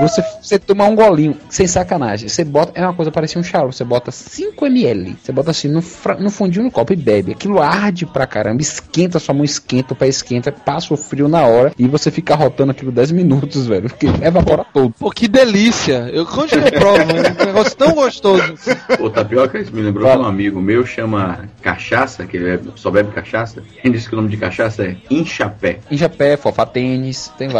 Você, 0.00 0.22
você 0.42 0.58
tomar 0.58 0.86
um 0.86 0.94
golinho, 0.94 1.36
sem 1.48 1.66
sacanagem, 1.66 2.28
você 2.28 2.44
bota, 2.44 2.72
é 2.74 2.82
uma 2.82 2.94
coisa 2.94 3.10
parecia 3.10 3.40
um 3.40 3.44
charuto, 3.44 3.76
você 3.76 3.84
bota 3.84 4.10
5ml, 4.10 5.16
você 5.22 5.32
bota 5.32 5.50
assim 5.50 5.68
no, 5.68 5.82
no 6.18 6.30
fundinho 6.30 6.64
no 6.64 6.70
copo 6.70 6.92
e 6.92 6.96
bebe. 6.96 7.32
Aquilo 7.32 7.62
arde 7.62 8.04
pra 8.04 8.26
caramba, 8.26 8.60
esquenta, 8.60 9.18
sua 9.18 9.34
mão 9.34 9.44
esquenta, 9.44 9.92
o 9.92 9.96
pé 9.96 10.08
esquenta, 10.08 10.50
passa 10.50 10.92
o 10.92 10.96
frio 10.96 11.28
na 11.28 11.46
hora 11.46 11.72
e 11.78 11.86
você 11.86 12.10
fica 12.10 12.34
rotando 12.34 12.72
aquilo 12.72 12.90
10 12.90 13.12
minutos, 13.12 13.66
velho, 13.66 13.88
porque 13.88 14.06
evapora 14.06 14.64
todo. 14.72 14.92
Pô, 14.98 15.10
que 15.10 15.28
delícia. 15.28 16.10
Eu 16.12 16.26
continuo 16.26 16.70
provo, 16.72 17.02
um 17.12 17.46
negócio 17.46 17.76
tão 17.76 17.92
gostoso. 17.92 18.54
Ô, 19.00 19.10
Tapioca, 19.10 19.58
isso 19.58 19.74
me 19.74 19.82
lembrou 19.82 20.10
que 20.10 20.16
um 20.16 20.24
amigo 20.24 20.60
meu 20.60 20.84
chama 20.84 21.48
cachaça, 21.62 22.26
que 22.26 22.36
ele 22.36 22.72
só 22.74 22.90
bebe 22.90 23.12
cachaça. 23.12 23.62
Ele 23.82 23.94
disse 23.94 24.08
que 24.08 24.14
o 24.14 24.16
nome 24.16 24.28
de 24.28 24.36
cachaça 24.36 24.84
é 24.84 24.96
Inchapé. 25.10 25.78
Em 25.90 25.96
Japé, 25.96 26.36
fofa 26.36 26.66
tênis, 26.66 27.30
tem 27.38 27.48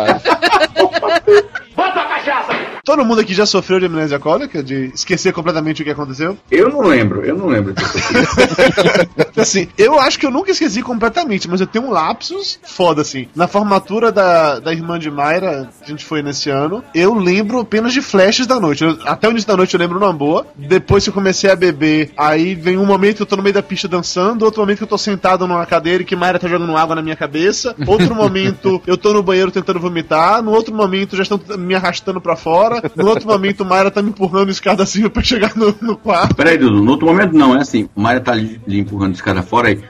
vários. 2.25 2.54
Todo 2.85 3.03
mundo 3.05 3.21
aqui 3.23 3.33
já 3.33 3.47
sofreu 3.47 3.81
de 3.81 3.87
amnésia 3.87 4.19
alcoólica? 4.19 4.63
De 4.63 4.91
esquecer 4.95 5.33
completamente 5.33 5.81
o 5.81 5.85
que 5.85 5.91
aconteceu? 5.91 6.37
Eu 6.51 6.69
não 6.69 6.81
lembro, 6.83 7.25
eu 7.25 7.37
não 7.37 7.47
lembro. 7.47 7.75
Assim, 9.37 9.69
eu 9.77 9.99
acho 9.99 10.19
que 10.19 10.27
eu 10.27 10.31
nunca 10.31 10.51
esqueci 10.51 10.83
completamente, 10.83 11.49
mas 11.49 11.61
eu 11.61 11.67
tenho 11.67 11.87
um 11.87 11.91
lapsus 11.91 12.59
foda, 12.63 13.03
assim. 13.03 13.27
Na 13.35 13.49
formatura 13.49 14.13
da, 14.13 14.61
da 14.61 14.73
irmã 14.73 14.99
de 14.99 15.11
Mayra, 15.11 15.69
a 15.83 15.87
gente 15.87 16.05
foi 16.05 16.23
nesse 16.23 16.51
ano, 16.51 16.85
eu 16.95 17.15
lembro 17.15 17.59
apenas 17.59 17.93
de 17.93 18.01
flashes 18.01 18.47
da 18.47 18.61
noite. 18.61 18.85
Eu- 18.85 18.97
até 19.07 19.27
o 19.27 19.31
início 19.33 19.49
da 19.49 19.57
noite 19.57 19.75
eu 19.75 19.81
lembro 19.81 19.99
numa 19.99 20.13
boa. 20.13 20.47
Depois 20.55 21.03
que 21.05 21.11
eu 21.11 21.15
comecei 21.15 21.51
a 21.51 21.57
beber, 21.57 22.13
aí 22.17 22.55
vem 22.55 22.77
um 22.79 22.87
momento 22.87 23.17
que 23.17 23.23
eu 23.23 23.27
tô 23.27 23.37
no 23.37 23.43
meio 23.43 23.55
da 23.55 23.63
pista 23.63 23.89
dançando, 23.89 24.45
outro 24.45 24.61
momento 24.61 24.79
que 24.79 24.85
eu 24.85 24.89
tô 24.89 24.99
sentado 24.99 25.47
numa 25.49 25.67
cadeira 25.67 26.03
e 26.03 26.07
que 26.07 26.15
Mayra 26.15 26.39
tá 26.39 26.47
jogando 26.49 26.77
água 26.77 26.95
na 26.95 27.03
minha 27.03 27.17
cabeça, 27.17 27.75
outro 27.87 28.15
momento 28.15 28.81
eu 28.87 28.97
tô 28.97 29.13
no 29.13 29.23
banheiro 29.23 29.51
tentando 29.51 29.81
vomitar, 29.81 30.43
no 30.43 30.53
outro 30.53 30.75
momento 30.75 31.17
já 31.17 31.23
estão 31.25 31.41
me 31.59 31.75
arrastando 31.75 32.21
pra 32.21 32.37
fora, 32.37 32.74
no 32.97 33.07
outro 33.09 33.29
momento 33.29 33.65
Mayra 33.65 33.91
tá 33.91 34.03
me 34.03 34.11
empurrando 34.11 34.51
escada 34.51 34.83
acima 34.83 35.11
pra 35.11 35.23
chegar 35.23 35.57
no, 35.57 35.75
no 35.81 35.97
quarto. 35.97 36.35
Peraí, 36.35 36.57
Dudu, 36.57 36.83
no 36.83 36.91
outro 36.91 37.07
momento 37.07 37.33
não, 37.33 37.55
é 37.57 37.61
assim, 37.61 37.89
Maria 37.95 38.21
tá 38.21 38.35
lhe, 38.35 38.61
empurrando 38.69 39.15
escada 39.15 39.43
fora 39.43 39.69
aí. 39.69 39.81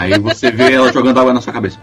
Aí 0.00 0.18
você 0.18 0.50
vê 0.50 0.72
ela 0.72 0.92
jogando 0.92 1.18
água 1.18 1.32
na 1.32 1.40
sua 1.40 1.52
cabeça. 1.52 1.78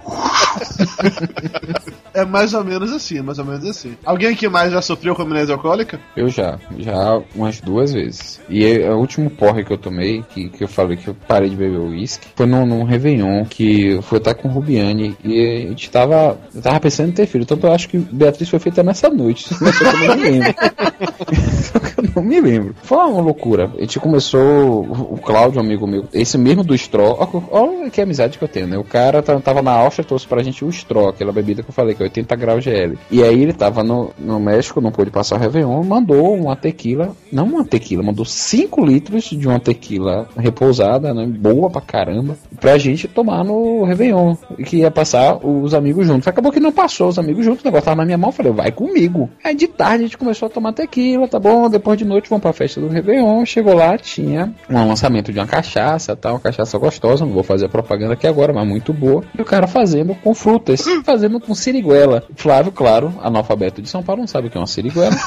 É 2.14 2.26
mais 2.26 2.54
ou 2.54 2.64
menos 2.64 2.92
assim, 2.92 3.22
mais 3.22 3.40
ou 3.40 3.46
menos 3.46 3.66
assim. 3.68 3.96
Alguém 4.06 4.30
aqui 4.30 4.48
mais 4.48 4.72
já 4.72 4.82
sofreu 4.82 5.16
com 5.16 5.22
amnésia 5.24 5.56
alcoólica? 5.56 6.00
Eu 6.16 6.30
já, 6.30 6.60
já 6.78 7.22
umas 7.36 7.60
duas 7.62 7.94
vezes. 7.94 8.40
E 8.50 8.66
é- 8.66 8.90
o 8.92 8.98
último 8.98 9.30
porre 9.30 9.64
que 9.64 9.72
eu 9.72 9.78
tomei, 9.78 10.24
que, 10.30 10.50
que 10.50 10.64
eu 10.64 10.68
falei 10.68 10.98
que 10.98 11.08
eu 11.08 11.16
parei 11.28 11.50
de 11.50 11.56
beber 11.56 11.80
uísque, 11.80 12.28
foi 12.36 12.46
num, 12.46 12.66
num 12.66 12.84
Réveillon, 12.84 13.46
que 13.46 13.88
eu 13.94 14.02
fui 14.02 14.18
estar 14.18 14.34
com 14.36 14.48
o 14.48 14.52
Rubiane 14.52 15.18
e 15.24 15.66
a 15.66 15.70
gente 15.70 15.90
tava, 15.90 16.38
eu 16.54 16.62
tava 16.62 16.80
pensando 16.80 17.10
em 17.10 17.14
ter 17.14 17.26
filho. 17.26 17.44
Então 17.44 17.58
eu 17.62 17.72
acho 17.74 17.88
que 17.90 17.98
Beatriz 17.98 18.50
foi 18.50 18.60
feita 18.60 18.84
nessa 18.84 19.10
noite. 19.10 19.50
Só 19.54 19.60
que 19.72 19.84
eu 19.84 20.08
não 20.08 20.16
me 20.18 20.30
lembro. 20.30 20.56
Só 21.64 21.80
que 21.80 22.00
eu 22.00 22.04
não 22.16 22.24
me 22.24 22.42
lembro. 22.42 22.76
Foi 22.84 22.98
uma 22.98 23.22
loucura. 23.22 23.72
A 23.78 23.82
gente 23.82 24.00
começou, 24.00 24.42
o 24.86 25.14
o 25.14 25.18
Cláudio, 25.18 25.62
um 25.62 25.64
amigo 25.66 25.86
meu, 25.86 26.06
esse 26.14 26.38
mesmo 26.38 26.53
do 26.62 26.76
Straw, 26.76 27.18
olha 27.50 27.90
que 27.90 28.02
amizade 28.02 28.38
que 28.38 28.44
eu 28.44 28.48
tenho, 28.50 28.68
né? 28.68 28.78
O 28.78 28.84
cara 28.84 29.22
tá- 29.24 29.40
tava 29.40 29.62
na 29.62 29.72
Áustria, 29.72 30.06
trouxe 30.06 30.28
pra 30.28 30.44
gente 30.44 30.66
o 30.66 30.70
Straw, 30.70 31.08
aquela 31.08 31.32
bebida 31.32 31.64
que 31.64 31.70
eu 31.70 31.74
falei, 31.74 31.96
que 31.96 32.04
é 32.04 32.06
80 32.06 32.36
graus 32.36 32.64
GL. 32.64 32.98
E 33.10 33.24
aí 33.24 33.42
ele 33.42 33.54
tava 33.54 33.84
no, 33.84 34.12
no 34.20 34.40
México, 34.40 34.82
não 34.82 34.92
pôde 34.92 35.10
passar 35.10 35.38
o 35.38 35.40
Réveillon, 35.40 35.82
mandou 35.84 36.34
uma 36.36 36.56
tequila, 36.56 37.16
não 37.32 37.46
uma 37.46 37.64
tequila, 37.66 38.04
mandou 38.04 38.26
5 38.26 38.86
litros 38.86 39.24
de 39.26 39.48
uma 39.48 39.60
tequila 39.60 40.28
repousada, 40.38 41.14
né? 41.14 41.26
Boa 41.26 41.70
pra 41.70 41.82
caramba, 41.82 42.38
pra 42.60 42.78
gente 42.78 43.08
tomar 43.08 43.44
no 43.44 43.84
Réveillon. 43.86 44.36
E 44.58 44.64
que 44.64 44.78
ia 44.78 44.92
passar 44.92 45.38
os 45.46 45.74
amigos 45.74 46.06
juntos. 46.06 46.28
Acabou 46.28 46.52
que 46.52 46.60
não 46.60 46.72
passou 46.72 47.08
os 47.08 47.18
amigos 47.18 47.46
juntos, 47.46 47.62
o 47.64 47.66
negócio 47.66 47.86
tava 47.86 47.98
na 47.98 48.06
minha 48.06 48.18
mão, 48.18 48.30
eu 48.30 48.34
falei, 48.34 48.52
vai 48.52 48.72
comigo. 48.72 49.30
Aí 49.44 49.56
de 49.56 49.68
tarde 49.68 50.04
a 50.04 50.08
gente 50.08 50.18
começou 50.18 50.48
a 50.48 50.50
tomar 50.50 50.74
tequila, 50.74 51.28
tá 51.28 51.40
bom? 51.40 51.70
Depois 51.70 51.98
de 51.98 52.06
noite 52.06 52.30
vamos 52.30 52.42
pra 52.42 52.52
festa 52.54 52.82
do 52.82 52.88
Réveillon. 52.88 53.46
Chegou 53.46 53.74
lá, 53.74 53.98
tinha 53.98 54.54
um 54.70 54.88
lançamento 54.88 55.32
de 55.32 55.40
uma 55.40 55.48
cachaça, 55.48 56.16
tá? 56.16 56.34
Cachaça 56.44 56.78
gostosa, 56.78 57.26
não 57.26 57.32
vou 57.32 57.42
fazer 57.42 57.68
a 57.68 57.70
propaganda 57.70 58.14
aqui 58.14 58.28
agora, 58.28 58.52
mas 58.52 58.68
muito 58.68 58.92
boa. 58.92 59.24
E 59.38 59.42
o 59.42 59.46
cara 59.46 59.66
fazendo 59.66 60.14
com 60.16 60.34
frutas, 60.34 60.84
fazendo 61.06 61.40
com 61.40 61.56
siriguela. 61.56 62.24
Flávio, 62.36 62.70
claro, 62.72 63.14
analfabeto 63.22 63.82
de 63.82 63.90
São 63.90 64.04
Paulo, 64.04 64.22
não 64.22 64.28
sabe 64.28 64.48
o 64.48 64.52
que 64.52 64.58
é 64.58 64.60
uma 64.60 64.68
siriguela. 64.68 65.16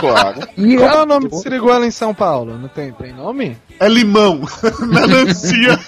Claro. 0.00 0.40
E 0.56 0.76
Qual 0.76 0.88
é 0.88 1.02
o 1.02 1.06
nome 1.06 1.28
de 1.28 1.36
Siriguela 1.38 1.86
em 1.86 1.90
São 1.90 2.14
Paulo? 2.14 2.56
Não 2.56 2.68
tem, 2.68 2.90
tem 2.92 3.12
nome? 3.12 3.56
É 3.80 3.88
limão, 3.88 4.42
melancia, 4.86 5.78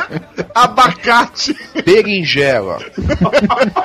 abacate. 0.54 1.54
Berinjela. 1.84 2.78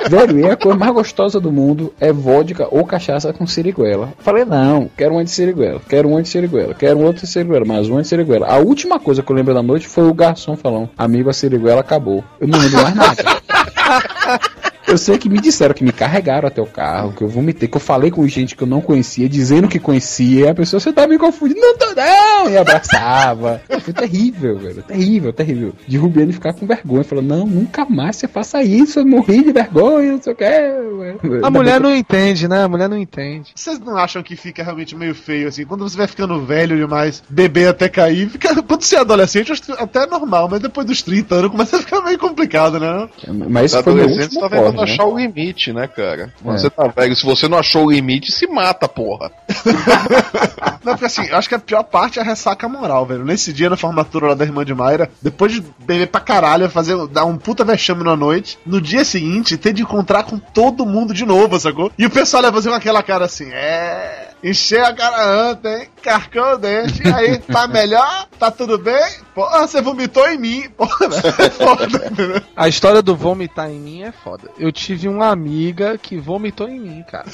Velho, 0.08 0.38
e 0.38 0.50
a 0.50 0.56
coisa 0.56 0.78
mais 0.78 0.92
gostosa 0.94 1.38
do 1.38 1.52
mundo 1.52 1.92
é 2.00 2.10
vodka 2.10 2.66
ou 2.70 2.86
cachaça 2.86 3.30
com 3.30 3.46
siriguela. 3.46 4.14
Falei, 4.20 4.46
não, 4.46 4.90
quero 4.96 5.12
uma 5.12 5.22
de 5.22 5.30
siriguela, 5.30 5.82
quero 5.86 6.08
uma 6.08 6.22
de 6.22 6.30
siriguela, 6.30 6.72
quero 6.72 6.98
outra 7.00 7.26
de 7.26 7.30
siriguela, 7.30 7.66
mais 7.66 7.90
uma 7.90 8.00
de 8.00 8.08
siriguela. 8.08 8.46
A 8.46 8.56
última 8.56 8.98
coisa 8.98 9.22
que 9.22 9.30
eu 9.30 9.36
lembro 9.36 9.52
da 9.52 9.62
noite 9.62 9.86
foi 9.86 10.08
o 10.08 10.14
garçom 10.14 10.56
falando, 10.56 10.88
amigo, 10.96 11.28
a 11.28 11.34
siriguela 11.34 11.82
acabou. 11.82 12.24
Eu 12.40 12.48
não 12.48 12.58
lembro 12.58 12.82
mais 12.82 12.94
nada. 12.94 13.22
Eu 14.88 14.96
sei 14.96 15.18
que 15.18 15.28
me 15.28 15.38
disseram 15.38 15.74
que 15.74 15.84
me 15.84 15.92
carregaram 15.92 16.48
até 16.48 16.62
o 16.62 16.66
carro, 16.66 17.12
que 17.12 17.22
eu 17.22 17.28
vomitei, 17.28 17.68
que 17.68 17.76
eu 17.76 17.80
falei 17.80 18.10
com 18.10 18.26
gente 18.26 18.56
que 18.56 18.62
eu 18.62 18.66
não 18.66 18.80
conhecia, 18.80 19.28
dizendo 19.28 19.68
que 19.68 19.78
conhecia, 19.78 20.46
e 20.46 20.48
a 20.48 20.54
pessoa, 20.54 20.80
você 20.80 20.92
tá 20.92 21.06
me 21.06 21.18
confundindo, 21.18 21.60
não 21.60 21.76
tô 21.76 21.94
não, 21.94 22.50
e 22.50 22.56
abraçava. 22.56 23.60
Foi 23.80 23.92
terrível, 23.92 24.58
velho, 24.58 24.82
terrível, 24.82 25.32
terrível. 25.32 25.74
De 25.86 25.96
Rubiane 25.96 26.32
ficar 26.32 26.52
com 26.52 26.66
vergonha, 26.66 27.04
falando, 27.04 27.26
não, 27.26 27.46
nunca 27.46 27.84
mais 27.84 28.16
você 28.16 28.28
faça 28.28 28.62
isso, 28.62 29.00
eu 29.00 29.06
morri 29.06 29.44
de 29.44 29.52
vergonha, 29.52 30.12
não 30.12 30.22
sei 30.22 30.32
o 30.32 30.36
que. 30.36 30.44
A 31.42 31.50
mulher 31.50 31.80
não 31.80 31.94
entende, 31.94 32.48
né? 32.48 32.62
A 32.62 32.68
mulher 32.68 32.88
não 32.88 32.96
entende. 32.96 33.52
Vocês 33.54 33.78
não 33.78 33.96
acham 33.96 34.22
que 34.22 34.36
fica 34.36 34.62
realmente 34.62 34.96
meio 34.96 35.14
feio 35.14 35.48
assim? 35.48 35.64
Quando 35.64 35.88
você 35.88 35.96
vai 35.96 36.06
ficando 36.06 36.40
velho 36.44 36.76
demais, 36.76 37.22
beber 37.28 37.68
até 37.68 37.88
cair, 37.88 38.28
fica... 38.30 38.62
quando 38.62 38.82
você 38.82 38.96
é 38.96 39.00
adolescente, 39.00 39.52
acho 39.52 39.62
que 39.62 39.72
até 39.72 40.04
é 40.04 40.06
normal, 40.06 40.48
mas 40.50 40.60
depois 40.60 40.86
dos 40.86 41.02
30 41.02 41.34
anos 41.34 41.50
começa 41.50 41.76
a 41.76 41.80
ficar 41.80 42.00
meio 42.00 42.18
complicado, 42.18 42.78
né? 42.78 43.08
Mas 43.48 43.72
isso 43.72 43.82
foi 43.82 43.94
meu 43.94 44.08
último 44.08 44.40
tá 44.40 44.77
tentando 44.78 44.86
né? 44.86 44.92
achar 44.92 45.04
o 45.04 45.18
limite, 45.18 45.72
né, 45.72 45.86
cara? 45.86 46.32
Quando 46.42 46.56
É. 46.56 46.58
você 46.60 46.70
tá 46.70 46.86
velho, 46.88 47.16
se 47.16 47.24
você 47.24 47.48
não 47.48 47.58
achou 47.58 47.86
o 47.86 47.90
limite, 47.90 48.32
se 48.32 48.46
mata, 48.46 48.88
porra. 48.88 49.30
Não, 50.84 50.92
porque 50.94 51.06
assim, 51.06 51.26
eu 51.26 51.36
acho 51.36 51.48
que 51.48 51.54
a 51.54 51.58
pior 51.58 51.82
parte 51.82 52.18
é 52.18 52.22
a 52.22 52.24
ressaca 52.24 52.68
moral, 52.68 53.04
velho. 53.04 53.24
Nesse 53.24 53.52
dia, 53.52 53.68
na 53.68 53.76
formatura 53.76 54.28
lá 54.28 54.34
da 54.34 54.44
irmã 54.44 54.64
de 54.64 54.74
Mayra, 54.74 55.10
depois 55.20 55.52
de 55.52 55.62
beber 55.78 56.08
pra 56.08 56.20
caralho, 56.20 56.70
fazer, 56.70 56.96
dar 57.08 57.24
um 57.24 57.36
puta 57.36 57.64
vexame 57.64 58.02
na 58.04 58.16
noite, 58.16 58.58
no 58.64 58.80
dia 58.80 59.04
seguinte, 59.04 59.56
ter 59.56 59.72
de 59.72 59.82
encontrar 59.82 60.22
com 60.22 60.38
todo 60.38 60.86
mundo 60.86 61.12
de 61.12 61.26
novo, 61.26 61.58
sacou? 61.58 61.90
E 61.98 62.06
o 62.06 62.10
pessoal 62.10 62.42
ia 62.44 62.52
fazer 62.52 62.70
com 62.70 62.74
aquela 62.76 63.02
cara 63.02 63.24
assim, 63.24 63.50
é... 63.52 64.26
Encher 64.42 64.84
a 64.84 64.94
cara 64.94 65.50
ontem, 65.50 65.88
carcou 66.00 66.54
o 66.54 66.58
dente, 66.58 67.02
aí 67.12 67.38
tá 67.38 67.66
melhor? 67.66 68.28
Tá 68.38 68.52
tudo 68.52 68.78
bem? 68.78 69.02
Porra, 69.34 69.66
você 69.66 69.82
vomitou 69.82 70.28
em 70.28 70.38
mim. 70.38 70.70
Porra, 70.76 71.08
velho, 71.08 71.34
é 71.40 71.50
foda, 71.50 72.06
entendeu? 72.06 72.42
A 72.56 72.68
história 72.68 73.02
do 73.02 73.16
vomitar 73.16 73.68
em 73.68 73.80
mim 73.80 74.02
é 74.04 74.12
foda. 74.12 74.48
Eu 74.56 74.67
tive 74.72 75.08
uma 75.08 75.28
amiga 75.28 75.98
que 75.98 76.16
vomitou 76.16 76.68
em 76.68 76.80
mim, 76.80 77.04
cara. 77.08 77.26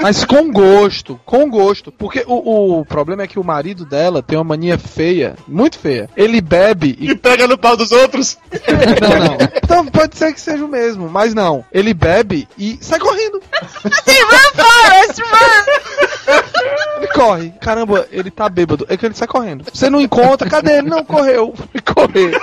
Mas 0.00 0.24
com 0.24 0.50
gosto, 0.50 1.20
com 1.24 1.48
gosto. 1.48 1.92
Porque 1.92 2.24
o, 2.26 2.80
o 2.80 2.84
problema 2.84 3.22
é 3.22 3.26
que 3.26 3.38
o 3.38 3.44
marido 3.44 3.84
dela 3.84 4.22
tem 4.22 4.36
uma 4.38 4.44
mania 4.44 4.78
feia, 4.78 5.36
muito 5.46 5.78
feia. 5.78 6.08
Ele 6.16 6.40
bebe 6.40 6.96
e 6.98 7.10
E 7.10 7.14
pega 7.14 7.46
no 7.46 7.58
pau 7.58 7.76
dos 7.76 7.92
outros. 7.92 8.38
Não, 9.00 9.24
não. 9.24 9.38
Então 9.62 9.86
pode 9.86 10.16
ser 10.16 10.32
que 10.32 10.40
seja 10.40 10.64
o 10.64 10.68
mesmo, 10.68 11.08
mas 11.08 11.34
não. 11.34 11.64
Ele 11.72 11.94
bebe 11.94 12.48
e 12.58 12.78
sai 12.80 12.98
correndo. 12.98 13.40
Ele 14.06 15.01
corre. 17.22 17.52
Caramba, 17.60 18.06
ele 18.10 18.30
tá 18.30 18.48
bêbado. 18.48 18.86
É 18.88 18.96
que 18.96 19.06
ele 19.06 19.14
sai 19.14 19.28
correndo. 19.28 19.64
Você 19.72 19.88
não 19.88 20.00
encontra, 20.00 20.48
cadê 20.48 20.78
ele? 20.78 20.90
Não, 20.90 21.04
correu. 21.04 21.54
Correr. 21.94 22.38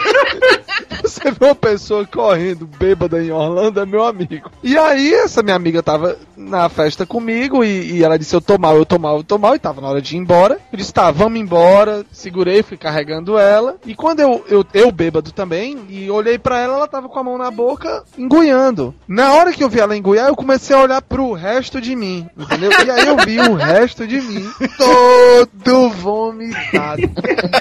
Você 1.04 1.32
vê 1.32 1.46
uma 1.46 1.56
pessoa 1.56 2.06
correndo 2.06 2.68
bêbada 2.68 3.22
em 3.24 3.32
Orlando, 3.32 3.80
é 3.80 3.86
meu 3.86 4.04
amigo. 4.06 4.52
E 4.62 4.78
aí, 4.78 5.14
essa 5.14 5.42
minha 5.42 5.56
amiga 5.56 5.82
tava 5.82 6.18
na 6.36 6.68
festa 6.70 7.06
comigo 7.06 7.64
e, 7.64 7.94
e 7.94 8.04
ela 8.04 8.18
disse: 8.18 8.36
Eu 8.36 8.42
tô 8.42 8.58
mal, 8.58 8.76
eu 8.76 8.86
tô 8.86 9.00
mal, 9.00 9.18
eu 9.18 9.24
tô 9.24 9.38
mal. 9.38 9.56
E 9.56 9.60
tava 9.60 9.82
na 9.82 9.88
hora 9.88 10.02
de 10.02 10.16
ir 10.16 10.20
embora. 10.20 10.60
Eu 10.72 10.78
disse: 10.78 10.94
Tá, 10.94 11.10
vamos 11.10 11.40
embora. 11.40 12.06
Segurei, 12.12 12.62
fui 12.62 12.78
carregando 12.78 13.38
ela. 13.38 13.78
E 13.86 13.96
quando 13.96 14.20
eu, 14.20 14.44
eu, 14.50 14.66
eu 14.74 14.92
bêbado 14.92 15.32
também, 15.32 15.80
e 15.90 16.10
olhei 16.12 16.38
pra 16.38 16.60
ela, 16.60 16.76
ela 16.76 16.88
tava 16.88 17.10
com 17.10 17.20
a 17.20 17.24
mão 17.24 17.38
na 17.38 17.50
boca, 17.50 18.04
engoiando. 18.18 18.94
Na 19.08 19.34
hora 19.34 19.54
que 19.54 19.64
eu 19.64 19.70
vi 19.70 19.80
ela 19.80 19.98
engoiar, 19.98 20.28
eu 20.28 20.36
comecei 20.36 20.76
a 20.76 20.82
olhar 20.82 21.02
pro 21.02 21.34
resto 21.34 21.82
de 21.82 21.96
mim, 21.96 22.28
entendeu? 22.38 22.72
E 22.86 22.92
aí 22.92 23.08
eu 23.08 23.18
vi 23.18 23.40
o 23.40 23.56
resto 23.56 24.06
de 24.06 24.22
mim 24.22 24.50
todo 24.78 25.89
vomitado. 25.89 27.01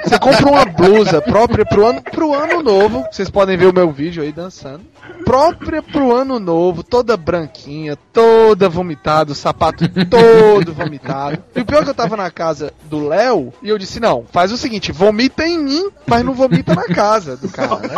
Você 0.04 0.18
compra 0.18 0.48
uma 0.48 0.64
blusa 0.64 1.20
própria 1.20 1.64
pro 1.64 1.86
ano, 1.86 2.02
pro 2.02 2.34
ano 2.34 2.62
novo. 2.62 3.04
Vocês 3.10 3.30
podem 3.30 3.56
ver 3.56 3.66
o 3.66 3.74
meu 3.74 3.90
vídeo 3.90 4.22
aí 4.22 4.32
dançando. 4.32 4.82
Própria 5.24 5.82
pro 5.82 6.14
ano 6.14 6.38
novo, 6.38 6.82
toda 6.82 7.16
branquinha, 7.16 7.96
toda 8.12 8.68
vomitada, 8.68 9.32
o 9.32 9.34
sapato 9.34 9.84
todo 10.08 10.72
vomitado. 10.72 11.42
E 11.54 11.60
o 11.60 11.64
pior 11.64 11.80
é 11.80 11.84
que 11.84 11.90
eu 11.90 11.94
tava 11.94 12.16
na 12.16 12.30
casa 12.30 12.72
do 12.84 13.06
Léo 13.06 13.52
e 13.62 13.68
eu 13.68 13.78
disse: 13.78 14.00
Não, 14.00 14.24
faz 14.30 14.52
o 14.52 14.56
seguinte, 14.56 14.92
vomita 14.92 15.46
em 15.46 15.58
mim, 15.58 15.90
mas 16.06 16.24
não 16.24 16.32
vomita 16.32 16.74
na 16.74 16.84
casa 16.84 17.36
do 17.36 17.48
cara, 17.48 17.76
né? 17.76 17.96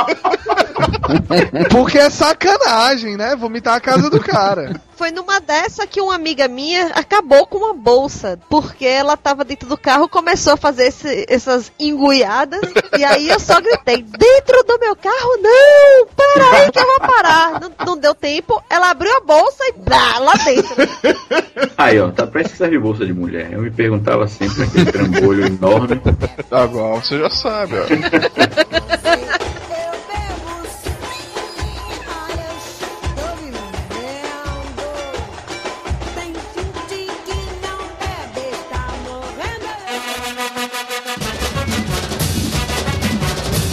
Porque 1.70 1.98
é 1.98 2.10
sacanagem, 2.10 3.16
né? 3.16 3.36
Vomitar 3.36 3.74
a 3.74 3.80
casa 3.80 4.08
do 4.08 4.20
cara. 4.20 4.80
Foi 4.96 5.10
numa 5.10 5.40
dessa 5.40 5.86
que 5.86 6.00
uma 6.00 6.14
amiga 6.14 6.46
minha 6.46 6.88
acabou 6.88 7.46
com 7.46 7.58
uma 7.58 7.74
bolsa, 7.74 8.38
porque 8.50 8.84
ela 9.00 9.16
tava 9.16 9.44
dentro 9.44 9.68
do 9.68 9.76
carro, 9.76 10.08
começou 10.08 10.52
a 10.52 10.56
fazer 10.56 10.88
esse- 10.88 11.26
essas 11.28 11.72
enguiadas, 11.78 12.60
e 12.98 13.04
aí 13.04 13.28
eu 13.28 13.40
só 13.40 13.60
gritei, 13.60 14.02
dentro 14.02 14.62
do 14.64 14.78
meu 14.78 14.94
carro, 14.96 15.38
não! 15.40 16.06
Para 16.14 16.58
aí 16.58 16.70
que 16.72 16.78
eu 16.78 16.86
vou 16.86 17.00
parar! 17.00 17.60
Não, 17.60 17.72
não 17.86 17.96
deu 17.96 18.14
tempo, 18.14 18.62
ela 18.70 18.90
abriu 18.90 19.14
a 19.16 19.20
bolsa 19.20 19.64
e 19.68 19.72
blá, 19.72 20.18
lá 20.18 20.32
dentro. 20.44 20.74
Aí, 21.76 21.98
ó, 22.00 22.10
tá 22.10 22.26
parece 22.26 22.50
que 22.52 22.58
serve 22.58 22.78
bolsa 22.78 23.04
de 23.06 23.12
mulher. 23.12 23.52
Eu 23.52 23.62
me 23.62 23.70
perguntava 23.70 24.28
sempre 24.28 24.64
aquele 24.64 24.92
trambolho 24.92 25.46
enorme. 25.46 26.00
Agora 26.50 27.00
você 27.00 27.18
já 27.18 27.30
sabe, 27.30 27.74
ó. 27.78 28.99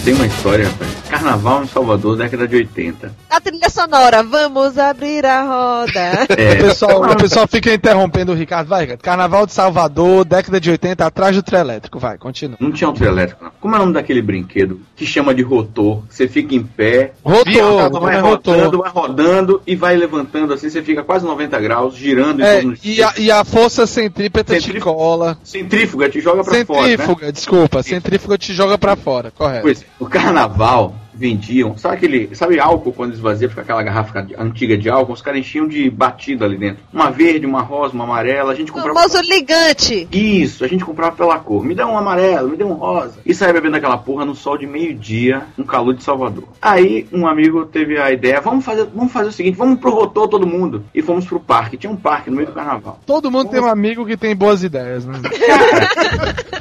tem 0.07 0.15
uma 0.15 0.25
história, 0.25 0.69
rapaz. 0.69 0.89
Carnaval 1.09 1.63
em 1.63 1.67
Salvador, 1.67 2.15
década 2.15 2.47
de 2.47 2.55
80. 2.55 3.13
A 3.29 3.41
trilha 3.41 3.69
sonora, 3.69 4.23
vamos 4.23 4.77
abrir 4.77 5.25
a 5.25 5.43
roda. 5.43 5.99
É, 6.29 6.53
O 6.53 6.57
pessoal, 6.67 7.01
o 7.11 7.17
pessoal 7.17 7.45
fica 7.45 7.73
interrompendo 7.73 8.31
o 8.31 8.35
Ricardo. 8.35 8.69
Vai, 8.69 8.83
Ricardo. 8.83 9.01
Carnaval 9.01 9.45
de 9.45 9.51
Salvador, 9.51 10.23
década 10.23 10.61
de 10.61 10.71
80, 10.71 11.05
atrás 11.05 11.35
do 11.35 11.43
trio 11.43 11.59
elétrico. 11.59 11.99
Vai, 11.99 12.17
continua. 12.17 12.55
não 12.57 12.71
tinha 12.71 12.89
um 12.89 12.93
trio 12.93 13.09
elétrico, 13.09 13.43
não. 13.43 13.51
Como 13.59 13.75
é 13.75 13.79
o 13.79 13.81
nome 13.81 13.93
daquele 13.93 14.21
brinquedo 14.21 14.79
que 14.97 15.05
chama 15.05 15.33
de 15.33 15.43
rotor? 15.43 16.01
Você 16.09 16.27
fica 16.27 16.55
em 16.55 16.63
pé, 16.63 17.13
Rotor, 17.23 17.89
vai 17.91 17.99
vai 18.01 18.19
rodando, 18.19 18.77
rotor. 18.77 18.79
vai 18.81 18.91
rodando 18.91 19.61
e 19.67 19.75
vai 19.75 19.95
levantando 19.95 20.53
assim, 20.53 20.69
você 20.71 20.81
fica 20.81 21.03
quase 21.03 21.23
90 21.23 21.59
graus, 21.61 21.95
girando 21.95 22.41
É, 22.43 22.63
e, 22.83 23.03
a, 23.03 23.13
e 23.17 23.29
a 23.31 23.45
força 23.45 23.85
centrípeta 23.85 24.55
te 24.55 24.63
Centrífuga. 24.63 24.91
cola. 24.95 25.37
Centrífuga 25.43 26.09
te 26.09 26.19
joga 26.19 26.43
pra 26.43 26.65
fora. 26.65 26.81
Né? 26.81 26.87
Centrífuga, 26.89 27.31
desculpa. 27.31 27.83
Centrífuga 27.83 28.37
te 28.39 28.53
joga 28.53 28.75
pra 28.77 28.95
fora, 28.95 29.29
correto. 29.31 29.61
Pois, 29.61 29.85
no 29.99 30.09
carnaval 30.09 30.95
vendiam, 31.17 31.77
sabe 31.77 31.95
aquele, 31.95 32.35
sabe 32.35 32.59
álcool 32.59 32.93
quando 32.93 33.13
esvazia, 33.13 33.49
fica 33.49 33.61
aquela 33.61 33.83
garrafa 33.83 34.27
antiga 34.37 34.77
de 34.77 34.89
álcool, 34.89 35.13
os 35.13 35.21
caras 35.21 35.39
enchiam 35.39 35.67
de 35.67 35.89
batida 35.89 36.45
ali 36.45 36.57
dentro. 36.57 36.83
Uma 36.93 37.09
verde, 37.09 37.45
uma 37.45 37.61
rosa, 37.61 37.93
uma 37.93 38.03
amarela, 38.03 38.51
a 38.51 38.55
gente 38.55 38.71
O 38.71 38.73
comprava 38.73 38.99
famoso 38.99 39.19
ligante. 39.21 40.07
Isso, 40.11 40.63
a 40.63 40.67
gente 40.67 40.85
comprava 40.85 41.15
pela 41.15 41.39
cor. 41.39 41.63
Me 41.63 41.73
dá 41.73 41.87
um 41.87 41.97
amarelo, 41.97 42.49
me 42.49 42.57
dá 42.57 42.65
um 42.65 42.73
rosa. 42.73 43.19
E 43.25 43.33
saía 43.33 43.53
bebendo 43.53 43.77
aquela 43.77 43.97
porra 43.97 44.25
no 44.25 44.35
sol 44.35 44.57
de 44.57 44.67
meio-dia, 44.67 45.43
um 45.57 45.63
calor 45.63 45.93
de 45.93 46.03
Salvador. 46.03 46.43
Aí 46.61 47.07
um 47.11 47.27
amigo 47.27 47.65
teve 47.65 47.97
a 47.97 48.11
ideia, 48.11 48.39
vamos 48.41 48.63
fazer, 48.63 48.87
vamos 48.93 49.11
fazer 49.11 49.29
o 49.29 49.33
seguinte, 49.33 49.57
vamos 49.57 49.79
pro 49.79 49.91
rotor 49.91 50.27
todo 50.27 50.45
mundo. 50.45 50.83
E 50.93 51.01
fomos 51.01 51.25
pro 51.25 51.39
parque. 51.39 51.77
Tinha 51.77 51.91
um 51.91 51.95
parque 51.95 52.29
no 52.29 52.35
meio 52.35 52.47
do 52.47 52.53
carnaval. 52.53 52.99
Todo 53.05 53.31
mundo 53.31 53.49
tem 53.49 53.59
um 53.59 53.67
amigo 53.67 54.05
que 54.05 54.17
tem 54.17 54.35
boas 54.35 54.63
ideias, 54.63 55.05
né? 55.05 55.19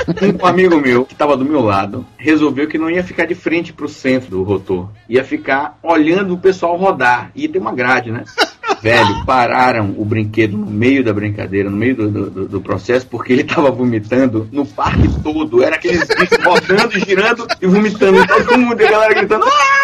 Um 0.07 0.46
amigo 0.46 0.80
meu, 0.80 1.04
que 1.04 1.16
tava 1.16 1.36
do 1.36 1.44
meu 1.44 1.61
lado, 1.61 2.07
resolveu 2.16 2.68
que 2.68 2.78
não 2.78 2.88
ia 2.88 3.02
ficar 3.02 3.26
de 3.26 3.34
frente 3.34 3.72
pro 3.72 3.88
centro 3.88 4.30
do 4.30 4.44
rotor. 4.47 4.88
Ia 5.09 5.24
ficar 5.24 5.78
olhando 5.82 6.34
o 6.34 6.38
pessoal 6.38 6.76
rodar. 6.76 7.30
Ia 7.34 7.49
ter 7.49 7.59
uma 7.59 7.74
grade, 7.74 8.11
né? 8.11 8.24
Velho, 8.82 9.24
pararam 9.24 9.94
o 9.97 10.05
brinquedo 10.05 10.57
no 10.57 10.66
meio 10.66 11.03
da 11.03 11.12
brincadeira, 11.12 11.68
no 11.70 11.76
meio 11.76 11.97
do, 11.97 12.11
do- 12.30 12.49
do- 12.49 12.61
processo, 12.61 13.07
porque 13.07 13.32
ele 13.32 13.42
tava 13.44 13.70
vomitando 13.70 14.49
no 14.53 14.66
parque 14.66 15.09
todo. 15.22 15.62
Era 15.62 15.76
aqueles 15.76 16.07
bichos 16.07 16.38
rodando, 16.44 16.99
girando 17.01 17.47
e 17.61 17.66
vomitando. 17.66 18.20
E 18.20 18.26
todo 18.26 18.59
mundo, 18.59 18.80
e 18.80 18.86
a 18.86 18.90
galera 18.90 19.14
gritando. 19.14 19.44
"Ah!" 19.47 19.76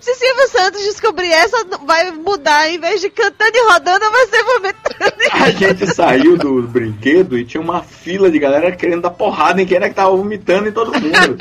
Se 0.00 0.14
Silvio 0.14 0.48
Santos 0.48 0.82
descobrir 0.82 1.30
essa, 1.30 1.64
vai 1.84 2.10
mudar. 2.10 2.68
Em 2.70 2.78
vez 2.78 3.00
de 3.00 3.10
cantando 3.10 3.52
e 3.54 3.72
rodando, 3.72 4.10
vai 4.10 4.26
ser 4.26 4.44
vomitando. 4.44 5.14
A 5.32 5.50
gente 5.50 5.86
saiu 5.94 6.36
do 6.36 6.62
brinquedo 6.62 7.38
e 7.38 7.44
tinha 7.44 7.60
uma 7.60 7.82
fila 7.82 8.30
de 8.30 8.38
galera 8.38 8.72
querendo 8.72 9.02
dar 9.02 9.10
porrada 9.10 9.60
em 9.60 9.66
quem 9.66 9.76
era 9.76 9.88
que 9.88 9.94
tava 9.94 10.16
vomitando 10.16 10.68
em 10.68 10.72
todo 10.72 10.92
mundo. 10.92 11.36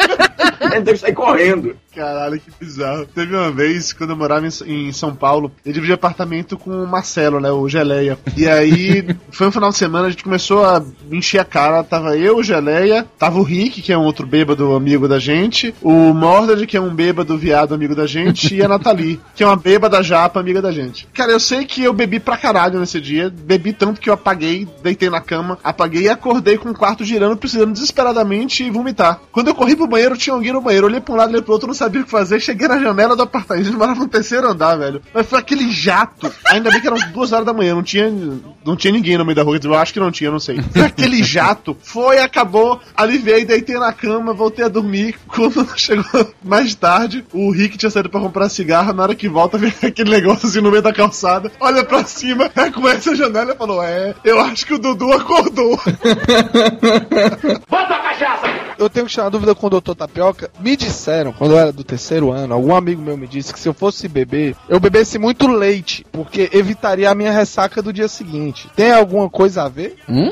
A 0.59 0.75
gente 0.75 0.85
teve 0.85 0.93
que 0.93 0.97
sair 0.97 1.13
correndo. 1.13 1.75
Caralho, 1.95 2.39
que 2.39 2.51
bizarro. 2.59 3.05
Teve 3.05 3.35
uma 3.35 3.51
vez, 3.51 3.93
quando 3.93 4.11
eu 4.11 4.15
morava 4.15 4.47
em, 4.47 4.87
em 4.87 4.91
São 4.91 5.15
Paulo, 5.15 5.51
eu 5.63 5.71
dividi 5.71 5.93
apartamento 5.93 6.57
com 6.57 6.71
o 6.71 6.87
Marcelo, 6.87 7.39
né, 7.39 7.51
o 7.51 7.69
Geleia. 7.69 8.17
E 8.35 8.47
aí, 8.47 9.15
foi 9.29 9.47
um 9.47 9.51
final 9.51 9.69
de 9.69 9.77
semana, 9.77 10.07
a 10.07 10.09
gente 10.09 10.23
começou 10.23 10.65
a 10.65 10.83
encher 11.11 11.39
a 11.39 11.45
cara. 11.45 11.83
Tava 11.83 12.17
eu, 12.17 12.37
o 12.37 12.43
Geleia, 12.43 13.05
tava 13.17 13.37
o 13.37 13.43
Rick, 13.43 13.81
que 13.81 13.93
é 13.93 13.97
um 13.97 14.05
outro 14.05 14.25
bêbado 14.25 14.73
amigo 14.73 15.07
da 15.07 15.19
gente, 15.19 15.73
o 15.81 15.91
Mordred, 16.13 16.65
que 16.65 16.75
é 16.75 16.81
um 16.81 16.93
bêbado 16.93 17.37
viado 17.37 17.75
amigo 17.75 17.95
da 17.95 18.07
gente, 18.07 18.32
e 18.33 18.63
a 18.63 18.67
Nathalie, 18.67 19.19
que 19.35 19.43
é 19.43 19.45
uma 19.45 19.55
bêbada 19.55 20.01
japa 20.01 20.39
amiga 20.39 20.61
da 20.61 20.71
gente. 20.71 21.07
Cara, 21.13 21.31
eu 21.31 21.39
sei 21.39 21.65
que 21.65 21.83
eu 21.83 21.93
bebi 21.93 22.19
pra 22.19 22.37
caralho 22.37 22.79
nesse 22.79 22.99
dia, 22.99 23.29
bebi 23.29 23.73
tanto 23.73 24.01
que 24.01 24.09
eu 24.09 24.13
apaguei, 24.13 24.67
deitei 24.81 25.09
na 25.09 25.21
cama, 25.21 25.57
apaguei 25.63 26.03
e 26.03 26.09
acordei 26.09 26.57
com 26.57 26.69
o 26.69 26.73
quarto 26.73 27.03
girando, 27.03 27.37
precisando 27.37 27.73
desesperadamente 27.73 28.69
vomitar. 28.69 29.19
Quando 29.31 29.47
eu 29.47 29.55
corri 29.55 29.75
pro 29.75 29.87
banheiro, 29.87 30.17
tinha 30.17 30.33
alguém 30.33 30.51
no 30.51 30.61
banheiro, 30.61 30.87
olhei 30.87 30.99
pra 30.99 31.13
um 31.13 31.17
lado, 31.17 31.29
olhei 31.29 31.41
pro 31.41 31.53
outro, 31.53 31.67
não 31.67 31.73
sabia 31.73 32.01
o 32.01 32.03
que 32.03 32.11
fazer, 32.11 32.39
cheguei 32.39 32.67
na 32.67 32.79
janela 32.79 33.15
do 33.15 33.23
apartamento, 33.23 33.65
gente 33.65 33.77
morava 33.77 33.99
no 33.99 34.07
terceiro 34.07 34.47
andar, 34.47 34.75
velho. 34.75 35.01
Mas 35.13 35.27
foi 35.27 35.39
aquele 35.39 35.71
jato, 35.71 36.31
ainda 36.47 36.69
bem 36.69 36.81
que 36.81 36.87
eram 36.87 36.97
duas 37.11 37.31
horas 37.31 37.45
da 37.45 37.53
manhã, 37.53 37.75
não 37.75 37.83
tinha, 37.83 38.11
não 38.65 38.75
tinha 38.75 38.93
ninguém 38.93 39.17
no 39.17 39.25
meio 39.25 39.35
da 39.35 39.43
rua, 39.43 39.59
eu 39.63 39.75
acho 39.75 39.93
que 39.93 39.99
não 39.99 40.11
tinha, 40.11 40.31
não 40.31 40.39
sei. 40.39 40.61
Foi 40.61 40.81
aquele 40.81 41.23
jato, 41.23 41.75
foi, 41.81 42.19
acabou, 42.19 42.79
aliviei, 42.95 43.45
deitei 43.45 43.77
na 43.77 43.91
cama, 43.91 44.33
voltei 44.33 44.65
a 44.65 44.69
dormir, 44.69 45.15
quando 45.27 45.67
chegou 45.77 46.33
mais 46.43 46.75
tarde, 46.75 47.25
o 47.33 47.51
Rick 47.51 47.77
tinha 47.77 47.89
saído 47.89 48.09
pra 48.09 48.19
comprar 48.23 48.47
cigarro, 48.47 48.93
na 48.93 49.03
hora 49.03 49.15
que 49.15 49.27
volta, 49.27 49.57
vem 49.59 49.73
aquele 49.83 50.11
negócio 50.11 50.47
assim 50.47 50.61
no 50.61 50.71
meio 50.71 50.81
da 50.81 50.93
calçada, 50.93 51.51
olha 51.59 51.83
pra 51.83 52.05
cima, 52.05 52.49
reconhece 52.55 53.09
a 53.09 53.15
janela 53.15 53.51
e 53.51 53.57
falou, 53.57 53.83
é, 53.83 54.15
eu 54.23 54.39
acho 54.39 54.65
que 54.65 54.73
o 54.73 54.79
Dudu 54.79 55.11
acordou. 55.11 55.77
Eu 58.77 58.89
tenho 58.89 59.05
que 59.05 59.11
tirar 59.11 59.25
uma 59.25 59.31
dúvida 59.31 59.53
com 59.55 59.67
o 59.67 59.69
Dr. 59.69 59.93
Tapioca. 59.93 60.49
Me 60.59 60.75
disseram, 60.75 61.31
quando 61.31 61.51
eu 61.51 61.59
era 61.59 61.71
do 61.71 61.83
terceiro 61.83 62.31
ano, 62.31 62.53
algum 62.53 62.75
amigo 62.75 63.01
meu 63.01 63.15
me 63.15 63.27
disse 63.27 63.53
que 63.53 63.59
se 63.59 63.69
eu 63.69 63.73
fosse 63.73 64.07
beber, 64.07 64.55
eu 64.67 64.79
bebesse 64.79 65.17
muito 65.17 65.47
leite, 65.47 66.05
porque 66.11 66.49
evitaria 66.51 67.09
a 67.09 67.15
minha 67.15 67.31
ressaca 67.31 67.81
do 67.81 67.93
dia 67.93 68.07
seguinte. 68.07 68.69
Tem 68.75 68.91
alguma 68.91 69.29
coisa 69.29 69.63
a 69.63 69.69
ver? 69.69 69.95
Hum? 70.09 70.31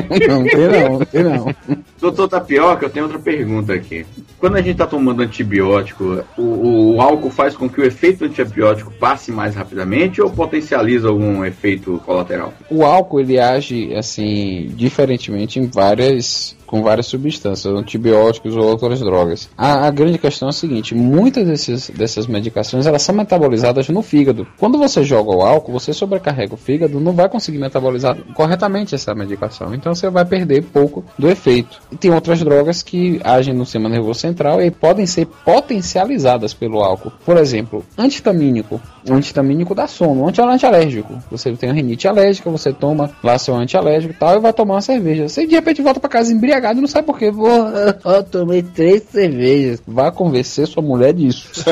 não, 0.28 0.44
tem 0.44 0.68
não, 0.68 0.98
tem 1.04 1.22
não. 1.24 1.54
Doutor 2.00 2.28
Tapioca, 2.28 2.86
eu 2.86 2.90
tenho 2.90 3.06
outra 3.06 3.18
pergunta 3.20 3.72
aqui. 3.72 4.04
Quando 4.38 4.56
a 4.56 4.62
gente 4.62 4.76
tá 4.76 4.86
tomando 4.86 5.22
antibiótico, 5.22 6.22
o, 6.36 6.42
o- 6.42 6.94
o 6.96 7.00
álcool 7.00 7.30
faz 7.30 7.56
com 7.56 7.68
que 7.68 7.80
o 7.80 7.84
efeito 7.84 8.18
do 8.20 8.24
antibiótico 8.26 8.92
passe 8.92 9.32
mais 9.32 9.54
rapidamente 9.54 10.20
ou 10.20 10.30
potencializa 10.30 11.08
algum 11.08 11.44
efeito 11.44 12.00
colateral? 12.04 12.52
O 12.70 12.84
álcool 12.84 13.20
ele 13.20 13.38
age 13.38 13.94
assim 13.94 14.70
diferentemente 14.74 15.58
em 15.58 15.66
várias 15.66 16.56
com 16.66 16.82
várias 16.82 17.06
substâncias, 17.06 17.72
antibióticos 17.74 18.56
ou 18.56 18.64
outras 18.64 19.00
drogas. 19.00 19.48
A, 19.56 19.86
a 19.86 19.90
grande 19.90 20.18
questão 20.18 20.48
é 20.48 20.50
a 20.50 20.52
seguinte: 20.52 20.94
muitas 20.94 21.46
desses, 21.46 21.90
dessas 21.90 22.26
medicações 22.26 22.86
elas 22.86 23.02
são 23.02 23.14
metabolizadas 23.14 23.88
no 23.88 24.02
fígado. 24.02 24.46
Quando 24.58 24.78
você 24.78 25.02
joga 25.04 25.30
o 25.30 25.42
álcool, 25.42 25.72
você 25.72 25.92
sobrecarrega 25.92 26.54
o 26.54 26.58
fígado, 26.58 27.00
não 27.00 27.12
vai 27.12 27.28
conseguir 27.28 27.58
metabolizar 27.58 28.16
corretamente 28.34 28.94
essa 28.94 29.14
medicação. 29.14 29.74
Então 29.74 29.94
você 29.94 30.10
vai 30.10 30.24
perder 30.24 30.62
pouco 30.64 31.04
do 31.18 31.28
efeito. 31.28 31.80
E 31.90 31.96
tem 31.96 32.12
outras 32.12 32.40
drogas 32.40 32.82
que 32.82 33.20
agem 33.22 33.54
no 33.54 33.64
sistema 33.64 33.88
nervoso 33.88 34.20
central 34.20 34.60
e 34.60 34.70
podem 34.70 35.06
ser 35.06 35.26
potencializadas 35.44 36.52
pelo 36.52 36.80
álcool. 36.80 37.12
Por 37.24 37.36
exemplo, 37.36 37.84
antihistamínico. 37.96 38.80
O 39.08 39.12
antihistamínico 39.14 39.74
dá 39.74 39.86
sono, 39.86 40.26
anti- 40.28 40.40
antialérgico. 40.40 41.14
Você 41.30 41.52
tem 41.52 41.68
uma 41.68 41.74
rinite 41.76 42.08
alérgica, 42.08 42.50
você 42.50 42.72
toma 42.72 43.10
lá 43.22 43.38
seu 43.38 43.54
antialérgico 43.54 44.12
e 44.12 44.16
tal, 44.16 44.36
e 44.36 44.40
vai 44.40 44.52
tomar 44.52 44.74
uma 44.74 44.80
cerveja. 44.80 45.28
Você 45.28 45.46
de 45.46 45.54
repente 45.54 45.80
volta 45.80 46.00
pra 46.00 46.08
casa 46.08 46.32
embriagado 46.32 46.55
e 46.58 46.80
não 46.80 46.88
sabe 46.88 47.06
por 47.06 47.18
quê. 47.18 47.32
Pô, 47.32 47.46
eu 48.10 48.22
tomei 48.24 48.62
três 48.62 49.02
cervejas. 49.10 49.82
Vá 49.86 50.10
convencer 50.10 50.66
sua 50.66 50.82
mulher 50.82 51.12
disso. 51.12 51.64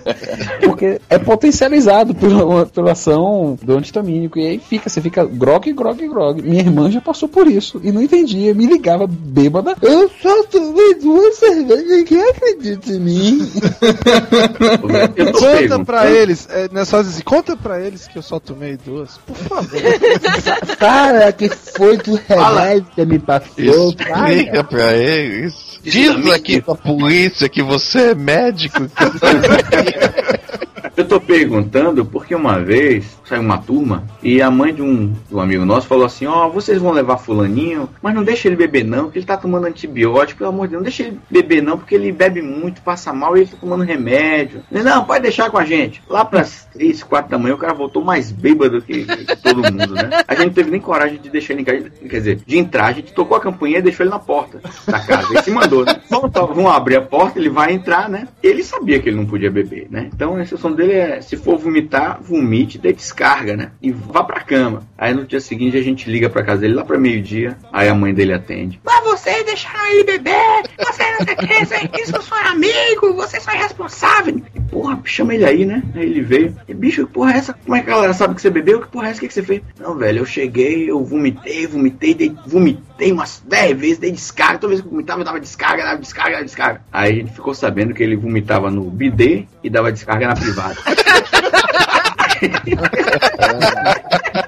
Porque 0.64 1.00
é 1.08 1.18
potencializado 1.18 2.14
pela, 2.14 2.66
pela 2.66 2.92
ação 2.92 3.58
do 3.62 3.74
antihistamínico. 3.74 4.38
E 4.38 4.46
aí 4.46 4.58
fica, 4.58 4.88
você 4.88 5.00
fica 5.00 5.24
grog, 5.24 5.72
grog, 5.72 6.08
grog. 6.08 6.42
Minha 6.42 6.62
irmã 6.62 6.90
já 6.90 7.00
passou 7.00 7.28
por 7.28 7.46
isso 7.46 7.80
e 7.82 7.92
não 7.92 8.02
entendia. 8.02 8.54
Me 8.54 8.66
ligava 8.66 9.06
bêbada. 9.06 9.76
Eu 9.82 10.10
só 10.22 10.44
tomei 10.44 10.94
duas 10.94 11.36
cervejas. 11.36 11.86
Ninguém 11.86 12.30
acredita 12.30 12.92
em 12.92 13.00
mim. 13.00 13.50
Conta 15.32 15.84
pra 15.84 16.10
eles, 16.10 16.48
é, 16.50 16.68
não 16.72 16.82
é 16.82 16.84
só 16.84 17.02
dizer, 17.02 17.22
conta 17.22 17.56
pra 17.56 17.80
eles 17.80 18.06
que 18.06 18.18
eu 18.18 18.22
só 18.22 18.38
tomei 18.38 18.76
duas, 18.76 19.18
por 19.18 19.36
favor. 19.36 19.80
Cara, 20.78 21.32
que 21.32 21.48
foi 21.48 21.96
do 21.98 22.14
remédio 22.28 22.86
que 22.94 23.04
me 23.04 23.18
passou? 23.18 23.94
Cara. 23.96 24.29
Explica 24.32 24.64
pra 24.64 24.92
eles. 24.92 25.78
Diz 25.82 26.30
aqui 26.30 26.60
pra 26.60 26.74
polícia 26.74 27.48
que 27.48 27.62
você 27.62 28.10
é 28.10 28.14
médico. 28.14 28.80
Eu 31.00 31.08
tô 31.08 31.18
perguntando 31.18 32.04
porque 32.04 32.34
uma 32.34 32.58
vez 32.58 33.18
saiu 33.24 33.40
uma 33.40 33.56
turma 33.56 34.04
e 34.22 34.42
a 34.42 34.50
mãe 34.50 34.74
de 34.74 34.82
um, 34.82 35.06
de 35.06 35.34
um 35.34 35.40
amigo 35.40 35.64
nosso 35.64 35.86
falou 35.86 36.04
assim: 36.04 36.26
Ó, 36.26 36.46
vocês 36.50 36.78
vão 36.78 36.92
levar 36.92 37.16
Fulaninho, 37.16 37.88
mas 38.02 38.14
não 38.14 38.22
deixa 38.22 38.48
ele 38.48 38.56
beber 38.56 38.84
não, 38.84 39.04
porque 39.04 39.18
ele 39.18 39.24
tá 39.24 39.38
tomando 39.38 39.66
antibiótico, 39.66 40.40
pelo 40.40 40.50
amor 40.50 40.66
de 40.66 40.72
Deus, 40.72 40.80
não 40.80 40.84
deixa 40.84 41.04
ele 41.04 41.18
beber 41.30 41.62
não, 41.62 41.78
porque 41.78 41.94
ele 41.94 42.12
bebe 42.12 42.42
muito, 42.42 42.82
passa 42.82 43.14
mal 43.14 43.34
e 43.34 43.40
ele 43.40 43.50
tá 43.50 43.56
tomando 43.58 43.82
remédio. 43.82 44.62
Eu, 44.70 44.84
Não, 44.84 45.02
pode 45.02 45.22
deixar 45.22 45.48
com 45.48 45.56
a 45.56 45.64
gente. 45.64 46.02
Lá 46.06 46.22
pras 46.22 46.68
3, 46.74 47.02
4 47.02 47.30
da 47.30 47.38
manhã 47.38 47.54
o 47.54 47.58
cara 47.58 47.72
voltou 47.72 48.04
mais 48.04 48.30
bêbado 48.30 48.82
que, 48.82 49.04
que 49.06 49.36
todo 49.36 49.62
mundo, 49.72 49.94
né? 49.94 50.22
A 50.28 50.34
gente 50.34 50.46
não 50.48 50.52
teve 50.52 50.70
nem 50.70 50.80
coragem 50.82 51.18
de 51.18 51.30
deixar 51.30 51.54
ele 51.54 51.62
em 51.62 51.64
casa, 51.64 51.90
quer 51.98 52.18
dizer, 52.18 52.40
de 52.46 52.58
entrar, 52.58 52.88
a 52.88 52.92
gente 52.92 53.14
tocou 53.14 53.38
a 53.38 53.40
campainha 53.40 53.78
e 53.78 53.82
deixou 53.82 54.04
ele 54.04 54.10
na 54.10 54.18
porta 54.18 54.60
da 54.86 55.00
casa. 55.00 55.32
Ele 55.32 55.42
se 55.42 55.50
mandou, 55.50 55.82
né? 55.82 55.98
Vamos 56.10 56.70
abrir 56.70 56.96
a 56.96 57.02
porta, 57.02 57.38
ele 57.38 57.48
vai 57.48 57.72
entrar, 57.72 58.06
né? 58.06 58.28
Ele 58.42 58.62
sabia 58.62 59.00
que 59.00 59.08
ele 59.08 59.16
não 59.16 59.26
podia 59.26 59.50
beber, 59.50 59.86
né? 59.90 60.10
Então 60.14 60.36
a 60.36 60.42
instrução 60.42 60.72
dele 60.72 60.89
é: 60.92 61.20
se 61.20 61.36
for 61.36 61.58
vomitar, 61.58 62.20
vomite, 62.22 62.78
dê 62.78 62.92
descarga, 62.92 63.56
né? 63.56 63.72
E 63.82 63.90
vá 63.90 64.24
pra 64.24 64.40
cama. 64.40 64.82
Aí 64.96 65.14
no 65.14 65.24
dia 65.24 65.40
seguinte 65.40 65.76
a 65.76 65.82
gente 65.82 66.10
liga 66.10 66.28
pra 66.28 66.42
casa 66.42 66.60
dele 66.62 66.74
lá 66.74 66.84
pra 66.84 66.98
meio-dia. 66.98 67.56
Aí 67.72 67.88
a 67.88 67.94
mãe 67.94 68.12
dele 68.12 68.32
atende. 68.32 68.80
Mas 68.84 69.04
vocês 69.04 69.44
deixaram 69.44 69.90
ele 69.90 70.04
beber, 70.04 70.62
você 70.78 71.02
não 71.12 71.20
o 71.20 71.88
que, 71.88 72.00
isso 72.00 72.16
eu 72.16 72.22
sou 72.22 72.38
amigo, 72.38 73.14
vocês 73.14 73.42
são 73.42 73.54
irresponsáveis. 73.54 74.42
porra, 74.70 75.00
chama 75.04 75.34
ele 75.34 75.44
aí, 75.44 75.64
né? 75.64 75.82
Aí 75.94 76.02
ele 76.02 76.20
veio. 76.20 76.56
E, 76.68 76.74
bicho, 76.74 77.06
que 77.06 77.12
porra 77.12 77.34
é 77.34 77.36
essa? 77.38 77.52
Como 77.52 77.76
é 77.76 77.82
que 77.82 77.90
a 77.90 77.94
galera 77.94 78.12
sabe 78.12 78.34
que 78.34 78.42
você 78.42 78.50
bebeu? 78.50 78.80
Que 78.80 78.88
porra 78.88 79.08
é 79.08 79.10
essa? 79.10 79.18
O 79.18 79.20
que, 79.20 79.28
que 79.28 79.34
você 79.34 79.42
fez? 79.42 79.62
Não, 79.78 79.96
velho, 79.96 80.18
eu 80.18 80.26
cheguei, 80.26 80.90
eu 80.90 81.04
vomitei, 81.04 81.66
vomitei, 81.66 82.14
dei, 82.14 82.34
vomitei 82.46 83.12
umas 83.12 83.42
10 83.46 83.78
vezes, 83.78 83.98
dei 83.98 84.10
descarga. 84.10 84.58
Toda 84.58 84.70
vez 84.70 84.80
que 84.80 84.86
eu 84.86 84.90
vomitava, 84.90 85.20
eu 85.20 85.24
dava 85.24 85.40
descarga, 85.40 85.84
dava 85.84 85.98
descarga, 85.98 86.32
dava 86.32 86.44
descarga. 86.44 86.82
Aí 86.92 87.12
a 87.12 87.14
gente 87.14 87.32
ficou 87.32 87.54
sabendo 87.54 87.94
que 87.94 88.02
ele 88.02 88.16
vomitava 88.16 88.70
no 88.70 88.90
bidê 88.90 89.46
e 89.62 89.70
dava 89.70 89.92
descarga 89.92 90.28
na 90.28 90.34
privada. 90.34 90.69
É 92.42 94.30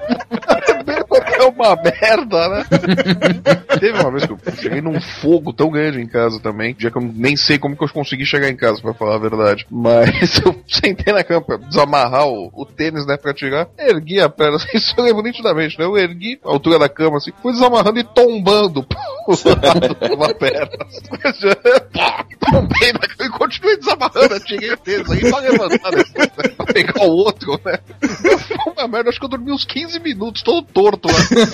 uma 1.63 1.75
merda, 1.75 2.49
né? 2.49 2.65
Teve 3.79 3.99
uma 3.99 4.11
vez 4.11 4.25
que 4.25 4.31
eu 4.31 4.39
cheguei 4.59 4.81
num 4.81 4.99
fogo 4.99 5.51
tão 5.53 5.69
grande 5.69 5.99
em 5.99 6.07
casa 6.07 6.39
também, 6.39 6.73
dia 6.73 6.91
que 6.91 6.97
eu 6.97 7.01
nem 7.01 7.35
sei 7.35 7.57
como 7.57 7.75
que 7.75 7.83
eu 7.83 7.89
consegui 7.89 8.25
chegar 8.25 8.49
em 8.49 8.55
casa, 8.55 8.81
pra 8.81 8.93
falar 8.93 9.15
a 9.15 9.19
verdade. 9.19 9.65
Mas 9.69 10.39
eu 10.45 10.55
sentei 10.67 11.13
na 11.13 11.23
cama 11.23 11.41
pra 11.41 11.57
desamarrar 11.57 12.27
o, 12.27 12.51
o 12.53 12.65
tênis, 12.65 13.05
né, 13.05 13.17
pra 13.17 13.33
tirar, 13.33 13.67
ergui 13.77 14.19
a 14.19 14.29
perna, 14.29 14.57
isso 14.73 14.93
eu 14.97 15.03
lembro 15.03 15.23
nitidamente, 15.23 15.77
né? 15.77 15.85
Eu 15.85 15.97
ergui 15.97 16.39
a 16.43 16.49
altura 16.49 16.79
da 16.79 16.89
cama, 16.89 17.17
assim, 17.17 17.31
fui 17.41 17.53
desamarrando 17.53 17.99
e 17.99 18.03
tombando 18.03 18.83
pro 18.83 18.99
lado 18.99 19.97
uma 20.13 20.33
perna. 20.35 20.69
Tombei 22.39 22.93
na 22.93 22.99
cama 22.99 23.25
e 23.25 23.29
continuei 23.29 23.77
desamarrando, 23.77 24.39
tirei 24.41 24.71
o 24.71 24.77
tênis 24.77 25.09
aí 25.09 25.29
pra 25.29 25.39
levantar 25.39 25.91
né, 25.91 26.03
pra 26.55 26.65
pegar 26.65 27.03
o 27.03 27.11
outro, 27.11 27.59
né? 27.65 27.79
Foi 28.47 28.73
uma 28.73 28.87
merda, 28.87 29.09
acho 29.09 29.19
que 29.19 29.25
eu 29.25 29.29
dormi 29.29 29.51
uns 29.51 29.65
15 29.65 29.99
minutos, 29.99 30.41
todo 30.41 30.63
torto 30.63 31.07
lá. 31.07 31.13
ali. 31.15 31.52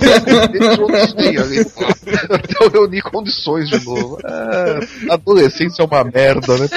Até 2.29 2.65
eu 2.65 2.69
reuni 2.69 3.01
condições 3.01 3.69
de 3.69 3.83
novo. 3.83 4.17
É, 4.23 5.13
adolescência 5.13 5.81
é 5.81 5.85
uma 5.85 6.03
merda, 6.03 6.57
né? 6.57 6.67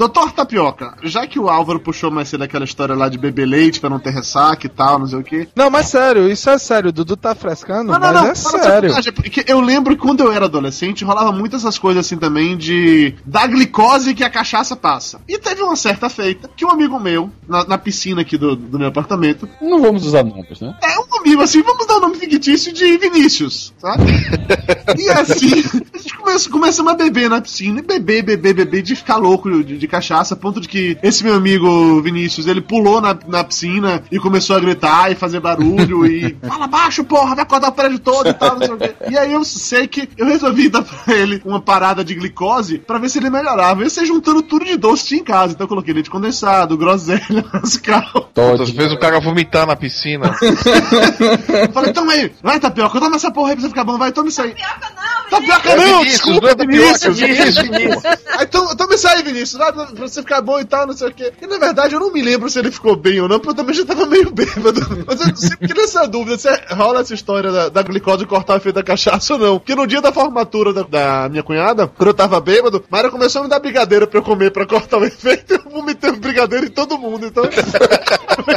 Doutor 0.00 0.32
Tapioca, 0.32 0.94
já 1.02 1.26
que 1.26 1.38
o 1.38 1.50
Álvaro 1.50 1.78
puxou 1.78 2.10
mais 2.10 2.26
cedo 2.26 2.42
aquela 2.42 2.64
história 2.64 2.94
lá 2.94 3.06
de 3.06 3.18
beber 3.18 3.44
leite 3.44 3.78
pra 3.78 3.90
não 3.90 3.98
ter 3.98 4.08
ressaca 4.08 4.64
e 4.64 4.68
tal, 4.70 4.98
não 4.98 5.06
sei 5.06 5.18
o 5.18 5.22
quê. 5.22 5.46
Não, 5.54 5.68
mas 5.68 5.88
sério, 5.88 6.26
isso 6.26 6.48
é 6.48 6.56
sério. 6.56 6.88
O 6.88 6.92
Dudu 6.92 7.18
tá 7.18 7.34
frescando, 7.34 7.92
Não, 7.92 8.00
não, 8.00 8.00
mas 8.00 8.14
não, 8.14 8.26
é 8.28 8.34
sério. 8.34 9.12
Porque 9.12 9.44
eu 9.46 9.60
lembro 9.60 9.94
que 9.94 10.00
quando 10.00 10.20
eu 10.22 10.32
era 10.32 10.46
adolescente, 10.46 11.04
rolava 11.04 11.30
muitas 11.32 11.60
essas 11.60 11.78
coisas 11.78 12.06
assim 12.06 12.16
também 12.16 12.56
de 12.56 13.14
da 13.26 13.46
glicose 13.46 14.14
que 14.14 14.24
a 14.24 14.30
cachaça 14.30 14.74
passa. 14.74 15.20
E 15.28 15.36
teve 15.38 15.62
uma 15.62 15.76
certa 15.76 16.08
feita 16.08 16.48
que 16.56 16.64
um 16.64 16.70
amigo 16.70 16.98
meu, 16.98 17.30
na, 17.46 17.66
na 17.66 17.76
piscina 17.76 18.22
aqui 18.22 18.38
do, 18.38 18.56
do 18.56 18.78
meu 18.78 18.88
apartamento, 18.88 19.46
Não 19.60 19.82
vamos 19.82 20.06
usar 20.06 20.24
nomes, 20.24 20.62
né? 20.62 20.74
é 20.82 20.98
um 20.98 21.18
amigo 21.18 21.42
assim, 21.42 21.62
vamos 21.62 21.86
dar 21.86 21.98
o 21.98 22.00
nome 22.00 22.16
fictício 22.16 22.72
de 22.72 22.96
Vinícius, 22.96 23.74
sabe? 23.78 24.04
e 24.98 25.10
assim, 25.10 25.62
a 25.92 25.98
gente 25.98 26.16
começa, 26.16 26.48
começamos 26.48 26.92
a 26.92 26.96
beber 26.96 27.28
na 27.28 27.42
piscina, 27.42 27.80
e 27.80 27.82
beber, 27.82 28.22
beber, 28.22 28.54
beber, 28.54 28.80
de 28.80 28.96
ficar 28.96 29.16
louco 29.16 29.62
de, 29.62 29.76
de 29.76 29.89
cachaça, 29.90 30.34
a 30.34 30.36
ponto 30.36 30.60
de 30.60 30.68
que 30.68 30.96
esse 31.02 31.22
meu 31.24 31.34
amigo 31.34 32.00
Vinícius, 32.00 32.46
ele 32.46 32.60
pulou 32.60 33.00
na, 33.00 33.16
na 33.26 33.44
piscina 33.44 34.02
e 34.10 34.18
começou 34.18 34.56
a 34.56 34.60
gritar 34.60 35.10
e 35.10 35.14
fazer 35.14 35.40
barulho 35.40 36.06
e 36.06 36.36
fala 36.46 36.66
baixo, 36.66 37.04
porra, 37.04 37.34
vai 37.34 37.44
acordar 37.44 37.68
o 37.68 37.72
prédio 37.72 37.98
todo 37.98 38.28
e 38.28 38.34
tal, 38.34 38.58
não 38.58 38.66
sei 38.66 38.74
o 38.74 38.78
quê. 38.78 38.94
E 39.10 39.18
aí 39.18 39.32
eu 39.32 39.44
sei 39.44 39.86
que 39.86 40.08
eu 40.16 40.26
resolvi 40.26 40.68
dar 40.68 40.82
pra 40.82 41.14
ele 41.14 41.42
uma 41.44 41.60
parada 41.60 42.04
de 42.04 42.14
glicose 42.14 42.78
pra 42.78 42.98
ver 42.98 43.08
se 43.08 43.18
ele 43.18 43.30
melhorava. 43.30 43.82
Eu 43.82 43.90
sei 43.90 44.06
juntando 44.06 44.42
tudo 44.42 44.64
de 44.64 44.76
doce 44.76 45.06
tinha 45.06 45.20
em 45.20 45.24
casa. 45.24 45.52
Então 45.52 45.64
eu 45.64 45.68
coloquei 45.68 45.92
leite 45.92 46.10
condensado, 46.10 46.76
groselha, 46.76 47.44
mascal. 47.52 48.30
Quantas 48.34 48.70
vezes 48.70 48.92
o 48.92 48.98
cara 48.98 49.20
vomitar 49.20 49.66
na 49.66 49.76
piscina? 49.76 50.34
Eu 50.40 51.72
Falei, 51.72 51.92
toma 51.92 52.12
aí, 52.12 52.32
vai 52.42 52.58
tapioca, 52.58 52.98
toma 53.00 53.16
essa 53.16 53.30
porra 53.30 53.50
aí 53.50 53.54
pra 53.54 53.62
você 53.62 53.68
ficar 53.68 53.84
bom, 53.84 53.98
vai, 53.98 54.12
toma 54.12 54.28
isso 54.28 54.42
aí. 54.42 54.50
Tapioca 54.50 54.92
não, 54.96 55.19
Vinícius, 55.30 56.12
desculpa, 56.12 56.40
não 56.40 56.48
é 56.48 56.54
tapioca, 56.54 57.10
Vinícius. 57.10 57.58
Vinícius. 57.58 58.04
Aí 58.36 58.46
toma, 58.46 58.76
toma 58.76 58.94
isso 58.94 59.08
aí, 59.08 59.22
Vinícius, 59.22 59.56
pra 59.56 59.72
pra 59.72 59.86
você 60.08 60.20
ficar 60.20 60.40
bom 60.40 60.58
e 60.58 60.64
tal, 60.64 60.86
não 60.86 60.96
sei 60.96 61.08
o 61.08 61.14
quê. 61.14 61.32
E 61.40 61.46
na 61.46 61.58
verdade 61.58 61.94
eu 61.94 62.00
não 62.00 62.12
me 62.12 62.22
lembro 62.22 62.48
se 62.48 62.58
ele 62.58 62.70
ficou 62.70 62.96
bem 62.96 63.20
ou 63.20 63.28
não, 63.28 63.38
porque 63.38 63.50
eu 63.50 63.54
também 63.54 63.74
já 63.74 63.84
tava 63.84 64.06
meio 64.06 64.30
bêbado. 64.30 64.80
Mas 65.06 65.20
eu 65.20 65.36
sempre 65.36 65.68
fiquei 65.68 65.82
nessa 65.82 66.06
dúvida 66.06 66.38
se 66.38 66.48
rola 66.74 67.00
essa 67.00 67.14
história 67.14 67.50
da, 67.50 67.68
da 67.68 67.82
glicose 67.82 68.26
cortar 68.26 68.54
o 68.54 68.56
efeito 68.56 68.76
da 68.76 68.82
cachaça 68.82 69.34
ou 69.34 69.38
não. 69.38 69.58
Porque 69.58 69.74
no 69.74 69.86
dia 69.86 70.00
da 70.00 70.12
formatura 70.12 70.72
da, 70.72 70.82
da 70.82 71.28
minha 71.28 71.42
cunhada, 71.42 71.86
quando 71.86 72.08
eu 72.08 72.14
tava 72.14 72.40
bêbado, 72.40 72.84
Mayra 72.90 73.10
começou 73.10 73.40
a 73.40 73.44
me 73.44 73.50
dar 73.50 73.60
brigadeiro 73.60 74.06
pra 74.06 74.18
eu 74.18 74.22
comer 74.22 74.50
pra 74.50 74.66
cortar 74.66 74.98
o 74.98 75.04
efeito, 75.04 75.54
eu 75.64 75.70
vomitei 75.70 76.12
brigadeiro 76.12 76.66
em 76.66 76.70
todo 76.70 76.98
mundo, 76.98 77.26
então... 77.26 77.44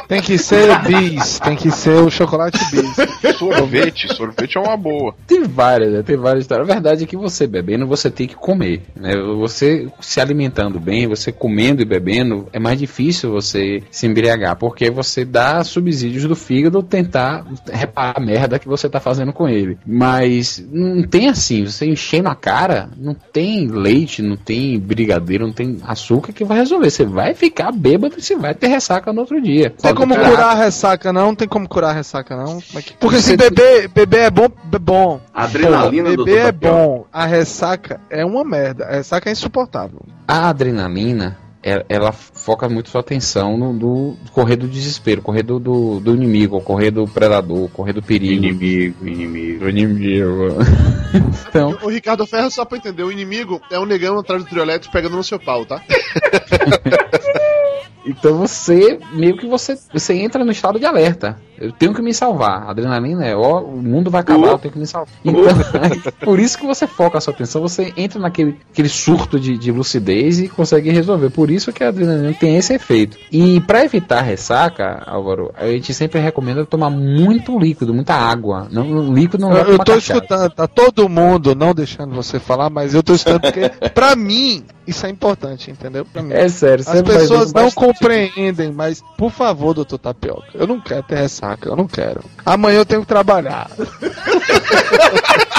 Tem 0.08 0.22
que 0.22 0.38
ser 0.38 0.80
bis, 0.84 1.40
tem 1.40 1.56
que 1.56 1.72
ser 1.72 1.96
o 1.96 2.10
chocolate 2.10 2.60
bis. 2.72 3.38
sorvete, 3.38 4.14
sorvete 4.16 4.58
é 4.58 4.62
uma 4.62 4.78
boa. 4.78 5.16
Tem 5.28 5.44
várias, 5.44 5.92
né? 5.92 6.04
Tem 6.04 6.18
várias 6.18 6.44
histórias. 6.44 6.63
A 6.64 6.66
verdade 6.66 7.04
é 7.04 7.08
que 7.08 7.18
você 7.18 7.46
bebendo, 7.46 7.86
você 7.86 8.10
tem 8.10 8.28
que 8.28 8.36
comer. 8.36 8.84
Né? 8.96 9.16
Você 9.38 9.88
se 10.00 10.20
alimentando 10.20 10.80
bem, 10.80 11.08
você 11.08 11.32
comendo 11.32 11.82
e 11.82 11.86
bebendo, 11.86 12.48
é 12.54 12.60
mais 12.60 12.80
difícil 12.80 13.32
você 13.32 13.84
se 13.92 14.08
embriagar, 14.08 14.56
porque 14.56 14.90
você 14.90 15.26
dá 15.26 15.64
subsídios 15.64 16.24
do 16.24 16.36
fígado 16.36 16.82
tentar 16.82 17.46
reparar 17.72 18.18
a 18.18 18.22
merda 18.22 18.60
que 18.60 18.68
você 18.68 18.90
tá 18.90 19.00
fazendo 19.00 19.34
com 19.34 19.48
ele. 19.48 19.78
Mas 19.86 20.64
não 20.72 21.04
tem 21.04 21.30
assim, 21.30 21.66
você 21.66 21.86
enchendo 21.86 22.30
a 22.30 22.36
cara, 22.36 22.90
não 22.98 23.14
tem 23.14 23.68
leite, 23.68 24.22
não 24.22 24.38
tem 24.38 24.80
brigadeiro, 24.80 25.46
não 25.46 25.54
tem 25.54 25.80
açúcar 25.84 26.32
que 26.32 26.44
vai 26.46 26.60
resolver. 26.60 26.90
Você 26.90 27.06
vai 27.06 27.34
ficar 27.34 27.72
bêbado 27.72 28.16
e 28.18 28.22
você 28.22 28.36
vai 28.36 28.54
ter 28.54 28.68
ressaca 28.68 29.12
no 29.12 29.22
outro 29.22 29.42
dia. 29.42 29.70
Tem 29.70 29.94
como 29.94 30.16
curar 30.16 30.52
a 30.52 30.64
ressaca, 30.64 31.12
não? 31.12 31.36
Tem 31.36 31.48
como 31.48 31.68
curar 31.68 31.92
a 31.92 31.94
ressaca, 31.94 32.36
não? 32.36 32.60
Porque 33.00 33.20
se 33.20 33.36
beber, 33.36 33.90
beber 33.90 34.22
é 34.22 34.32
bom, 34.32 34.48
é 34.72 34.80
bom. 34.80 35.20
Adrenalina, 35.34 36.10
Pô, 36.10 36.16
doutor 36.18 36.34
Beber 36.34 36.48
é. 36.48 36.52
Bom. 36.54 37.06
A 37.12 37.26
ressaca 37.26 38.00
é 38.10 38.26
uma 38.26 38.44
merda. 38.44 38.86
A 38.86 38.96
ressaca 38.96 39.30
é 39.30 39.34
insuportável. 39.34 40.02
A 40.28 40.50
adrenalina, 40.50 41.38
ela, 41.64 41.86
ela 41.88 42.12
foca 42.12 42.68
muito 42.68 42.90
sua 42.90 43.02
atenção 43.02 43.58
no 43.58 43.74
do 43.74 44.18
correr 44.34 44.58
do 44.58 44.68
desespero, 44.68 45.22
correr 45.22 45.44
do, 45.44 45.60
do, 45.60 46.00
do 46.00 46.14
inimigo, 46.14 46.60
correr 46.60 46.92
do 46.92 47.08
predador, 47.08 47.70
correr 47.70 47.94
do 47.94 48.04
perigo. 48.04 48.44
Inimigo, 48.44 49.08
inimigo. 49.08 49.70
Inimigo. 49.70 50.48
então, 51.48 51.78
O 51.82 51.90
Ricardo 51.90 52.26
Ferro, 52.28 52.52
só 52.52 52.66
pra 52.66 52.78
entender, 52.78 53.04
o 53.04 53.12
inimigo 53.12 53.62
é 53.72 53.80
um 53.80 53.86
negão 53.86 54.20
atrás 54.20 54.44
do 54.44 54.50
trio 54.50 54.62
elétrico 54.62 54.92
pegando 54.92 55.16
no 55.16 55.24
seu 55.24 55.40
pau, 55.40 55.66
tá? 55.66 55.82
então 58.06 58.38
você, 58.38 59.00
meio 59.14 59.38
que 59.38 59.48
você, 59.48 59.78
você 59.94 60.16
entra 60.16 60.44
no 60.44 60.52
estado 60.52 60.78
de 60.78 60.86
alerta. 60.86 61.40
Eu 61.64 61.72
tenho 61.72 61.94
que 61.94 62.02
me 62.02 62.14
salvar. 62.14 62.64
A 62.64 62.72
adrenalina 62.72 63.26
é, 63.26 63.36
ó, 63.36 63.62
o 63.62 63.82
mundo 63.82 64.12
vai 64.12 64.22
acabar, 64.22 64.48
eu 64.48 64.60
tenho 64.60 64.74
que 64.74 64.80
me 64.80 64.86
salvar. 64.86 65.14
Então, 65.24 65.44
por 66.22 66.40
isso 66.40 66.58
que 66.58 66.66
você 66.66 66.86
foca 66.86 67.18
a 67.18 67.22
sua 67.22 67.34
atenção, 67.34 67.62
você 67.62 67.94
entra 67.96 68.20
naquele 68.20 68.58
aquele 68.72 68.90
surto 68.90 69.40
de, 69.40 69.58
de 69.58 69.72
lucidez 69.72 70.40
e 70.40 70.50
consegue 70.50 70.92
resolver. 70.92 71.30
Por 71.30 71.50
isso 71.50 71.72
que 71.72 71.84
a 71.84 71.88
adrenalina 71.88 72.34
tem 72.34 72.58
esse 72.58 72.74
efeito. 72.74 73.18
E 73.32 73.62
para 73.62 73.86
evitar 73.86 74.22
ressaca, 74.22 75.04
Álvaro, 75.06 75.52
a 75.56 75.68
gente 75.68 75.94
sempre 75.94 76.20
recomenda 76.20 76.66
tomar 76.66 76.90
muito 76.90 77.58
líquido, 77.58 77.94
muita 77.94 78.14
água. 78.14 78.68
Não, 78.70 79.14
líquido 79.14 79.44
não 79.44 79.52
Eu, 79.52 79.64
dá 79.64 79.72
eu 79.72 79.78
tô 79.78 79.94
cachaça. 79.94 80.14
escutando, 80.14 80.50
tá 80.50 80.68
todo 80.68 81.08
mundo 81.08 81.56
não 81.56 81.74
deixando 81.74 82.14
você 82.14 82.40
falar, 82.40 82.70
mas 82.70 82.94
eu 82.94 83.02
tô 83.02 83.14
escutando 83.14 83.42
porque, 83.42 83.70
pra 83.94 84.16
mim, 84.16 84.64
isso 84.86 85.06
é 85.06 85.10
importante, 85.10 85.72
entendeu? 85.72 86.06
É 86.30 86.48
sério, 86.50 86.84
As 86.88 87.02
pessoas 87.02 87.54
não 87.54 87.72
compreendem, 87.72 88.72
mas 88.72 89.02
por 89.18 89.32
favor, 89.32 89.74
doutor 89.74 89.98
Tapioca, 89.98 90.48
eu 90.54 90.68
não 90.68 90.80
quero 90.80 91.04
ter 91.04 91.16
ressaca, 91.16 91.53
eu 91.62 91.76
não 91.76 91.88
quero. 91.88 92.22
Amanhã 92.46 92.80
eu 92.80 92.86
tenho 92.86 93.02
que 93.02 93.08
trabalhar. 93.08 93.70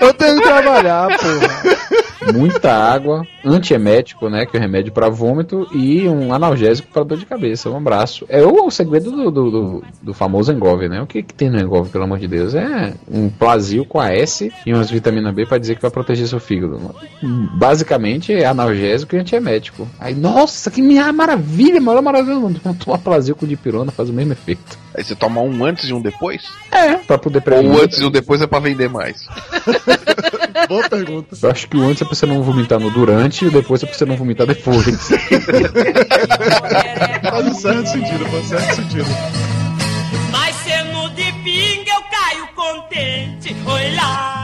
eu 0.00 0.14
tenho 0.14 0.36
que 0.36 0.42
trabalhar, 0.42 1.08
porra. 1.08 2.32
muita 2.32 2.72
água, 2.72 3.26
antiemético, 3.44 4.28
né, 4.28 4.44
que 4.44 4.56
é 4.56 4.58
o 4.58 4.62
remédio 4.62 4.92
para 4.92 5.08
vômito 5.08 5.66
e 5.72 6.06
um 6.08 6.32
analgésico 6.34 6.88
para 6.92 7.02
dor 7.02 7.16
de 7.18 7.24
cabeça, 7.24 7.70
um 7.70 7.76
abraço. 7.76 8.26
É 8.28 8.42
o, 8.44 8.66
o 8.66 8.70
segredo 8.70 9.10
do, 9.10 9.30
do, 9.30 9.50
do- 9.50 9.84
do 10.02 10.14
famoso 10.14 10.52
Engove, 10.52 10.88
né? 10.88 11.00
O 11.00 11.06
que, 11.06 11.22
que 11.22 11.32
tem 11.32 11.48
no 11.50 11.58
Engove, 11.58 11.88
pelo 11.90 12.04
amor 12.04 12.18
de 12.18 12.28
Deus? 12.28 12.54
É 12.54 12.92
um 13.10 13.28
Plasil 13.30 13.84
com 13.84 13.98
a 14.00 14.10
S 14.12 14.52
e 14.66 14.72
umas 14.74 14.90
vitamina 14.90 15.32
B 15.32 15.46
para 15.46 15.58
dizer 15.58 15.76
que 15.76 15.82
vai 15.82 15.90
proteger 15.90 16.26
seu 16.28 16.40
fígado. 16.40 16.78
Basicamente 17.54 18.32
é 18.32 18.44
analgésico 18.44 19.14
e 19.16 19.18
antiemético. 19.18 19.88
Aí, 19.98 20.14
nossa, 20.14 20.70
que 20.70 20.82
maravilha, 21.12 21.80
maior 21.80 22.02
maravilha 22.02 22.34
do 22.34 22.40
mundo. 22.40 22.60
Tomar 22.84 22.98
Plasil 22.98 23.34
com 23.36 23.46
dipirona 23.46 23.90
faz 23.90 24.10
o 24.10 24.12
mesmo 24.12 24.32
efeito. 24.32 24.78
Aí 24.94 25.02
você 25.04 25.14
toma 25.14 25.40
um 25.40 25.64
antes 25.64 25.88
e 25.88 25.92
um 25.94 26.00
depois? 26.00 26.42
É, 26.70 26.94
para 26.96 27.16
poder 27.18 27.38
Ou 27.38 27.42
prevenir. 27.42 27.70
o 27.72 27.82
antes 27.82 27.98
e 27.98 28.04
o 28.04 28.10
depois 28.10 28.42
é 28.42 28.46
pra 28.46 28.58
vender 28.58 28.88
mais? 28.88 29.17
Boa 30.68 30.88
pergunta. 30.88 31.36
Eu 31.40 31.50
acho 31.50 31.68
que 31.68 31.76
o 31.76 31.82
antes 31.82 32.02
é 32.02 32.04
pra 32.04 32.14
você 32.14 32.26
não 32.26 32.42
vomitar 32.42 32.78
no 32.78 32.90
durante 32.90 33.44
e 33.44 33.48
o 33.48 33.50
depois 33.50 33.82
é 33.82 33.86
pra 33.86 33.94
você 33.96 34.04
não 34.04 34.16
vomitar 34.16 34.46
depois. 34.46 34.86
Faz 37.30 37.46
um 37.46 37.54
certo 37.54 37.86
sentido, 37.88 38.24
faz 38.26 38.44
um 38.44 38.48
certo 38.48 38.76
sentido. 38.76 39.08
Mas 40.30 40.56
sendo 40.56 41.10
de 41.10 41.32
pinga 41.44 41.90
eu 41.90 42.02
caio 42.10 42.48
contente. 42.54 43.56
Oi 43.66 43.94
lá. 43.94 44.37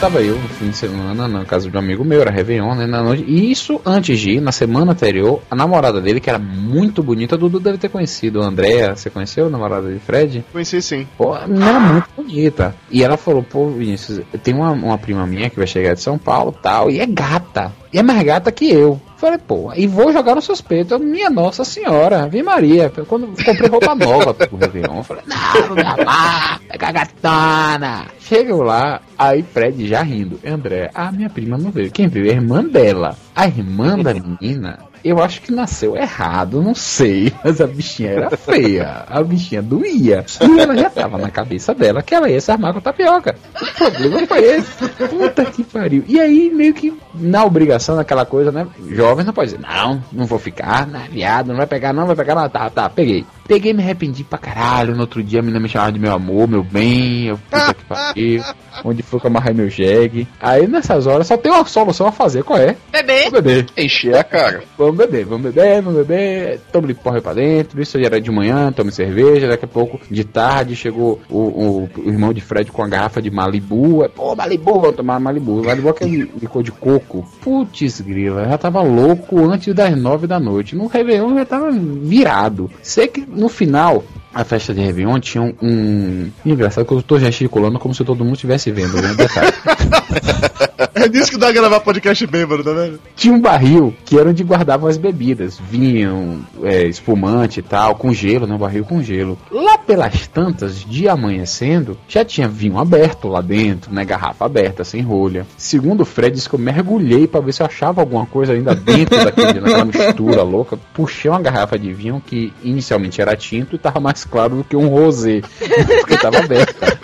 Tava 0.00 0.20
eu 0.20 0.38
no 0.38 0.48
fim 0.48 0.68
de 0.68 0.76
semana 0.76 1.26
na 1.26 1.44
casa 1.44 1.70
de 1.70 1.76
um 1.76 1.80
amigo 1.80 2.04
meu, 2.04 2.20
era 2.20 2.30
Réveillon, 2.30 2.74
né? 2.74 2.86
Na 2.86 3.02
noite. 3.02 3.24
E 3.26 3.50
isso 3.50 3.80
antes 3.84 4.18
de 4.18 4.32
ir, 4.32 4.40
na 4.40 4.52
semana 4.52 4.92
anterior, 4.92 5.40
a 5.50 5.56
namorada 5.56 6.00
dele, 6.00 6.20
que 6.20 6.28
era 6.28 6.38
muito 6.38 7.02
bonita, 7.02 7.36
Dudu 7.36 7.58
deve 7.58 7.78
ter 7.78 7.88
conhecido. 7.88 8.42
A 8.42 8.46
Andrea, 8.46 8.94
você 8.94 9.08
conheceu 9.08 9.46
a 9.46 9.50
namorada 9.50 9.90
de 9.90 9.98
Fred? 9.98 10.44
Conheci 10.52 10.82
sim. 10.82 11.06
Pô, 11.16 11.32
a 11.32 11.46
menina 11.46 11.70
era 11.70 11.80
muito 11.80 12.08
bonita. 12.14 12.74
E 12.90 13.02
ela 13.02 13.16
falou, 13.16 13.42
pô, 13.42 13.68
Vinícius, 13.70 14.20
tem 14.42 14.54
uma, 14.54 14.70
uma 14.70 14.98
prima 14.98 15.26
minha 15.26 15.48
que 15.48 15.56
vai 15.56 15.66
chegar 15.66 15.94
de 15.94 16.02
São 16.02 16.18
Paulo 16.18 16.52
tal, 16.52 16.90
e 16.90 17.00
é 17.00 17.06
gata. 17.06 17.72
E 17.92 17.98
é 17.98 18.02
mais 18.02 18.22
gata 18.22 18.52
que 18.52 18.70
eu. 18.70 19.00
Falei, 19.16 19.38
pô, 19.38 19.72
e 19.74 19.86
vou 19.86 20.12
jogar 20.12 20.34
no 20.34 20.42
suspeito. 20.42 20.98
Minha 20.98 21.30
Nossa 21.30 21.64
Senhora, 21.64 22.24
Ave 22.24 22.42
Maria. 22.42 22.92
Quando 23.08 23.28
comprei 23.28 23.70
roupa 23.70 23.94
nova 23.94 24.34
pro 24.34 24.58
Réveillon, 24.58 25.02
falei, 25.02 25.22
não, 25.26 25.68
não 25.68 25.76
dá 25.76 25.96
lá, 26.04 26.60
pega 26.68 26.88
a 26.88 26.92
gatona. 26.92 28.06
Chego 28.20 28.62
lá, 28.62 29.00
aí 29.18 29.42
Fred 29.42 29.86
já 29.86 30.02
rindo. 30.02 30.38
André, 30.46 30.90
a 30.94 31.10
minha 31.10 31.30
prima 31.30 31.56
não 31.56 31.70
veio. 31.70 31.90
Quem 31.90 32.08
veio 32.08 32.26
é 32.26 32.30
a 32.30 32.34
irmã 32.34 32.64
dela. 32.64 33.16
A 33.34 33.46
irmã 33.46 33.98
da 33.98 34.14
menina, 34.14 34.78
eu 35.04 35.22
acho 35.22 35.40
que 35.42 35.52
nasceu 35.52 35.96
errado, 35.96 36.62
não 36.62 36.74
sei. 36.74 37.32
Mas 37.44 37.60
a 37.60 37.66
bichinha 37.66 38.10
era 38.10 38.36
feia. 38.36 39.04
A 39.08 39.22
bichinha 39.22 39.62
doía. 39.62 40.24
E 40.40 40.60
ela 40.60 40.76
já 40.76 40.90
tava 40.90 41.16
na 41.18 41.30
cabeça 41.30 41.72
dela 41.74 42.02
que 42.02 42.14
ela 42.14 42.28
ia 42.28 42.40
se 42.40 42.50
armar 42.50 42.74
com 42.74 42.80
tapioca. 42.80 43.36
O 43.54 43.74
problema 43.76 44.26
foi 44.26 44.44
esse. 44.44 44.88
Puta 45.08 45.44
que 45.44 45.62
pariu. 45.62 46.04
E 46.08 46.18
aí, 46.18 46.50
meio 46.50 46.74
que 46.74 46.92
na 47.14 47.44
obrigação, 47.44 47.96
naquela 47.96 48.26
coisa, 48.26 48.50
né? 48.50 48.66
Jovem 48.90 49.24
não 49.24 49.32
pode 49.32 49.52
dizer, 49.52 49.62
não, 49.62 50.02
não 50.12 50.26
vou 50.26 50.38
ficar, 50.38 50.86
não, 50.86 51.00
viado, 51.00 51.48
não 51.48 51.56
vai 51.56 51.66
pegar, 51.66 51.92
não, 51.92 52.06
vai 52.06 52.16
pegar, 52.16 52.34
não. 52.34 52.48
Tá, 52.48 52.68
tá, 52.68 52.90
peguei. 52.90 53.24
Peguei 53.46 53.72
me 53.72 53.82
arrependi 53.82 54.24
pra 54.24 54.38
caralho. 54.38 54.94
No 54.94 55.02
outro 55.02 55.22
dia 55.22 55.40
a 55.40 55.42
menina 55.42 55.60
me 55.60 55.68
chamava 55.68 55.92
de 55.92 55.98
meu 55.98 56.12
amor, 56.12 56.48
meu 56.48 56.62
bem. 56.62 57.26
Eu, 57.26 57.38
puta 57.38 57.74
que 57.74 57.84
pariu. 57.84 58.42
Onde 58.84 59.02
foi 59.02 59.18
que 59.18 59.26
eu 59.26 59.30
amarrei 59.30 59.54
meu 59.54 59.70
jegue? 59.70 60.28
Aí 60.38 60.66
nessas 60.66 61.06
horas 61.06 61.26
só 61.26 61.36
tem 61.36 61.50
uma 61.50 61.64
solução 61.64 62.06
a 62.06 62.12
fazer, 62.12 62.44
qual 62.44 62.58
é? 62.58 62.76
Bebê. 62.92 63.24
Vamos 63.30 63.32
beber. 63.40 63.66
Encher 63.76 64.16
a 64.16 64.22
cara. 64.24 64.62
Vamos 64.76 64.96
beber, 64.96 65.24
vamos 65.24 65.42
beber, 65.50 65.80
vamos 65.80 66.06
beber. 66.06 66.60
Tome 66.70 66.92
porra 66.92 67.22
pra 67.22 67.32
dentro. 67.32 67.80
Isso 67.80 67.98
já 67.98 68.06
era 68.06 68.20
de 68.20 68.30
manhã, 68.30 68.70
tome 68.72 68.92
cerveja. 68.92 69.48
Daqui 69.48 69.64
a 69.64 69.68
pouco, 69.68 69.98
de 70.10 70.24
tarde, 70.24 70.76
chegou 70.76 71.20
o, 71.30 71.38
o- 71.38 71.90
o 71.96 72.08
irmão 72.10 72.34
de 72.34 72.40
Fred 72.42 72.70
com 72.70 72.82
a 72.82 72.88
garrafa 72.88 73.22
de 73.22 73.30
Malibu. 73.30 74.04
É, 74.04 74.08
Pô, 74.08 74.34
Malibu, 74.36 74.78
vamos 74.80 74.96
tomar 74.96 75.18
Malibu. 75.20 75.64
Malibu 75.64 75.88
é 75.88 75.90
aquele 75.92 76.30
licor 76.38 76.62
de 76.62 76.70
coco. 76.72 77.26
Putz, 77.40 78.00
grila, 78.02 78.46
já 78.46 78.58
tava 78.58 78.82
louco 78.82 79.42
antes 79.50 79.74
das 79.74 79.96
nove 79.96 80.26
da 80.26 80.38
noite. 80.38 80.76
No 80.76 80.86
Réveillon 80.86 81.34
já 81.34 81.46
tava 81.46 81.70
virado. 81.70 82.70
Sei 82.82 83.08
que 83.08 83.20
no 83.36 83.48
final. 83.48 84.04
A 84.34 84.44
festa 84.44 84.74
de 84.74 84.80
Réveillon 84.82 85.18
tinha 85.18 85.42
um, 85.42 85.54
um- 85.62 86.30
Engraçado 86.44 86.84
que 86.84 86.92
eu 86.92 87.02
tô 87.02 87.18
gesticulando 87.18 87.78
como 87.78 87.94
se 87.94 88.04
todo 88.04 88.24
mundo 88.24 88.34
estivesse 88.34 88.70
vendo, 88.70 89.00
né? 89.00 89.08
É 90.94 91.08
disso 91.08 91.32
que 91.32 91.38
dá 91.38 91.46
pra 91.46 91.54
gravar 91.54 91.80
podcast 91.80 92.26
bêbado, 92.26 92.64
tá 92.64 92.72
vendo? 92.72 92.98
tinha 93.14 93.32
um 93.32 93.40
barril 93.40 93.94
que 94.04 94.18
era 94.18 94.30
onde 94.30 94.42
guardavam 94.42 94.88
as 94.88 94.96
bebidas, 94.96 95.58
vinho, 95.58 96.44
é, 96.62 96.84
espumante 96.84 97.60
e 97.60 97.62
tal, 97.62 97.94
com 97.96 98.12
gelo, 98.12 98.46
né? 98.46 98.54
Um 98.54 98.58
barril 98.58 98.84
com 98.84 99.02
gelo. 99.02 99.38
Lá 99.50 99.78
pelas 99.78 100.26
tantas, 100.26 100.84
de 100.84 101.08
amanhecendo, 101.08 101.98
já 102.08 102.24
tinha 102.24 102.48
vinho 102.48 102.78
aberto 102.78 103.28
lá 103.28 103.40
dentro, 103.40 103.92
né? 103.92 104.04
Garrafa 104.04 104.44
aberta, 104.44 104.84
sem 104.84 105.02
rolha. 105.02 105.46
Segundo 105.56 106.00
o 106.02 106.04
Fred, 106.04 106.34
disse 106.34 106.48
que 106.48 106.54
eu 106.54 106.58
mergulhei 106.58 107.26
pra 107.26 107.40
ver 107.40 107.52
se 107.52 107.62
eu 107.62 107.66
achava 107.66 108.00
alguma 108.00 108.26
coisa 108.26 108.52
ainda 108.52 108.74
dentro 108.74 109.22
daquele, 109.22 109.60
daquela 109.60 109.84
mistura 109.86 110.42
louca. 110.42 110.78
Puxei 110.94 111.30
uma 111.30 111.40
garrafa 111.40 111.78
de 111.78 111.92
vinho 111.92 112.22
que 112.24 112.52
inicialmente 112.62 113.20
era 113.20 113.36
tinto 113.36 113.76
e 113.76 113.78
tava 113.78 114.00
mais 114.00 114.24
claro 114.24 114.56
do 114.56 114.64
que 114.64 114.76
um 114.76 114.88
rosé, 114.88 115.40
porque 116.00 116.18
tava 116.18 116.38
aberta. 116.38 116.98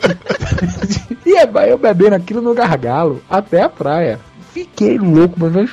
E 1.34 1.46
vai 1.46 1.72
eu 1.72 1.78
bebendo 1.78 2.14
aquilo 2.14 2.42
no 2.42 2.52
gargalo 2.52 3.22
até 3.28 3.62
a 3.62 3.68
praia. 3.68 4.20
Fiquei 4.52 4.98
louco, 4.98 5.36
mas 5.38 5.54
eu 5.56 5.68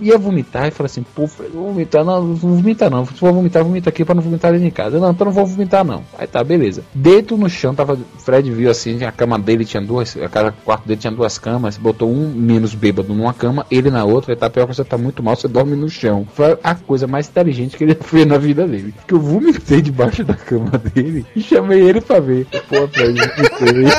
ia 0.00 0.16
vomitar 0.16 0.68
e 0.68 0.70
falei 0.70 0.86
assim, 0.86 1.02
pô, 1.02 1.26
vou 1.26 1.72
vomitar, 1.72 2.04
não, 2.04 2.22
não 2.22 2.34
vou 2.36 2.54
vomitar 2.54 2.88
não. 2.88 3.04
Se 3.04 3.14
for 3.14 3.32
vomitar, 3.32 3.64
vomita 3.64 3.90
aqui 3.90 4.04
pra 4.04 4.14
não 4.14 4.22
vomitar 4.22 4.52
dentro 4.52 4.66
de 4.66 4.70
casa. 4.70 5.00
Não, 5.00 5.10
então 5.10 5.24
não 5.24 5.32
vou 5.32 5.44
vomitar 5.44 5.84
não. 5.84 6.04
Aí 6.16 6.28
tá, 6.28 6.44
beleza. 6.44 6.84
Deito 6.94 7.36
no 7.36 7.50
chão, 7.50 7.74
tava. 7.74 7.98
Fred 8.18 8.48
viu 8.52 8.70
assim, 8.70 9.02
a 9.02 9.10
cama 9.10 9.36
dele 9.36 9.64
tinha 9.64 9.82
duas. 9.82 10.16
A 10.16 10.28
cada 10.28 10.52
quarto 10.52 10.86
dele 10.86 11.00
tinha 11.00 11.12
duas 11.12 11.38
camas, 11.38 11.76
botou 11.76 12.08
um 12.08 12.28
menos 12.28 12.72
bêbado 12.72 13.12
numa 13.12 13.34
cama, 13.34 13.66
ele 13.68 13.90
na 13.90 14.04
outra, 14.04 14.32
e 14.32 14.36
tá 14.36 14.48
pior 14.48 14.68
que 14.68 14.76
você 14.76 14.84
tá 14.84 14.96
muito 14.96 15.24
mal, 15.24 15.34
você 15.34 15.48
dorme 15.48 15.74
no 15.74 15.88
chão. 15.88 16.24
Foi 16.32 16.56
a 16.62 16.74
coisa 16.76 17.08
mais 17.08 17.28
inteligente 17.28 17.76
que 17.76 17.82
ele 17.82 17.96
fez 18.00 18.26
na 18.26 18.38
vida 18.38 18.64
dele. 18.64 18.94
Que 19.08 19.14
eu 19.14 19.20
vomitei 19.20 19.82
debaixo 19.82 20.22
da 20.22 20.34
cama 20.34 20.70
dele 20.78 21.26
e 21.34 21.40
chamei 21.40 21.80
ele 21.80 22.00
pra 22.00 22.20
ver. 22.20 22.46
Pô, 22.68 22.86
Fred, 22.86 23.18
vomitei. 23.18 23.90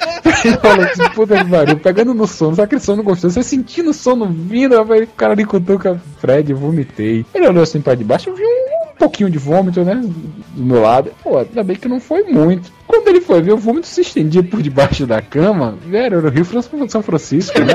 Ele 0.44 0.56
falou 0.56 0.84
assim, 0.84 1.08
puta 1.10 1.44
que 1.44 1.50
pariu, 1.50 1.78
pegando 1.78 2.14
no 2.14 2.26
sono, 2.26 2.56
sabe 2.56 2.66
aquele 2.66 2.80
sono 2.80 3.02
gostoso? 3.02 3.34
Você 3.34 3.42
sentindo 3.60 3.92
sono 3.92 4.26
vindo, 4.26 4.80
o 4.80 5.06
cara 5.08 5.34
ali 5.34 5.44
contou 5.44 5.78
com 5.78 5.90
a 5.90 5.96
Fred, 6.18 6.52
vomitei. 6.54 7.26
Ele 7.34 7.46
olhou 7.46 7.62
assim 7.62 7.80
pra 7.80 7.94
debaixo, 7.94 8.30
eu 8.30 8.34
vi 8.34 8.42
um, 8.42 8.96
pouquinho 8.98 9.30
de 9.30 9.38
vômito, 9.38 9.84
né? 9.84 9.94
Do 9.94 10.62
meu 10.62 10.80
lado. 10.80 11.10
Pô, 11.22 11.38
ainda 11.38 11.62
bem 11.62 11.76
que 11.76 11.88
não 11.88 12.00
foi 12.00 12.24
muito. 12.24 12.72
Quando 12.86 13.08
ele 13.08 13.20
foi 13.20 13.40
ver, 13.42 13.52
o 13.52 13.58
vômito 13.58 13.86
se 13.86 14.00
estendia 14.00 14.42
por 14.42 14.62
debaixo 14.62 15.06
da 15.06 15.20
cama. 15.20 15.76
Velho, 15.86 16.18
era 16.18 16.26
o 16.26 16.30
Rio 16.30 16.44
São 16.88 17.02
Francisco, 17.02 17.58
né? 17.60 17.74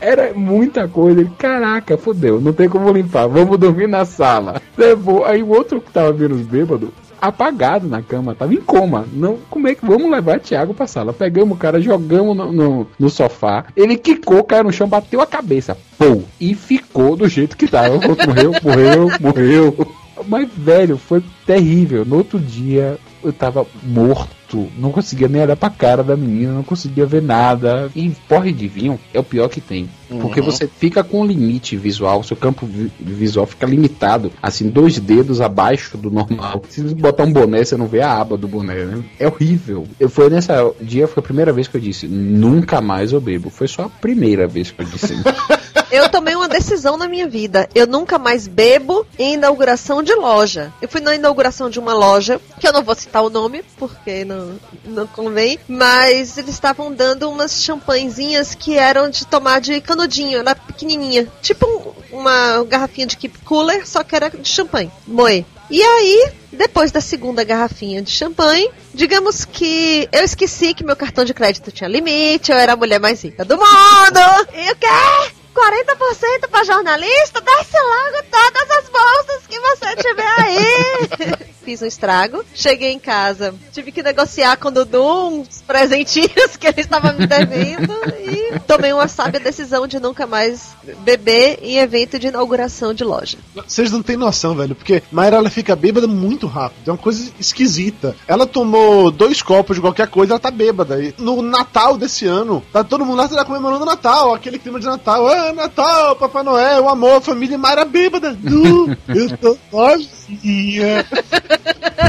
Era 0.00 0.32
muita 0.34 0.86
coisa. 0.86 1.20
Ele, 1.20 1.30
caraca, 1.38 1.96
fodeu, 1.96 2.40
não 2.40 2.52
tem 2.52 2.68
como 2.68 2.92
limpar, 2.92 3.26
vamos 3.26 3.58
dormir 3.58 3.88
na 3.88 4.04
sala. 4.04 4.60
Levou. 4.76 5.24
Aí 5.24 5.42
o 5.42 5.48
outro 5.48 5.80
que 5.80 5.90
tava 5.90 6.12
vendo 6.12 6.34
os 6.34 6.42
bêbados, 6.42 6.90
apagado 7.20 7.88
na 7.88 8.02
cama, 8.02 8.34
tava 8.34 8.54
em 8.54 8.60
coma. 8.60 9.06
Não, 9.12 9.38
como 9.48 9.68
é 9.68 9.74
que 9.74 9.84
vamos 9.84 10.10
levar 10.10 10.40
Thiago 10.40 10.74
pra 10.74 10.86
sala? 10.86 11.12
Pegamos 11.12 11.56
o 11.56 11.60
cara, 11.60 11.80
jogamos 11.80 12.36
no, 12.36 12.52
no, 12.52 12.86
no 12.98 13.10
sofá. 13.10 13.66
Ele 13.76 13.96
quicou, 13.96 14.42
caiu 14.44 14.64
no 14.64 14.72
chão, 14.72 14.88
bateu 14.88 15.20
a 15.20 15.26
cabeça. 15.26 15.76
Pô! 15.98 16.22
E 16.40 16.54
ficou 16.54 17.16
do 17.16 17.28
jeito 17.28 17.56
que 17.56 17.68
tava. 17.68 17.98
Morreu, 18.26 18.52
morreu, 18.62 19.08
morreu. 19.20 19.94
Mas, 20.26 20.48
velho, 20.54 20.96
foi 20.96 21.22
terrível. 21.46 22.04
No 22.04 22.16
outro 22.16 22.38
dia, 22.38 22.98
eu 23.22 23.32
tava 23.32 23.66
morto. 23.82 24.39
Não 24.78 24.90
conseguia 24.90 25.28
nem 25.28 25.42
olhar 25.42 25.56
pra 25.56 25.70
cara 25.70 26.02
da 26.02 26.16
menina, 26.16 26.52
não 26.52 26.62
conseguia 26.62 27.06
ver 27.06 27.22
nada. 27.22 27.90
E 27.94 28.10
porre 28.28 28.52
de 28.52 28.66
vinho 28.68 28.98
é 29.14 29.18
o 29.20 29.24
pior 29.24 29.48
que 29.48 29.60
tem. 29.60 29.88
Porque 30.08 30.40
Uhum. 30.40 30.46
você 30.46 30.66
fica 30.66 31.04
com 31.04 31.20
um 31.20 31.24
limite 31.24 31.76
visual, 31.76 32.22
seu 32.24 32.36
campo 32.36 32.66
vi- 32.66 32.90
visual 32.98 33.46
fica 33.46 33.64
limitado, 33.66 34.32
assim, 34.42 34.68
dois 34.68 34.98
dedos 34.98 35.40
abaixo 35.40 35.96
do 35.96 36.10
normal. 36.10 36.64
Se 36.68 36.82
você 36.82 36.94
botar 36.96 37.24
um 37.24 37.32
boné, 37.32 37.64
você 37.64 37.76
não 37.76 37.86
vê 37.86 38.00
a 38.00 38.12
aba 38.20 38.36
do 38.36 38.48
boné, 38.48 38.84
né? 38.84 39.02
É 39.20 39.28
horrível. 39.28 39.86
Eu, 40.00 40.08
foi 40.10 40.28
nessa 40.28 40.68
dia, 40.80 41.06
foi 41.06 41.20
a 41.20 41.24
primeira 41.24 41.52
vez 41.52 41.68
que 41.68 41.76
eu 41.76 41.80
disse, 41.80 42.08
nunca 42.08 42.80
mais 42.80 43.12
eu 43.12 43.20
bebo. 43.20 43.50
Foi 43.50 43.68
só 43.68 43.82
a 43.82 43.88
primeira 43.88 44.48
vez 44.48 44.70
que 44.72 44.82
eu 44.82 44.86
disse. 44.86 45.14
Eu 45.90 46.08
tomei 46.08 46.34
uma 46.36 46.48
decisão 46.48 46.96
na 46.96 47.08
minha 47.08 47.26
vida. 47.28 47.68
Eu 47.74 47.86
nunca 47.86 48.18
mais 48.18 48.46
bebo 48.46 49.06
em 49.18 49.34
inauguração 49.34 50.02
de 50.02 50.14
loja. 50.14 50.72
Eu 50.80 50.88
fui 50.88 51.00
na 51.00 51.14
inauguração 51.14 51.68
de 51.68 51.78
uma 51.78 51.92
loja, 51.94 52.40
que 52.60 52.66
eu 52.68 52.72
não 52.72 52.82
vou 52.82 52.94
citar 52.94 53.22
o 53.24 53.30
nome, 53.30 53.64
porque 53.76 54.24
não, 54.24 54.58
não 54.84 55.06
convém, 55.06 55.58
mas 55.68 56.38
eles 56.38 56.50
estavam 56.54 56.92
dando 56.92 57.28
umas 57.30 57.62
champanhezinhas 57.62 58.54
que 58.54 58.76
eram 58.78 59.10
de 59.10 59.26
tomar 59.26 59.60
de 59.60 59.80
canudinho, 59.80 60.38
era 60.38 60.54
pequenininha. 60.54 61.26
Tipo 61.42 61.66
um- 62.12 62.18
uma 62.20 62.64
garrafinha 62.64 63.06
de 63.06 63.16
keep 63.16 63.38
cooler, 63.40 63.86
só 63.86 64.02
que 64.04 64.14
era 64.14 64.30
de 64.30 64.48
champanhe, 64.48 64.90
moe. 65.06 65.44
E 65.70 65.82
aí, 65.82 66.32
depois 66.52 66.90
da 66.90 67.00
segunda 67.00 67.44
garrafinha 67.44 68.02
de 68.02 68.10
champanhe, 68.10 68.68
digamos 68.92 69.44
que 69.44 70.08
eu 70.12 70.24
esqueci 70.24 70.74
que 70.74 70.84
meu 70.84 70.96
cartão 70.96 71.24
de 71.24 71.32
crédito 71.32 71.70
tinha 71.70 71.88
limite, 71.88 72.50
eu 72.50 72.58
era 72.58 72.72
a 72.72 72.76
mulher 72.76 72.98
mais 72.98 73.22
rica 73.22 73.44
do 73.44 73.56
mundo. 73.56 74.20
E 74.52 74.72
o 74.72 74.76
quê? 74.76 75.30
40% 75.54 76.48
pra 76.50 76.64
jornalista? 76.64 77.40
Desce 77.40 77.76
logo 77.76 78.24
todas 78.30 78.70
as 78.78 78.88
bolsas 78.88 79.46
que 79.48 79.58
você 79.60 79.96
tiver 79.96 80.40
aí. 80.40 81.50
Fiz 81.62 81.82
um 81.82 81.86
estrago, 81.86 82.42
cheguei 82.54 82.90
em 82.90 82.98
casa, 82.98 83.54
tive 83.70 83.92
que 83.92 84.02
negociar 84.02 84.56
com 84.56 84.68
o 84.68 84.70
Dudu 84.70 85.28
uns 85.28 85.62
presentinhos 85.62 86.56
que 86.58 86.66
ele 86.66 86.80
estava 86.80 87.12
me 87.12 87.26
devendo 87.26 87.92
e 88.18 88.58
tomei 88.60 88.92
uma 88.92 89.06
sábia 89.06 89.38
decisão 89.38 89.86
de 89.86 90.00
nunca 90.00 90.26
mais 90.26 90.74
beber 91.00 91.58
em 91.62 91.78
evento 91.78 92.18
de 92.18 92.28
inauguração 92.28 92.94
de 92.94 93.04
loja. 93.04 93.38
Vocês 93.54 93.92
não 93.92 94.02
têm 94.02 94.16
noção, 94.16 94.54
velho, 94.54 94.74
porque 94.74 95.02
Mayra 95.12 95.36
ela 95.36 95.50
fica 95.50 95.76
bêbada 95.76 96.06
muito 96.06 96.46
rápido. 96.46 96.88
É 96.88 96.92
uma 96.92 96.98
coisa 96.98 97.30
esquisita. 97.38 98.16
Ela 98.26 98.46
tomou 98.46 99.10
dois 99.10 99.42
copos 99.42 99.76
de 99.76 99.82
qualquer 99.82 100.08
coisa, 100.08 100.32
ela 100.32 100.40
tá 100.40 100.50
bêbada. 100.50 101.02
E 101.02 101.14
no 101.18 101.42
Natal 101.42 101.96
desse 101.96 102.26
ano, 102.26 102.62
tá 102.72 102.82
todo 102.82 103.04
mundo 103.04 103.18
lá 103.18 103.28
tá 103.28 103.44
comemorando 103.44 103.82
o 103.82 103.86
Natal, 103.86 104.34
aquele 104.34 104.58
clima 104.58 104.80
de 104.80 104.86
Natal. 104.86 105.28
Ah, 105.40 105.52
Natal, 105.54 106.16
Papai 106.16 106.42
Noel, 106.42 106.84
o 106.84 106.88
amor, 106.90 107.22
família 107.22 107.56
Mayra 107.56 107.86
bêbada. 107.86 108.36
Nu, 108.42 108.94
eu 109.08 109.36
tô 109.38 109.56
sozinha. 109.70 111.06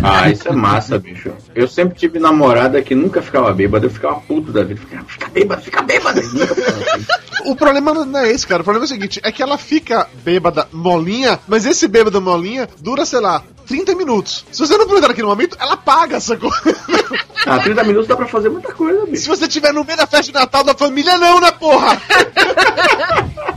Ah, 0.03 0.29
isso 0.29 0.49
é 0.49 0.51
massa, 0.51 0.99
bicho. 0.99 1.31
Eu 1.55 1.65
sempre 1.65 1.97
tive 1.97 2.19
namorada 2.19 2.81
que 2.81 2.93
nunca 2.93 3.21
ficava 3.21 3.53
bêbada, 3.53 3.85
eu 3.85 3.89
ficava 3.89 4.19
puto 4.19 4.51
da 4.51 4.63
vida. 4.63 4.81
Ficava, 4.81 5.05
fica 5.05 5.29
bêbada, 5.29 5.61
fica 5.61 5.81
bêbada. 5.81 6.21
O 7.43 7.55
problema 7.55 7.91
não 7.91 8.19
é 8.19 8.29
esse, 8.29 8.45
cara. 8.45 8.61
O 8.61 8.63
problema 8.63 8.85
é 8.85 8.87
o 8.87 8.89
seguinte: 8.89 9.19
é 9.23 9.31
que 9.31 9.41
ela 9.41 9.57
fica 9.57 10.07
bêbada 10.23 10.67
molinha, 10.71 11.39
mas 11.47 11.65
esse 11.65 11.87
bêbado 11.87 12.21
molinha 12.21 12.69
dura, 12.79 13.03
sei 13.03 13.19
lá, 13.19 13.43
30 13.61 13.95
minutos. 13.95 14.45
Se 14.51 14.59
você 14.59 14.73
não 14.73 14.83
aproveitar 14.83 15.07
naquele 15.07 15.27
momento, 15.27 15.57
ela 15.59 15.77
paga 15.77 16.17
essa 16.17 16.35
coisa. 16.37 16.61
Ah, 17.43 17.57
30 17.57 17.83
minutos 17.85 18.07
dá 18.07 18.15
pra 18.15 18.27
fazer 18.27 18.49
muita 18.49 18.71
coisa, 18.71 19.03
bicho. 19.07 19.23
Se 19.23 19.27
você 19.27 19.47
tiver 19.47 19.73
no 19.73 19.83
meio 19.83 19.97
da 19.97 20.05
festa 20.05 20.27
de 20.27 20.33
Natal 20.33 20.63
da 20.63 20.75
família, 20.75 21.17
não, 21.17 21.41
né, 21.41 21.51
porra? 21.51 21.99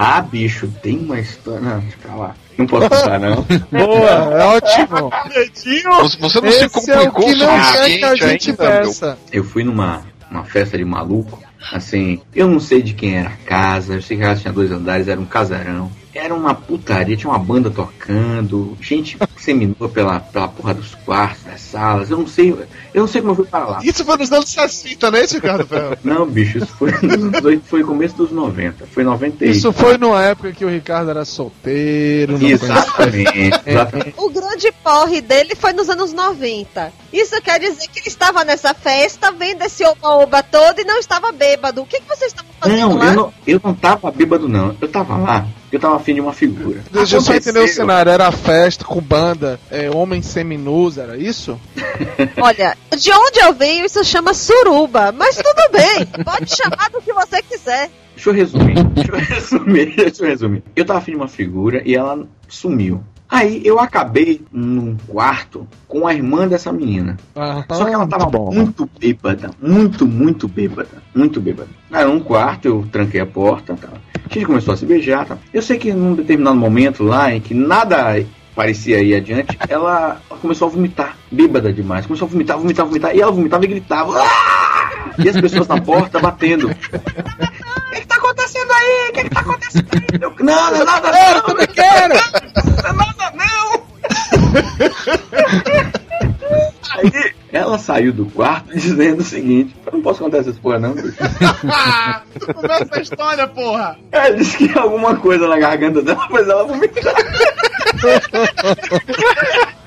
Ah, 0.00 0.20
bicho, 0.20 0.68
tem 0.80 0.96
uma 0.96 1.18
história. 1.18 1.60
Não, 1.60 1.80
deixa 1.80 1.96
pra 1.98 2.14
lá. 2.14 2.34
Não 2.56 2.66
posso 2.68 2.88
contar, 2.88 3.18
não. 3.18 3.42
Boa, 3.68 4.08
é 4.08 4.44
ótimo. 4.44 5.10
Você, 6.20 6.40
não 6.40 6.48
se 6.50 6.64
Esse 6.64 6.64
é 6.64 6.66
o 6.66 6.70
complicou 6.70 7.26
que 7.26 7.34
não 7.34 7.72
quer 7.72 7.98
que 7.98 8.04
a 8.04 8.14
gente 8.14 8.52
peça. 8.52 9.18
Eu 9.32 9.42
fui 9.42 9.64
numa 9.64 10.06
uma 10.30 10.44
festa 10.44 10.76
de 10.76 10.84
maluco, 10.84 11.42
assim, 11.72 12.20
eu 12.34 12.46
não 12.46 12.60
sei 12.60 12.82
de 12.82 12.92
quem 12.92 13.16
era 13.16 13.30
a 13.30 13.36
casa, 13.48 13.94
eu 13.94 14.02
sei 14.02 14.16
que 14.16 14.22
a 14.22 14.26
casa 14.26 14.42
tinha 14.42 14.52
dois 14.52 14.70
andares, 14.70 15.08
era 15.08 15.20
um 15.20 15.24
casarão. 15.24 15.90
Era 16.18 16.34
uma 16.34 16.54
putaria, 16.54 17.16
tinha 17.16 17.30
uma 17.30 17.38
banda 17.38 17.70
tocando, 17.70 18.76
gente 18.80 19.16
seminua 19.36 19.88
pela, 19.88 20.20
pela 20.20 20.48
porra 20.48 20.74
dos 20.74 20.94
quartos, 20.94 21.44
das 21.44 21.60
salas, 21.60 22.10
eu 22.10 22.18
não 22.18 22.26
sei, 22.26 22.50
eu 22.50 23.00
não 23.00 23.06
sei 23.06 23.20
como 23.20 23.32
eu 23.32 23.36
fui 23.36 23.46
para 23.46 23.64
lá. 23.64 23.80
Isso 23.82 24.04
foi 24.04 24.16
nos 24.16 24.32
anos 24.32 24.50
60, 24.50 25.10
né, 25.10 25.20
esse 25.20 25.34
Ricardo? 25.36 25.68
Não, 26.02 26.26
bicho, 26.26 26.58
isso 26.58 26.66
foi, 26.78 26.90
nos 26.90 27.14
anos 27.14 27.44
80, 27.44 27.64
foi 27.66 27.84
começo 27.84 28.16
dos 28.16 28.32
90, 28.32 28.86
foi 28.86 29.04
98. 29.04 29.56
Isso 29.56 29.72
foi 29.72 29.96
numa 29.96 30.22
época 30.22 30.52
que 30.52 30.64
o 30.64 30.68
Ricardo 30.68 31.10
era 31.10 31.24
solteiro, 31.24 32.38
não. 32.38 32.48
Exatamente, 32.48 33.60
exatamente. 33.64 34.14
O 34.16 34.30
grande 34.30 34.72
porre 34.82 35.20
dele 35.20 35.54
foi 35.54 35.72
nos 35.72 35.88
anos 35.88 36.12
90. 36.12 36.92
Isso 37.12 37.40
quer 37.40 37.58
dizer 37.58 37.88
que 37.88 38.00
ele 38.00 38.08
estava 38.08 38.44
nessa 38.44 38.74
festa, 38.74 39.32
vendo 39.32 39.62
esse 39.62 39.84
oba-oba 39.84 40.42
todo 40.42 40.80
e 40.80 40.84
não 40.84 40.98
estava 40.98 41.32
bêbado. 41.32 41.82
O 41.82 41.86
que, 41.86 42.00
que 42.00 42.08
vocês 42.08 42.32
estavam 42.32 42.52
fazendo 42.60 42.80
Não, 42.80 42.96
lá? 42.96 43.06
eu 43.06 43.14
não, 43.14 43.34
eu 43.46 43.60
não 43.64 43.74
tava 43.74 44.10
bêbado, 44.10 44.48
não. 44.48 44.76
Eu 44.80 44.88
tava 44.88 45.16
lá, 45.16 45.46
eu 45.72 45.80
tava 45.80 45.96
afim 45.96 46.14
de 46.14 46.20
uma 46.20 46.32
figura. 46.32 46.82
Deixa 46.90 47.16
eu 47.16 47.20
só 47.20 47.34
entender 47.34 47.60
o 47.60 47.68
cenário. 47.68 48.12
Era 48.12 48.30
festa 48.30 48.84
com 48.84 49.00
banda, 49.00 49.58
é, 49.70 49.90
homens 49.90 50.26
seminus, 50.26 50.98
era 50.98 51.16
isso? 51.16 51.58
Olha, 52.40 52.76
de 52.96 53.10
onde 53.12 53.40
eu 53.40 53.54
venho, 53.54 53.86
isso 53.86 54.04
chama 54.04 54.34
suruba. 54.34 55.10
Mas 55.12 55.36
tudo 55.36 55.70
bem, 55.72 56.06
pode 56.24 56.54
chamar 56.54 56.90
do 56.90 57.00
que 57.00 57.12
você 57.12 57.42
quiser. 57.42 57.90
Deixa 58.14 58.30
eu 58.30 58.34
resumir. 58.34 58.84
Deixa 58.84 59.12
eu 59.12 59.16
resumir. 59.20 59.96
Deixa 59.96 60.22
eu 60.24 60.28
resumir. 60.28 60.62
Eu 60.74 60.84
tava 60.84 60.98
afim 60.98 61.12
de 61.12 61.16
uma 61.16 61.28
figura 61.28 61.82
e 61.84 61.94
ela 61.94 62.26
sumiu. 62.48 63.02
Aí 63.30 63.60
eu 63.64 63.78
acabei 63.78 64.40
num 64.50 64.96
quarto 65.06 65.66
com 65.86 66.06
a 66.06 66.14
irmã 66.14 66.48
dessa 66.48 66.72
menina. 66.72 67.16
Só 67.76 67.84
que 67.84 67.92
ela 67.92 68.06
tava 68.06 68.30
muito 68.50 68.88
bêbada, 68.98 69.50
muito, 69.60 70.06
muito 70.06 70.48
bêbada, 70.48 71.02
muito 71.14 71.40
bêbada. 71.40 71.68
Era 71.92 72.08
um 72.08 72.20
quarto, 72.20 72.66
eu 72.66 72.86
tranquei 72.90 73.20
a 73.20 73.26
porta, 73.26 73.76
tá. 73.76 73.88
a 74.14 74.32
gente 74.32 74.46
começou 74.46 74.72
a 74.72 74.76
se 74.76 74.86
beijar. 74.86 75.26
Tá. 75.26 75.36
Eu 75.52 75.60
sei 75.60 75.78
que 75.78 75.92
num 75.92 76.14
determinado 76.14 76.56
momento 76.56 77.04
lá, 77.04 77.34
em 77.34 77.40
que 77.40 77.52
nada 77.52 78.24
parecia 78.54 79.00
ir 79.02 79.14
adiante, 79.14 79.58
ela 79.68 80.20
começou 80.40 80.66
a 80.68 80.70
vomitar, 80.70 81.16
bêbada 81.30 81.72
demais. 81.72 82.06
Começou 82.06 82.26
a 82.26 82.30
vomitar, 82.30 82.58
vomitar, 82.58 82.86
vomitar, 82.86 83.14
e 83.14 83.20
ela 83.20 83.30
vomitava 83.30 83.64
e 83.64 83.68
gritava. 83.68 84.12
"Ah!" 84.16 85.10
E 85.18 85.28
as 85.28 85.40
pessoas 85.40 85.68
na 85.68 85.80
porta 85.80 86.18
batendo. 86.18 86.68
O 86.68 86.74
que, 86.74 88.00
que 88.00 88.06
tá 88.06 88.16
acontecendo 88.16 88.27
aí? 88.74 89.08
O 89.08 89.12
que, 89.12 89.22
que 89.24 89.30
tá 89.30 89.40
acontecendo 89.40 89.88
não, 90.20 90.34
não 90.46 90.76
é 90.76 90.84
nada, 90.84 91.12
não. 91.12 91.34
Eu 91.36 91.42
também 91.42 91.66
quero. 91.66 92.14
Não 92.14 92.78
é 92.78 92.92
nada, 92.92 93.32
não. 93.36 93.82
Aí 96.90 97.32
ela 97.52 97.78
saiu 97.78 98.12
do 98.12 98.26
quarto 98.26 98.74
dizendo 98.74 99.20
o 99.20 99.24
seguinte: 99.24 99.74
Eu 99.86 99.92
não 99.92 100.02
posso 100.02 100.20
contar 100.20 100.38
essas 100.38 100.58
porra, 100.58 100.78
não. 100.78 100.94
bicho." 100.94 101.14
tu 102.38 102.54
começa 102.54 102.88
a 102.92 103.00
história, 103.00 103.46
porra! 103.48 103.98
Ela 104.10 104.36
disse 104.36 104.56
que 104.56 104.68
tinha 104.68 104.82
alguma 104.82 105.16
coisa 105.16 105.46
na 105.48 105.58
garganta 105.58 106.02
dela, 106.02 106.26
mas 106.30 106.48
ela 106.48 106.64
vomitou. 106.64 107.02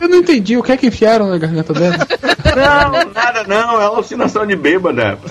Eu 0.00 0.08
não 0.08 0.18
entendi 0.18 0.56
o 0.56 0.62
que 0.62 0.72
é 0.72 0.76
que 0.76 0.86
enfiaram 0.86 1.28
na 1.28 1.38
garganta 1.38 1.72
dela. 1.72 1.98
Não, 2.56 3.12
nada 3.12 3.44
não, 3.44 3.80
é 3.80 3.84
alucinação 3.84 4.46
de 4.46 4.56
bêbada. 4.56 5.18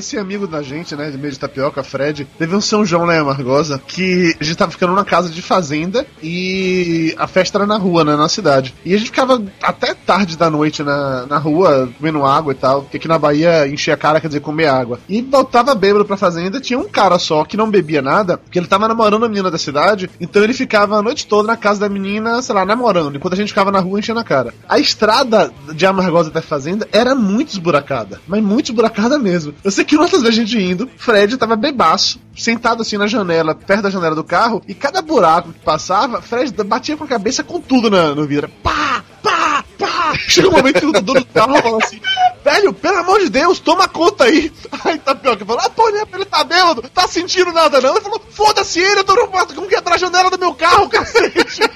Esse 0.00 0.16
amigo 0.16 0.46
da 0.46 0.62
gente, 0.62 0.96
né, 0.96 1.10
de 1.10 1.18
meio 1.18 1.30
de 1.30 1.38
tapioca, 1.38 1.82
Fred, 1.82 2.26
teve 2.38 2.56
um 2.56 2.60
São 2.60 2.86
João 2.86 3.04
lá 3.04 3.16
em 3.16 3.18
Amargosa 3.18 3.78
que 3.86 4.34
a 4.40 4.42
gente 4.42 4.56
tava 4.56 4.72
ficando 4.72 4.94
numa 4.94 5.04
casa 5.04 5.28
de 5.28 5.42
fazenda 5.42 6.06
e 6.22 7.14
a 7.18 7.26
festa 7.26 7.58
era 7.58 7.66
na 7.66 7.76
rua, 7.76 8.02
né, 8.02 8.16
na 8.16 8.26
cidade. 8.26 8.74
E 8.82 8.94
a 8.94 8.96
gente 8.96 9.10
ficava 9.10 9.42
até 9.62 9.92
tarde 9.92 10.38
da 10.38 10.48
noite 10.48 10.82
na, 10.82 11.26
na 11.26 11.36
rua, 11.36 11.90
comendo 11.98 12.24
água 12.24 12.54
e 12.54 12.56
tal, 12.56 12.80
porque 12.80 12.96
aqui 12.96 13.06
na 13.06 13.18
Bahia 13.18 13.68
encher 13.68 13.92
a 13.92 13.96
cara 13.98 14.22
quer 14.22 14.28
dizer 14.28 14.40
comer 14.40 14.68
água. 14.68 14.98
E 15.06 15.20
voltava 15.20 15.74
bêbado 15.74 16.06
pra 16.06 16.16
fazenda, 16.16 16.62
tinha 16.62 16.78
um 16.78 16.88
cara 16.88 17.18
só 17.18 17.44
que 17.44 17.58
não 17.58 17.70
bebia 17.70 18.00
nada, 18.00 18.38
porque 18.38 18.58
ele 18.58 18.66
tava 18.66 18.88
namorando 18.88 19.26
a 19.26 19.28
menina 19.28 19.50
da 19.50 19.58
cidade, 19.58 20.08
então 20.18 20.42
ele 20.42 20.54
ficava 20.54 20.96
a 20.96 21.02
noite 21.02 21.26
toda 21.26 21.46
na 21.46 21.58
casa 21.58 21.80
da 21.80 21.90
menina, 21.90 22.40
sei 22.40 22.54
lá, 22.54 22.64
namorando, 22.64 23.16
enquanto 23.16 23.34
a 23.34 23.36
gente 23.36 23.48
ficava 23.48 23.70
na 23.70 23.80
rua 23.80 23.98
enchendo 23.98 24.20
a 24.20 24.24
cara. 24.24 24.54
A 24.66 24.78
estrada 24.78 25.52
de 25.74 25.84
Amargosa 25.84 26.30
até 26.30 26.38
a 26.38 26.42
fazenda 26.42 26.88
era 26.90 27.14
muito 27.14 27.50
esburacada, 27.50 28.18
mas 28.26 28.42
muito 28.42 28.70
esburacada 28.70 29.18
mesmo. 29.18 29.52
Eu 29.62 29.70
sei 29.70 29.84
que 29.89 29.89
outras 29.96 30.22
vezes 30.22 30.38
a 30.38 30.42
gente 30.42 30.58
indo, 30.58 30.88
Fred 30.96 31.36
tava 31.36 31.56
bebaço, 31.56 32.20
sentado 32.36 32.82
assim 32.82 32.96
na 32.96 33.06
janela, 33.06 33.54
perto 33.54 33.82
da 33.82 33.90
janela 33.90 34.14
do 34.14 34.24
carro, 34.24 34.62
e 34.66 34.74
cada 34.74 35.02
buraco 35.02 35.52
que 35.52 35.60
passava, 35.60 36.22
Fred 36.22 36.52
batia 36.64 36.96
com 36.96 37.04
a 37.04 37.08
cabeça 37.08 37.42
com 37.42 37.60
tudo 37.60 37.90
na, 37.90 38.14
no 38.14 38.26
vidro. 38.26 38.48
Pá! 38.62 39.04
Pá! 39.22 39.64
Pá! 39.78 40.14
Chega 40.28 40.48
um 40.48 40.52
momento 40.52 40.80
que 40.80 40.86
o 40.86 40.92
dono 40.92 41.20
do 41.20 41.26
carro 41.26 41.62
fala 41.62 41.78
assim: 41.82 42.00
Velho, 42.44 42.72
pelo 42.72 42.98
amor 42.98 43.20
de 43.20 43.28
Deus, 43.28 43.58
toma 43.58 43.88
conta 43.88 44.24
aí. 44.24 44.52
Aí 44.84 44.98
Tapioca 44.98 45.44
falou: 45.44 45.62
Ah, 45.64 45.70
pô, 45.70 45.88
né? 45.90 46.02
Ele 46.12 46.24
tá 46.24 46.42
bêbado, 46.44 46.82
tá 46.82 47.06
sentindo 47.06 47.52
nada 47.52 47.80
não. 47.80 47.92
Ele 47.92 48.00
falou: 48.00 48.20
Foda-se 48.30 48.80
ele, 48.80 49.00
eu 49.00 49.04
tô 49.04 49.14
no 49.14 49.28
quarto, 49.28 49.54
como 49.54 49.68
que 49.68 49.76
entrar 49.76 49.94
a 49.94 49.98
janela 49.98 50.30
do 50.30 50.38
meu 50.38 50.54
carro, 50.54 50.88
cacete? 50.88 51.60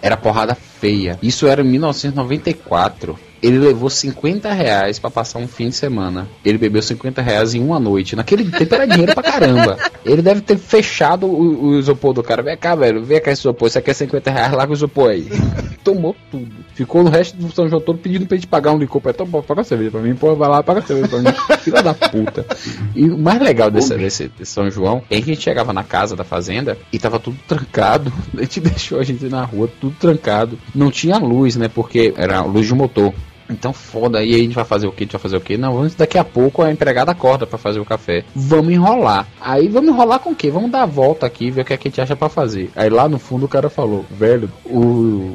Era 0.00 0.16
porrada 0.16 0.54
feia. 0.54 1.18
Isso 1.20 1.46
era 1.48 1.62
em 1.62 1.68
1994. 1.68 3.18
Ele 3.42 3.58
levou 3.58 3.90
50 3.90 4.52
reais 4.52 4.98
pra 4.98 5.10
passar 5.10 5.38
um 5.38 5.46
fim 5.46 5.68
de 5.68 5.74
semana. 5.76 6.28
Ele 6.44 6.58
bebeu 6.58 6.82
50 6.82 7.20
reais 7.20 7.54
em 7.54 7.62
uma 7.62 7.78
noite. 7.78 8.16
Naquele 8.16 8.50
tempo 8.50 8.74
era 8.74 8.86
dinheiro 8.86 9.14
pra 9.14 9.22
caramba. 9.22 9.76
Ele 10.04 10.22
deve 10.22 10.40
ter 10.40 10.56
fechado 10.56 11.26
o, 11.26 11.66
o 11.66 11.78
isopor 11.78 12.12
do 12.12 12.22
cara. 12.22 12.42
Vem 12.42 12.56
cá, 12.56 12.74
velho, 12.74 13.04
vem 13.04 13.20
cá 13.20 13.30
esse 13.30 13.42
isopor. 13.42 13.68
Isso 13.68 13.78
aqui 13.78 13.90
é 13.90 13.94
50 13.94 14.30
reais, 14.30 14.52
larga 14.52 14.72
o 14.72 14.76
isopor 14.76 15.10
aí. 15.10 15.28
Tomou 15.84 16.16
tudo. 16.30 16.50
Ficou 16.74 17.02
no 17.02 17.10
resto 17.10 17.36
do 17.36 17.52
São 17.52 17.68
João 17.68 17.80
todo 17.80 17.98
pedindo 17.98 18.26
pra 18.26 18.36
gente 18.36 18.46
pagar 18.46 18.72
um 18.72 18.78
licor. 18.78 19.02
Então, 19.06 19.26
paga 19.26 19.60
a 19.60 19.64
cerveja 19.64 19.90
pra 19.90 20.00
mim. 20.00 20.14
Pô, 20.14 20.34
vai 20.34 20.48
lá, 20.48 20.62
paga 20.62 20.80
a 20.80 20.82
cerveja 20.82 21.08
pra 21.08 21.18
mim. 21.18 21.36
Filha 21.60 21.82
da 21.82 21.94
puta. 21.94 22.46
E 22.94 23.04
o 23.04 23.18
mais 23.18 23.40
legal 23.40 23.70
desse, 23.70 23.96
desse, 23.96 24.28
desse 24.28 24.52
São 24.52 24.70
João 24.70 25.02
é 25.10 25.16
que 25.20 25.30
a 25.30 25.34
gente 25.34 25.42
chegava 25.42 25.72
na 25.72 25.84
casa 25.84 26.16
da 26.16 26.24
fazenda 26.24 26.76
e 26.92 26.98
tava 26.98 27.18
tudo 27.18 27.36
trancado. 27.46 28.12
A 28.36 28.42
gente 28.42 28.60
deixou 28.60 29.00
a 29.00 29.02
gente 29.02 29.24
na 29.26 29.44
rua, 29.44 29.68
tudo 29.80 29.96
trancado. 29.98 30.58
Não 30.74 30.90
tinha 30.90 31.16
luz, 31.18 31.56
né? 31.56 31.68
Porque 31.68 32.12
era 32.16 32.42
luz 32.42 32.66
de 32.66 32.74
motor. 32.74 33.12
Então 33.48 33.72
foda, 33.72 34.22
e 34.22 34.34
aí 34.34 34.40
a 34.40 34.42
gente 34.42 34.54
vai 34.54 34.64
fazer 34.64 34.86
o 34.86 34.92
que? 34.92 35.04
A 35.04 35.06
gente 35.06 35.12
vai 35.12 35.20
fazer 35.20 35.36
o 35.36 35.40
que? 35.40 35.56
Não, 35.56 35.74
vamos, 35.74 35.94
daqui 35.94 36.18
a 36.18 36.24
pouco 36.24 36.62
a 36.62 36.70
empregada 36.70 37.12
acorda 37.12 37.46
pra 37.46 37.58
fazer 37.58 37.80
o 37.80 37.84
café. 37.84 38.24
Vamos 38.34 38.72
enrolar. 38.72 39.26
Aí 39.40 39.68
vamos 39.68 39.90
enrolar 39.90 40.18
com 40.18 40.30
o 40.30 40.34
quê? 40.34 40.50
Vamos 40.50 40.70
dar 40.70 40.82
a 40.82 40.86
volta 40.86 41.26
aqui, 41.26 41.50
ver 41.50 41.62
o 41.62 41.64
que, 41.64 41.72
é 41.72 41.76
que 41.76 41.88
a 41.88 41.90
gente 41.90 42.00
acha 42.00 42.16
pra 42.16 42.28
fazer. 42.28 42.70
Aí 42.74 42.88
lá 42.88 43.08
no 43.08 43.18
fundo 43.18 43.46
o 43.46 43.48
cara 43.48 43.70
falou, 43.70 44.04
velho, 44.10 44.50
o. 44.64 45.32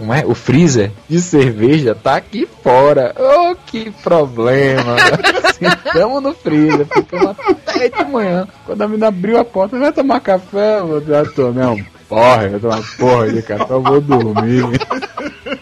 o 0.00 0.14
é? 0.14 0.24
O 0.24 0.34
freezer 0.34 0.92
de 1.08 1.20
cerveja 1.20 1.94
tá 1.94 2.16
aqui 2.16 2.48
fora. 2.62 3.14
Oh, 3.18 3.54
que 3.66 3.90
problema. 4.02 4.96
Sentamos 5.58 6.22
no 6.22 6.34
freezer, 6.34 6.86
ficamos 6.86 7.36
até 7.66 7.88
de 7.88 8.04
manhã. 8.04 8.46
Quando 8.64 8.82
a 8.82 8.88
menina 8.88 9.08
abriu 9.08 9.38
a 9.38 9.44
porta, 9.44 9.78
vai 9.78 9.92
tomar 9.92 10.20
café? 10.20 10.78
Eu 10.78 11.04
já 11.04 11.24
tô, 11.24 11.50
não. 11.50 11.76
Porra, 12.08 12.48
vai 12.48 12.58
tomar 12.60 12.82
porra 12.96 13.32
de 13.32 13.42
café, 13.42 13.72
eu 13.72 13.82
vou 13.82 14.00
dormir. 14.00 14.64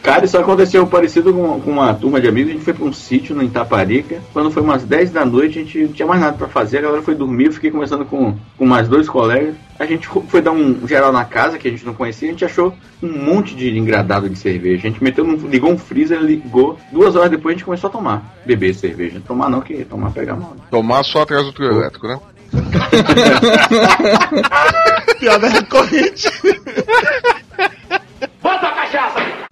Cara, 0.03 0.25
isso 0.25 0.39
aconteceu 0.39 0.87
parecido 0.87 1.35
com, 1.35 1.61
com 1.61 1.71
uma 1.73 1.93
turma 1.93 2.21
de 2.21 2.29
amigos. 2.29 2.51
A 2.51 2.53
gente 2.55 2.65
foi 2.65 2.73
pra 2.73 2.85
um 2.85 2.93
sítio 2.93 3.35
no 3.35 3.43
Itaparica. 3.43 4.21
Quando 4.33 4.53
foi 4.53 4.63
umas 4.63 4.85
10 4.85 5.11
da 5.11 5.25
noite, 5.25 5.59
a 5.59 5.63
gente 5.63 5.79
não 5.81 5.93
tinha 5.93 6.07
mais 6.07 6.21
nada 6.21 6.37
pra 6.37 6.47
fazer. 6.47 6.79
A 6.79 6.83
galera 6.83 7.03
foi 7.03 7.17
dormir. 7.17 7.47
Eu 7.47 7.53
fiquei 7.53 7.73
conversando 7.73 8.05
com, 8.05 8.37
com 8.57 8.65
mais 8.65 8.89
dois 8.89 9.09
colegas. 9.09 9.57
A 9.79 9.85
gente 9.85 10.07
foi 10.07 10.41
dar 10.41 10.53
um 10.53 10.87
geral 10.87 11.13
na 11.13 11.25
casa 11.25 11.59
que 11.59 11.67
a 11.67 11.71
gente 11.71 11.85
não 11.85 11.93
conhecia. 11.93 12.29
A 12.29 12.31
gente 12.31 12.45
achou 12.45 12.73
um 13.03 13.09
monte 13.09 13.57
de 13.57 13.77
engradado 13.77 14.31
de 14.31 14.39
cerveja. 14.39 14.87
A 14.87 14.91
gente 14.91 15.03
meteu 15.03 15.25
num, 15.25 15.37
ligou 15.49 15.73
um 15.73 15.79
freezer, 15.79 16.21
ligou. 16.21 16.79
Duas 16.93 17.17
horas 17.17 17.31
depois 17.31 17.55
a 17.55 17.57
gente 17.57 17.65
começou 17.65 17.89
a 17.89 17.93
tomar. 17.93 18.37
Beber 18.47 18.75
cerveja. 18.75 19.21
Tomar 19.27 19.51
não, 19.51 19.61
que 19.61 19.85
tomar 19.85 20.13
pega 20.13 20.37
mal. 20.37 20.57
Tomar 20.71 21.03
só 21.03 21.23
atrás 21.23 21.45
do 21.45 21.53
trio 21.53 21.73
elétrico, 21.73 22.07
né? 22.07 22.19
Piada 25.21 25.49
recorrente. 25.49 26.31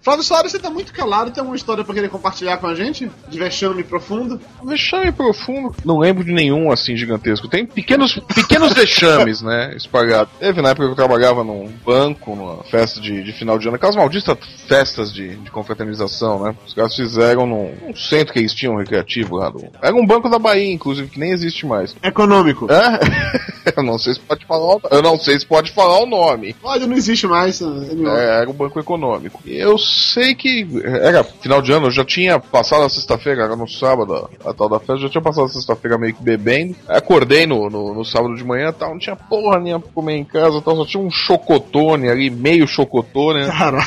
Flávio 0.05 0.23
Soares, 0.23 0.53
você 0.53 0.59
tá 0.59 0.69
muito 0.69 0.93
calado. 0.93 1.31
Tem 1.31 1.41
alguma 1.41 1.57
história 1.57 1.83
pra 1.83 1.95
querer 1.95 2.11
compartilhar 2.11 2.59
com 2.59 2.67
a 2.67 2.75
gente? 2.75 3.11
De 3.27 3.39
vexame 3.39 3.83
profundo? 3.83 4.39
Vexame 4.63 5.11
profundo. 5.11 5.75
Não 5.83 5.99
lembro 5.99 6.23
de 6.23 6.31
nenhum 6.31 6.71
assim 6.71 6.95
gigantesco. 6.95 7.49
Tem 7.49 7.65
pequenos, 7.65 8.21
pequenos 8.35 8.75
vexames, 8.77 9.41
né? 9.41 9.75
Espalhados. 9.75 10.35
Teve 10.39 10.61
na 10.61 10.69
época 10.69 10.85
que 10.89 10.93
eu 10.93 10.97
trabalhava 10.97 11.43
num 11.43 11.73
banco, 11.87 12.37
numa 12.37 12.63
festa 12.65 13.01
de, 13.01 13.23
de 13.23 13.33
final 13.33 13.59
de 13.59 13.67
ano. 13.67 13.77
Aquelas 13.77 13.97
malditas 13.97 14.37
festas 14.69 15.11
de, 15.11 15.37
de 15.37 15.51
confraternização, 15.51 16.45
né? 16.45 16.55
Os 16.67 16.75
caras 16.75 16.95
fizeram 16.95 17.47
num, 17.47 17.75
num 17.87 17.97
centro 17.97 18.35
que 18.35 18.41
eles 18.41 18.53
tinham 18.53 18.77
recreativo 18.77 19.37
lá. 19.37 19.49
Do... 19.49 19.65
Era 19.81 19.97
um 19.97 20.05
banco 20.05 20.29
da 20.29 20.39
Bahia, 20.39 20.71
inclusive, 20.71 21.09
que 21.09 21.19
nem 21.19 21.31
existe 21.31 21.65
mais. 21.65 21.97
Econômico. 22.03 22.69
É? 22.71 23.55
Eu 23.75 23.83
não 23.83 23.99
sei 23.99 24.15
se 24.15 24.21
pode 24.21 24.45
falar 24.45 24.77
o, 24.77 24.81
eu 24.91 25.03
não 25.03 25.19
sei 25.19 25.41
se 25.41 25.47
pode 25.47 25.73
falar 25.73 25.99
o 25.99 26.07
nome. 26.07 26.55
Olha, 26.63 26.87
não 26.87 26.97
existe 26.97 27.27
mais. 27.27 27.61
MO. 27.61 28.09
É, 28.09 28.43
era 28.43 28.51
o 28.51 28.53
Banco 28.53 28.79
Econômico. 28.79 29.41
Eu 29.47 29.79
sei 29.95 30.35
que 30.35 30.67
era 30.85 31.23
final 31.25 31.63
de 31.63 31.73
ano, 31.73 31.87
eu 31.87 31.91
já 31.91 32.05
tinha 32.05 32.39
passado 32.39 32.85
a 32.85 32.89
sexta-feira, 32.89 33.45
era 33.45 33.57
no 33.57 33.69
sábado, 33.69 34.29
a, 34.45 34.53
tal 34.53 34.69
da 34.69 34.79
festa, 34.79 34.99
já 34.99 35.09
tinha 35.09 35.23
passado 35.23 35.45
a 35.45 35.49
sexta-feira 35.49 35.99
meio 35.99 36.15
que 36.15 36.23
bebendo. 36.23 36.75
Acordei 36.89 37.47
no, 37.47 37.71
no, 37.71 37.95
no 37.95 38.05
sábado 38.05 38.35
de 38.35 38.45
manhã 38.45 38.73
tal, 38.73 38.91
não 38.91 38.99
tinha 38.99 39.17
porra 39.17 39.59
nenhuma 39.61 39.81
pra 39.81 39.93
comer 39.93 40.17
em 40.17 40.25
casa, 40.25 40.61
tal, 40.61 40.77
só 40.77 40.85
tinha 40.85 41.03
um 41.03 41.11
chocotone 41.11 42.09
ali, 42.09 42.31
meio 42.31 42.67
chocotone. 42.67 43.41
Né? 43.41 43.47
Caralho. 43.47 43.85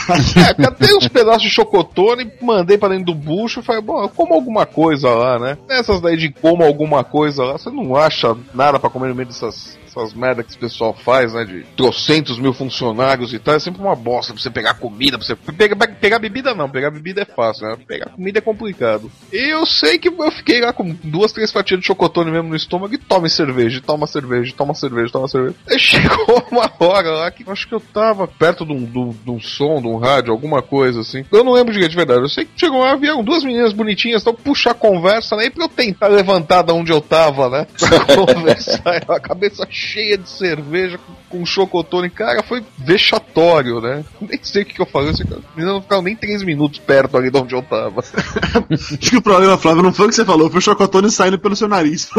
É, 0.50 0.54
catei 0.54 0.96
uns 0.96 1.08
pedaços 1.08 1.44
de 1.44 1.50
chocotone, 1.50 2.32
mandei 2.42 2.78
pra 2.78 2.90
dentro 2.90 3.06
do 3.06 3.16
bucho 3.16 3.60
e 3.60 3.64
falei, 3.64 3.82
bom, 3.82 4.02
eu 4.02 4.10
como 4.10 4.34
alguma 4.34 4.66
coisa 4.66 5.10
lá, 5.10 5.38
né? 5.40 5.58
Nessas 5.68 6.02
daí 6.02 6.18
de 6.18 6.30
como 6.30 6.64
alguma 6.64 7.04
coisa 7.04 7.44
lá, 7.44 7.54
você 7.54 7.70
não 7.70 7.96
acha 7.96 8.36
nada 8.54 8.80
pra 8.80 8.90
comer 8.90 9.10
no 9.10 9.16
meio 9.16 9.28
dessas 9.28 9.78
essas 10.00 10.14
merda 10.14 10.44
que 10.44 10.50
esse 10.50 10.58
pessoal 10.60 10.94
faz, 10.94 11.34
né? 11.34 11.44
De 11.46 11.64
trocentos 11.76 12.38
mil 12.40 12.54
funcionários 12.54 13.34
e 13.34 13.40
tal, 13.40 13.56
é 13.56 13.60
sempre 13.60 13.82
uma 13.82 13.96
bosta 13.96 14.34
pra 14.34 14.42
você 14.42 14.50
pegar 14.50 14.74
comida, 14.76 15.18
pra 15.18 15.26
você. 15.26 15.36
Pegar, 15.36 15.76
pegar 16.00 16.20
bebida 16.20 16.54
não, 16.54 16.70
pegar 16.70 16.92
bebida 16.92 17.22
é 17.22 17.26
fácil, 17.26 17.68
né? 17.68 17.78
Pegar 17.88 18.10
comida 18.12 18.40
é 18.40 18.42
complicado. 18.42 19.12
E 19.32 19.52
eu 19.54 19.66
sei 19.66 19.98
que 19.98 20.10
eu 20.10 20.32
fiquei 20.32 20.62
lá 20.62 20.74
com 20.74 20.96
duas, 21.04 21.32
três 21.32 21.52
fatias 21.52 21.80
de 21.80 21.86
chocotone 21.86 22.32
mesmo 22.32 22.50
no 22.50 22.56
estômago 22.56 22.94
e 22.94 22.98
tome 22.98 23.30
cerveja, 23.30 23.78
e 23.78 23.82
toma 23.82 24.08
cerveja, 24.08 24.50
e 24.52 24.54
toma 24.54 24.74
cerveja, 24.74 25.08
e 25.08 25.12
toma 25.12 25.28
cerveja. 25.28 25.56
Aí 25.70 25.80
chegou 25.80 26.44
uma 26.52 26.72
hora 26.80 27.10
lá 27.12 27.32
que 27.32 27.44
acho 27.50 27.68
que 27.68 27.74
eu 27.74 27.80
tava 27.80 28.28
perto 28.28 28.66
de 28.66 28.74
um, 28.74 28.86
de 28.86 29.32
um- 29.32 29.40
som, 29.40 29.82
de 29.82 29.88
um 29.88 29.98
rádio, 29.98 30.32
alguma 30.32 30.62
coisa 30.62 31.02
assim. 31.02 31.24
Eu 31.32 31.44
não 31.44 31.54
lembro 31.54 31.74
de 31.74 31.88
de 31.88 31.96
verdade. 31.96 32.22
Eu 32.22 32.28
sei 32.30 32.44
que 32.44 32.52
chegou 32.60 32.82
lá, 32.82 32.96
vieram 32.96 33.24
duas 33.24 33.44
meninas 33.44 33.72
bonitinhas, 33.72 34.22
então 34.22 34.34
puxar 34.34 34.74
conversa, 34.74 35.36
né? 35.38 35.46
E 35.46 35.50
pra 35.50 35.64
eu 35.66 35.70
tentar 35.70 36.08
levantar 36.08 36.62
da 36.64 36.74
onde 36.74 36.92
eu 36.92 37.00
tava, 37.00 37.50
né? 37.50 37.68
Pra 37.80 38.16
conversar, 38.26 39.04
a 39.08 39.20
cabeça 39.20 39.66
de 40.18 40.30
cerveja 40.30 40.98
com, 40.98 41.14
com 41.30 41.46
chocotone. 41.46 42.10
Cara, 42.10 42.44
foi 42.44 42.64
vexatório, 42.78 43.80
né? 43.82 44.04
Nem 44.22 44.40
sei 44.42 44.64
o 44.64 44.66
que, 44.66 44.74
que 44.74 44.82
eu 44.82 44.86
falei. 44.86 45.10
Assim, 45.12 45.24
as 45.24 45.30
meninas 45.56 45.76
não 45.76 45.82
ficaram 45.82 46.02
nem 46.02 46.16
três 46.16 46.44
minutos 46.44 46.80
perto 46.80 47.18
ali 47.18 47.30
de 47.32 47.38
onde 47.38 47.56
eu 47.56 47.62
tava. 47.62 48.02
Acho 48.72 48.98
que 48.98 49.18
o 49.18 49.22
problema, 49.22 49.58
Flávio, 49.58 49.84
não 49.84 49.94
foi 49.94 50.08
o 50.08 50.10
que 50.10 50.16
você 50.16 50.26
falou, 50.26 50.50
foi 50.50 50.60
o 50.60 50.62
chocotone 50.62 51.10
saindo 51.12 51.40
pelo 51.40 51.56
seu 51.56 51.68
nariz. 51.68 52.10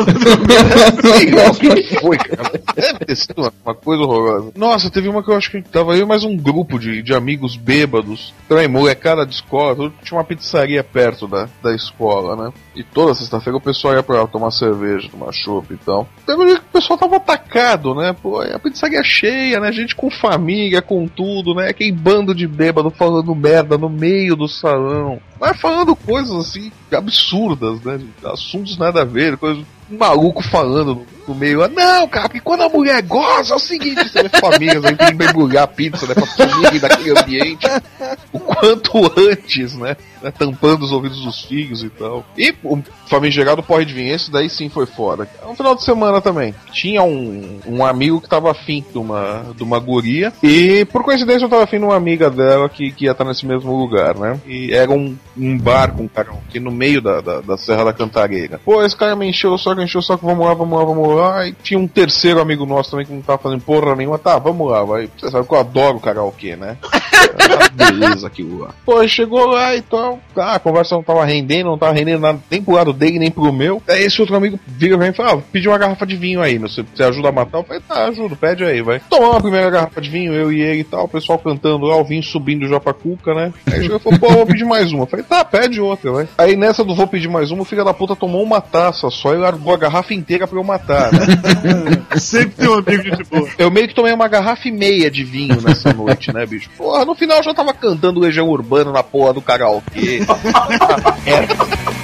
O 1.48 1.54
que 1.54 1.96
foi, 2.00 2.16
cara. 2.18 2.50
Deve 2.74 2.98
ter 3.04 3.16
sido 3.16 3.50
uma- 3.64 3.74
coisa 3.74 4.02
horrorosa. 4.02 4.52
Nossa, 4.56 4.90
teve 4.90 5.08
uma 5.08 5.22
que 5.22 5.30
eu 5.30 5.36
acho 5.36 5.50
que 5.50 5.62
tava 5.62 5.96
eu 5.96 6.02
e 6.02 6.06
mais 6.06 6.24
um 6.24 6.36
grupo 6.36 6.78
de, 6.78 7.02
de 7.02 7.14
amigos 7.14 7.56
bêbados. 7.56 8.34
Também, 8.48 8.68
molecada 8.68 9.24
de 9.26 9.34
escola. 9.34 9.92
Tinha 10.02 10.18
uma 10.18 10.24
pizzaria 10.24 10.82
perto 10.82 11.26
da, 11.26 11.48
da 11.62 11.74
escola, 11.74 12.36
né? 12.36 12.52
E 12.74 12.82
toda 12.82 13.14
sexta-feira 13.14 13.56
o 13.56 13.60
pessoal 13.60 13.94
ia 13.94 14.02
pra 14.02 14.20
lá 14.22 14.26
tomar 14.26 14.50
cerveja, 14.50 15.08
tomar 15.10 15.32
chopp 15.32 15.72
e 15.72 15.76
tal. 15.78 16.08
Que 16.24 16.32
o 16.32 16.60
pessoal 16.72 16.98
tava 16.98 17.16
atacado, 17.16 17.94
né? 17.94 18.14
Pô, 18.20 18.40
a 18.40 18.58
pizzaria 18.58 18.97
cheia, 19.02 19.60
né? 19.60 19.72
Gente 19.72 19.94
com 19.94 20.10
família, 20.10 20.82
com 20.82 21.06
tudo, 21.06 21.54
né? 21.54 21.68
Aquele 21.68 21.92
bando 21.92 22.34
de 22.34 22.46
bêbado 22.46 22.90
falando 22.90 23.34
merda 23.34 23.76
no 23.76 23.88
meio 23.88 24.36
do 24.36 24.48
salão. 24.48 25.20
Mas 25.40 25.60
falando 25.60 25.94
coisas 25.94 26.34
assim, 26.34 26.72
absurdas, 26.90 27.80
né? 27.82 28.00
Assuntos 28.24 28.76
nada 28.76 29.02
a 29.02 29.04
ver, 29.04 29.36
coisas. 29.36 29.64
Um 29.90 29.96
maluco 29.96 30.42
falando 30.42 31.06
no, 31.28 31.34
meio. 31.34 31.62
Ah, 31.62 31.68
não, 31.68 32.08
cara, 32.08 32.28
porque 32.28 32.40
quando 32.40 32.62
a 32.62 32.68
mulher 32.68 33.02
goza 33.02 33.54
é 33.54 33.56
o 33.56 33.60
seguinte, 33.60 34.08
você 34.08 34.22
vê 34.22 34.28
famílias 34.28 34.84
aí 34.84 34.96
tem 34.96 35.08
que 35.08 35.14
mergulhar 35.14 35.64
a 35.64 35.66
pizza, 35.66 36.06
né? 36.06 36.14
Pra 36.14 36.26
sumir 36.26 36.80
daquele 36.80 37.18
ambiente 37.18 37.66
o 38.32 38.40
quanto 38.40 39.12
antes, 39.18 39.74
né? 39.74 39.96
né, 40.22 40.30
Tampando 40.30 40.82
os 40.82 40.92
ouvidos 40.92 41.20
dos 41.20 41.44
filhos 41.44 41.82
e 41.82 41.90
tal. 41.90 42.24
E 42.36 42.54
o 42.62 42.82
famigerado 43.06 43.62
porre 43.62 43.84
de 43.84 43.94
vinho, 43.94 44.14
esse 44.14 44.30
daí 44.30 44.48
sim 44.48 44.68
foi 44.68 44.86
foda. 44.86 45.28
No 45.46 45.54
final 45.54 45.74
de 45.74 45.82
semana 45.82 46.20
também. 46.20 46.54
Tinha 46.72 47.02
um, 47.02 47.60
um 47.66 47.84
amigo 47.84 48.20
que 48.20 48.28
tava 48.28 48.50
afim 48.50 48.84
de 48.90 48.98
uma, 48.98 49.46
de 49.56 49.62
uma 49.62 49.78
guria. 49.78 50.32
E 50.42 50.84
por 50.86 51.02
coincidência 51.02 51.44
eu 51.44 51.48
tava 51.48 51.64
afim 51.64 51.78
de 51.78 51.84
uma 51.84 51.96
amiga 51.96 52.30
dela 52.30 52.68
que, 52.68 52.90
que 52.92 53.04
ia 53.04 53.12
estar 53.12 53.24
nesse 53.24 53.46
mesmo 53.46 53.76
lugar, 53.76 54.16
né? 54.16 54.40
E 54.46 54.72
era 54.72 54.90
um, 54.90 55.16
um 55.36 55.58
bar 55.58 55.92
com 55.92 56.04
um 56.04 56.08
cara 56.08 56.28
aqui 56.46 56.60
no 56.60 56.70
meio 56.70 57.00
da, 57.00 57.20
da, 57.20 57.40
da 57.40 57.56
Serra 57.56 57.84
da 57.84 57.92
Cantareira. 57.92 58.60
Pô, 58.64 58.82
esse 58.82 58.96
cara 58.96 59.16
me 59.16 59.28
encheu 59.28 59.52
o 59.52 59.58
saco, 59.58 59.80
encheu 59.80 60.00
o 60.00 60.02
saco, 60.02 60.26
vamos 60.26 60.46
lá, 60.46 60.54
vamos 60.54 60.78
lá, 60.78 60.84
vamos 60.84 61.08
lá. 61.08 61.17
E 61.46 61.52
tinha 61.62 61.78
um 61.78 61.86
terceiro 61.86 62.40
amigo 62.40 62.66
nosso 62.66 62.90
também 62.90 63.06
que 63.06 63.12
não 63.12 63.22
tava 63.22 63.38
fazendo 63.38 63.60
porra 63.62 63.94
nenhuma. 63.94 64.18
Tá, 64.18 64.38
vamos 64.38 64.70
lá, 64.70 64.84
vai. 64.84 65.08
Você 65.18 65.30
sabe 65.30 65.46
que 65.46 65.54
eu 65.54 65.58
adoro 65.58 66.00
karaokê, 66.00 66.56
né? 66.56 66.76
Ah, 66.82 67.68
beleza 67.72 68.26
aquilo 68.26 68.58
lá. 68.58 68.74
Pô, 68.84 69.06
chegou 69.06 69.46
lá 69.46 69.74
e 69.74 69.82
tal. 69.82 70.18
Ah, 70.36 70.54
a 70.54 70.58
conversa 70.58 70.94
não 70.94 71.02
tava 71.02 71.24
rendendo, 71.24 71.66
não 71.66 71.78
tava 71.78 71.92
rendendo 71.92 72.20
nada, 72.20 72.38
nem 72.50 72.62
pro 72.62 72.74
lado 72.74 72.92
dele, 72.92 73.18
nem 73.18 73.30
pro 73.30 73.52
meu. 73.52 73.82
Aí 73.88 74.04
esse 74.04 74.20
outro 74.20 74.36
amigo 74.36 74.58
vira 74.66 74.96
pra 74.96 75.06
mim 75.06 75.12
e 75.12 75.16
fala: 75.16 75.34
ah, 75.34 75.42
pedi 75.52 75.68
uma 75.68 75.78
garrafa 75.78 76.06
de 76.06 76.16
vinho 76.16 76.40
aí, 76.40 76.58
meu, 76.58 76.68
você, 76.68 76.82
você 76.82 77.02
ajuda 77.02 77.28
a 77.28 77.32
matar? 77.32 77.58
Eu 77.58 77.64
falei: 77.64 77.82
tá, 77.86 78.06
ajudo, 78.06 78.36
pede 78.36 78.64
aí, 78.64 78.82
vai. 78.82 79.00
Tomamos 79.08 79.36
a 79.36 79.40
primeira 79.40 79.70
garrafa 79.70 80.00
de 80.00 80.10
vinho, 80.10 80.32
eu 80.32 80.52
e 80.52 80.60
ele 80.60 80.80
e 80.80 80.84
tal, 80.84 81.04
o 81.04 81.08
pessoal 81.08 81.38
cantando 81.38 81.86
lá, 81.86 81.96
o 81.96 82.04
vinho 82.04 82.22
subindo 82.22 82.66
já 82.68 82.80
pra 82.80 82.92
cuca, 82.92 83.34
né? 83.34 83.52
Aí 83.66 83.82
chegou 83.82 83.96
e 83.96 84.00
falou: 84.00 84.18
pô, 84.18 84.28
vou 84.30 84.46
pedir 84.46 84.64
mais 84.64 84.92
uma. 84.92 85.02
Eu 85.04 85.06
falei: 85.06 85.24
tá, 85.24 85.44
pede 85.44 85.80
outra, 85.80 86.12
vai. 86.12 86.28
Aí 86.36 86.56
nessa 86.56 86.84
do 86.84 86.94
vou 86.94 87.06
pedir 87.06 87.28
mais 87.28 87.50
uma, 87.50 87.62
o 87.62 87.64
filho 87.64 87.84
da 87.84 87.94
puta 87.94 88.16
tomou 88.16 88.42
uma 88.42 88.60
taça 88.60 89.10
só 89.10 89.34
e 89.34 89.38
largou 89.38 89.72
a 89.72 89.76
garrafa 89.76 90.14
inteira 90.14 90.46
pra 90.46 90.58
eu 90.58 90.64
matar, 90.64 91.07
né? 91.10 92.04
Sempre 92.18 92.56
tem 92.56 92.68
um 92.68 92.74
amigo 92.74 93.16
de 93.16 93.24
boa. 93.24 93.48
Eu 93.58 93.70
meio 93.70 93.88
que 93.88 93.94
tomei 93.94 94.12
uma 94.12 94.28
garrafa 94.28 94.68
e 94.68 94.72
meia 94.72 95.10
de 95.10 95.24
vinho 95.24 95.60
nessa 95.60 95.92
noite, 95.92 96.32
né, 96.32 96.46
bicho? 96.46 96.70
Porra, 96.76 97.04
no 97.04 97.14
final 97.14 97.38
eu 97.38 97.44
já 97.44 97.54
tava 97.54 97.72
cantando 97.72 98.20
Legião 98.20 98.48
Urbana 98.48 98.92
na 98.92 99.02
porra 99.02 99.32
do 99.32 99.42
karaokê. 99.42 100.20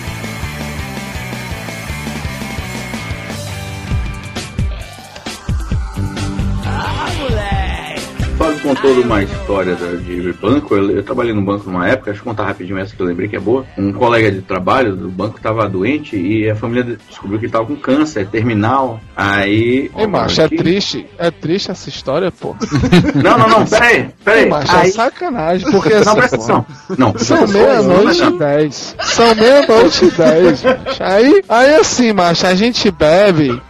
Fábio 8.44 8.60
contou 8.60 9.00
uma 9.00 9.22
história 9.22 9.74
de 9.74 10.32
banco. 10.34 10.76
Eu, 10.76 10.90
eu 10.90 11.02
trabalhei 11.02 11.32
no 11.32 11.40
banco 11.40 11.64
numa 11.70 11.88
época, 11.88 12.10
deixa 12.10 12.20
eu 12.20 12.24
contar 12.24 12.44
rapidinho 12.44 12.76
essa 12.78 12.94
que 12.94 13.00
eu 13.00 13.06
lembrei 13.06 13.26
que 13.26 13.36
é 13.36 13.40
boa. 13.40 13.64
Um 13.78 13.90
colega 13.90 14.30
de 14.30 14.42
trabalho 14.42 14.94
do 14.94 15.08
banco 15.08 15.38
estava 15.38 15.66
doente 15.66 16.14
e 16.16 16.50
a 16.50 16.54
família 16.54 16.98
descobriu 17.08 17.38
que 17.38 17.46
ele 17.46 17.50
estava 17.50 17.64
com 17.64 17.76
câncer 17.76 18.26
terminal. 18.26 19.00
Aí. 19.16 19.90
Ei, 19.96 20.06
macho, 20.06 20.42
é 20.42 20.48
triste. 20.48 21.06
É 21.16 21.30
triste 21.30 21.70
essa 21.70 21.88
história, 21.88 22.30
pô. 22.30 22.54
Não, 23.14 23.38
não, 23.38 23.48
não, 23.48 23.66
peraí, 23.66 24.08
peraí. 24.24 24.42
Ei, 24.42 24.48
macho, 24.50 24.76
é 24.76 24.80
Aí- 24.80 24.92
sacanagem, 24.92 25.70
porque 25.70 25.88
Não, 25.90 26.00
assim, 26.00 26.14
presta 26.14 26.36
atenção. 26.36 26.66
Não, 26.98 27.18
São 27.18 27.46
meia-noite 27.48 28.22
e 28.22 28.38
dez. 28.38 28.96
São 29.00 29.34
meia-noite 29.34 30.04
e 30.04 30.10
dez, 30.10 30.62
macho. 30.62 31.02
Aí, 31.02 31.42
aí 31.48 31.74
assim, 31.76 32.12
macho, 32.12 32.46
a 32.46 32.54
gente 32.54 32.90
bebe. 32.90 33.60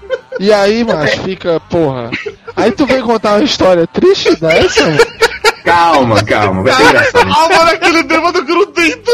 E 0.41 0.53
aí, 0.53 0.85
macho, 0.85 1.23
fica, 1.23 1.61
porra. 1.61 2.11
Aí 2.57 2.73
tu 2.73 2.87
vem 2.87 3.03
contar 3.03 3.35
uma 3.37 3.45
história 3.45 3.87
triste 3.87 4.35
dessa. 4.37 4.97
Calma, 5.65 6.23
calma, 6.23 6.63
vai 6.63 6.73
ser 6.75 6.83
engraçado. 6.83 7.33
Alma 7.33 7.65
naquele 7.65 8.03
bêbado 8.03 8.45
grudento. 8.45 9.11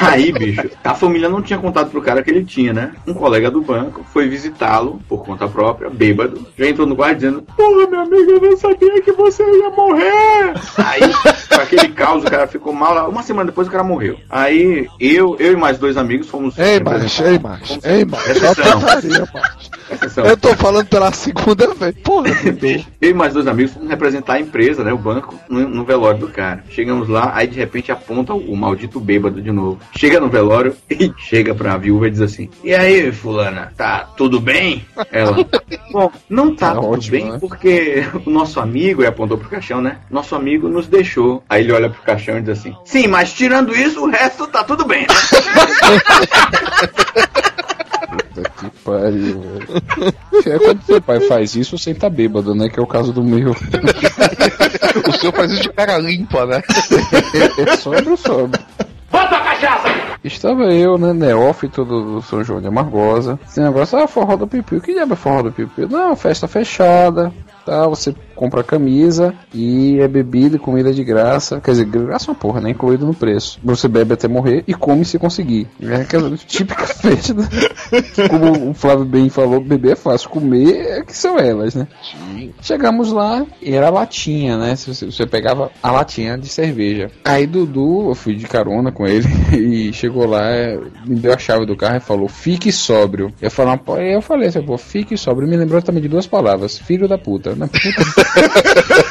Aí, 0.00 0.30
bicho, 0.30 0.68
a 0.84 0.94
família 0.94 1.28
não 1.28 1.40
tinha 1.40 1.58
contado 1.58 1.90
pro 1.90 2.02
cara 2.02 2.22
que 2.22 2.30
ele 2.30 2.44
tinha, 2.44 2.72
né? 2.72 2.92
Um 3.06 3.14
colega 3.14 3.50
do 3.50 3.62
banco 3.62 4.04
foi 4.12 4.28
visitá-lo 4.28 5.00
por 5.08 5.24
conta 5.24 5.48
própria, 5.48 5.88
bêbado. 5.88 6.46
Já 6.58 6.66
entrou 6.66 6.86
no 6.86 6.94
quarto 6.94 7.14
dizendo: 7.16 7.42
Porra, 7.56 7.86
meu 7.86 8.00
amigo, 8.00 8.30
eu 8.30 8.40
não 8.42 8.56
sabia 8.58 9.00
que 9.00 9.12
você 9.12 9.42
ia 9.42 9.70
morrer. 9.70 10.54
Aí, 10.76 11.00
com 11.48 11.62
aquele 11.62 11.88
caos, 11.88 12.24
o 12.24 12.30
cara 12.30 12.46
ficou 12.46 12.72
mal. 12.74 13.08
Uma 13.08 13.22
semana 13.22 13.46
depois, 13.46 13.68
o 13.68 13.70
cara 13.70 13.82
morreu. 13.82 14.18
Aí, 14.28 14.86
eu, 15.00 15.36
eu 15.38 15.52
e 15.52 15.56
mais 15.56 15.78
dois 15.78 15.96
amigos 15.96 16.28
fomos. 16.28 16.58
Ei, 16.58 16.78
macho, 16.78 17.24
ei, 17.24 17.38
macho, 17.38 17.78
ei, 17.84 18.04
macho. 18.04 18.22
Eu 20.24 20.36
tô 20.36 20.54
falando 20.56 20.86
pela 20.86 21.12
segunda 21.12 21.74
vez. 21.74 21.94
Porra. 22.02 22.28
Eu 23.00 23.10
e 23.10 23.14
mais 23.14 23.34
dois 23.34 23.46
amigos 23.46 23.72
fomos 23.72 23.88
representar 23.88 24.34
a 24.34 24.40
empresa, 24.40 24.84
né? 24.84 24.92
O 24.92 24.98
banco, 24.98 25.21
no, 25.48 25.68
no 25.68 25.84
velório 25.84 26.20
do 26.20 26.28
cara. 26.28 26.64
Chegamos 26.70 27.08
lá, 27.08 27.32
aí 27.34 27.46
de 27.46 27.58
repente 27.58 27.92
aponta 27.92 28.34
o, 28.34 28.56
maldito 28.56 29.00
bêbado 29.00 29.40
de 29.40 29.52
novo. 29.52 29.78
Chega 29.96 30.20
no 30.20 30.28
velório 30.28 30.74
e 30.90 31.12
chega 31.18 31.54
pra 31.54 31.76
viúva 31.76 32.08
e 32.08 32.10
diz 32.10 32.20
assim: 32.20 32.48
E 32.64 32.74
aí, 32.74 33.12
fulana, 33.12 33.72
tá 33.76 34.08
tudo 34.16 34.40
bem? 34.40 34.84
Ela. 35.10 35.36
Bom, 35.92 36.10
não 36.28 36.54
tá 36.54 36.72
Tá 36.74 36.80
tudo 36.80 36.92
ótimo, 36.92 37.10
bem 37.10 37.30
né? 37.32 37.38
porque 37.40 38.04
o 38.24 38.30
nosso 38.30 38.60
amigo, 38.60 39.02
e 39.02 39.06
apontou 39.06 39.36
pro 39.36 39.48
caixão, 39.48 39.80
né? 39.80 39.98
Nosso 40.10 40.34
amigo 40.34 40.68
nos 40.68 40.86
deixou. 40.86 41.42
Aí 41.48 41.62
ele 41.62 41.72
olha 41.72 41.90
pro 41.90 42.02
caixão 42.02 42.38
e 42.38 42.40
diz 42.40 42.58
assim: 42.58 42.74
Sim, 42.84 43.08
mas 43.08 43.32
tirando 43.32 43.74
isso, 43.74 44.02
o 44.02 44.10
resto 44.10 44.46
tá 44.46 44.64
tudo 44.64 44.84
bem, 44.84 45.02
né? 45.02 45.06
Que 48.62 48.70
pariu, 48.84 49.40
velho. 49.40 50.54
É 50.54 50.58
quando 50.58 50.82
seu 50.84 51.02
pai 51.02 51.20
faz 51.20 51.56
isso 51.56 51.76
sem 51.76 51.94
tá 51.94 52.08
bêbado, 52.08 52.54
né? 52.54 52.68
Que 52.68 52.78
é 52.78 52.82
o 52.82 52.86
caso 52.86 53.12
do 53.12 53.22
meu. 53.22 53.50
o 55.08 55.12
senhor 55.12 55.32
faz 55.34 55.50
isso 55.50 55.62
de 55.62 55.72
cara 55.72 55.98
limpa, 55.98 56.46
né? 56.46 56.62
Sobra, 57.78 58.16
sobra. 58.16 58.60
Estava 60.24 60.72
eu, 60.72 60.96
né, 60.96 61.12
neófito 61.12 61.84
do, 61.84 62.14
do 62.14 62.22
São 62.22 62.44
João 62.44 62.60
de 62.60 62.68
Amargosa. 62.68 63.38
Esse 63.44 63.60
negócio, 63.60 63.98
ah, 63.98 64.06
forró 64.06 64.36
do 64.36 64.46
pipiu. 64.46 64.80
Que 64.80 64.94
diabo 64.94 65.14
é 65.14 65.16
forró 65.16 65.42
do 65.42 65.52
pipiu? 65.52 65.88
Não, 65.88 66.14
festa 66.14 66.46
fechada. 66.46 67.32
Tá, 67.66 67.86
você 67.88 68.14
compra 68.42 68.64
camisa 68.64 69.32
e 69.54 70.00
é 70.00 70.08
bebida 70.08 70.56
e 70.56 70.58
comida 70.58 70.92
de 70.92 71.04
graça. 71.04 71.60
Quer 71.60 71.70
dizer, 71.70 71.84
graça 71.84 72.28
é 72.28 72.30
uma 72.32 72.34
porra, 72.34 72.60
né? 72.60 72.70
Incluído 72.70 73.06
no 73.06 73.14
preço. 73.14 73.60
Você 73.62 73.86
bebe 73.86 74.14
até 74.14 74.26
morrer 74.26 74.64
e 74.66 74.74
come 74.74 75.04
se 75.04 75.16
conseguir. 75.16 75.68
É 75.80 75.94
aquela 75.94 76.28
típica 76.44 76.84
festa. 76.84 77.36
Como 78.28 78.70
o 78.70 78.74
Flávio 78.74 79.04
bem 79.04 79.28
falou, 79.28 79.60
beber 79.60 79.92
é 79.92 79.94
fácil, 79.94 80.28
comer 80.28 80.74
é 80.74 81.02
que 81.04 81.16
são 81.16 81.38
elas, 81.38 81.76
né? 81.76 81.86
Chegamos 82.60 83.12
lá 83.12 83.46
era 83.64 83.86
a 83.86 83.90
latinha, 83.90 84.58
né? 84.58 84.74
Se 84.74 84.92
Você, 84.92 85.06
você 85.06 85.24
pegava 85.24 85.70
a 85.80 85.92
latinha 85.92 86.36
de 86.36 86.48
cerveja. 86.48 87.12
Aí 87.24 87.46
Dudu, 87.46 88.08
eu 88.08 88.14
fui 88.16 88.34
de 88.34 88.48
carona 88.48 88.90
com 88.90 89.06
ele 89.06 89.28
e 89.54 89.92
chegou 89.92 90.26
lá, 90.26 90.42
me 91.06 91.14
deu 91.14 91.32
a 91.32 91.38
chave 91.38 91.64
do 91.64 91.76
carro 91.76 91.98
e 91.98 92.00
falou: 92.00 92.26
fique 92.26 92.72
sóbrio. 92.72 93.32
Eu 93.40 93.52
falei, 93.52 94.16
eu 94.16 94.20
falei 94.20 94.48
assim, 94.48 94.62
pô, 94.62 94.76
fique 94.76 95.16
sóbrio. 95.16 95.46
Me 95.46 95.56
lembrou 95.56 95.80
também 95.80 96.02
de 96.02 96.08
duas 96.08 96.26
palavras: 96.26 96.76
filho 96.76 97.06
da 97.06 97.16
puta. 97.16 97.54
Né? 97.54 97.68
Puta, 97.68 98.31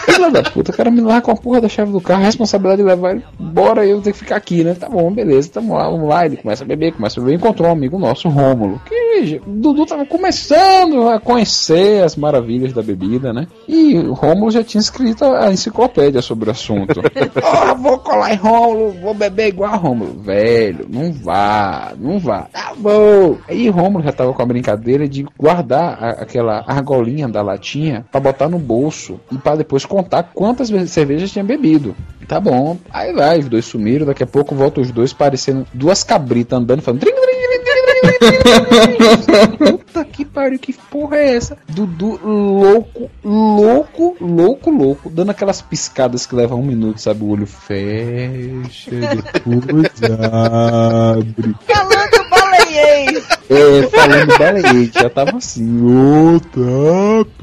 filho 0.06 0.32
da 0.32 0.44
puta, 0.44 0.72
o 0.72 0.76
cara 0.76 0.90
me 0.92 1.02
larga 1.02 1.22
com 1.22 1.32
a 1.32 1.36
porra 1.36 1.62
da 1.62 1.70
chave 1.70 1.92
do 1.92 2.02
carro, 2.02 2.22
a 2.22 2.26
responsabilidade 2.26 2.82
de 2.82 2.88
levar 2.88 3.12
ele 3.12 3.24
embora 3.40 3.86
eu 3.86 4.02
tenho 4.02 4.14
que 4.14 4.20
ficar 4.20 4.38
aqui, 4.38 4.64
né? 4.64 4.74
Tá 4.74 4.88
bom, 4.90 5.12
beleza, 5.12 5.50
tamo 5.54 5.74
lá, 5.76 5.90
vamos 5.90 6.08
lá. 6.08 6.26
Ele 6.26 6.38
começa 6.38 6.64
a 6.64 6.68
beber, 6.68 6.94
começa 6.94 7.20
a 7.20 7.24
beber, 7.24 7.36
encontrou 7.36 7.68
um 7.70 7.72
amigo 7.74 8.00
nosso, 8.00 8.30
Rômulo, 8.30 8.82
que 8.88 9.42
Dudu 9.46 9.86
tava 9.86 10.06
começando 10.06 11.08
a 11.10 11.20
conhecer 11.20 12.04
as 12.04 12.16
maravilhas 12.16 12.74
da 12.74 12.82
bebida, 12.82 13.34
né? 13.34 13.48
E 13.68 13.96
o 13.98 14.14
Rômulo 14.14 14.52
já 14.52 14.64
tinha 14.64 14.80
escrito 14.82 15.26
a 15.26 15.52
enciclopédia 15.52 16.22
sobre 16.22 16.50
o 16.50 16.52
assunto. 16.52 17.02
oh, 17.72 17.76
vou 17.76 17.98
colar 18.00 18.34
em 18.34 18.38
Rômulo, 18.38 18.92
vou 19.02 19.14
beber 19.14 19.48
igual 19.50 19.74
a 19.74 19.76
Rômulo. 19.78 20.22
Velho, 20.22 20.86
não 20.90 21.12
vá, 21.12 21.92
não 22.00 22.20
vá. 22.20 22.48
Tá 22.52 22.74
bom. 22.78 23.38
Aí 23.48 23.70
Rômulo 23.70 24.04
já 24.04 24.12
tava 24.12 24.34
com 24.34 24.42
a 24.42 24.46
brincadeira 24.46 25.08
de 25.08 25.26
guardar 25.38 25.98
a- 26.02 26.10
aquela 26.22 26.64
argolinha 26.66 27.28
da 27.28 27.42
latinha 27.42 28.06
pra 28.12 28.20
botar 28.22 28.48
no 28.50 28.58
bolso 28.60 29.11
e 29.32 29.38
pra 29.38 29.56
depois 29.56 29.86
contar 29.86 30.32
quantas 30.34 30.70
ve- 30.70 30.88
cervejas 30.88 31.32
tinha 31.32 31.44
bebido. 31.44 31.96
Tá 32.28 32.40
bom. 32.40 32.78
Aí 32.90 33.12
vai, 33.14 33.40
os 33.40 33.50
dois 33.50 33.66
sumiram, 33.66 34.06
daqui 34.06 34.24
a 34.24 34.28
pouco 34.28 34.56
voltam 34.56 34.82
os 34.84 34.92
dois 34.92 35.12
parecendo 35.14 35.66
duas 35.74 36.04
cabritas 36.04 36.58
andando, 36.60 36.82
falando. 36.82 37.02
"Trim, 37.02 37.12
trim, 37.12 37.22
trim, 37.22 37.64
trim, 37.64 38.20
trim, 38.20 38.98
trim, 38.98 39.58
trim." 39.58 39.78
Puta 39.78 40.06
que 40.06 40.24
pariu, 40.26 40.60
que 40.60 40.74
porra 40.74 41.18
é 41.18 41.36
essa? 41.36 41.58
Dudu 41.68 42.20
louco, 42.24 43.10
louco, 43.24 44.16
louco, 44.22 44.70
louco, 44.70 45.10
dando 45.10 45.32
aquelas 45.32 45.62
piscadas 45.62 46.26
que 46.26 46.36
levam 46.36 46.60
um 46.60 46.66
minuto, 46.66 47.00
sabe? 47.02 47.24
O 47.24 47.30
olho 47.30 47.46
fecha, 47.48 48.92
depois 48.92 49.92
abre. 50.32 51.56
Falando 51.68 52.30
baleiei. 52.72 53.24
É, 53.50 53.84
falando 53.90 54.38
baleiete, 54.38 55.00
já 55.00 55.10
tava 55.10 55.38
assim, 55.38 55.82
ô 55.84 56.40
tapioca, 56.40 57.42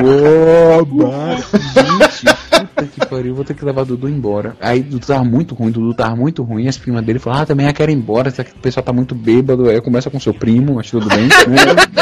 boba. 0.00 1.36
Gente, 1.36 2.24
puta 2.50 2.86
que 2.86 3.06
pariu, 3.06 3.34
vou 3.34 3.44
ter 3.44 3.54
que 3.54 3.64
levar 3.64 3.84
Dudu 3.84 4.08
embora. 4.08 4.56
Aí 4.60 4.82
Dudu 4.82 5.06
tava 5.06 5.24
muito 5.24 5.54
ruim, 5.54 5.70
Dudu 5.70 5.94
tava 5.94 6.16
muito 6.16 6.42
ruim, 6.42 6.66
as 6.66 6.78
primas 6.78 7.04
dele 7.04 7.18
falaram, 7.18 7.42
ah, 7.42 7.46
também 7.46 7.66
eu 7.66 7.74
quero 7.74 7.90
ir 7.90 7.94
embora, 7.94 8.30
o 8.30 8.58
pessoal 8.60 8.84
tá 8.84 8.92
muito 8.92 9.14
bêbado, 9.14 9.68
aí 9.68 9.80
começa 9.80 10.10
com 10.10 10.18
seu 10.18 10.32
primo, 10.32 10.74
mas 10.76 10.90
tudo 10.90 11.08
bem, 11.08 11.26
né? 11.26 11.30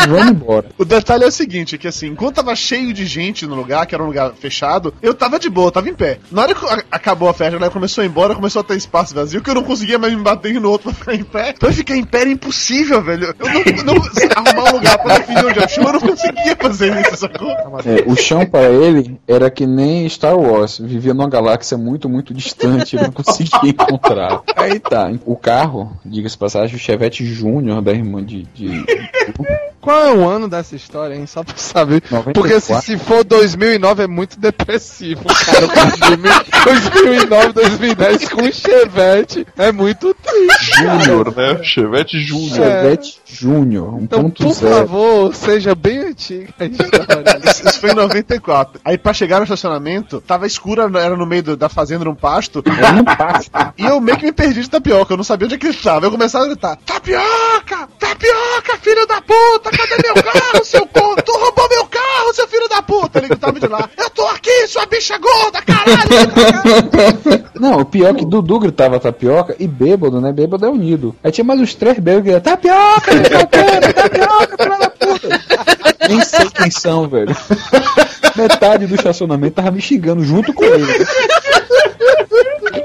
vamos 0.09 0.31
embora. 0.31 0.69
O 0.79 0.85
detalhe 0.85 1.25
é 1.25 1.27
o 1.27 1.33
seguinte, 1.33 1.77
que 1.77 1.89
assim, 1.89 2.09
enquanto 2.09 2.37
tava 2.37 2.55
cheio 2.55 2.93
de 2.93 3.07
gente 3.07 3.47
no 3.47 3.57
lugar, 3.57 3.87
que 3.87 3.95
era 3.95 4.05
um 4.05 4.07
lugar 4.07 4.33
fechado, 4.35 4.95
eu 5.03 5.15
tava 5.15 5.39
de 5.39 5.51
boa, 5.51 5.73
tava 5.73 5.89
em 5.89 5.95
pé. 5.95 6.19
Na 6.31 6.43
hora 6.43 6.55
que 6.55 6.65
acabou 6.91 7.29
a 7.29 7.33
festa, 7.33 7.57
a 7.57 7.59
galera 7.59 7.73
começou 7.73 8.03
a 8.03 8.05
ir 8.05 8.09
embora, 8.09 8.35
começou 8.35 8.61
a 8.61 8.65
ter 8.65 8.77
espaço 8.77 9.15
vazio, 9.15 9.43
que 9.43 9.51
eu 9.51 9.55
não 9.55 9.65
conseguia 9.65 9.99
mais 9.99 10.15
me 10.15 10.23
bater 10.23 10.61
no 10.61 10.71
outro 10.71 10.93
pra 10.95 11.08
ficar 11.09 11.15
em 11.15 11.25
pé. 11.25 11.53
Pra 11.59 11.73
ficar 11.73 11.97
em 11.97 12.05
pé 12.05 12.21
era 12.23 12.31
impossível, 12.31 13.03
velho. 13.03 13.35
Eu 13.39 13.85
não, 13.85 13.95
não 13.95 14.03
arrumar 14.37 14.71
um 14.71 14.73
lugar 14.77 14.99
pra 14.99 15.19
definir 15.19 15.45
onde 15.47 15.59
é 15.59 15.65
o 15.65 15.69
chão, 15.69 15.85
eu 15.85 15.93
não 15.93 16.01
conseguia 16.01 16.57
fazer 16.57 17.01
isso, 17.01 17.17
sacou? 17.17 17.51
É, 17.51 18.05
o 18.07 18.17
chão 18.17 18.45
pra 18.47 18.63
ele 18.71 19.19
era 19.27 19.51
que 19.51 19.67
nem 19.67 20.09
Star 20.09 20.37
Wars, 20.37 20.79
vivia 20.79 21.15
numa 21.15 21.29
galáxia 21.29 21.77
muito, 21.79 22.09
muito 22.09 22.33
distante, 22.35 22.97
ele 22.97 23.05
não 23.05 23.13
conseguia 23.13 23.71
encontrar. 23.71 24.43
Aí 24.57 24.79
tá, 24.79 25.11
o 25.25 25.37
carro, 25.37 25.93
diga-se 26.05 26.37
passagem, 26.37 26.77
o 26.77 26.79
Chevette 26.79 27.25
Júnior 27.25 27.81
da 27.83 27.93
irmã 27.93 28.23
de. 28.25 28.43
de- 28.55 28.85
Qual 29.81 30.07
é 30.07 30.13
o 30.13 30.29
ano 30.29 30.49
dessa 30.49 30.75
história, 30.77 31.15
hein? 31.15 31.27
Só 31.27 31.43
pra 31.43 31.57
saber. 31.57 32.03
94. 32.11 32.33
Porque 32.33 32.61
se, 32.61 32.81
se 32.83 32.99
for 32.99 33.25
2009 33.25 34.03
é 34.03 34.07
muito 34.07 34.39
depressivo, 34.39 35.25
cara. 35.25 35.67
2009, 36.65 37.53
2010 37.53 38.29
com 38.29 38.51
Chevette 38.53 39.47
é 39.57 39.71
muito 39.73 40.15
triste. 40.15 40.77
Júnior, 40.79 41.35
né? 41.37 41.63
Chevette 41.63 42.21
Júnior. 42.21 42.55
Chevette 42.57 43.21
Júnior, 43.25 43.99
Então, 44.03 44.31
por 44.31 44.47
1.0. 44.47 44.69
favor, 44.71 45.35
seja 45.35 45.75
bem 45.75 45.99
antiga 45.99 46.53
a 46.59 46.65
história. 46.65 47.41
Isso, 47.45 47.81
foi 47.81 47.91
em 47.91 47.95
94. 47.95 48.81
Aí 48.85 48.99
pra 48.99 49.13
chegar 49.13 49.39
no 49.39 49.45
estacionamento, 49.45 50.21
tava 50.21 50.47
escuro, 50.47 50.83
era 50.99 51.17
no 51.17 51.27
meio 51.27 51.43
do- 51.43 51.57
da 51.57 51.69
fazenda, 51.69 52.05
num 52.05 52.15
pasto. 52.15 52.63
Era 52.67 52.93
no 52.93 53.05
pasto. 53.05 53.51
E 53.77 53.85
eu 53.85 54.01
meio 54.01 54.19
que 54.19 54.25
me 54.27 54.33
perdi 54.33 54.61
de 54.63 54.71
tapioca, 54.71 55.13
eu 55.13 55.17
não 55.17 55.25
sabia 55.25 55.47
onde 55.47 55.55
é 55.55 55.59
que 55.59 55.67
ele 55.67 55.77
tava. 55.77 56.07
Eu 56.07 56.11
começava 56.11 56.45
a 56.45 56.49
gritar: 56.49 56.77
Tapioca! 56.85 57.89
Tapioca, 57.99 58.79
filho 58.83 59.07
da 59.07 59.21
puta! 59.23 59.71
Cadê 59.79 59.95
meu 60.03 60.15
carro, 60.15 60.65
seu 60.65 60.85
corno? 60.87 61.23
Tu 61.23 61.33
roubou 61.33 61.69
meu 61.69 61.87
carro, 61.87 62.35
seu 62.35 62.49
filho 62.49 62.69
da 62.69 62.83
puta! 62.83 63.21
Ele 63.21 63.29
gritava 63.29 63.61
de 63.61 63.69
lá: 63.69 63.89
Eu 63.97 64.11
tô 64.11 64.27
aqui, 64.27 64.67
sua 64.67 64.85
bicha 64.87 65.17
gorda, 65.19 65.63
caralho! 65.63 66.09
Não, 67.55 67.81
o 67.81 67.85
pior 67.85 68.11
é 68.11 68.15
que 68.15 68.25
Dudu 68.25 68.59
gritava 68.59 68.99
tapioca 68.99 69.55
e 69.59 69.69
bêbado, 69.69 70.21
né? 70.21 70.33
Bêbado 70.33 70.67
é 70.67 70.69
unido. 70.69 71.15
Aí 71.23 71.31
tinha 71.31 71.45
mais 71.45 71.61
uns 71.61 71.75
três 71.75 71.99
bêbados 71.99 72.25
que 72.25 72.33
gritavam 72.33 72.59
tapioca, 72.59 73.31
tapioca, 73.31 73.93
tapioca, 73.93 74.65
filha 74.65 74.79
da 74.79 74.91
puta. 74.91 75.29
Nem 76.09 76.21
sei 76.25 76.51
quem 76.51 76.71
são, 76.71 77.09
velho. 77.09 77.37
Metade 78.37 78.87
do 78.87 78.95
estacionamento 78.95 79.55
tava 79.55 79.71
me 79.71 79.81
xingando 79.81 80.25
junto 80.25 80.53
com 80.53 80.65
ele. 80.65 80.87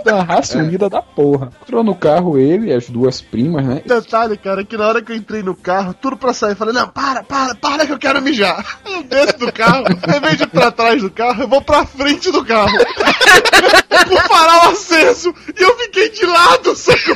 Da 0.04 0.22
raça 0.22 0.58
unida 0.58 0.90
da 0.90 1.02
porra. 1.02 1.52
Entrou 1.62 1.84
no 1.84 1.96
carro 1.96 2.38
ele 2.38 2.68
e 2.68 2.74
as 2.74 2.90
duas 2.90 3.22
primas, 3.22 3.66
né? 3.66 3.82
Detalhe, 3.86 4.38
cara, 4.38 4.64
que 4.64 4.78
na 4.78 4.88
hora 4.88 5.02
que 5.02 5.12
eu 5.12 5.16
entrei 5.16 5.42
no 5.42 5.56
carro, 5.56 5.94
tudo 5.94 6.18
pra 6.18 6.34
sair, 6.34 6.52
eu 6.52 6.56
falei, 6.56 6.74
não, 6.74 6.88
para, 6.88 7.24
para, 7.24 7.56
para 7.56 7.86
que 7.86 7.92
eu 7.94 8.00
quero 8.00 8.22
mijar. 8.22 8.64
Eu 8.86 9.04
desço 9.04 9.40
do 9.40 9.52
carro, 9.52 9.86
em 9.88 10.20
vez 10.20 10.38
de 10.38 10.44
ir 10.44 10.48
pra 10.48 10.72
trás 10.72 11.02
do 11.02 11.10
carro, 11.10 11.44
eu 11.44 11.48
vou 11.48 11.62
pra 11.62 11.86
frente 11.86 12.32
do 12.32 12.46
carro. 12.46 12.72
Com 14.08 14.16
o 14.16 14.20
farol 14.20 14.72
aceso. 14.72 15.34
E 15.58 15.64
eu 15.64 15.78
fiquei 15.78 16.10
de 16.10 16.26
lado, 16.26 16.76
sacou? 16.76 17.16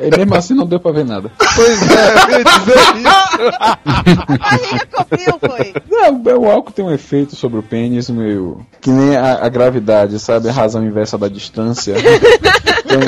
E 0.00 0.16
mesmo 0.16 0.34
assim 0.34 0.54
não 0.54 0.66
deu 0.66 0.80
pra 0.80 0.92
ver 0.92 1.04
nada. 1.04 1.30
Pois 1.54 1.90
é, 1.90 2.14
eu 2.14 2.38
ia 2.38 2.44
dizer 2.44 2.78
isso. 2.96 3.22
A 4.42 4.56
gente 4.56 4.86
copiou, 4.86 5.38
foi. 5.38 5.74
Não, 5.90 6.40
o 6.40 6.50
álcool 6.50 6.72
tem 6.72 6.84
um 6.84 6.92
efeito 6.92 7.36
sobre 7.36 7.58
o 7.58 7.62
pênis 7.62 8.08
meio. 8.10 8.64
Que 8.80 8.90
nem 8.90 9.16
a, 9.16 9.44
a 9.44 9.48
gravidade, 9.48 10.18
sabe? 10.18 10.48
A 10.48 10.52
razão 10.52 10.84
inversa 10.84 11.16
da 11.18 11.28
distância. 11.28 11.94
Então, 12.84 13.00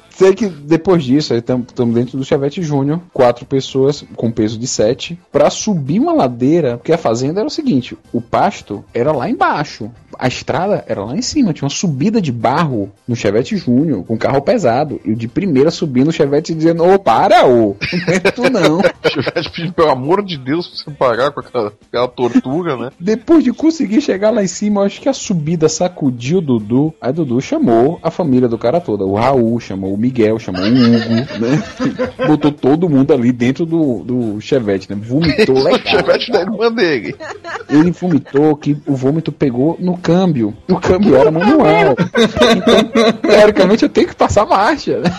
sei 0.18 0.34
que 0.34 0.48
depois 0.48 1.04
disso, 1.04 1.32
aí 1.32 1.38
estamos 1.38 1.94
dentro 1.94 2.18
do 2.18 2.24
Chevette 2.24 2.60
Júnior, 2.60 3.00
quatro 3.12 3.46
pessoas 3.46 4.04
com 4.16 4.32
peso 4.32 4.58
de 4.58 4.66
sete, 4.66 5.16
pra 5.30 5.48
subir 5.48 6.00
uma 6.00 6.12
ladeira, 6.12 6.76
porque 6.76 6.92
a 6.92 6.98
fazenda 6.98 7.40
era 7.40 7.46
o 7.46 7.50
seguinte: 7.50 7.96
o 8.12 8.20
pasto 8.20 8.84
era 8.92 9.12
lá 9.12 9.30
embaixo, 9.30 9.90
a 10.18 10.26
estrada 10.26 10.84
era 10.88 11.04
lá 11.04 11.16
em 11.16 11.22
cima, 11.22 11.52
tinha 11.52 11.66
uma 11.66 11.70
subida 11.70 12.20
de 12.20 12.32
barro 12.32 12.90
no 13.06 13.14
Chevette 13.14 13.56
Júnior, 13.56 14.04
com 14.04 14.18
carro 14.18 14.42
pesado, 14.42 15.00
e 15.04 15.12
o 15.12 15.16
de 15.16 15.28
primeira 15.28 15.70
subindo 15.70 16.08
o 16.08 16.12
Chevette 16.12 16.52
dizendo: 16.52 16.84
Ô, 16.84 16.98
para, 16.98 17.46
ô, 17.46 17.76
não 18.06 18.14
é 18.14 18.18
tu 18.18 18.50
não. 18.50 18.80
Chevette 19.08 19.50
pedindo, 19.50 19.72
pelo 19.72 19.90
amor 19.90 20.24
de 20.24 20.36
Deus, 20.36 20.66
pra 20.66 20.76
você 20.76 20.90
parar 20.90 21.30
com 21.30 21.40
aquela, 21.40 21.72
aquela 21.88 22.08
tortura, 22.08 22.76
né? 22.76 22.90
Depois 22.98 23.44
de 23.44 23.52
conseguir 23.52 24.00
chegar 24.00 24.30
lá 24.30 24.42
em 24.42 24.48
cima, 24.48 24.80
eu 24.80 24.86
acho 24.86 25.00
que 25.00 25.08
a 25.08 25.12
subida 25.12 25.68
sacudiu 25.68 26.38
o 26.38 26.42
Dudu. 26.42 26.92
Aí 27.00 27.12
Dudu 27.12 27.40
chamou 27.40 28.00
a 28.02 28.10
família 28.10 28.48
do 28.48 28.58
cara 28.58 28.80
toda. 28.80 29.04
O 29.04 29.14
Raul, 29.14 29.60
chamou 29.60 29.94
o 29.94 29.96
Miguel, 30.08 30.38
chamou 30.38 30.62
o 30.62 30.66
Hugo, 30.66 31.38
né? 31.38 31.62
Botou 32.26 32.50
todo 32.50 32.88
mundo 32.88 33.12
ali 33.12 33.30
dentro 33.30 33.66
do, 33.66 34.02
do 34.02 34.40
Chevette, 34.40 34.90
né? 34.90 34.98
Vomitou 34.98 35.56
O 35.56 35.62
legal. 35.64 35.80
Chevette 35.84 36.32
da 36.32 36.40
irmã 36.40 36.72
dele. 36.72 37.14
Ele 37.68 37.90
vomitou 37.90 38.56
que 38.56 38.76
o 38.86 38.96
vômito 38.96 39.30
pegou 39.30 39.76
no 39.78 39.98
câmbio. 39.98 40.56
O 40.66 40.76
câmbio 40.76 41.14
era 41.14 41.30
manual. 41.30 41.94
Então, 42.56 43.12
teoricamente, 43.20 43.82
eu 43.82 43.88
tenho 43.88 44.08
que 44.08 44.16
passar 44.16 44.46
marcha, 44.46 45.00
né? 45.00 45.10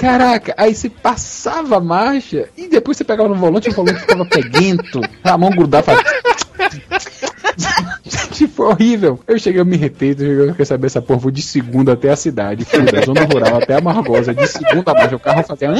Caraca, 0.00 0.54
aí 0.56 0.74
você 0.74 0.88
passava 0.88 1.76
a 1.76 1.80
marcha 1.80 2.48
e 2.56 2.68
depois 2.68 2.96
você 2.96 3.04
pegava 3.04 3.28
no 3.28 3.34
volante 3.34 3.68
e 3.68 3.72
o 3.72 3.74
volante 3.74 4.00
ficava 4.00 4.24
peguento. 4.24 5.00
A 5.22 5.36
mão 5.36 5.50
grudava. 5.50 5.92
Foi 8.54 8.66
horrível. 8.72 9.20
Eu 9.26 9.38
cheguei, 9.38 9.60
eu 9.60 9.64
me 9.66 9.76
repito, 9.76 10.22
eu 10.22 10.54
quero 10.54 10.66
saber 10.66 10.86
essa 10.86 11.02
porra. 11.02 11.20
Vou 11.20 11.30
de 11.30 11.42
segunda 11.42 11.92
até 11.92 12.10
a 12.10 12.16
cidade. 12.16 12.64
Fui 12.64 12.82
da 12.82 13.02
zona 13.02 13.24
rural 13.24 13.56
até 13.56 13.76
a 13.76 13.80
Margosa. 13.80 14.34
De 14.34 14.46
segunda 14.46 14.92
a 14.92 14.94
marcha, 14.94 15.16
o 15.16 15.20
carro 15.20 15.42
fazia. 15.42 15.74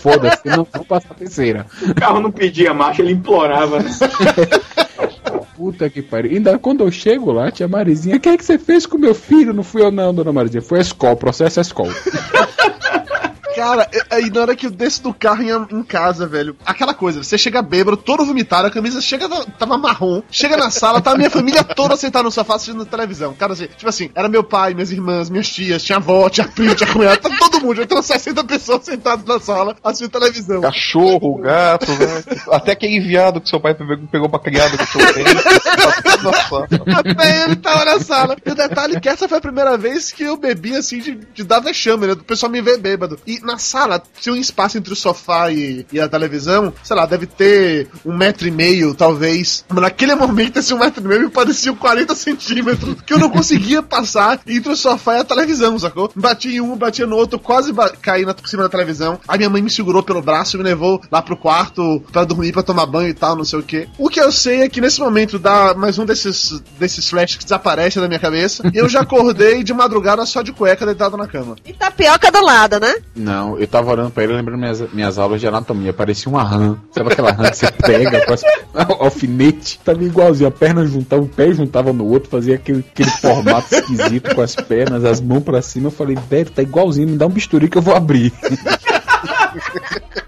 Foda-se, 0.00 0.48
não 0.48 0.66
vou 0.72 0.84
passar 0.84 1.08
a 1.12 1.14
terceira. 1.14 1.66
O 1.82 1.94
carro 1.94 2.20
não 2.20 2.30
pedia 2.30 2.72
marcha, 2.74 3.02
ele 3.02 3.12
implorava. 3.12 3.80
né? 3.80 3.90
Puta 5.56 5.88
que 5.88 6.02
pariu. 6.02 6.32
Ainda 6.32 6.58
quando 6.58 6.84
eu 6.84 6.90
chego 6.90 7.32
lá, 7.32 7.50
tia 7.50 7.66
Marizinha, 7.66 8.16
o 8.16 8.20
que 8.20 8.28
é 8.28 8.36
que 8.36 8.44
você 8.44 8.58
fez 8.58 8.84
com 8.84 8.98
meu 8.98 9.14
filho? 9.14 9.54
Não 9.54 9.62
fui 9.62 9.80
eu 9.82 9.90
não, 9.90 10.12
dona 10.12 10.32
Marizinha. 10.32 10.60
Foi 10.62 10.78
a 10.78 10.82
escola, 10.82 11.16
processo 11.16 11.60
é 11.60 11.62
escola. 11.62 11.94
Cara, 13.56 13.88
e- 13.92 14.14
aí 14.14 14.30
na 14.30 14.40
hora 14.42 14.56
que 14.56 14.66
eu 14.66 14.70
desço 14.70 15.02
do 15.02 15.12
carro 15.14 15.42
em, 15.42 15.50
em 15.78 15.82
casa, 15.82 16.26
velho, 16.26 16.56
aquela 16.64 16.94
coisa, 16.94 17.22
você 17.24 17.36
chega 17.38 17.62
bêbado, 17.62 17.96
todo 17.96 18.24
vomitado, 18.24 18.68
a 18.68 18.70
camisa 18.70 19.00
chega, 19.00 19.28
tava 19.58 19.78
marrom, 19.78 20.22
chega 20.30 20.56
na 20.56 20.70
sala, 20.70 21.00
tá 21.00 21.12
a 21.12 21.16
minha 21.16 21.30
família 21.30 21.64
toda 21.64 21.96
sentada 21.96 22.24
no 22.24 22.30
sofá 22.30 22.56
assistindo 22.56 22.84
televisão. 22.84 23.34
Cara, 23.34 23.54
assim, 23.54 23.66
tipo 23.66 23.88
assim, 23.88 24.10
era 24.14 24.28
meu 24.28 24.44
pai, 24.44 24.74
minhas 24.74 24.92
irmãs, 24.92 25.30
minhas 25.30 25.48
tias, 25.48 25.82
tinha 25.82 25.96
avó, 25.98 26.28
tinha 26.28 26.46
primo, 26.46 26.74
tinha 26.74 26.92
cunhada, 26.92 27.16
tá 27.16 27.30
todo 27.38 27.60
mundo, 27.60 27.82
então 27.82 28.00
60 28.02 28.44
pessoas 28.44 28.84
sentadas 28.84 29.24
na 29.24 29.40
sala 29.40 29.74
assistindo 29.82 30.10
televisão. 30.10 30.60
Cachorro, 30.60 31.38
gato, 31.38 31.90
né? 31.92 32.24
Até 32.50 32.72
aquele 32.72 33.00
viado 33.00 33.40
que 33.40 33.48
seu 33.48 33.58
pai 33.60 33.74
pegou, 33.74 33.96
pegou 34.10 34.28
pra 34.28 34.38
criada 34.38 34.76
com 34.76 34.86
seu 34.86 35.14
tempo. 35.14 35.42
Tá. 36.16 37.00
Até 37.10 37.44
ele 37.44 37.56
tava 37.56 37.84
na 37.84 38.00
sala. 38.00 38.36
E 38.44 38.50
o 38.50 38.54
detalhe 38.54 38.96
é 38.96 39.00
que 39.00 39.08
essa 39.08 39.28
foi 39.28 39.38
a 39.38 39.40
primeira 39.40 39.76
vez 39.76 40.12
que 40.12 40.22
eu 40.24 40.36
bebi 40.36 40.74
assim 40.76 40.98
de, 40.98 41.14
de 41.34 41.44
dar 41.44 41.60
vexame, 41.60 42.06
né? 42.06 42.14
Do 42.14 42.24
pessoal 42.24 42.50
me 42.50 42.60
ver 42.60 42.78
bêbado. 42.78 43.18
E 43.26 43.40
na 43.46 43.58
sala 43.58 44.02
tinha 44.20 44.34
um 44.34 44.38
espaço 44.38 44.76
entre 44.76 44.92
o 44.92 44.96
sofá 44.96 45.50
e, 45.50 45.86
e 45.92 46.00
a 46.00 46.08
televisão, 46.08 46.72
sei 46.82 46.96
lá, 46.96 47.06
deve 47.06 47.26
ter 47.26 47.88
um 48.04 48.14
metro 48.16 48.46
e 48.46 48.50
meio, 48.50 48.94
talvez. 48.94 49.64
Mas 49.68 49.80
naquele 49.82 50.14
momento 50.14 50.58
esse 50.58 50.74
um 50.74 50.78
metro 50.78 51.02
e 51.04 51.06
meio 51.08 51.20
me 51.22 51.28
parecia 51.30 51.72
40 51.72 52.14
centímetros, 52.14 52.96
que 53.02 53.12
eu 53.14 53.18
não 53.18 53.30
conseguia 53.30 53.82
passar 53.82 54.40
entre 54.46 54.72
o 54.72 54.76
sofá 54.76 55.16
e 55.16 55.20
a 55.20 55.24
televisão, 55.24 55.78
sacou? 55.78 56.10
Bati 56.14 56.56
em 56.56 56.60
um, 56.60 56.76
batia 56.76 57.06
no 57.06 57.16
outro, 57.16 57.38
quase 57.38 57.72
ba- 57.72 57.92
caí 58.02 58.24
na, 58.24 58.34
por 58.34 58.48
cima 58.48 58.62
da 58.64 58.68
televisão. 58.68 59.18
Aí 59.28 59.38
minha 59.38 59.50
mãe 59.50 59.62
me 59.62 59.70
segurou 59.70 60.02
pelo 60.02 60.20
braço 60.20 60.56
e 60.56 60.58
me 60.58 60.64
levou 60.64 61.00
lá 61.10 61.22
pro 61.22 61.36
quarto 61.36 62.02
pra 62.12 62.24
dormir, 62.24 62.52
pra 62.52 62.62
tomar 62.62 62.86
banho 62.86 63.08
e 63.08 63.14
tal, 63.14 63.36
não 63.36 63.44
sei 63.44 63.58
o 63.58 63.62
que. 63.62 63.88
O 63.98 64.08
que 64.08 64.20
eu 64.20 64.32
sei 64.32 64.62
é 64.62 64.68
que 64.68 64.80
nesse 64.80 65.00
momento 65.00 65.38
dá 65.38 65.74
mais 65.74 65.98
um 65.98 66.04
desses, 66.04 66.60
desses 66.78 67.08
flashes 67.08 67.36
que 67.36 67.44
desaparece 67.44 68.00
da 68.00 68.08
minha 68.08 68.18
cabeça. 68.20 68.68
E 68.72 68.76
eu 68.78 68.88
já 68.88 69.00
acordei 69.00 69.62
de 69.62 69.72
madrugada 69.72 70.24
só 70.26 70.42
de 70.42 70.52
cueca 70.52 70.84
deitado 70.86 71.16
na 71.16 71.26
cama. 71.26 71.56
E 71.64 71.72
tapioca 71.72 72.30
do 72.32 72.40
lado, 72.44 72.80
né? 72.80 72.94
Não, 73.14 73.35
eu 73.58 73.66
tava 73.66 73.92
olhando 73.92 74.10
pra 74.10 74.24
ele 74.24 74.32
lembrando 74.32 74.58
minhas, 74.58 74.80
minhas 74.92 75.18
aulas 75.18 75.40
de 75.40 75.46
anatomia. 75.46 75.92
Parecia 75.92 76.30
uma 76.30 76.42
rã. 76.42 76.76
Sabe 76.90 77.12
aquela 77.12 77.32
rã 77.32 77.50
que 77.50 77.56
você 77.56 77.70
pega 77.82 78.26
com 78.26 78.34
alfinete? 79.04 79.78
Tava 79.84 80.02
igualzinho. 80.02 80.48
A 80.48 80.50
perna 80.50 80.86
juntava, 80.86 81.22
o 81.22 81.28
pé 81.28 81.52
juntava 81.52 81.92
no 81.92 82.06
outro, 82.06 82.30
fazia 82.30 82.56
aquele, 82.56 82.80
aquele 82.80 83.10
formato 83.10 83.74
esquisito 83.74 84.34
com 84.34 84.42
as 84.42 84.54
pernas, 84.54 85.04
as 85.04 85.20
mãos 85.20 85.42
pra 85.42 85.62
cima. 85.62 85.88
Eu 85.88 85.92
falei, 85.92 86.16
velho, 86.28 86.50
tá 86.50 86.62
igualzinho, 86.62 87.08
me 87.08 87.16
dá 87.16 87.26
um 87.26 87.30
bisturi 87.30 87.68
que 87.68 87.78
eu 87.78 87.82
vou 87.82 87.94
abrir. 87.94 88.32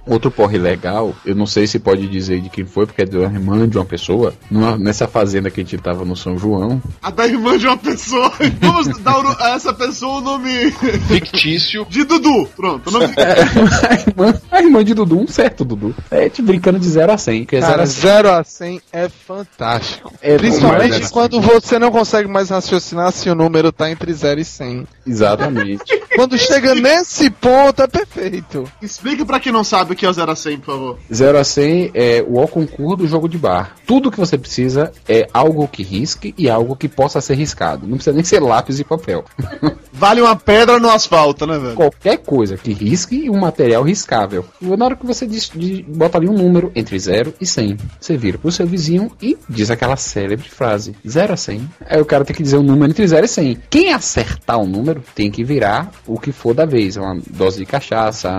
Outro 0.09 0.31
porre 0.31 0.59
legal, 0.59 1.15
eu 1.25 1.35
não 1.35 1.47
sei 1.47 1.67
se 1.67 1.79
pode 1.79 2.07
dizer 2.09 2.41
de 2.41 2.49
quem 2.49 2.65
foi, 2.65 2.87
porque 2.87 3.03
é 3.03 3.07
da 3.07 3.19
irmã 3.21 3.69
de 3.69 3.77
uma 3.79 3.85
pessoa. 3.85 4.33
Numa- 4.51 4.77
nessa 4.79 5.07
fazenda 5.07 5.51
que 5.51 5.61
a 5.61 5.65
gente 5.65 5.79
tava 5.79 6.05
no 6.05 6.17
São 6.17 6.39
João, 6.39 6.83
A 7.03 7.11
da 7.11 7.27
irmã 7.27 7.57
de 7.59 7.67
uma 7.67 7.77
pessoa. 7.77 8.33
Vamos 8.61 8.99
dar 8.99 9.19
o- 9.19 9.37
a 9.43 9.51
essa 9.51 9.73
pessoa 9.73 10.19
o 10.19 10.21
nome 10.21 10.71
Fictício. 11.09 11.87
de 11.89 12.05
Dudu. 12.05 12.49
Pronto, 12.57 12.89
o 12.89 12.93
nome 12.93 13.07
a, 13.17 13.95
irmã, 13.95 14.41
a 14.51 14.63
irmã 14.63 14.85
de 14.85 14.95
Dudu, 14.95 15.19
um 15.21 15.27
certo 15.27 15.65
Dudu. 15.65 15.95
É, 16.11 16.29
te 16.29 16.41
brincando 16.43 16.79
de 16.79 16.89
0 16.89 17.13
a 17.13 17.19
100. 17.19 17.45
Que 17.45 17.57
é 17.57 17.61
0 17.61 17.71
Cara, 17.73 17.83
a 17.83 17.87
100. 17.87 18.01
0 18.01 18.31
a 18.33 18.45
100 18.45 18.81
é 18.93 19.09
fantástico. 19.09 20.13
É 20.23 20.37
Principalmente 20.37 21.11
quando 21.11 21.41
você 21.41 21.79
não 21.79 21.91
consegue 21.91 22.29
mais 22.29 22.51
raciocinar 22.51 23.13
se 23.13 23.29
o 23.29 23.35
número 23.35 23.71
tá 23.73 23.91
entre 23.91 24.13
0 24.13 24.41
e 24.41 24.45
100. 24.45 24.87
Exatamente. 25.07 25.83
Quando 26.15 26.37
chega 26.39 26.75
nesse 26.75 27.31
ponto, 27.31 27.83
é 27.83 27.87
perfeito. 27.87 28.65
Explica 28.83 29.25
pra 29.25 29.41
quem 29.41 29.53
não 29.53 29.65
sabe 29.65 29.93
o 29.93 29.97
que 29.99 30.07
é 30.07 30.09
o 30.09 30.13
0 30.13 30.31
a 30.31 30.37
100, 30.37 30.59
por 30.59 30.67
favor. 30.67 30.99
0 31.13 31.39
a 31.39 31.45
100 31.45 31.91
é 31.95 32.25
o 32.27 32.39
ao 32.39 32.49
concurso 32.49 32.97
do 32.97 33.07
jogo 33.09 33.29
de 33.29 33.37
bar. 33.37 33.75
Tudo 33.87 34.11
que 34.11 34.19
você 34.19 34.39
precisa 34.39 34.93
é 35.09 35.27
algo 35.35 35.67
que 35.69 35.83
risque 35.83 36.35
e 36.39 36.49
algo 36.49 36.77
que 36.77 36.89
possa 36.89 37.21
ser 37.21 37.35
riscado. 37.35 37.87
Não 37.87 37.97
precisa 37.97 38.15
nem 38.15 38.25
ser 38.25 38.41
lápis 38.41 38.79
e 38.79 38.85
papel. 38.85 39.25
Vale 39.93 40.21
uma 40.21 40.37
pedra 40.37 40.79
no 40.79 40.89
asfalto, 40.89 41.45
né, 41.45 41.59
velho? 41.59 41.75
Qualquer 41.75 42.19
coisa 42.19 42.57
que 42.57 42.73
risque 42.73 43.17
e 43.25 43.31
um 43.31 43.41
material 43.41 43.83
riscável. 43.83 44.45
Na 44.61 44.85
hora 44.85 44.95
que 44.97 45.05
você 45.05 45.27
diz, 45.27 45.51
de- 45.53 45.83
bota 45.89 46.19
ali 46.19 46.29
um 46.29 46.35
número 46.35 46.71
entre 46.77 46.97
0 46.97 47.35
e 47.41 47.45
100, 47.47 47.77
você 48.01 48.17
vira 48.17 48.39
pro 48.39 48.53
seu 48.53 48.65
vizinho 48.67 49.11
e 49.21 49.37
diz 49.49 49.71
aquela 49.73 49.97
célebre 49.97 50.49
frase: 50.49 50.95
0 51.07 51.33
a 51.33 51.37
100. 51.37 51.69
Aí 51.87 52.01
o 52.01 52.05
cara 52.05 52.25
tem 52.25 52.37
que 52.37 52.43
dizer 52.45 52.59
um 52.59 52.63
número 52.63 52.91
entre 52.93 53.05
0 53.09 53.25
e 53.25 53.29
100. 53.29 53.59
Quem 53.69 53.93
acertar 53.93 54.61
o 54.61 54.67
número 54.67 55.03
tem 55.17 55.31
que 55.33 55.43
virar 55.43 55.91
o 56.07 56.19
que 56.21 56.31
for 56.31 56.55
da 56.55 56.65
vez. 56.65 56.97
Uma 56.97 57.19
dose 57.31 57.59
de 57.59 57.67
cachaça, 57.67 58.31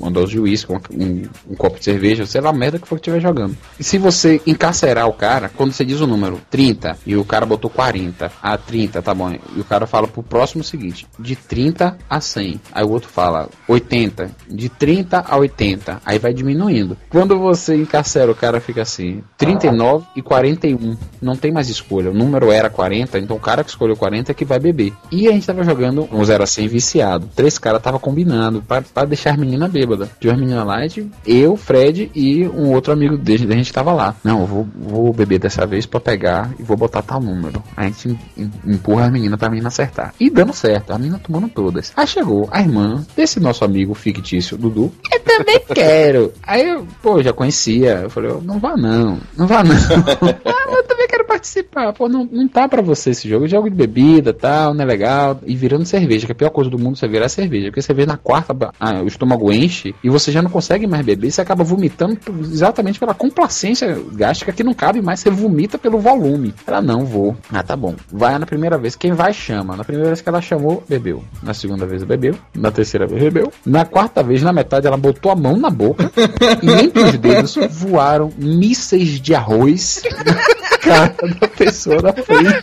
uma 0.00 0.10
dose 0.10 0.32
de 0.32 0.40
uísque, 0.40 0.72
um, 0.72 0.80
um- 0.96 1.22
um 1.50 1.54
copo 1.54 1.78
de 1.78 1.84
cerveja, 1.84 2.26
sei 2.26 2.40
lá, 2.40 2.50
a 2.50 2.52
merda 2.52 2.78
que 2.78 2.86
for 2.88 2.96
que 2.96 3.08
estiver 3.10 3.20
jogando. 3.20 3.56
E 3.78 3.84
se 3.84 3.98
você 3.98 4.40
encarcerar 4.46 5.08
o 5.08 5.12
cara, 5.12 5.50
quando 5.54 5.72
você 5.72 5.84
diz 5.84 6.00
o 6.00 6.06
número 6.06 6.40
30 6.50 6.96
e 7.06 7.16
o 7.16 7.24
cara 7.24 7.44
botou 7.46 7.70
40, 7.70 8.30
ah, 8.42 8.56
30, 8.56 9.02
tá 9.02 9.14
bom. 9.14 9.32
E 9.56 9.60
o 9.60 9.64
cara 9.64 9.86
fala 9.86 10.06
pro 10.06 10.22
próximo 10.22 10.62
seguinte: 10.64 11.06
de 11.18 11.36
30 11.36 11.96
a 12.08 12.20
100. 12.20 12.60
Aí 12.72 12.84
o 12.84 12.90
outro 12.90 13.08
fala 13.08 13.48
80, 13.68 14.30
de 14.48 14.68
30 14.68 15.24
a 15.28 15.36
80. 15.36 16.00
Aí 16.04 16.18
vai 16.18 16.32
diminuindo. 16.32 16.96
Quando 17.08 17.38
você 17.38 17.76
encarcera, 17.76 18.30
o 18.30 18.34
cara 18.34 18.60
fica 18.60 18.82
assim: 18.82 19.22
39 19.36 20.06
e 20.16 20.22
41. 20.22 20.96
Não 21.20 21.36
tem 21.36 21.52
mais 21.52 21.68
escolha. 21.68 22.10
O 22.10 22.14
número 22.14 22.50
era 22.50 22.68
40, 22.70 23.18
então 23.18 23.36
o 23.36 23.40
cara 23.40 23.62
que 23.64 23.70
escolheu 23.70 23.96
40 23.96 24.32
é 24.32 24.34
que 24.34 24.44
vai 24.44 24.58
beber. 24.58 24.92
E 25.10 25.28
a 25.28 25.32
gente 25.32 25.46
tava 25.46 25.64
jogando 25.64 26.08
um 26.12 26.24
0 26.24 26.42
a 26.42 26.46
100 26.46 26.68
viciado. 26.68 27.28
Três 27.34 27.58
caras 27.58 27.82
tava 27.82 27.98
combinando 27.98 28.62
pra 28.62 29.04
deixar 29.04 29.34
a 29.34 29.36
menina 29.36 29.68
bêbada. 29.68 30.08
Tinha 30.20 30.32
uma 30.32 30.40
menina 30.40 30.64
lá, 30.64 30.83
eu, 31.26 31.56
Fred 31.56 32.10
e 32.14 32.46
um 32.48 32.72
outro 32.72 32.92
amigo 32.92 33.16
dele, 33.16 33.52
a 33.52 33.56
gente 33.56 33.72
tava 33.72 33.92
lá. 33.92 34.14
Não, 34.24 34.40
eu 34.40 34.46
vou, 34.46 34.68
vou 34.76 35.12
beber 35.12 35.38
dessa 35.38 35.66
vez 35.66 35.86
pra 35.86 36.00
pegar 36.00 36.50
e 36.58 36.62
vou 36.62 36.76
botar 36.76 37.02
tal 37.02 37.20
número. 37.20 37.62
A 37.76 37.84
gente 37.84 38.08
em- 38.08 38.18
em- 38.42 38.50
empurra 38.74 39.06
a 39.06 39.10
menina 39.10 39.36
pra 39.38 39.48
menina 39.48 39.68
acertar. 39.68 40.14
E 40.18 40.28
dando 40.30 40.52
certo, 40.52 40.92
a 40.92 40.98
menina 40.98 41.18
tomando 41.22 41.48
todas. 41.48 41.92
Aí 41.96 42.06
chegou 42.06 42.48
a 42.50 42.60
irmã 42.60 43.04
desse 43.16 43.40
nosso 43.40 43.64
amigo 43.64 43.94
fictício, 43.94 44.56
Dudu. 44.56 44.92
Eu 45.12 45.20
também 45.20 45.60
quero. 45.74 46.32
Aí 46.42 46.68
eu, 46.68 46.86
pô, 47.02 47.22
já 47.22 47.32
conhecia. 47.32 48.00
Eu 48.02 48.10
falei, 48.10 48.30
"Ô, 48.30 48.40
não 48.40 48.58
vá 48.58 48.76
não, 48.76 49.18
não 49.36 49.46
vá 49.46 49.62
não. 49.64 49.74
ah, 50.44 50.72
eu 50.76 50.84
também 50.84 51.06
quero 51.08 51.23
participar. 51.34 51.92
Pô, 51.92 52.08
não, 52.08 52.28
não 52.30 52.48
tá 52.48 52.68
pra 52.68 52.80
você 52.80 53.10
esse 53.10 53.28
jogo. 53.28 53.48
Jogo 53.48 53.68
de 53.68 53.76
bebida 53.76 54.32
tal, 54.32 54.72
não 54.72 54.82
é 54.82 54.86
legal. 54.86 55.40
E 55.44 55.54
virando 55.56 55.84
cerveja, 55.84 56.26
que 56.26 56.32
a 56.32 56.34
pior 56.34 56.50
coisa 56.50 56.70
do 56.70 56.78
mundo 56.78 56.94
é 56.94 56.98
você 57.00 57.08
virar 57.08 57.28
cerveja. 57.28 57.66
Porque 57.66 57.82
cerveja 57.82 58.06
na 58.06 58.16
quarta, 58.16 58.54
ah, 58.78 59.02
o 59.02 59.06
estômago 59.06 59.52
enche 59.52 59.94
e 60.02 60.08
você 60.08 60.30
já 60.30 60.40
não 60.40 60.50
consegue 60.50 60.86
mais 60.86 61.04
beber. 61.04 61.30
Você 61.30 61.40
acaba 61.40 61.64
vomitando 61.64 62.18
exatamente 62.40 62.98
pela 62.98 63.14
complacência 63.14 63.98
gástrica 64.12 64.52
que 64.52 64.64
não 64.64 64.74
cabe 64.74 65.02
mais. 65.02 65.20
Você 65.20 65.30
vomita 65.30 65.78
pelo 65.78 65.98
volume. 65.98 66.54
Ela, 66.66 66.80
não, 66.80 67.04
vou. 67.04 67.36
Ah, 67.52 67.62
tá 67.62 67.76
bom. 67.76 67.94
Vai 68.12 68.38
na 68.38 68.46
primeira 68.46 68.78
vez. 68.78 68.94
Quem 68.94 69.12
vai, 69.12 69.32
chama. 69.32 69.76
Na 69.76 69.84
primeira 69.84 70.08
vez 70.08 70.20
que 70.20 70.28
ela 70.28 70.40
chamou, 70.40 70.82
bebeu. 70.88 71.24
Na 71.42 71.52
segunda 71.52 71.84
vez, 71.84 72.04
bebeu. 72.04 72.36
Na 72.54 72.70
terceira 72.70 73.06
vez, 73.06 73.20
bebeu. 73.22 73.52
Na 73.66 73.84
quarta 73.84 74.22
vez, 74.22 74.42
na 74.42 74.52
metade, 74.52 74.86
ela 74.86 74.96
botou 74.96 75.32
a 75.32 75.36
mão 75.36 75.56
na 75.56 75.70
boca. 75.70 76.10
e 76.62 76.84
entre 76.84 77.02
os 77.02 77.18
dedos 77.18 77.58
voaram 77.70 78.30
mísseis 78.38 79.20
de 79.20 79.34
arroz 79.34 80.02
cara 80.84 81.14
da 81.40 81.48
pessoa 81.48 82.02
da 82.02 82.12
frente. 82.12 82.62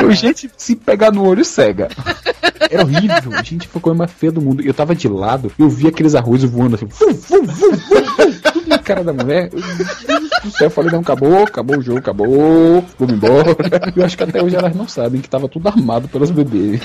Eu, 0.00 0.12
gente, 0.12 0.50
se 0.56 0.76
pegar 0.76 1.10
no 1.10 1.26
olho, 1.26 1.44
cega. 1.44 1.88
Era 2.70 2.82
horrível. 2.82 3.32
A 3.32 3.42
gente 3.42 3.66
foi 3.66 3.78
a 3.78 3.82
coisa 3.82 3.98
mais 3.98 4.12
feia 4.12 4.32
do 4.32 4.40
mundo. 4.40 4.62
Eu 4.62 4.74
tava 4.74 4.94
de 4.94 5.08
lado, 5.08 5.50
eu 5.58 5.68
vi 5.68 5.88
aqueles 5.88 6.14
arroz 6.14 6.44
voando 6.44 6.76
assim. 6.76 6.86
Vum, 6.86 7.12
vum, 7.12 7.46
vum, 7.46 7.72
tudo 8.42 8.54
na 8.54 8.57
cara 8.88 9.04
da 9.04 9.12
mulher. 9.12 9.50
Eu, 10.60 10.70
falei, 10.70 10.90
não, 10.90 11.00
acabou, 11.00 11.42
acabou 11.42 11.78
o 11.78 11.82
jogo, 11.82 11.98
acabou. 11.98 12.82
Vamos 12.98 13.14
embora. 13.14 13.54
Eu 13.94 14.04
acho 14.04 14.16
que 14.16 14.22
até 14.22 14.42
hoje 14.42 14.56
elas 14.56 14.74
não 14.74 14.88
sabem 14.88 15.20
que 15.20 15.28
tava 15.28 15.46
tudo 15.48 15.68
armado 15.68 16.08
pelas 16.08 16.30
bebês. 16.30 16.80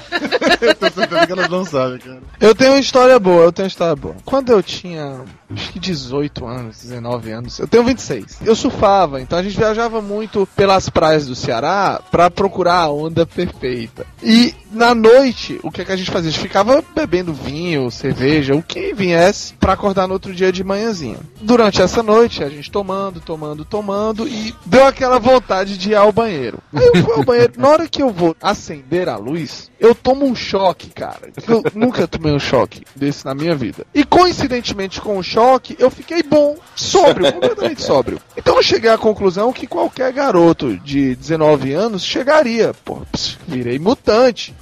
Eu 0.61 0.75
tô 0.75 1.25
que 1.25 1.31
elas 1.31 1.49
não 1.49 1.65
sabem, 1.65 1.99
cara. 1.99 2.21
Eu 2.39 2.55
tenho 2.55 2.71
uma 2.71 2.79
história 2.79 3.17
boa, 3.19 3.43
eu 3.43 3.51
tenho 3.51 3.65
uma 3.65 3.69
história 3.69 3.95
boa. 3.95 4.15
Quando 4.25 4.51
eu 4.51 4.61
tinha, 4.61 5.21
acho 5.49 5.71
que 5.71 5.79
18 5.79 6.45
anos, 6.45 6.81
19 6.81 7.31
anos, 7.31 7.59
eu 7.59 7.67
tenho 7.67 7.83
26. 7.83 8.39
Eu 8.45 8.55
surfava, 8.55 9.21
então 9.21 9.37
a 9.37 9.43
gente 9.43 9.57
viajava 9.57 10.01
muito 10.01 10.47
pelas 10.55 10.89
praias 10.89 11.25
do 11.27 11.35
Ceará 11.35 12.01
pra 12.11 12.29
procurar 12.29 12.79
a 12.79 12.91
onda 12.91 13.25
perfeita. 13.25 14.05
E 14.21 14.53
na 14.71 14.95
noite, 14.95 15.59
o 15.63 15.71
que, 15.71 15.81
é 15.81 15.85
que 15.85 15.91
a 15.91 15.95
gente 15.95 16.11
fazia? 16.11 16.29
A 16.29 16.31
gente 16.31 16.41
ficava 16.41 16.83
bebendo 16.95 17.33
vinho, 17.33 17.91
cerveja, 17.91 18.55
o 18.55 18.63
que 18.63 18.93
viesse 18.93 19.53
pra 19.55 19.73
acordar 19.73 20.07
no 20.07 20.13
outro 20.13 20.33
dia 20.33 20.51
de 20.51 20.63
manhãzinha. 20.63 21.17
Durante 21.41 21.81
essa 21.93 22.01
noite, 22.01 22.43
a 22.43 22.49
gente 22.49 22.71
tomando, 22.71 23.19
tomando, 23.21 23.63
tomando 23.63 24.27
e 24.27 24.55
deu 24.65 24.87
aquela 24.87 25.19
vontade 25.19 25.77
de 25.77 25.91
ir 25.91 25.95
ao 25.95 26.11
banheiro. 26.11 26.57
Aí 26.73 26.83
eu 26.83 27.03
fui 27.03 27.13
ao 27.13 27.23
banheiro, 27.23 27.53
na 27.55 27.69
hora 27.69 27.87
que 27.87 28.01
eu 28.01 28.09
vou 28.09 28.35
acender 28.41 29.07
a 29.07 29.15
luz, 29.15 29.69
eu 29.79 29.93
tomo 29.93 30.25
um 30.25 30.33
choque, 30.33 30.89
cara. 30.89 31.31
Eu 31.47 31.63
nunca 31.75 32.07
tomei 32.07 32.33
um 32.33 32.39
choque 32.39 32.83
desse 32.95 33.23
na 33.25 33.35
minha 33.35 33.55
vida. 33.55 33.85
E 33.93 34.03
coincidentemente 34.03 34.99
com 34.99 35.19
o 35.19 35.23
choque, 35.23 35.75
eu 35.77 35.91
fiquei 35.91 36.23
bom, 36.23 36.57
sóbrio, 36.75 37.31
completamente 37.31 37.83
sóbrio. 37.83 38.19
Então 38.35 38.55
eu 38.55 38.63
cheguei 38.63 38.89
à 38.89 38.97
conclusão 38.97 39.53
que 39.53 39.67
qualquer 39.67 40.11
garoto 40.11 40.75
de 40.77 41.15
19 41.15 41.73
anos 41.73 42.03
chegaria. 42.03 42.73
Pô, 42.83 43.01
pss, 43.11 43.37
virei 43.47 43.77
mutante. 43.77 44.55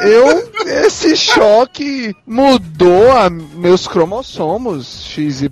Eu, 0.00 0.52
esse 0.66 1.16
choque 1.16 2.14
mudou 2.26 3.12
meus 3.54 3.86
cromossomos 3.86 4.53
XY 4.82 5.50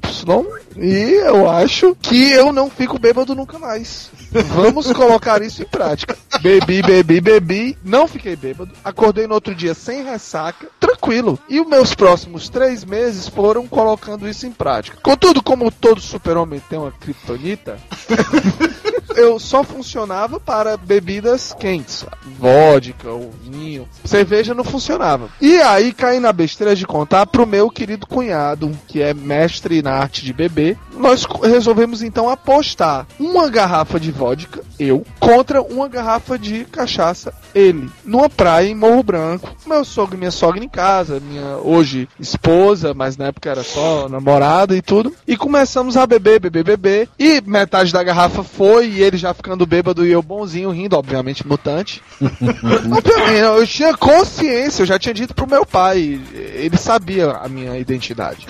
e 0.77 1.15
eu 1.27 1.51
acho 1.51 1.97
que 2.01 2.31
eu 2.33 2.53
não 2.53 2.71
fico 2.71 2.99
bêbado 2.99 3.35
nunca 3.35 3.59
mais. 3.59 4.11
Vamos 4.31 4.91
colocar 4.93 5.43
isso 5.43 5.63
em 5.63 5.67
prática. 5.67 6.17
Bebi, 6.41 6.83
bebi, 6.83 7.21
bebi, 7.21 7.79
não 7.85 8.09
fiquei 8.09 8.35
bêbado. 8.35 8.73
Acordei 8.83 9.27
no 9.27 9.35
outro 9.35 9.55
dia 9.55 9.75
sem 9.75 10.03
ressaca, 10.05 10.69
tranquilo. 10.81 11.39
E 11.49 11.61
os 11.61 11.67
meus 11.67 11.95
próximos 11.95 12.49
três 12.49 12.85
meses 12.85 13.29
foram 13.29 13.67
colocando 13.67 14.29
isso 14.29 14.47
em 14.47 14.53
prática. 14.53 14.99
Contudo, 15.03 15.43
como 15.43 15.71
todo 15.71 16.01
super-homem 16.01 16.63
tem 16.69 16.79
uma 16.79 16.93
kriptonita, 16.93 17.79
eu 19.17 19.39
só 19.39 19.63
funcionava 19.63 20.39
para 20.39 20.77
bebidas 20.77 21.55
quentes. 21.59 22.05
Vodka 22.39 23.11
ou 23.11 23.33
vinho. 23.43 23.89
Cerveja 24.05 24.55
não 24.55 24.65
funcionava. 24.65 25.29
E 25.41 25.61
aí 25.61 25.93
caí 25.93 26.21
na 26.21 26.33
besteira 26.33 26.75
de 26.75 26.87
contar 26.87 27.27
pro 27.27 27.47
meu 27.47 27.71
querido 27.71 28.07
cunhado, 28.07 28.71
que 28.87 29.03
é 29.03 29.15
mestre 29.15 29.83
na 29.83 29.93
arte 29.93 30.25
de 30.25 30.33
beber. 30.33 30.77
Nós 30.97 31.25
resolvemos 31.43 32.03
então 32.03 32.29
apostar 32.29 33.07
uma 33.19 33.49
garrafa 33.49 33.99
de 33.99 34.11
vodka, 34.11 34.63
eu, 34.79 35.05
contra 35.19 35.63
uma 35.63 35.89
garrafa 35.89 36.39
de 36.39 36.65
cachaça, 36.65 37.33
ele. 37.55 37.89
Numa 38.05 38.29
praia 38.29 38.69
em 38.69 38.75
Morro 38.75 39.03
Branco. 39.03 39.51
Meu 39.67 39.85
sogro 39.85 40.17
e 40.17 40.19
minha 40.19 40.31
sogra 40.31 40.63
em 40.63 40.69
casa, 40.69 41.21
minha 41.21 41.57
hoje 41.59 42.09
esposa, 42.19 42.93
mas 42.95 43.17
na 43.17 43.27
época 43.27 43.51
era 43.51 43.63
só 43.63 44.09
namorada 44.09 44.77
e 44.77 44.83
tudo. 44.83 45.15
E 45.27 45.37
começamos 45.37 45.97
a 45.97 46.07
beber, 46.07 46.41
beber, 46.41 46.65
beber. 46.65 47.09
E 47.19 47.41
metade 47.41 47.93
da 47.93 48.03
garrafa 48.03 48.43
foi, 48.43 49.02
ele 49.03 49.17
já 49.17 49.35
ficando 49.35 49.67
bêbado 49.67 50.07
e 50.07 50.11
eu 50.11 50.23
bonzinho, 50.23 50.71
rindo, 50.71 50.97
obviamente 50.97 51.47
mutante. 51.47 52.03
Obviamente, 52.21 53.39
eu 53.39 53.67
tinha 53.67 53.97
consciência, 53.97 54.83
eu 54.83 54.87
já 54.87 54.99
tinha 54.99 55.15
dito 55.15 55.35
pro 55.35 55.49
meu 55.49 55.65
pai, 55.67 56.21
ele 56.33 56.77
sabia 56.77 57.31
a 57.31 57.49
minha 57.49 57.79
identidade. 57.79 58.47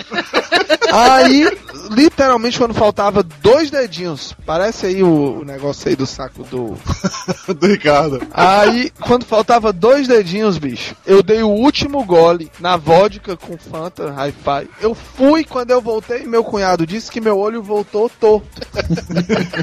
Aí, 0.91 1.49
literalmente, 1.89 2.57
quando 2.57 2.73
faltava 2.73 3.23
dois 3.23 3.69
dedinhos, 3.69 4.35
parece 4.45 4.87
aí 4.87 5.03
o, 5.03 5.39
o 5.41 5.45
negócio 5.45 5.89
aí 5.89 5.95
do 5.95 6.05
saco 6.05 6.43
do. 6.43 6.77
do 7.53 7.67
Ricardo. 7.67 8.21
Aí, 8.33 8.91
quando 9.01 9.25
faltava 9.25 9.71
dois 9.71 10.07
dedinhos, 10.07 10.57
bicho, 10.57 10.95
eu 11.05 11.23
dei 11.23 11.43
o 11.43 11.49
último 11.49 12.03
gole 12.03 12.51
na 12.59 12.77
vodka 12.77 13.35
com 13.37 13.57
Fanta 13.57 14.11
Hi-Fi. 14.11 14.69
Eu 14.81 14.93
fui, 14.93 15.43
quando 15.43 15.71
eu 15.71 15.81
voltei, 15.81 16.25
meu 16.25 16.43
cunhado 16.43 16.85
disse 16.85 17.11
que 17.11 17.21
meu 17.21 17.37
olho 17.37 17.61
voltou 17.61 18.09
torto. 18.09 18.43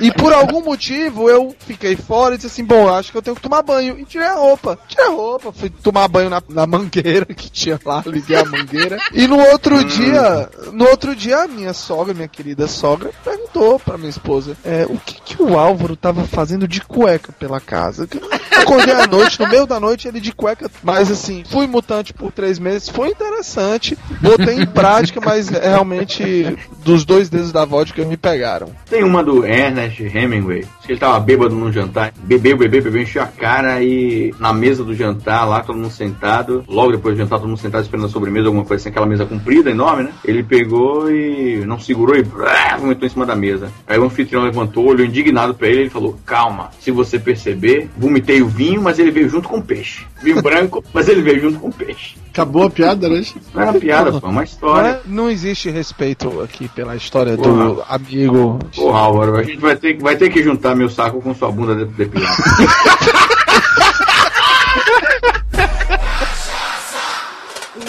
e 0.01 0.13
por 0.13 0.33
algum 0.33 0.63
motivo 0.63 1.29
eu 1.29 1.55
fiquei 1.61 1.97
fora 1.97 2.35
e 2.35 2.39
disse 2.39 2.49
assim: 2.49 2.65
bom, 2.65 2.89
acho 2.89 3.11
que 3.11 3.19
eu 3.19 3.23
tenho 3.23 3.37
que 3.37 3.43
tomar 3.43 3.63
banho. 3.63 3.99
E 3.99 4.05
tirei 4.05 4.27
a 4.27 4.35
roupa. 4.35 4.79
Tirei 4.89 5.07
a 5.07 5.11
roupa, 5.11 5.53
fui 5.53 5.71
tomar 5.71 6.09
banho 6.09 6.31
na, 6.31 6.43
na 6.49 6.67
mangueira 6.67 7.27
que 7.27 7.51
tinha 7.51 7.79
lá, 7.85 8.03
liguei 8.07 8.37
a 8.37 8.45
mangueira. 8.45 8.99
E 9.13 9.27
no 9.27 9.39
outro 9.39 9.83
dia, 9.85 10.49
no 10.73 10.87
outro 10.89 11.10
dia, 11.15 11.43
a 11.43 11.49
minha 11.49 11.73
sogra, 11.73 12.15
minha 12.15 12.29
querida 12.29 12.67
sogra, 12.67 13.11
perguntou 13.25 13.79
pra 13.79 13.99
minha 13.99 14.11
esposa: 14.11 14.57
é, 14.65 14.87
o 14.89 14.99
que, 14.99 15.21
que 15.21 15.43
o 15.43 15.59
Álvaro 15.59 15.97
tava 15.97 16.25
fazendo 16.25 16.67
de 16.67 16.81
cueca 16.81 17.33
pela 17.33 17.61
casa? 17.61 18.09
Acordei 18.51 18.95
à 18.95 19.07
noite, 19.07 19.41
no 19.41 19.49
meio 19.49 19.67
da 19.67 19.81
noite, 19.81 20.07
ele 20.07 20.21
de 20.21 20.33
cueca. 20.33 20.71
Mas 20.83 21.11
assim, 21.11 21.45
fui 21.49 21.67
mutante 21.67 22.13
por 22.13 22.31
três 22.31 22.59
meses, 22.59 22.89
foi 22.89 23.09
interessante. 23.09 23.97
Botei 24.21 24.61
em 24.61 24.67
prática, 24.67 25.21
mas 25.21 25.49
realmente 25.49 26.57
dos 26.85 27.05
dois 27.05 27.29
dedos 27.29 27.53
da 27.53 27.65
vodka 27.65 28.05
me 28.05 28.17
pegaram. 28.17 28.71
Tem 28.89 29.03
uma 29.05 29.23
do 29.23 29.47
Ernest 29.47 30.03
Hemingway, 30.03 30.67
ele 30.91 30.99
tava 31.01 31.19
bêbado 31.21 31.55
num 31.55 31.73
jantar, 31.73 32.13
bebeu, 32.23 32.57
bebeu, 32.57 32.83
bebeu, 32.83 33.03
encheu 33.03 33.23
a 33.23 33.27
cara 33.27 33.83
e 33.83 34.35
na 34.39 34.53
mesa 34.53 34.83
do 34.85 34.95
jantar, 34.95 35.45
lá 35.49 35.61
todo 35.61 35.77
mundo 35.77 35.91
sentado, 35.91 36.65
logo 36.69 36.93
depois 36.93 37.15
do 37.15 37.19
jantar, 37.19 37.39
todo 37.39 37.49
mundo 37.49 37.59
sentado 37.59 37.83
esperando 37.83 38.07
a 38.07 38.11
sobremesa, 38.11 38.47
alguma 38.49 38.65
coisa 38.65 38.83
assim, 38.83 38.91
aquela 38.91 39.07
mesa 39.07 39.25
comprida, 39.25 39.71
enorme, 39.71 40.05
né? 40.05 40.13
Ele 40.25 40.43
pegou 40.43 41.11
e 41.11 41.65
não 41.67 41.79
segurou 41.79 42.17
e 42.17 42.23
brá, 42.23 42.77
vomitou 42.79 43.07
em 43.07 43.11
cima 43.11 43.25
da 43.27 43.35
mesa. 43.37 43.71
Aí 43.87 43.99
o 43.99 44.05
anfitrião 44.05 44.43
levantou, 44.43 44.87
olhou 44.87 45.07
indignado 45.07 45.55
pra 45.55 45.69
ele 45.69 45.77
e 45.79 45.81
ele 45.83 45.91
falou: 45.91 46.19
Calma, 46.27 46.71
se 46.81 46.91
você 46.91 47.19
perceber, 47.19 47.89
vomitei 47.97 48.43
o 48.43 48.47
vinho, 48.49 48.83
mas 48.83 48.99
ele 48.99 49.11
veio 49.11 49.29
junto 49.29 49.49
com 49.49 49.59
o 49.59 49.63
peixe. 49.63 50.05
Vinho 50.23 50.41
branco, 50.43 50.83
mas 50.93 51.09
ele 51.09 51.23
veio 51.23 51.41
junto 51.41 51.59
com 51.59 51.69
o 51.69 51.73
peixe. 51.73 52.17
Acabou 52.33 52.63
a 52.65 52.71
piada, 52.71 53.09
né? 53.09 53.23
Não 53.53 53.63
era 53.63 53.73
piada, 53.75 54.13
foi 54.21 54.29
uma 54.31 54.45
história. 54.45 55.01
Não, 55.05 55.25
não 55.25 55.31
existe 55.31 55.69
respeito 55.69 56.41
aqui 56.41 56.69
pela 56.69 56.95
história 56.95 57.37
do 57.37 57.43
Porra. 57.43 57.85
amigo. 57.89 58.59
Ô 58.79 58.91
Álvaro, 58.91 59.37
a 59.37 59.43
gente 59.43 59.59
vai 59.59 59.75
ter, 59.77 59.95
que- 59.95 60.03
vai 60.03 60.17
ter 60.17 60.31
que 60.31 60.41
juntar 60.43 60.77
meu 60.81 60.89
saco 60.89 61.21
com 61.21 61.35
sua 61.35 61.53
bunda 61.53 61.75
de- 61.77 61.85
depilada. 61.93 62.37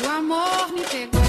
O 0.04 0.10
amor 0.10 0.68
me 0.74 0.82
pegou, 0.82 1.21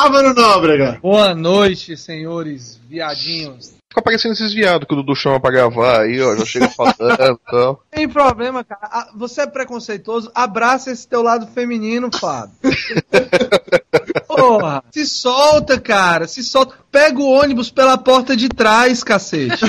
Álvaro 0.00 0.32
Nóbrega. 0.32 0.98
Boa 1.02 1.34
noite, 1.34 1.96
senhores 1.96 2.80
viadinhos. 2.88 3.72
Fica 3.90 4.02
parecendo 4.02 4.34
esses 4.34 4.52
viados 4.52 4.86
que 4.86 4.92
o 4.94 4.96
Dudu 4.98 5.16
chama 5.16 5.40
pra 5.40 5.50
gravar 5.50 6.02
aí, 6.02 6.20
ó. 6.20 6.36
Já 6.36 6.44
chega 6.44 6.68
falando 6.68 6.94
e 7.00 7.38
tal. 7.50 7.82
Tem 7.90 8.08
problema, 8.08 8.62
cara. 8.62 8.80
Ah, 8.84 9.08
Você 9.16 9.40
é 9.40 9.46
preconceituoso, 9.46 10.30
abraça 10.34 10.90
esse 10.92 11.08
teu 11.08 11.22
lado 11.22 11.46
feminino, 11.48 12.10
Fábio. 12.16 12.52
Porra, 14.28 14.84
se 14.92 15.04
solta, 15.06 15.80
cara, 15.80 16.28
se 16.28 16.44
solta. 16.44 16.74
Pega 16.92 17.18
o 17.18 17.28
ônibus 17.30 17.70
pela 17.70 17.98
porta 17.98 18.36
de 18.36 18.48
trás, 18.48 19.02
cacete. 19.02 19.64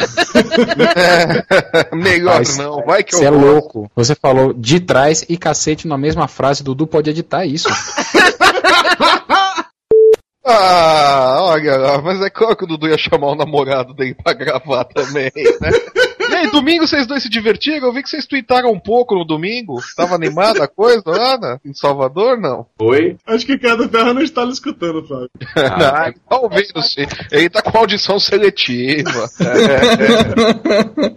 Melhor 1.94 2.38
Mas- 2.40 2.58
não, 2.58 2.84
vai 2.86 3.04
que 3.04 3.16
eu 3.16 3.20
Você 3.20 3.26
é 3.26 3.30
louco. 3.32 3.90
Você 3.96 4.14
falou 4.16 4.54
de 4.54 4.80
trás 4.80 5.26
e 5.28 5.38
cacete 5.38 5.88
na 5.88 5.98
mesma 5.98 6.28
frase. 6.28 6.62
Dudu 6.64 6.86
pode 6.86 7.10
editar 7.10 7.46
isso. 7.46 7.68
Ah, 10.52 11.38
olha 11.44 11.78
lá, 11.78 12.02
mas 12.02 12.20
é 12.22 12.30
claro 12.30 12.56
que 12.56 12.64
o 12.64 12.68
Dudu 12.68 12.88
ia 12.88 12.98
chamar 12.98 13.28
o 13.28 13.36
namorado 13.36 13.94
dele 13.94 14.16
pra 14.16 14.34
gravar 14.34 14.84
também, 14.86 15.32
né? 15.36 15.70
E 16.30 16.36
aí, 16.36 16.52
domingo 16.52 16.88
vocês 16.88 17.06
dois 17.08 17.24
se 17.24 17.30
divertiram? 17.30 17.88
Eu 17.88 17.94
vi 17.94 18.02
que 18.04 18.10
vocês 18.10 18.26
tweetaram 18.26 18.72
um 18.72 18.80
pouco 18.80 19.16
no 19.16 19.26
domingo. 19.26 19.80
Tava 19.96 20.16
animada 20.16 20.64
a 20.64 20.68
coisa 20.68 21.02
lá 21.08 21.38
na- 21.38 21.60
em 21.66 21.74
Salvador, 21.74 22.38
não? 22.40 22.66
Oi? 22.80 23.18
Acho 23.26 23.46
que 23.46 23.58
cada 23.58 23.88
ferro 23.90 24.14
não 24.14 24.22
está 24.22 24.44
lhe 24.46 24.52
escutando, 24.52 25.06
Fábio. 25.08 25.30
Ah, 25.56 26.12
talvez, 26.30 26.72
não 26.76 26.82
sei. 26.84 27.08
Ele 27.32 27.50
tá 27.50 27.62
com 27.62 27.78
audição 27.78 28.20
seletiva. 28.20 29.28
É, 29.40 31.10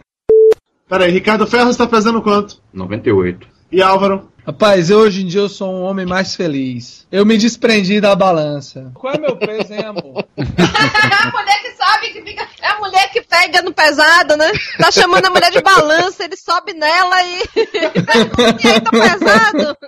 Pera 0.88 1.04
aí, 1.04 1.10
Ricardo 1.12 1.46
Ferro 1.46 1.70
está 1.70 1.86
pesando 1.86 2.20
quanto? 2.22 2.60
98. 2.72 3.46
E 3.72 3.80
Álvaro? 3.80 4.30
Rapaz, 4.46 4.90
eu, 4.90 4.98
hoje 4.98 5.22
em 5.22 5.26
dia 5.26 5.40
eu 5.40 5.48
sou 5.48 5.72
um 5.72 5.82
homem 5.82 6.04
mais 6.04 6.36
feliz. 6.36 7.06
Eu 7.10 7.24
me 7.24 7.38
desprendi 7.38 8.02
da 8.02 8.14
balança. 8.14 8.90
Qual 8.92 9.14
é 9.14 9.18
meu 9.18 9.34
peso, 9.34 9.72
hein, 9.72 9.84
amor? 9.86 10.26
É 10.36 10.42
a 11.24 11.30
mulher 11.30 11.62
que 11.62 11.70
sabe 11.72 12.10
que 12.10 12.20
fica. 12.20 12.46
É 12.60 12.66
a 12.66 12.78
mulher 12.78 13.10
que 13.10 13.22
pega 13.22 13.62
no 13.62 13.72
pesado, 13.72 14.36
né? 14.36 14.52
Tá 14.76 14.90
chamando 14.90 15.24
a 15.24 15.30
mulher 15.30 15.50
de 15.50 15.62
balança, 15.62 16.22
ele 16.22 16.36
sobe 16.36 16.74
nela 16.74 17.22
e. 17.22 17.42
e 18.62 18.68
aí 18.68 18.80
tá 18.82 18.90
pesado. 18.90 19.78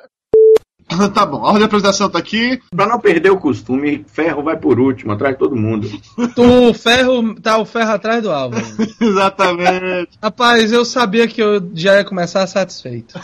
tá 1.15 1.25
bom, 1.27 1.39
a 1.39 1.47
ordem 1.47 1.61
de 1.61 1.65
apresentação 1.65 2.09
tá 2.09 2.19
aqui. 2.19 2.61
Pra 2.75 2.87
não 2.87 3.01
perder 3.01 3.31
o 3.31 3.39
costume, 3.39 4.05
ferro 4.07 4.43
vai 4.43 4.57
por 4.57 4.79
último, 4.79 5.13
atrás 5.13 5.35
de 5.35 5.39
todo 5.39 5.57
mundo. 5.57 5.89
O 6.37 6.75
ferro, 6.75 7.35
tá 7.41 7.59
o 7.59 7.65
ferro 7.65 7.93
atrás 7.93 8.23
do 8.23 8.31
Álvaro. 8.31 8.65
Exatamente. 9.01 10.11
Rapaz, 10.23 10.73
eu 10.73 10.85
sabia 10.85 11.27
que 11.27 11.43
eu 11.43 11.71
já 11.75 11.97
ia 11.97 12.05
começar 12.05 12.47
satisfeito. 12.47 13.19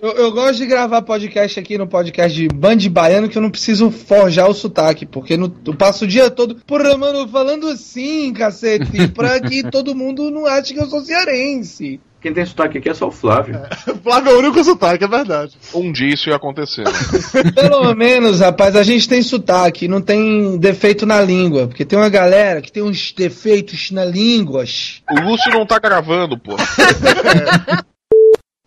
Eu, 0.00 0.12
eu 0.12 0.32
gosto 0.32 0.56
de 0.56 0.66
gravar 0.66 1.02
podcast 1.02 1.60
aqui 1.60 1.76
no 1.76 1.86
podcast 1.86 2.34
de 2.34 2.48
Band 2.48 2.78
Baiano 2.90 3.28
que 3.28 3.36
eu 3.36 3.42
não 3.42 3.50
preciso 3.50 3.90
forjar 3.90 4.48
o 4.48 4.54
sotaque, 4.54 5.04
porque 5.04 5.36
no, 5.36 5.54
eu 5.66 5.74
passo 5.74 6.04
o 6.04 6.08
dia 6.08 6.30
todo, 6.30 6.56
porra, 6.66 6.96
mano, 6.96 7.28
falando 7.28 7.68
assim, 7.68 8.32
cacete, 8.32 9.08
pra 9.14 9.38
que 9.40 9.70
todo 9.70 9.94
mundo 9.94 10.30
não 10.30 10.46
ache 10.46 10.72
que 10.72 10.80
eu 10.80 10.86
sou 10.86 11.02
cearense. 11.02 12.00
Quem 12.20 12.34
tem 12.34 12.44
sotaque 12.44 12.78
aqui 12.78 12.88
é 12.88 12.94
só 12.94 13.08
o 13.08 13.10
Flávio. 13.10 13.58
Flávio 14.02 14.30
é 14.30 14.34
o 14.34 14.38
único 14.38 14.62
sotaque, 14.62 15.04
é 15.04 15.08
verdade. 15.08 15.56
um 15.74 15.90
dia 15.90 16.14
isso 16.14 16.28
ia 16.28 16.36
acontecer. 16.36 16.84
né? 16.84 16.92
Pelo 17.54 17.94
menos, 17.94 18.40
rapaz, 18.40 18.76
a 18.76 18.82
gente 18.82 19.08
tem 19.08 19.22
sotaque, 19.22 19.88
não 19.88 20.00
tem 20.02 20.58
defeito 20.58 21.06
na 21.06 21.20
língua, 21.20 21.66
porque 21.66 21.84
tem 21.84 21.98
uma 21.98 22.08
galera 22.08 22.60
que 22.60 22.70
tem 22.70 22.82
uns 22.82 23.12
defeitos 23.12 23.90
na 23.90 24.04
língua. 24.04 24.64
O 25.10 25.20
Lúcio 25.22 25.50
não 25.50 25.64
tá 25.64 25.78
gravando, 25.78 26.38
pô. 26.38 26.56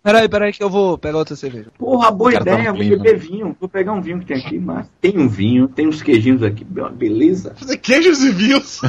Peraí, 0.03 0.27
peraí, 0.27 0.51
que 0.51 0.61
eu 0.61 0.69
vou 0.69 0.97
pegar 0.97 1.17
outra 1.17 1.33
cerveja. 1.33 1.67
Porra, 1.77 2.11
boa 2.11 2.33
tá 2.33 2.41
ideia, 2.41 2.73
no 2.73 2.77
vou 2.77 2.89
beber 2.89 3.17
vinho. 3.17 3.55
Vou 3.57 3.69
pegar 3.69 3.93
um 3.93 4.01
vinho 4.01 4.19
que 4.19 4.25
tem 4.25 4.37
aqui, 4.37 4.59
mas 4.59 4.85
tem 4.99 5.17
um 5.17 5.29
vinho, 5.29 5.69
tem 5.69 5.87
uns 5.87 6.01
queijinhos 6.01 6.43
aqui, 6.43 6.65
beleza? 6.65 7.53
Fazer 7.55 7.77
queijos 7.77 8.21
e 8.21 8.29
vinhos. 8.29 8.81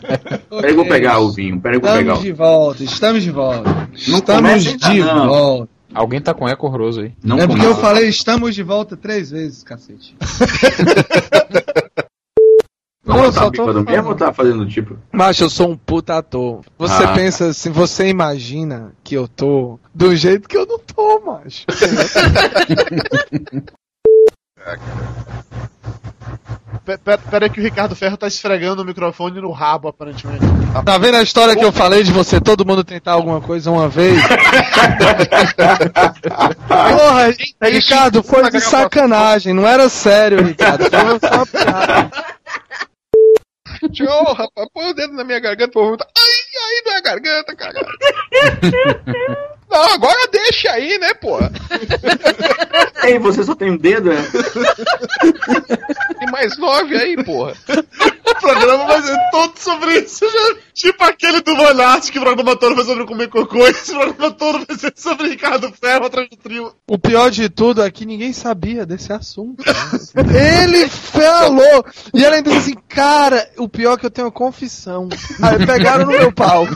Peraí, 0.48 0.72
vou 0.72 0.86
pegar 0.86 1.18
o 1.18 1.30
vinho, 1.30 1.60
peraí, 1.60 1.78
vou 1.78 1.90
pegar 1.90 2.14
Estamos 2.14 2.22
de 2.22 2.32
volta, 2.32 2.84
estamos 2.84 3.22
de 3.22 3.30
volta. 3.30 3.88
Não 4.08 4.18
estamos 4.18 4.64
de 4.64 5.00
não. 5.00 5.28
volta. 5.28 5.68
Alguém 5.94 6.22
tá 6.22 6.32
com 6.32 6.48
eco 6.48 6.66
horroroso 6.66 7.02
aí. 7.02 7.12
Não 7.22 7.38
é 7.38 7.46
porque 7.46 7.66
eu 7.66 7.74
falei 7.76 8.08
estamos 8.08 8.54
de 8.54 8.62
volta 8.62 8.96
três 8.96 9.30
vezes, 9.30 9.62
cacete. 9.62 10.16
Eu 13.16 13.32
tá 13.32 13.50
bêbado 13.50 13.84
mesmo 13.84 14.08
ou 14.08 14.14
tá 14.14 14.32
fazendo 14.32 14.66
tipo? 14.66 14.96
Mas 15.12 15.38
eu 15.40 15.50
sou 15.50 15.70
um 15.70 15.76
puta 15.76 16.16
ator. 16.18 16.60
Você 16.78 17.04
Ah. 17.04 17.12
pensa 17.14 17.46
assim, 17.48 17.70
você 17.70 18.08
imagina 18.08 18.92
que 19.04 19.14
eu 19.14 19.28
tô 19.28 19.78
do 19.94 20.14
jeito 20.16 20.48
que 20.48 20.56
eu 20.56 20.66
não 20.66 20.78
tô, 20.78 21.20
macho. 21.20 21.64
Pe- 26.84 26.98
Pera, 26.98 27.18
pera 27.18 27.46
aí 27.46 27.50
que 27.50 27.60
o 27.60 27.62
Ricardo 27.62 27.94
Ferro 27.94 28.16
tá 28.16 28.26
esfregando 28.26 28.82
o 28.82 28.84
microfone 28.84 29.40
no 29.40 29.52
rabo, 29.52 29.86
aparentemente. 29.88 30.44
Tá 30.84 30.98
vendo 30.98 31.16
a 31.16 31.22
história 31.22 31.54
que 31.54 31.64
eu 31.64 31.70
falei 31.70 32.02
de 32.02 32.10
você 32.10 32.40
todo 32.40 32.66
mundo 32.66 32.82
tentar 32.82 33.12
alguma 33.12 33.40
coisa 33.40 33.70
uma 33.70 33.88
vez? 33.88 34.20
Porra, 36.66 37.32
Ricardo, 37.70 38.20
foi 38.22 38.50
de 38.50 38.60
sacanagem, 38.60 39.54
não 39.54 39.64
era 39.66 39.88
sério, 39.88 40.42
Ricardo. 40.42 40.84
Foi 40.90 41.18
só 41.20 41.36
uma 41.36 41.46
piada. 41.46 42.10
Tchau, 43.90 44.32
rapaz, 44.34 44.68
põe 44.72 44.90
o 44.90 44.94
dedo 44.94 45.12
na 45.14 45.24
minha 45.24 45.40
garganta 45.40 45.72
pra 45.72 45.82
vomitar. 45.82 46.08
Ai, 46.16 46.32
ai, 46.64 46.82
minha 46.84 47.00
garganta, 47.00 47.56
cara. 47.56 47.80
Não, 49.72 49.94
agora 49.94 50.28
deixa 50.30 50.70
aí, 50.70 50.98
né, 50.98 51.14
porra? 51.14 51.50
Ei, 53.04 53.18
você 53.18 53.42
só 53.42 53.54
tem 53.54 53.70
um 53.70 53.76
dedo, 53.76 54.12
é? 54.12 54.16
Tem 56.18 56.30
mais 56.30 56.56
nove 56.58 56.96
aí, 56.96 57.16
porra. 57.24 57.52
O 58.24 58.34
programa 58.40 58.86
vai 58.86 59.02
ser 59.02 59.16
todo 59.32 59.52
sobre 59.58 59.98
isso. 60.00 60.24
já- 60.30 60.56
tipo 60.74 61.02
aquele 61.04 61.40
do 61.42 61.54
Monarch, 61.56 62.10
que 62.12 62.18
o 62.18 62.22
programa 62.22 62.56
todo 62.56 62.74
vai 62.76 62.84
sobre 62.84 63.04
comer 63.06 63.28
cocô. 63.28 63.66
Esse 63.66 63.92
programa 63.92 64.30
todo 64.32 64.64
vai 64.66 64.76
ser 64.78 64.92
sobre 64.96 65.28
Ricardo 65.30 65.72
Ferro 65.72 66.06
atrás 66.06 66.28
do 66.28 66.36
trio. 66.36 66.72
O 66.88 66.98
pior 66.98 67.30
de 67.30 67.48
tudo 67.48 67.82
é 67.82 67.90
que 67.90 68.06
ninguém 68.06 68.32
sabia 68.32 68.86
desse 68.86 69.12
assunto. 69.12 69.64
né? 69.66 69.72
Ele 70.62 70.88
falou! 70.88 71.84
E 72.14 72.24
ela 72.24 72.36
ainda 72.36 72.50
disse 72.50 72.70
assim, 72.70 72.78
cara, 72.88 73.48
o 73.58 73.68
pior 73.68 73.94
é 73.94 73.96
que 73.96 74.06
eu 74.06 74.10
tenho 74.10 74.26
uma 74.28 74.32
confissão. 74.32 75.08
Aí 75.42 75.66
pegaram 75.66 76.06
no 76.06 76.12
meu 76.12 76.32
pau. 76.32 76.66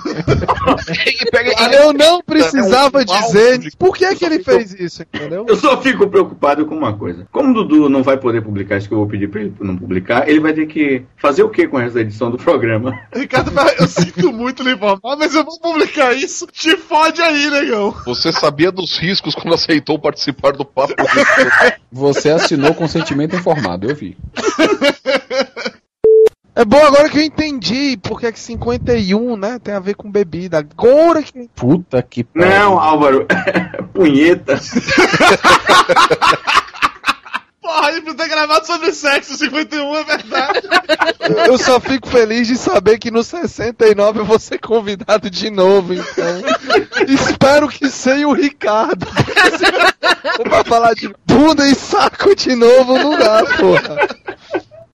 Eu 1.72 1.92
não 1.92 2.20
precisava 2.22 2.85
dizer 3.04 3.60
por 3.78 3.96
que, 3.96 4.14
que 4.14 4.24
ele 4.24 4.42
fez 4.42 4.72
isso, 4.74 5.02
entendeu? 5.02 5.46
Eu 5.48 5.56
só 5.56 5.80
fico 5.80 6.08
preocupado 6.08 6.66
com 6.66 6.76
uma 6.76 6.92
coisa. 6.96 7.26
Como 7.30 7.50
o 7.50 7.54
Dudu 7.54 7.88
não 7.88 8.02
vai 8.02 8.16
poder 8.16 8.42
publicar 8.42 8.76
isso 8.76 8.88
que 8.88 8.94
eu 8.94 8.98
vou 8.98 9.06
pedir 9.06 9.28
pra 9.28 9.40
ele 9.40 9.54
não 9.60 9.76
publicar, 9.76 10.28
ele 10.28 10.40
vai 10.40 10.52
ter 10.52 10.66
que 10.66 11.04
fazer 11.16 11.42
o 11.42 11.48
que 11.48 11.66
com 11.66 11.80
essa 11.80 12.00
edição 12.00 12.30
do 12.30 12.38
programa? 12.38 12.98
Ricardo 13.14 13.52
eu 13.78 13.88
sinto 13.88 14.32
muito 14.32 14.62
lhe 14.62 14.72
informar, 14.72 15.16
mas 15.16 15.34
eu 15.34 15.44
vou 15.44 15.58
publicar 15.60 16.12
isso. 16.12 16.46
Te 16.52 16.76
fode 16.76 17.20
aí, 17.22 17.50
negão. 17.50 17.94
Você 18.04 18.32
sabia 18.32 18.70
dos 18.70 18.98
riscos 18.98 19.34
quando 19.34 19.54
aceitou 19.54 19.98
participar 19.98 20.52
do 20.52 20.64
papo? 20.64 20.94
Você 21.90 22.30
assinou 22.30 22.74
consentimento 22.74 23.36
informado, 23.36 23.88
eu 23.88 23.94
vi. 23.94 24.16
É 26.56 26.64
bom 26.64 26.82
agora 26.82 27.10
que 27.10 27.18
eu 27.18 27.22
entendi 27.22 27.98
porque 27.98 28.26
é 28.26 28.32
que 28.32 28.40
51, 28.40 29.36
né, 29.36 29.58
tem 29.62 29.74
a 29.74 29.78
ver 29.78 29.94
com 29.94 30.10
bebida. 30.10 30.56
Agora 30.58 31.22
que... 31.22 31.50
Puta 31.54 32.02
que 32.02 32.26
Não, 32.34 32.80
Álvaro, 32.80 33.26
punheta. 33.92 34.58
Porra, 37.60 37.92
ele 37.92 38.14
ter 38.14 38.28
gravado 38.28 38.66
sobre 38.66 38.90
sexo 38.92 39.36
51, 39.36 39.96
é 39.96 40.04
verdade. 40.04 40.62
Eu 41.46 41.58
só 41.58 41.78
fico 41.78 42.08
feliz 42.08 42.46
de 42.46 42.56
saber 42.56 42.96
que 42.96 43.10
no 43.10 43.22
69 43.22 44.20
eu 44.20 44.24
vou 44.24 44.38
ser 44.38 44.58
convidado 44.58 45.28
de 45.28 45.50
novo, 45.50 45.92
então. 45.92 46.42
Espero 47.06 47.68
que 47.68 47.90
sem 47.90 48.24
o 48.24 48.32
Ricardo. 48.32 49.06
Pra 50.42 50.64
falar 50.64 50.94
de 50.94 51.12
bunda 51.26 51.68
e 51.68 51.74
saco 51.74 52.34
de 52.34 52.54
novo, 52.54 52.94
não 52.94 53.18
dá, 53.18 53.44
porra. 53.58 54.08